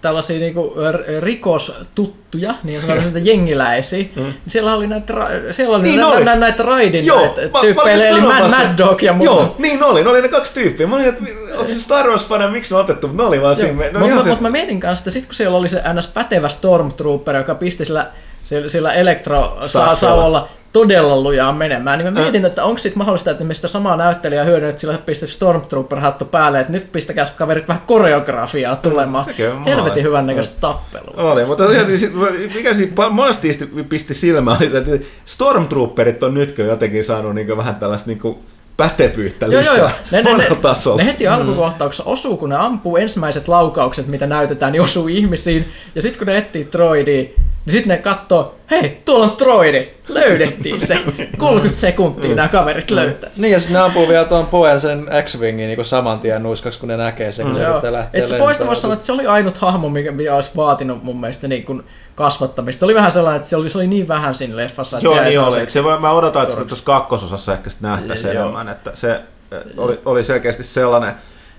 [0.00, 0.74] tällaisia niinku
[1.20, 4.04] rikostuttuja, niin sanotaan jengiläisiä.
[4.16, 4.32] Mm.
[4.46, 5.14] Siellä oli näitä,
[5.50, 6.40] siellä oli niin näitä, oli.
[6.40, 9.32] näitä raidin Joo, näitä mä, tyyppejä, eli Mad, Mad Dog ja muuta.
[9.32, 10.86] Joo, niin oli, ne oli ne kaksi tyyppiä.
[10.86, 11.24] Mä olin, että
[11.56, 13.72] onko se Star Wars fana, miksi ne on otettu, mutta ne oli vaan siinä.
[13.72, 16.08] Mutta mut, mut, mä mietin kanssa, että sit kun siellä oli se ns.
[16.08, 18.06] pätevä Stormtrooper, joka pisti sillä,
[18.44, 23.54] sillä, sillä elektrosauolla todella lujaa menemään, niin mä mietin, että onko sitten mahdollista, että me
[23.54, 29.24] sitä samaa näyttelijää hyödynnät, sillä pistät Stormtrooper-hattu päälle, että nyt pistäkää kaverit vähän koreografiaa tulemaan.
[29.66, 31.32] Helvetin hyvän näköistä tappelua.
[31.32, 32.10] Oli, mutta ihan siis,
[32.54, 38.10] mikä siinä monesti pisti silmään, että Stormtrooperit on nyt kyllä jotenkin saanut niin vähän tällaista
[38.10, 38.38] niin kuin
[38.76, 39.90] pätevyyttä lisää joo, joo.
[40.10, 40.48] Ne, ne, ne,
[40.96, 41.32] ne, heti mm.
[41.32, 45.68] alkukohtauksessa osuu, kun ne ampuu ensimmäiset laukaukset, mitä näytetään, niin osuu ihmisiin.
[45.94, 47.30] Ja sitten kun ne etsii droidia,
[47.64, 50.98] Niin sitten ne katsoo, hei, tuolla on droidi, löydettiin se.
[51.38, 53.30] 30 sekuntia nämä kaverit löytää.
[53.36, 56.88] Niin, ja sitten ne ampuu vielä tuon Poen sen X-Wingin niin saman tien nuiskaksi, kun
[56.88, 57.70] ne näkee sen, kun se Joo.
[57.70, 60.50] yrittää lähteä Et se poista voisi sanoa, että se oli ainut hahmo, mikä, mikä olisi
[60.56, 61.82] vaatinut mun mielestä niin kuin
[62.14, 62.86] kasvattamista.
[62.86, 64.96] Oli vähän sellainen, että se oli, se oli niin vähän siinä leffassa.
[64.96, 65.70] Että Joo, se niin oli.
[65.70, 68.42] Se, mä odotan, että sitä tuossa kakkososassa ehkä sitten nähtäisiin Joo.
[68.42, 71.14] enemmän, että se eh, oli, oli selkeästi sellainen.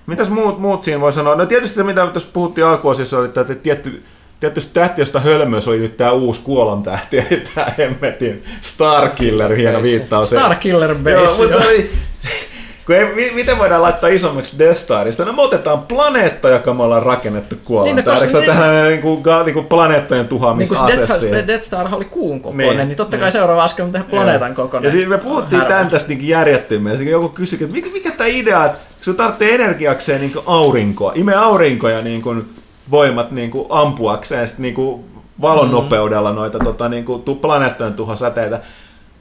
[0.06, 1.34] Mitäs muut, muut siinä voi sanoa?
[1.34, 4.04] No tietysti se, mitä tuossa puhuttiin alkuosissa, oli että tietty,
[4.40, 9.78] tietty tähti, josta hölmös oli nyt tämä uusi kuolon tähti, eli tämä Hemmetin Starkiller, hieno
[9.78, 9.90] Base.
[9.90, 10.28] viittaus.
[10.28, 11.10] Starkiller Base.
[11.16, 11.90] Joo, mutta oli,
[12.86, 15.24] kun ei, mi- miten voidaan laittaa isommaksi Death Starista?
[15.24, 18.34] No me otetaan planeetta, joka me ollaan rakennettu kuolon Niin, no, tähdeksi.
[18.36, 21.46] koska- Tämä tähän niin kuin, niin kuin planeettojen Niin tuhoamisase Death, siihen.
[21.46, 24.54] Death Star oli kuun kokoinen, Niin, niin, niin totta kai seuraava askel on tehdä planeetan
[24.54, 24.88] kokoinen.
[24.88, 26.92] Ja siis me puhuttiin tämän tästä niin järjettömiä.
[26.96, 31.34] Sitten joku kysyi, että mikä, mikä tämä idea, että se tarvitsee energiakseen niin aurinkoa, ime
[31.34, 32.48] aurinkoja niin kuin
[32.90, 35.04] voimat niin kuin ampuakseen sit, niin kuin
[35.40, 38.60] valon nopeudella noita tota, niin kuin, planeettojen tuhosäteitä.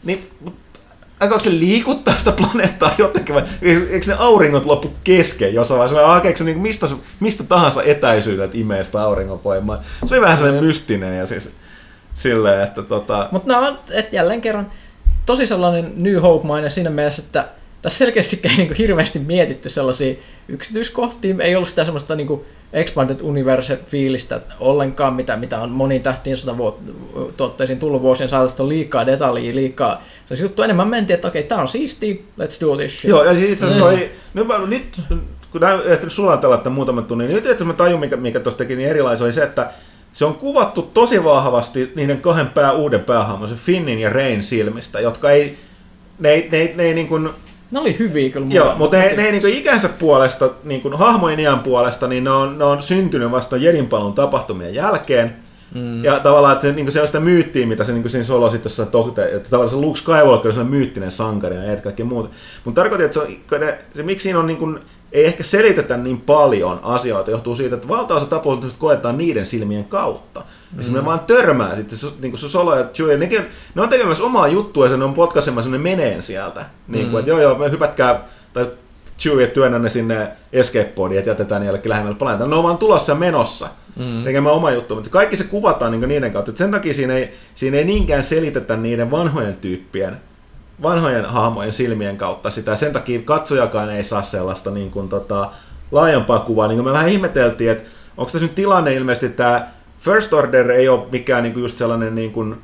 [0.03, 0.31] Niin
[1.19, 6.15] aikooko se liikuttaa sitä planeettaa jotenkin vai eikö ne auringot loppu kesken jossain vaiheessa vai
[6.15, 6.87] hakeeko se niin kuin mistä,
[7.19, 9.83] mistä tahansa etäisyydeltä imee sitä auringonvoimaa?
[10.05, 11.49] Se oli vähän sellainen mystinen ja siis
[12.13, 14.71] silleen, että tota, Mutta nämä on et jälleen kerran
[15.25, 17.47] tosi sellainen New Hope-mainen siinä mielessä, että
[17.81, 20.15] tässä selkeästi ei niin hirveästi mietitty sellaisia
[20.47, 21.35] yksityiskohtia.
[21.39, 26.37] Ei ollut sitä semmoista niin expanded universe-fiilistä ollenkaan, mitä, mitä on moniin tähtien
[27.37, 30.03] tuotteisiin tullut vuosien saatosta liikaa detaljia, liikaa.
[30.33, 33.09] Se juttu enemmän mentiin, että okei, tämä on siistiä, let's do this shit.
[33.09, 35.01] Joo, ja siis itse asiassa toi, nyt, mä, nyt
[35.51, 38.57] kun näin ehtinyt sulatella tämän muutaman tunnin, niin nyt itse mä tajun, mikä, mikä tuossa
[38.57, 39.69] teki niin erilaisen, oli se, että
[40.11, 44.99] se on kuvattu tosi vahvasti niiden kahden pää, uuden päähahmon, se Finnin ja Rain silmistä,
[44.99, 45.57] jotka ei,
[46.19, 47.29] ne ei, ne ei, ne ei niin kuin,
[47.73, 51.39] Ne oli hyviä kyllä Joo, mutta ne, ne ei niin ikänsä puolesta, niin kuin hahmojen
[51.39, 55.35] iän puolesta, niin ne on, ne on syntynyt vasta Jedinpalun tapahtumien jälkeen.
[55.75, 56.03] Mm.
[56.03, 58.69] Ja tavallaan, että se, niin se on sitä myyttiä, mitä se niin siinä Solo sitten
[58.69, 62.29] jossain tohte, että tavallaan se Luke Skywalker on sellainen myyttinen sankari ja kaikki muuta.
[62.65, 63.19] Mutta tarkoitin, että se,
[63.55, 64.79] on, ne, se, miksi siinä on niin kuin,
[65.13, 70.43] ei ehkä selitetä niin paljon asioita, johtuu siitä, että valtaosa tapahtumista koetaan niiden silmien kautta.
[70.77, 71.05] Ja mm.
[71.05, 74.47] vaan törmää sitten, se, niin kuin se Solo ja Chewie, nekin, ne on tekemässä omaa
[74.47, 76.65] juttua ja ne on potkaisemassa, ne meneen sieltä.
[76.87, 78.21] Niin kuin, että joo joo, me hypätkää,
[78.53, 78.67] tai
[79.19, 82.47] Chewie työnnä ne sinne escape että jätetään ne jollekin lähemmälle planeetaa.
[82.47, 84.23] Ne on vaan tulossa menossa mm.
[84.23, 86.51] tekemään oma juttu, mutta kaikki se kuvataan niin niiden kautta.
[86.51, 90.17] Et sen takia siinä ei, siinä ei niinkään selitetä niiden vanhojen tyyppien,
[90.81, 92.75] vanhojen hahmojen silmien kautta sitä.
[92.75, 95.49] Sen takia katsojakaan ei saa sellaista niin kuin, tota,
[95.91, 96.67] laajempaa kuvaa.
[96.67, 99.67] Niin kuin me vähän ihmeteltiin, että onko tässä nyt tilanne ilmeisesti, että
[99.99, 102.61] First Order ei ole mikään niin kuin just sellainen niin kuin,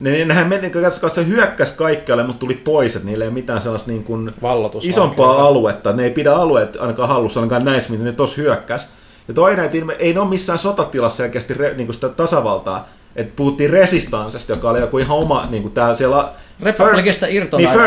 [0.00, 0.72] ne, nehän meni,
[1.12, 4.34] se hyökkäsi kaikkialle, mutta tuli pois, että niillä ei ole mitään sellaista niin kuin
[4.82, 5.92] isompaa aluetta.
[5.92, 8.88] Ne ei pidä alueet ainakaan hallussa, ainakaan näissä, mitä ne tuossa hyökkäs.
[9.28, 12.88] Ja toinen, että ei ne ole missään sotatilassa selkeästi re, niin kuin sitä tasavaltaa.
[13.16, 16.32] Että puhuttiin resistansesta, joka oli joku ihan oma, niin kuin täällä siellä...
[16.62, 17.26] Republicista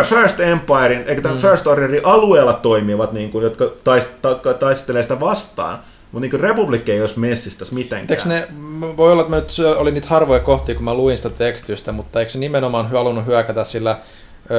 [0.10, 1.42] Niin, First Empirein, eikä tämän mm.
[1.42, 5.80] First Orderin alueella toimivat, niin kuin, jotka taist, ta, taistelee sitä vastaan.
[6.12, 8.20] Mutta niin Republic ei olisi messistäs mitenkään.
[8.20, 8.48] Eikö ne,
[8.98, 11.92] voi olla, että mä nyt se oli niitä harvoja kohtia, kun mä luin sitä tekstitystä,
[11.92, 14.00] mutta eikö se nimenomaan halunnut hyökätä sillä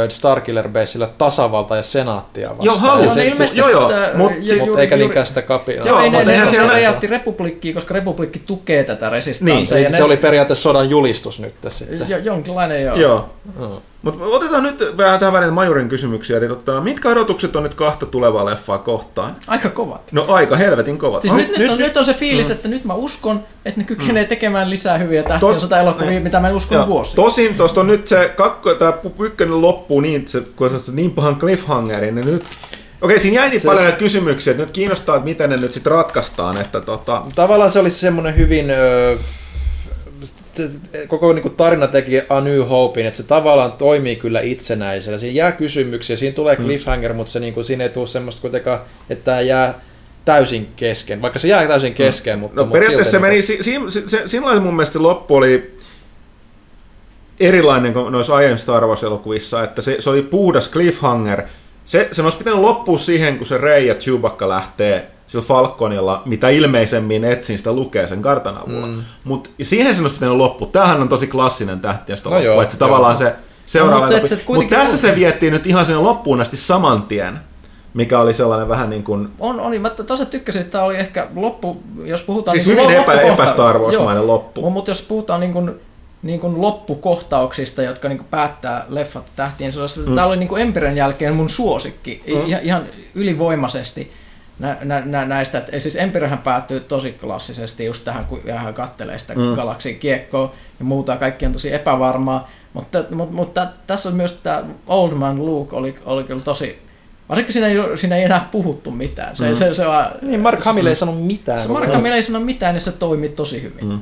[0.09, 2.99] Starkiller Baseillä tasavalta ja senaattia vastaan?
[2.99, 5.43] Joo, No, se- ne ilmeisesti joo, joo, sitä, mut ju- Mutta juuri- eikä niinkään sitä
[5.43, 5.87] kapinaa.
[5.87, 9.55] Joo, Ei, ne, se siellä- räjäytti republikkiin, koska republikki tukee tätä resistanssia.
[9.57, 12.09] Niin, Se, ja se ne- oli periaatteessa sodan julistus nyt sitten.
[12.09, 12.97] jo, jonkinlainen joo.
[12.97, 13.29] Joo.
[13.61, 13.83] Joo.
[14.05, 16.37] Mutta otetaan nyt vähän tähän väliin Majurin kysymyksiä.
[16.39, 19.37] Eli tota, mitkä odotukset on nyt kahta tulevaa leffaa kohtaan?
[19.47, 20.13] Aika kovat.
[20.13, 21.21] No aika helvetin kovat.
[21.23, 23.87] Siis On- nyt, nyt, on, nyt on se fiilis, että nyt mä uskon, että ne
[23.87, 27.17] kykenee tekemään lisää hyviä tähtiä sota elokuvia, mitä mä en uskon vuosi.
[27.17, 30.77] Tosin tuosta on nyt se kakko, tää pu- ykkönen loppuu niin, että se, kun se
[30.91, 32.45] on niin pahan cliffhangerin, niin nyt...
[33.03, 35.73] Okei, siinä jäi niin Se- paljon näitä kysymyksiä, että nyt kiinnostaa, että miten ne nyt
[35.73, 37.23] sitten ratkaistaan, että tota...
[37.35, 38.71] Tavallaan se oli semmoinen hyvin...
[38.71, 39.17] Ö,
[41.09, 45.19] koko niin kuin tarina teki A New Hopein, että se tavallaan toimii kyllä itsenäisellä.
[45.19, 48.81] Siinä jää kysymyksiä, siinä tulee cliffhanger, mutta se, niin kuin, siinä ei tule semmoista kuitenkaan,
[49.11, 49.81] että tämä jää
[50.25, 51.23] täysin kesken.
[51.23, 54.19] Vaikka se jää täysin kesken, mutta, No mutta periaatteessa se silti meni, si, si, si,
[54.27, 55.77] sillä mun mielestä loppu oli
[57.41, 61.43] erilainen kuin noissa aiemmissa Star Wars-elokuvissa, että se, se oli puhdas cliffhanger.
[61.85, 66.49] Se, se olisi pitänyt loppua siihen, kun se Rey ja Chewbacca lähtee sillä Falconilla, mitä
[66.49, 68.87] ilmeisemmin etsin sitä lukee sen kartan avulla.
[68.87, 69.03] Mm.
[69.25, 70.69] Mutta siihen se olisi pitänyt loppua.
[70.73, 72.89] Tämähän on tosi klassinen tähtiä No no joo, loppu, että se joo.
[72.89, 73.35] tavallaan se
[73.67, 74.07] seuraava...
[74.07, 77.39] No, mutta se kuitenkin tässä se viettiin nyt ihan sinne loppuun asti saman tien,
[77.95, 79.29] mikä oli sellainen vähän niin kuin...
[79.41, 82.57] On, on, mä tosiaan tykkäsin, että tämä oli ehkä loppu, jos puhutaan...
[82.57, 83.13] Siis niin hyvin epä.
[83.79, 84.71] Wars-mainen loppu.
[84.71, 85.71] Mutta jos puhutaan niin kuin,
[86.23, 90.15] niin kuin loppukohtauksista, jotka niin kuin päättää leffat tähtien, niin mm.
[90.15, 92.57] tämä oli niin kuin Emperen jälkeen mun suosikki, mm.
[92.63, 92.83] ihan
[93.15, 94.13] ylivoimaisesti.
[94.59, 95.59] Nä, nä, nä, näistä.
[95.73, 99.55] Et, siis Empirehän päättyy tosi klassisesti just tähän, kun hän kattelee sitä mm.
[99.55, 102.51] galaksin kiekkoa ja muuta, kaikki on tosi epävarmaa.
[102.73, 106.85] Mutta, mutta, mutta tässä on myös tämä Old Man Luke oli, oli kyllä tosi
[107.29, 109.37] Varsinkin siinä ei, siinä ei enää puhuttu mitään.
[109.37, 109.57] Se, mm.
[109.57, 111.59] se, se vaan, Niin, Mark Hamill ei sano mitään.
[111.61, 113.89] se Mark Hamill ei sano mitään, niin se toimi tosi hyvin.
[113.89, 114.01] Mm.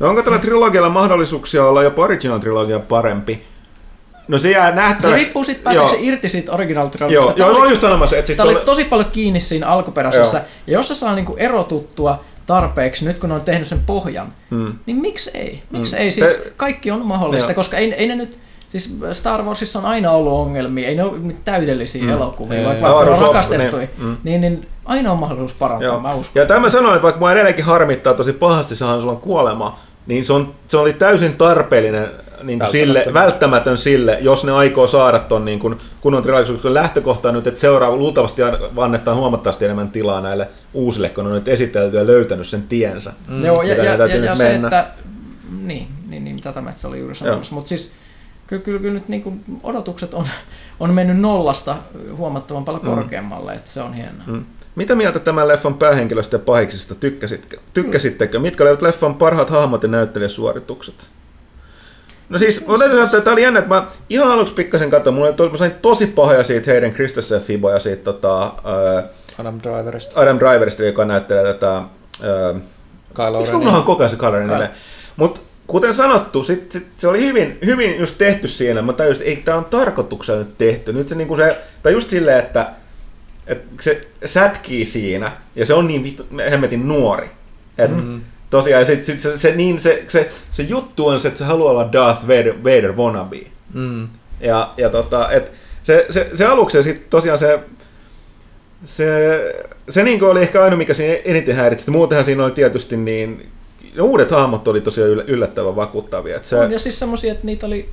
[0.00, 3.42] No onko tällä trilogialla mahdollisuuksia olla jopa original trilogia parempi?
[4.28, 5.24] No se jää Se nähtäväksi.
[5.24, 8.36] riippuu siitä, pääseekö se irti siitä original Joo, joo, mä olin just sanomassa, että siis
[8.36, 10.36] Tämä oli tuolla- tosi paljon kiinni siinä alkuperäisessä.
[10.38, 10.46] Joo.
[10.66, 14.72] Ja jos se saa niinku erotuttua tarpeeksi, nyt kun ne on tehnyt sen pohjan, Hmm.
[14.86, 15.62] niin miksi ei?
[15.70, 16.02] Miksi Mm.
[16.02, 16.12] ei?
[16.12, 17.54] Siis Te- kaikki on mahdollista, Joo.
[17.54, 18.38] koska ei, ei ne nyt...
[18.70, 21.12] Siis Star Warsissa on aina ollut ongelmia, ei ne ole
[21.44, 22.08] täydellisiä Mm.
[22.08, 24.16] elokuvia, vaikka, vaikka ne on Avaruus- rakastettuja, niin, mm.
[24.24, 26.00] niin, niin aina on mahdollisuus parantaa, Joo.
[26.00, 26.42] mä uskon.
[26.42, 30.24] Ja tämä sanoin, että vaikka mua edelleenkin harmittaa tosi pahasti se Han Solon kuolema, niin
[30.24, 32.10] se, on, se oli täysin tarpeellinen
[32.42, 33.78] niin kuin sille, Välttämätön.
[33.78, 37.96] sille, jos ne aikoo saada ton niin kuin kunnon trilogian lähtökohta on nyt, että seuraava
[37.96, 38.42] luultavasti
[38.76, 43.12] annetaan huomattavasti enemmän tilaa näille uusille, kun ne on nyt esitelty ja löytänyt sen tiensä.
[43.28, 43.44] Mm.
[43.44, 44.68] Joo, ja, ja, ne ja, ja nyt se, mennä.
[44.68, 44.86] että...
[45.62, 47.54] Niin, niin, niin tätä mä oli juuri sanomassa.
[47.54, 47.90] Mutta siis
[48.46, 50.26] kyllä, kyllä, kyllä nyt niin kuin odotukset on,
[50.80, 51.76] on mennyt nollasta
[52.16, 52.94] huomattavan paljon Mm.
[52.94, 54.24] korkeammalle, että se on hienoa.
[54.26, 54.44] Mm.
[54.74, 57.56] Mitä mieltä tämän leffan päähenkilöstä ja pahiksista tykkäsitkö?
[57.74, 58.38] tykkäsittekö?
[58.38, 60.94] Mitkä olivat leffan parhaat hahmot ja näyttelijäsuoritukset?
[62.28, 65.14] No siis, mä täytyy sanoa, että tämä oli jännä, että mä ihan aluksi pikkasen katsoin,
[65.14, 69.02] mulla oli mä sain tosi pahoja siitä Hayden Christensen fiboja siitä tota, ää,
[69.38, 70.20] Adam Driverista.
[70.20, 71.72] Adam Driverista, joka näyttelee tätä...
[71.72, 72.54] ää,
[73.38, 73.66] Miksi Renin.
[73.66, 74.70] mulla on koko ajan se Colorin nime?
[75.16, 78.82] Mutta kuten sanottu, sit, sit, se oli hyvin, hyvin just tehty siinä.
[78.82, 80.92] Mä tajusin, että ei tämä on tarkoituksella nyt tehty.
[80.92, 82.72] Nyt se, niinku se tai just silleen, että,
[83.46, 86.16] että se sätkii siinä ja se on niin
[86.50, 87.30] hemmetin nuori.
[87.78, 88.20] Et, mm-hmm.
[88.50, 91.70] Tosiaan, sit, sit se, se, niin, se, se, se, juttu on se, että se haluaa
[91.70, 93.46] olla Darth Vader, Vader wannabe.
[93.74, 94.08] Mm.
[94.40, 95.52] Ja, ja tota, et
[95.82, 97.60] se, se, se aluksi sitten tosiaan se,
[98.84, 99.06] se,
[99.88, 101.90] se niin oli ehkä ainoa, mikä siinä eniten häiritsi.
[101.90, 103.48] Muutenhan siinä oli tietysti niin,
[104.02, 106.36] uudet hahmot oli tosiaan yllä- yllättävän vakuuttavia.
[106.36, 107.88] Et se, On, ja siis semmosia, että niitä oli,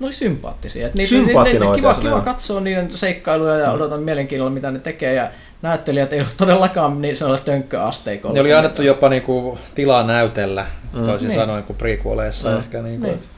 [0.00, 0.86] ne oli sympaattisia.
[0.86, 5.14] Että niitä, ne, ne, kiva, kiva katsoa niiden seikkailuja ja odotan mielenkiinnolla, mitä ne tekee.
[5.14, 5.30] Ja
[5.62, 8.34] näyttelijät ei ole todellakaan niin sanoilla tönkköasteikolla.
[8.34, 10.66] Ne oli annettu jopa niinku tilaa näytellä,
[11.04, 11.40] toisin Niin.
[11.40, 12.56] sanoen, kuin prequeleissa Mm.
[12.58, 12.82] ehkä.
[12.82, 13.14] Niinku, Niin.
[13.14, 13.28] et-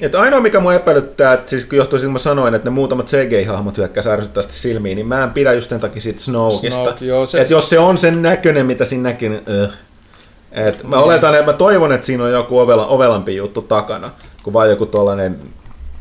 [0.00, 2.74] et ainoa, mikä mua epäilyttää, että siis kun johtui siitä, kun mä sanoin, että ne
[2.74, 6.82] muutamat CGI-hahmot hyökkäisi ärsyttävästi silmiin, niin mä en pidä just sen takia siitä Snokeista.
[6.84, 9.68] Snoke, joo, se- että jos se on sen näköinen, mitä siinä näkyy, niin uh.
[10.52, 14.10] Et mä oletan, että mä toivon, että siinä on joku ovela, ovelampi juttu takana,
[14.42, 15.40] kuin vain joku tollanen,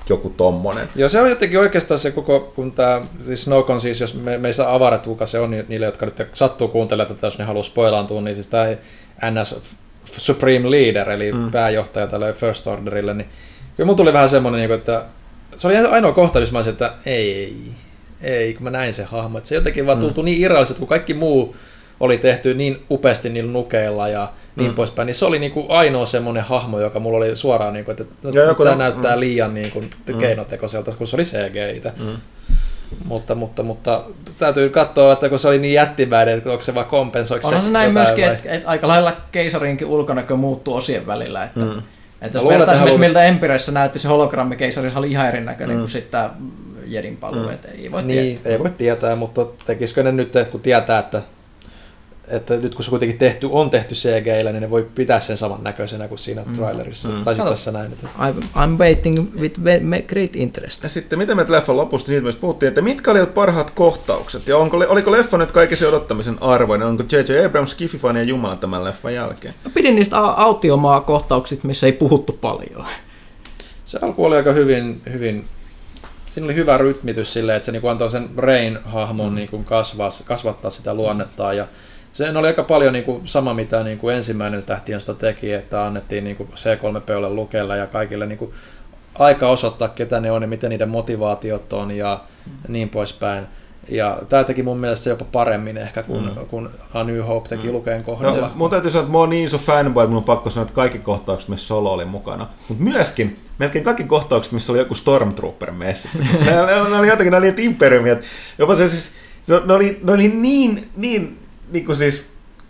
[0.09, 0.89] joku tommonen.
[0.95, 4.37] Joo, se on jotenkin oikeastaan se koko, kun tämä, siis Snoke on siis, jos me,
[4.37, 7.27] me ei saa avata, että kuka se on, niin niille, jotka nyt sattuu kuuntelemaan tätä,
[7.27, 8.65] jos ne haluaa spoilaantua, niin siis tämä
[9.31, 11.51] NS Supreme Leader, eli mm.
[11.51, 13.29] pääjohtaja tälle First Orderille, niin
[13.75, 15.05] kyllä mulla tuli vähän semmoinen, niin kuin, että
[15.57, 17.57] se oli ainoa kohta, missä mä olisin, että ei,
[18.21, 21.13] ei, kun mä näin sen hahmo, että se jotenkin vaan tuntui niin irralliselta, kun kaikki
[21.13, 21.55] muu
[21.99, 24.75] oli tehty niin upeasti niillä nukeilla ja niin Mm.
[24.75, 27.95] poispäin, niin se oli niin kuin ainoa semmoinen hahmo, joka mulla oli suoraan, niin kuin,
[28.01, 29.19] että Ja joku tämä näyttää mm.
[29.19, 31.81] liian niin kuin, keinotekoiselta, kun se oli CGI.
[31.99, 32.17] Mm.
[33.05, 34.03] Mutta, mutta, mutta
[34.37, 37.69] täytyy katsoa, että kun se oli niin jättimäinen, että onko se vaan kompensoiko Onhan se
[37.71, 41.43] näin jotain myöskin, vai- että, että aika lailla keisarinkin ulkonäkö muuttuu osien välillä.
[41.43, 41.81] Että, Mm.
[42.21, 45.79] että jos vertaa että esimerkiksi haluat- miltä Empiressä näytti se hologrammikeisari, oli ihan erinäköinen mm.
[45.81, 46.29] kuin sitten tämä
[46.85, 47.43] Jedin paluu.
[47.43, 47.57] Mm.
[47.83, 51.21] Ei voi Niin, ei voi tietää, mutta tekisikö ne nyt, että kun tietää, että,
[52.27, 55.63] että nyt kun se kuitenkin tehty, on tehty CGI, niin ne voi pitää sen saman
[55.63, 56.53] näköisenä kuin siinä mm.
[56.53, 57.09] trailerissa.
[57.09, 57.23] Mm.
[57.23, 57.91] Tai siis tässä näin.
[57.91, 58.07] Että...
[58.17, 59.59] I'm, I'm waiting with
[60.07, 60.83] great interest.
[60.83, 64.57] Ja sitten mitä me leffan lopusta siitä myös puhuttiin, että mitkä olivat parhaat kohtaukset ja
[64.57, 67.45] onko, oliko leffa nyt kaiken odottamisen arvoinen, onko J.J.
[67.45, 69.53] Abrams Skiffifan ja Jumala tämän leffan jälkeen?
[69.65, 72.85] Mä pidin niistä autiomaa kohtauksista, missä ei puhuttu paljon.
[73.85, 75.45] Se alku oli aika hyvin, hyvin
[76.27, 79.35] siinä oli hyvä rytmitys silleen, että se niinku antoi sen Rain-hahmon mm.
[79.35, 81.67] niinku kasvaa, kasvattaa sitä luonnettaan ja
[82.17, 86.43] se oli aika paljon niinku sama, mitä niinku ensimmäinen tähtien sitä teki, että annettiin niinku
[86.43, 88.53] C3POlle lukella ja kaikille niinku
[89.15, 92.73] aika osoittaa, ketä ne on ja miten niiden motivaatiot on ja mm.
[92.73, 93.47] niin poispäin.
[93.89, 96.45] Ja tämä teki mun mielestä se jopa paremmin ehkä kuin, mm.
[96.47, 97.73] kuin A New Hope teki mm.
[97.73, 98.47] Lukeen kohdalla.
[98.47, 100.63] No, mun täytyy sanoa, että mä oon niin iso fanboy, että mun on pakko sanoa,
[100.63, 102.47] että kaikki kohtaukset, missä Solo oli mukana.
[102.67, 106.23] Mutta myöskin melkein kaikki kohtaukset, missä oli joku Stormtrooper messissä.
[106.23, 108.17] Koska ne, ne, ne, oli jotenkin, ne oli imperiumia.
[108.57, 109.11] Jopa se siis,
[109.47, 112.25] ne, ne, oli, ne oli niin, niin, niin kuin siis,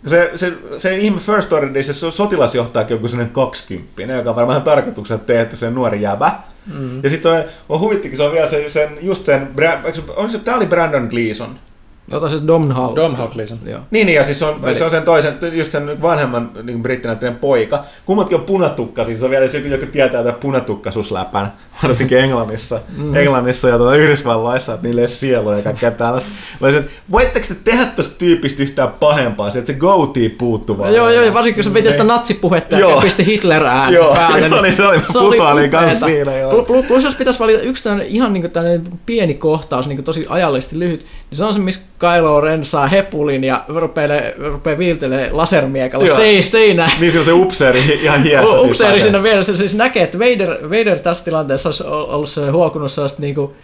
[0.06, 4.62] se, se, se ihme First Order, se sotilasjohtajakin on joku sellainen 20, joka on varmaan
[4.62, 6.32] tarkoituksena tehty, se nuori jäbä.
[6.74, 7.02] Mm.
[7.02, 9.48] Ja sitten on, on huvittikin, se on vielä se, sen, just sen,
[9.94, 11.58] se- onko se, tää oli Brandon Gleeson,
[12.10, 12.96] Jota se Domhnall.
[12.96, 13.58] Domhnall Gleeson.
[13.90, 17.38] Niin, niin, ja siis se on, se on sen toisen, just sen vanhemman niin brittinäyttelijän
[17.38, 17.84] poika.
[18.06, 23.16] Kummatkin on punatukka, siis on vielä se, joku tietää tämän punatukkasusläpän, varsinkin Englannissa, mm.
[23.16, 26.28] Englannissa ja tuota Yhdysvalloissa, että niille ei ole sielua ja kaikkea tällaista.
[26.60, 30.94] Mä olisin, voitteko te tehdä tuosta tyypistä yhtään pahempaa, se, että se goatee puuttuu vaan.
[30.94, 34.46] Joo, joo, ja varsinkin kun se veti sitä natsipuhetta ja pisti Hitler äänen Joo, päälle.
[34.46, 36.06] joo, niin se oli- putoili kans upeeta.
[36.06, 36.62] siinä, joo.
[36.62, 40.78] Plus, plus, jos pitäisi valita yksi tämmöinen ihan niin tämmöinen pieni kohtaus, niin tosi ajallisesti
[40.78, 46.06] lyhyt, niin se on se, missä Kylo Ren saa hepulin ja rupeaa, rupeaa viiltelee lasermiekalla
[46.06, 46.16] Joo.
[46.16, 46.90] se, seinään.
[47.00, 48.46] Niin se on se upseeri ihan hiessä.
[48.46, 52.50] U- siinä Upseeri siinä vieressä siis näkee, että Vader, Vader tässä tilanteessa olisi ollut se
[52.50, 53.56] huokunut sellaista niinku,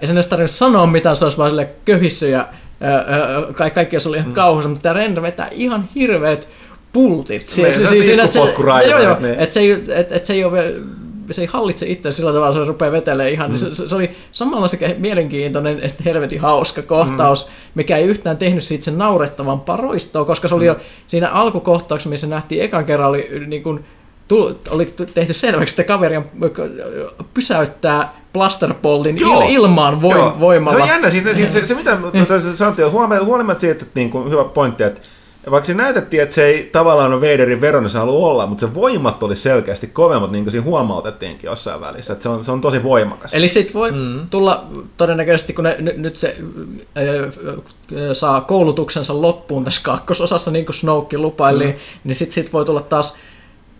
[0.00, 2.48] ei sen edes tarvinnut sanoa mitään, se olisi vaan sille köhissy ja
[2.80, 3.04] ää,
[3.52, 4.34] ka- kaikki olisi ollut ihan mm.
[4.34, 6.48] kauhuissa, mutta tämä Ren vetää ihan hirveät
[6.92, 7.52] pultit.
[7.56, 9.34] Niin, se on itkupotkuraivarit, joo, joo, niin.
[9.38, 10.70] että se, ei, et, et se ei ole vielä
[11.30, 13.56] se ei hallitse itse sillä tavalla, se rupeaa vetelemään ihan, mm.
[13.56, 17.52] niin se, se, oli samalla sekä mielenkiintoinen että helvetin hauska kohtaus, mm.
[17.74, 22.26] mikä ei yhtään tehnyt siitä sen naurettavampaa roistoa, koska se oli jo siinä alkukohtauksessa, missä
[22.26, 23.84] nähtiin ekan kerran, oli niin kuin,
[24.70, 26.24] oli tehty selväksi, että kaveri on,
[27.34, 29.42] pysäyttää plasterboltin Joo.
[29.42, 30.36] il, ilmaan voim, Joo.
[30.40, 30.78] voimalla.
[30.78, 31.98] Se on jännä, siis, se, se, se mitä
[32.54, 35.00] sanottiin, että huomioon- huolimatta siitä, että niin kuin, hyvä pointti, että
[35.50, 38.74] vaikka se näytettiin, että se ei tavallaan ole Vaderin veron, se haluaa olla, mutta se
[38.74, 42.60] voimat oli selkeästi kovemmat, niin kuin siinä huomautettiinkin jossain välissä, että se on, se on
[42.60, 43.34] tosi voimakas.
[43.34, 44.20] Eli siitä voi mm.
[44.30, 44.64] tulla
[44.96, 46.36] todennäköisesti, kun ne, nyt, nyt se
[46.96, 51.74] ö, saa koulutuksensa loppuun tässä kakkososassa, niin kuin Snoke lupaili, mm.
[52.04, 53.14] niin sitten sit voi tulla taas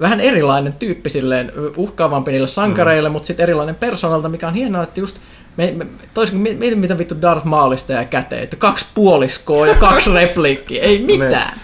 [0.01, 3.13] vähän erilainen tyyppi silleen, uhkaavampi niille sankareille, mm.
[3.13, 5.17] mutta sitten erilainen persoonalta, mikä on hienoa, että just
[5.57, 9.75] me, me, toisin kuin mietin, mitä vittu Darth Maulista jää käteen, että kaksi puoliskoa ja
[9.75, 11.61] kaksi repliikkiä, ei mitään.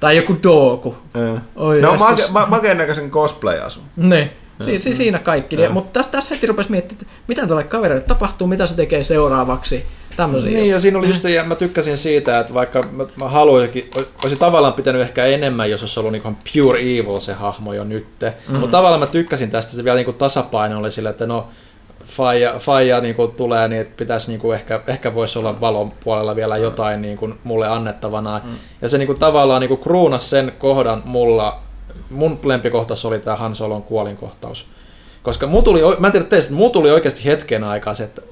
[0.00, 0.96] tai joku Dooku.
[1.14, 1.38] Joo.
[1.56, 3.82] Oi no, make, ma, makeen näköisen cosplay-asun.
[3.96, 4.30] Niin.
[4.60, 5.56] Si- si- siinä kaikki.
[5.60, 5.70] Ja.
[5.70, 9.84] Mutta tässä, tässä heti rupesi miettimään, että mitä tälle kaverille tapahtuu, mitä se tekee seuraavaksi.
[10.16, 10.50] Tämmöisiä.
[10.50, 13.90] Niin, ja siinä oli just, ja mä tykkäsin siitä, että vaikka mä, mä haluaisinkin,
[14.22, 18.34] olisin tavallaan pitänyt ehkä enemmän, jos olisi ollut niin pure evil se hahmo jo nytte.
[18.48, 18.56] Mm.
[18.56, 21.48] Mutta tavallaan mä tykkäsin tästä, se vielä niin tasapaino oli sillä, että no,
[22.04, 25.90] faija, faija niin kuin tulee, niin että pitäisi niin kuin ehkä, ehkä voisi olla valon
[26.04, 28.40] puolella vielä jotain niin kuin mulle annettavana.
[28.44, 28.50] Mm.
[28.82, 31.60] Ja se niin kuin tavallaan niin kuin kruunas sen kohdan mulla,
[32.10, 34.66] mun lempikohtaus oli tämä Han Solon kuolinkohtaus.
[35.22, 38.22] Koska muu tuli, mä en tiedä teistä, muu tuli oikeasti hetken aikaa se, että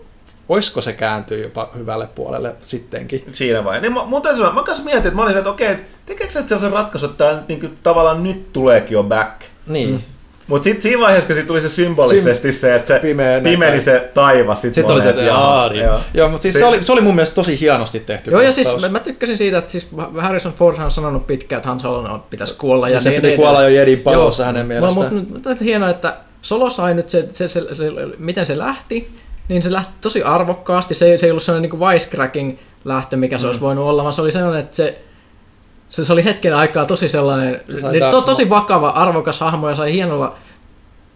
[0.49, 3.25] voisiko se kääntyä jopa hyvälle puolelle sittenkin.
[3.33, 3.81] Siinä vai.
[3.81, 6.33] Niin, mä- mun täytyy sanoa, mä kanssa mietin, että mä olisin, että okei, että tekeekö
[6.33, 9.42] sä nyt sellaisen ratkaisun, että tää niin kuin, tavallaan nyt tuleekin jo back.
[9.67, 9.91] Niin.
[9.91, 10.01] Mm.
[10.46, 13.80] Mutta sitten siinä vaiheessa, kun siitä tuli se symbolisesti se, että se Pimeä pimeni näkö.
[13.82, 14.62] se taivas.
[14.62, 15.84] Sit Sitten oli se, että jaa, niin.
[15.84, 16.00] joo.
[16.14, 18.52] Joo, mutta siis se, Se- oli, se oli mun mielestä tosi hienosti tehty Joo, ja
[18.52, 18.82] siis kohtaus.
[18.92, 19.86] mä, mä tykkäsin siitä, että siis
[20.18, 22.88] Harrison Ford on sanonut pitkään, että Han Solo pitäisi kuolla.
[22.88, 25.12] Ja Ja se niin piti kuolla jo Jedin palossa hänen mielestään.
[25.12, 27.84] Mutta mut, mut, hienoa, että Solo sai nyt se, se, se, se,
[28.18, 29.08] miten se lähti,
[29.48, 30.94] niin se lähti tosi arvokkaasti.
[30.94, 33.46] Se, ei- se ei ollut sellainen niin wisecracking lähtö, mikä se mm.
[33.48, 34.98] olisi voinut olla, vaan se oli sellainen, että se,
[35.92, 39.74] se, se oli hetken aikaa tosi sellainen, Se niin, to, tosi vakava, arvokas hahmo ja
[39.74, 40.36] sai hienolla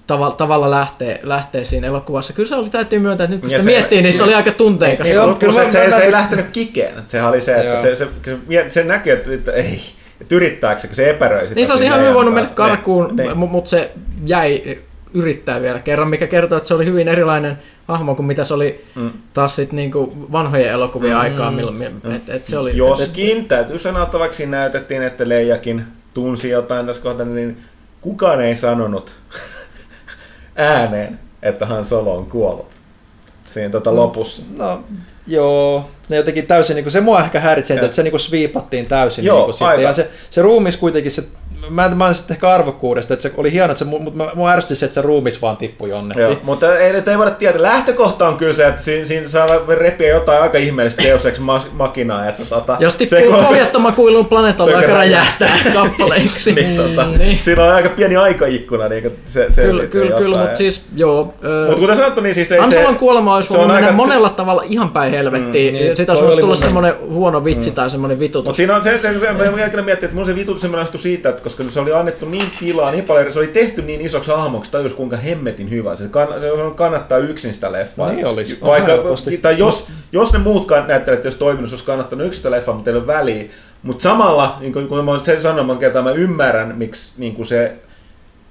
[0.06, 2.32] tavalla, tavalla lähteä, lähteä siinä elokuvassa.
[2.32, 4.50] Kyllä se oli, täytyy myöntää, että nyt kun sitä se- miettii, niin se oli aika
[4.50, 5.06] tunteikas.
[5.06, 6.98] Niin, mutta kyllä se, se, se, ei lähtenyt kikeen.
[6.98, 7.76] että Sehän oli se, että Joo.
[7.76, 9.80] se, se, se, se, se näkyy, että, että ei,
[10.20, 11.54] että yrittääkö se, kun se epäröi sitä.
[11.54, 13.38] Niin se olisi ihan hyvin voinut mennä karkuun, Niin, niin.
[13.38, 13.90] mutta se
[14.24, 14.78] jäi
[15.16, 18.84] yrittää vielä kerran, mikä kertoo, että se oli hyvin erilainen hahmo kuin mitä se oli
[18.94, 19.10] mm.
[19.32, 21.20] taas sit niinku vanhojen elokuvien mm.
[21.20, 21.50] aikaa.
[21.50, 22.14] Milloin, mm.
[22.14, 26.50] et, et se oli, et, Joskin, täytyy sanoa, että vaikka siinä näytettiin, että Leijakin tunsi
[26.50, 27.58] jotain tässä kohtaa, niin
[28.00, 29.18] kukaan ei sanonut
[30.56, 32.76] ääneen, että Han Solo on kuollut
[33.56, 34.42] siinä tota lopussa.
[34.56, 34.84] No,
[35.26, 35.90] joo.
[36.08, 39.24] Ne jotenkin täysin, niin kuin, se mua ehkä häiritsee, että se niin kuin sviipattiin täysin.
[39.24, 39.82] Joo, niin kuin, sitten.
[39.82, 41.24] Ja se, se ruumis kuitenkin, se,
[41.70, 44.50] mä, mä en sitten ehkä arvokkuudesta, että se oli hieno, että se, mutta mä- mua
[44.50, 46.22] ärsytti se, että se ruumis vaan tippui jonnekin.
[46.22, 47.62] Joo, mutta ei, ei voida tietää.
[47.62, 49.46] Lähtökohta on kyllä se, että siinä, siinä saa
[49.78, 51.38] repiä jotain aika ihmeellistä Deus Ex
[51.72, 52.28] Machinaa.
[52.28, 55.48] Että tota, jos se, tippuu kun- pohjattoman kuilun planeetalla, Joka joka räjähtää.
[55.74, 56.52] kappaleiksi.
[56.52, 57.38] niin, tota, niin.
[57.38, 58.88] Siinä on aika pieni aikaikkuna.
[58.88, 61.34] Niin se, se Kyllä, kyllä, kyllä mutta siis joo.
[61.66, 64.28] Mutta kuten sanottu, niin siis ei Anselon kuolema olisi se on voinut mennä aika- monella
[64.28, 65.74] tavalla ihan päin helvettiin.
[65.74, 68.44] Mm, Mm, niin, Sitä olisi oli voinut tulla semmoinen huono vitsi tai semmoinen vitutus.
[68.44, 71.42] Mutta siinä on se, että mä miettiä, että mun se vitutus semmoinen johtui siitä, että
[71.46, 74.94] koska se oli annettu niin tilaa, niin paljon, se oli tehty niin isoksi hahmoksi, tajus
[74.94, 75.96] kuinka hemmetin hyvä.
[75.96, 78.12] Se, kann, se kannattaa yksin sitä leffaa.
[78.12, 78.58] Niin olisi.
[78.62, 78.92] Vaikka,
[79.42, 82.74] tai jos, jos ne muut kann- näyttelijät olisi toiminut, se olisi kannattanut yksin sitä leffaa,
[82.74, 83.44] mutta ei ole väliä.
[83.82, 87.46] Mutta samalla, niin kuin, kun mä sen sanoin monta kertaa, mä ymmärrän, miksi niin kuin
[87.46, 87.72] se,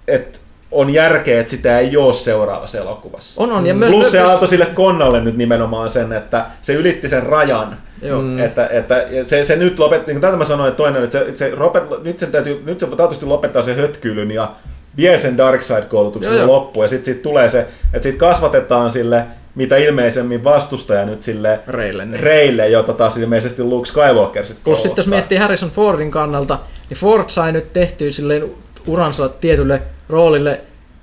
[0.07, 0.40] että
[0.75, 3.43] on järkeä, että sitä ei ole seuraavassa elokuvassa.
[3.43, 3.65] On, on.
[3.65, 7.77] Ja myös, Plus se antoi sille konnalle nyt nimenomaan sen, että se ylitti sen rajan.
[8.01, 8.21] Joo.
[8.21, 8.39] Mm.
[8.39, 11.35] Että, että se, se nyt lopetti, niin kuin tätä mä sanoin, että toinen, että se,
[11.35, 14.51] se Robert, nyt sen täytyy, nyt se taatusti lopettaa sen hötkyilyn ja
[14.97, 17.59] vie sen Darkseid-koulutuksen loppuun ja sitten siitä tulee se,
[17.93, 22.19] että siitä kasvatetaan sille mitä ilmeisemmin vastustaja nyt sille Reille, niin.
[22.19, 26.97] Reille jota taas ilmeisesti Luke Skywalker sitten Plus sitten jos miettii Harrison Fordin kannalta, niin
[26.97, 28.51] Ford sai nyt tehtyä silleen
[28.87, 30.61] uransa tietylle roolille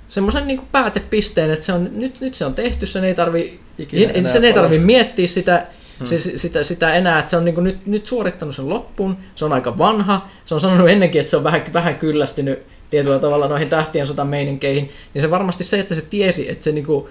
[0.09, 4.03] semmoisen niin päätepisteen, että se on, nyt, nyt se on tehty, sen ei tarvi, Ikinä
[4.03, 5.67] in, enää sen ei tarvi miettiä sitä,
[5.99, 6.07] hmm.
[6.07, 9.45] sitä, sitä, sitä enää, että se on niin kuin nyt, nyt suorittanut sen loppuun, se
[9.45, 12.59] on aika vanha, se on sanonut ennenkin, että se on vähän, vähän kyllästynyt
[12.89, 16.71] tietyllä tavalla noihin tähtien sotan meininkeihin, niin se varmasti se, että se tiesi, että se
[16.71, 17.07] niin kuin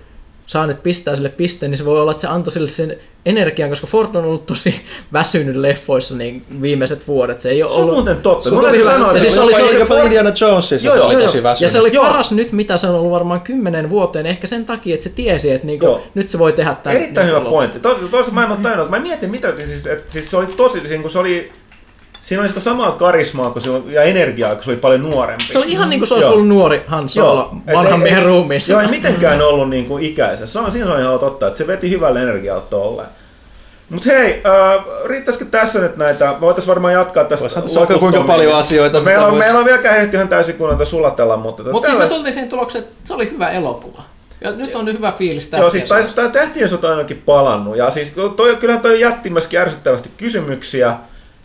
[0.53, 3.71] saa nyt pistää sille pisteen, niin se voi olla, että se antoi sille sen energian,
[3.71, 4.75] koska Ford on ollut tosi
[5.13, 7.41] väsynyt leffoissa niin viimeiset vuodet.
[7.41, 7.95] Se ei ole Se on ollut...
[7.95, 8.51] muuten totta.
[8.51, 11.15] Sanoa, Ja että siis se oli, se oli, Jopa Indiana Jonesissa Joo, se joo, oli
[11.15, 11.73] joo, tosi ja väsynyt.
[11.73, 12.05] se oli Joo.
[12.05, 15.51] paras nyt, mitä se on ollut varmaan kymmenen vuoteen, ehkä sen takia, että se tiesi,
[15.51, 16.03] että niinku, Joo.
[16.15, 16.97] nyt se voi tehdä tämän.
[16.97, 17.81] Erittäin niinku hyvä pointti.
[17.81, 20.81] Tos, tos, mä en ole tajunnut, mä mietin mitä, siis, että, siis se oli tosi,
[20.89, 21.53] siis, kun se oli,
[22.23, 25.45] siinä oli sitä samaa karismaa kun se oli, ja energiaa, kun se oli paljon nuorempi.
[25.53, 26.33] Se oli ihan niin kuin se olisi Joo.
[26.33, 28.73] ollut nuori Han Solo vanhan ei- miehen ruumiissa.
[28.73, 30.53] Joo, ei mitenkään ollut niin kuin ikäisessä.
[30.53, 33.09] Se on, siinä se on ihan totta, että se veti hyvällä energialla tolleen.
[33.91, 36.35] Mutta hei, äh, riittäisikö tässä nyt näitä?
[36.41, 37.43] Voitaisiin varmaan jatkaa tästä.
[37.43, 40.55] Voisihan tässä vaikka kuinka paljon asioita, Meillä on, vois- meillä on vielä kähdetty ihan täysin
[40.55, 41.63] kunnolla sulatella, mutta...
[41.73, 44.03] Mutta siis me tultiin siihen tulokseen, että se oli hyvä elokuva.
[44.41, 47.77] Ja nyt on nyt hyvä fiilis Joo, siis tai, tai tähtien sota on ainakin palannut.
[47.77, 50.97] Ja siis toi, kyllähän toi jätti myöskin ärsyttävästi kysymyksiä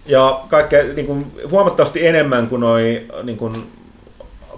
[0.08, 3.68] ja kaikkea niin kuin, huomattavasti enemmän kuin noi, niin kuin,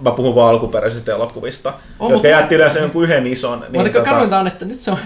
[0.00, 3.60] mä puhun vaan alkuperäisistä elokuvista, On, jotka jätti yleensä jonkun yhden ison.
[3.60, 4.10] Niin, Mutta tota...
[4.10, 4.98] karuinta on, että nyt se on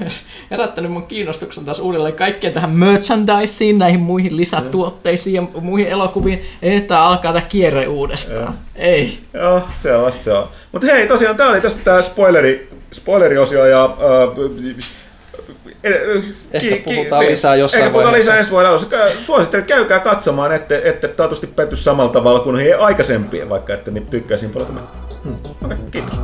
[0.50, 6.44] herättänyt mun kiinnostuksen taas uudelleen kaikkeen tähän merchandiseen, näihin muihin lisätuotteisiin ja muihin elokuviin.
[6.62, 8.58] Nyt tää alkaa tää kierre uudestaan.
[8.76, 9.18] Ei.
[9.34, 10.48] Joo, sellaista se on.
[10.72, 13.84] Mutta hei, tosiaan tää oli tästä tää spoileri, spoileriosio ja...
[13.84, 13.94] Äh,
[16.52, 18.30] Ehkä puhutaan lisää jossain Ehkä puhutaan vaiheessa.
[18.30, 18.86] lisää ensi vuoden alussa.
[19.24, 24.06] Suosittelen, käykää katsomaan, ette, ette taatusti petty samalla tavalla kuin noihin aikaisempien, vaikka ette niin
[24.06, 24.88] tykkäisin paljon.
[25.24, 25.36] Hmm.
[25.64, 26.20] Okei, kiitos.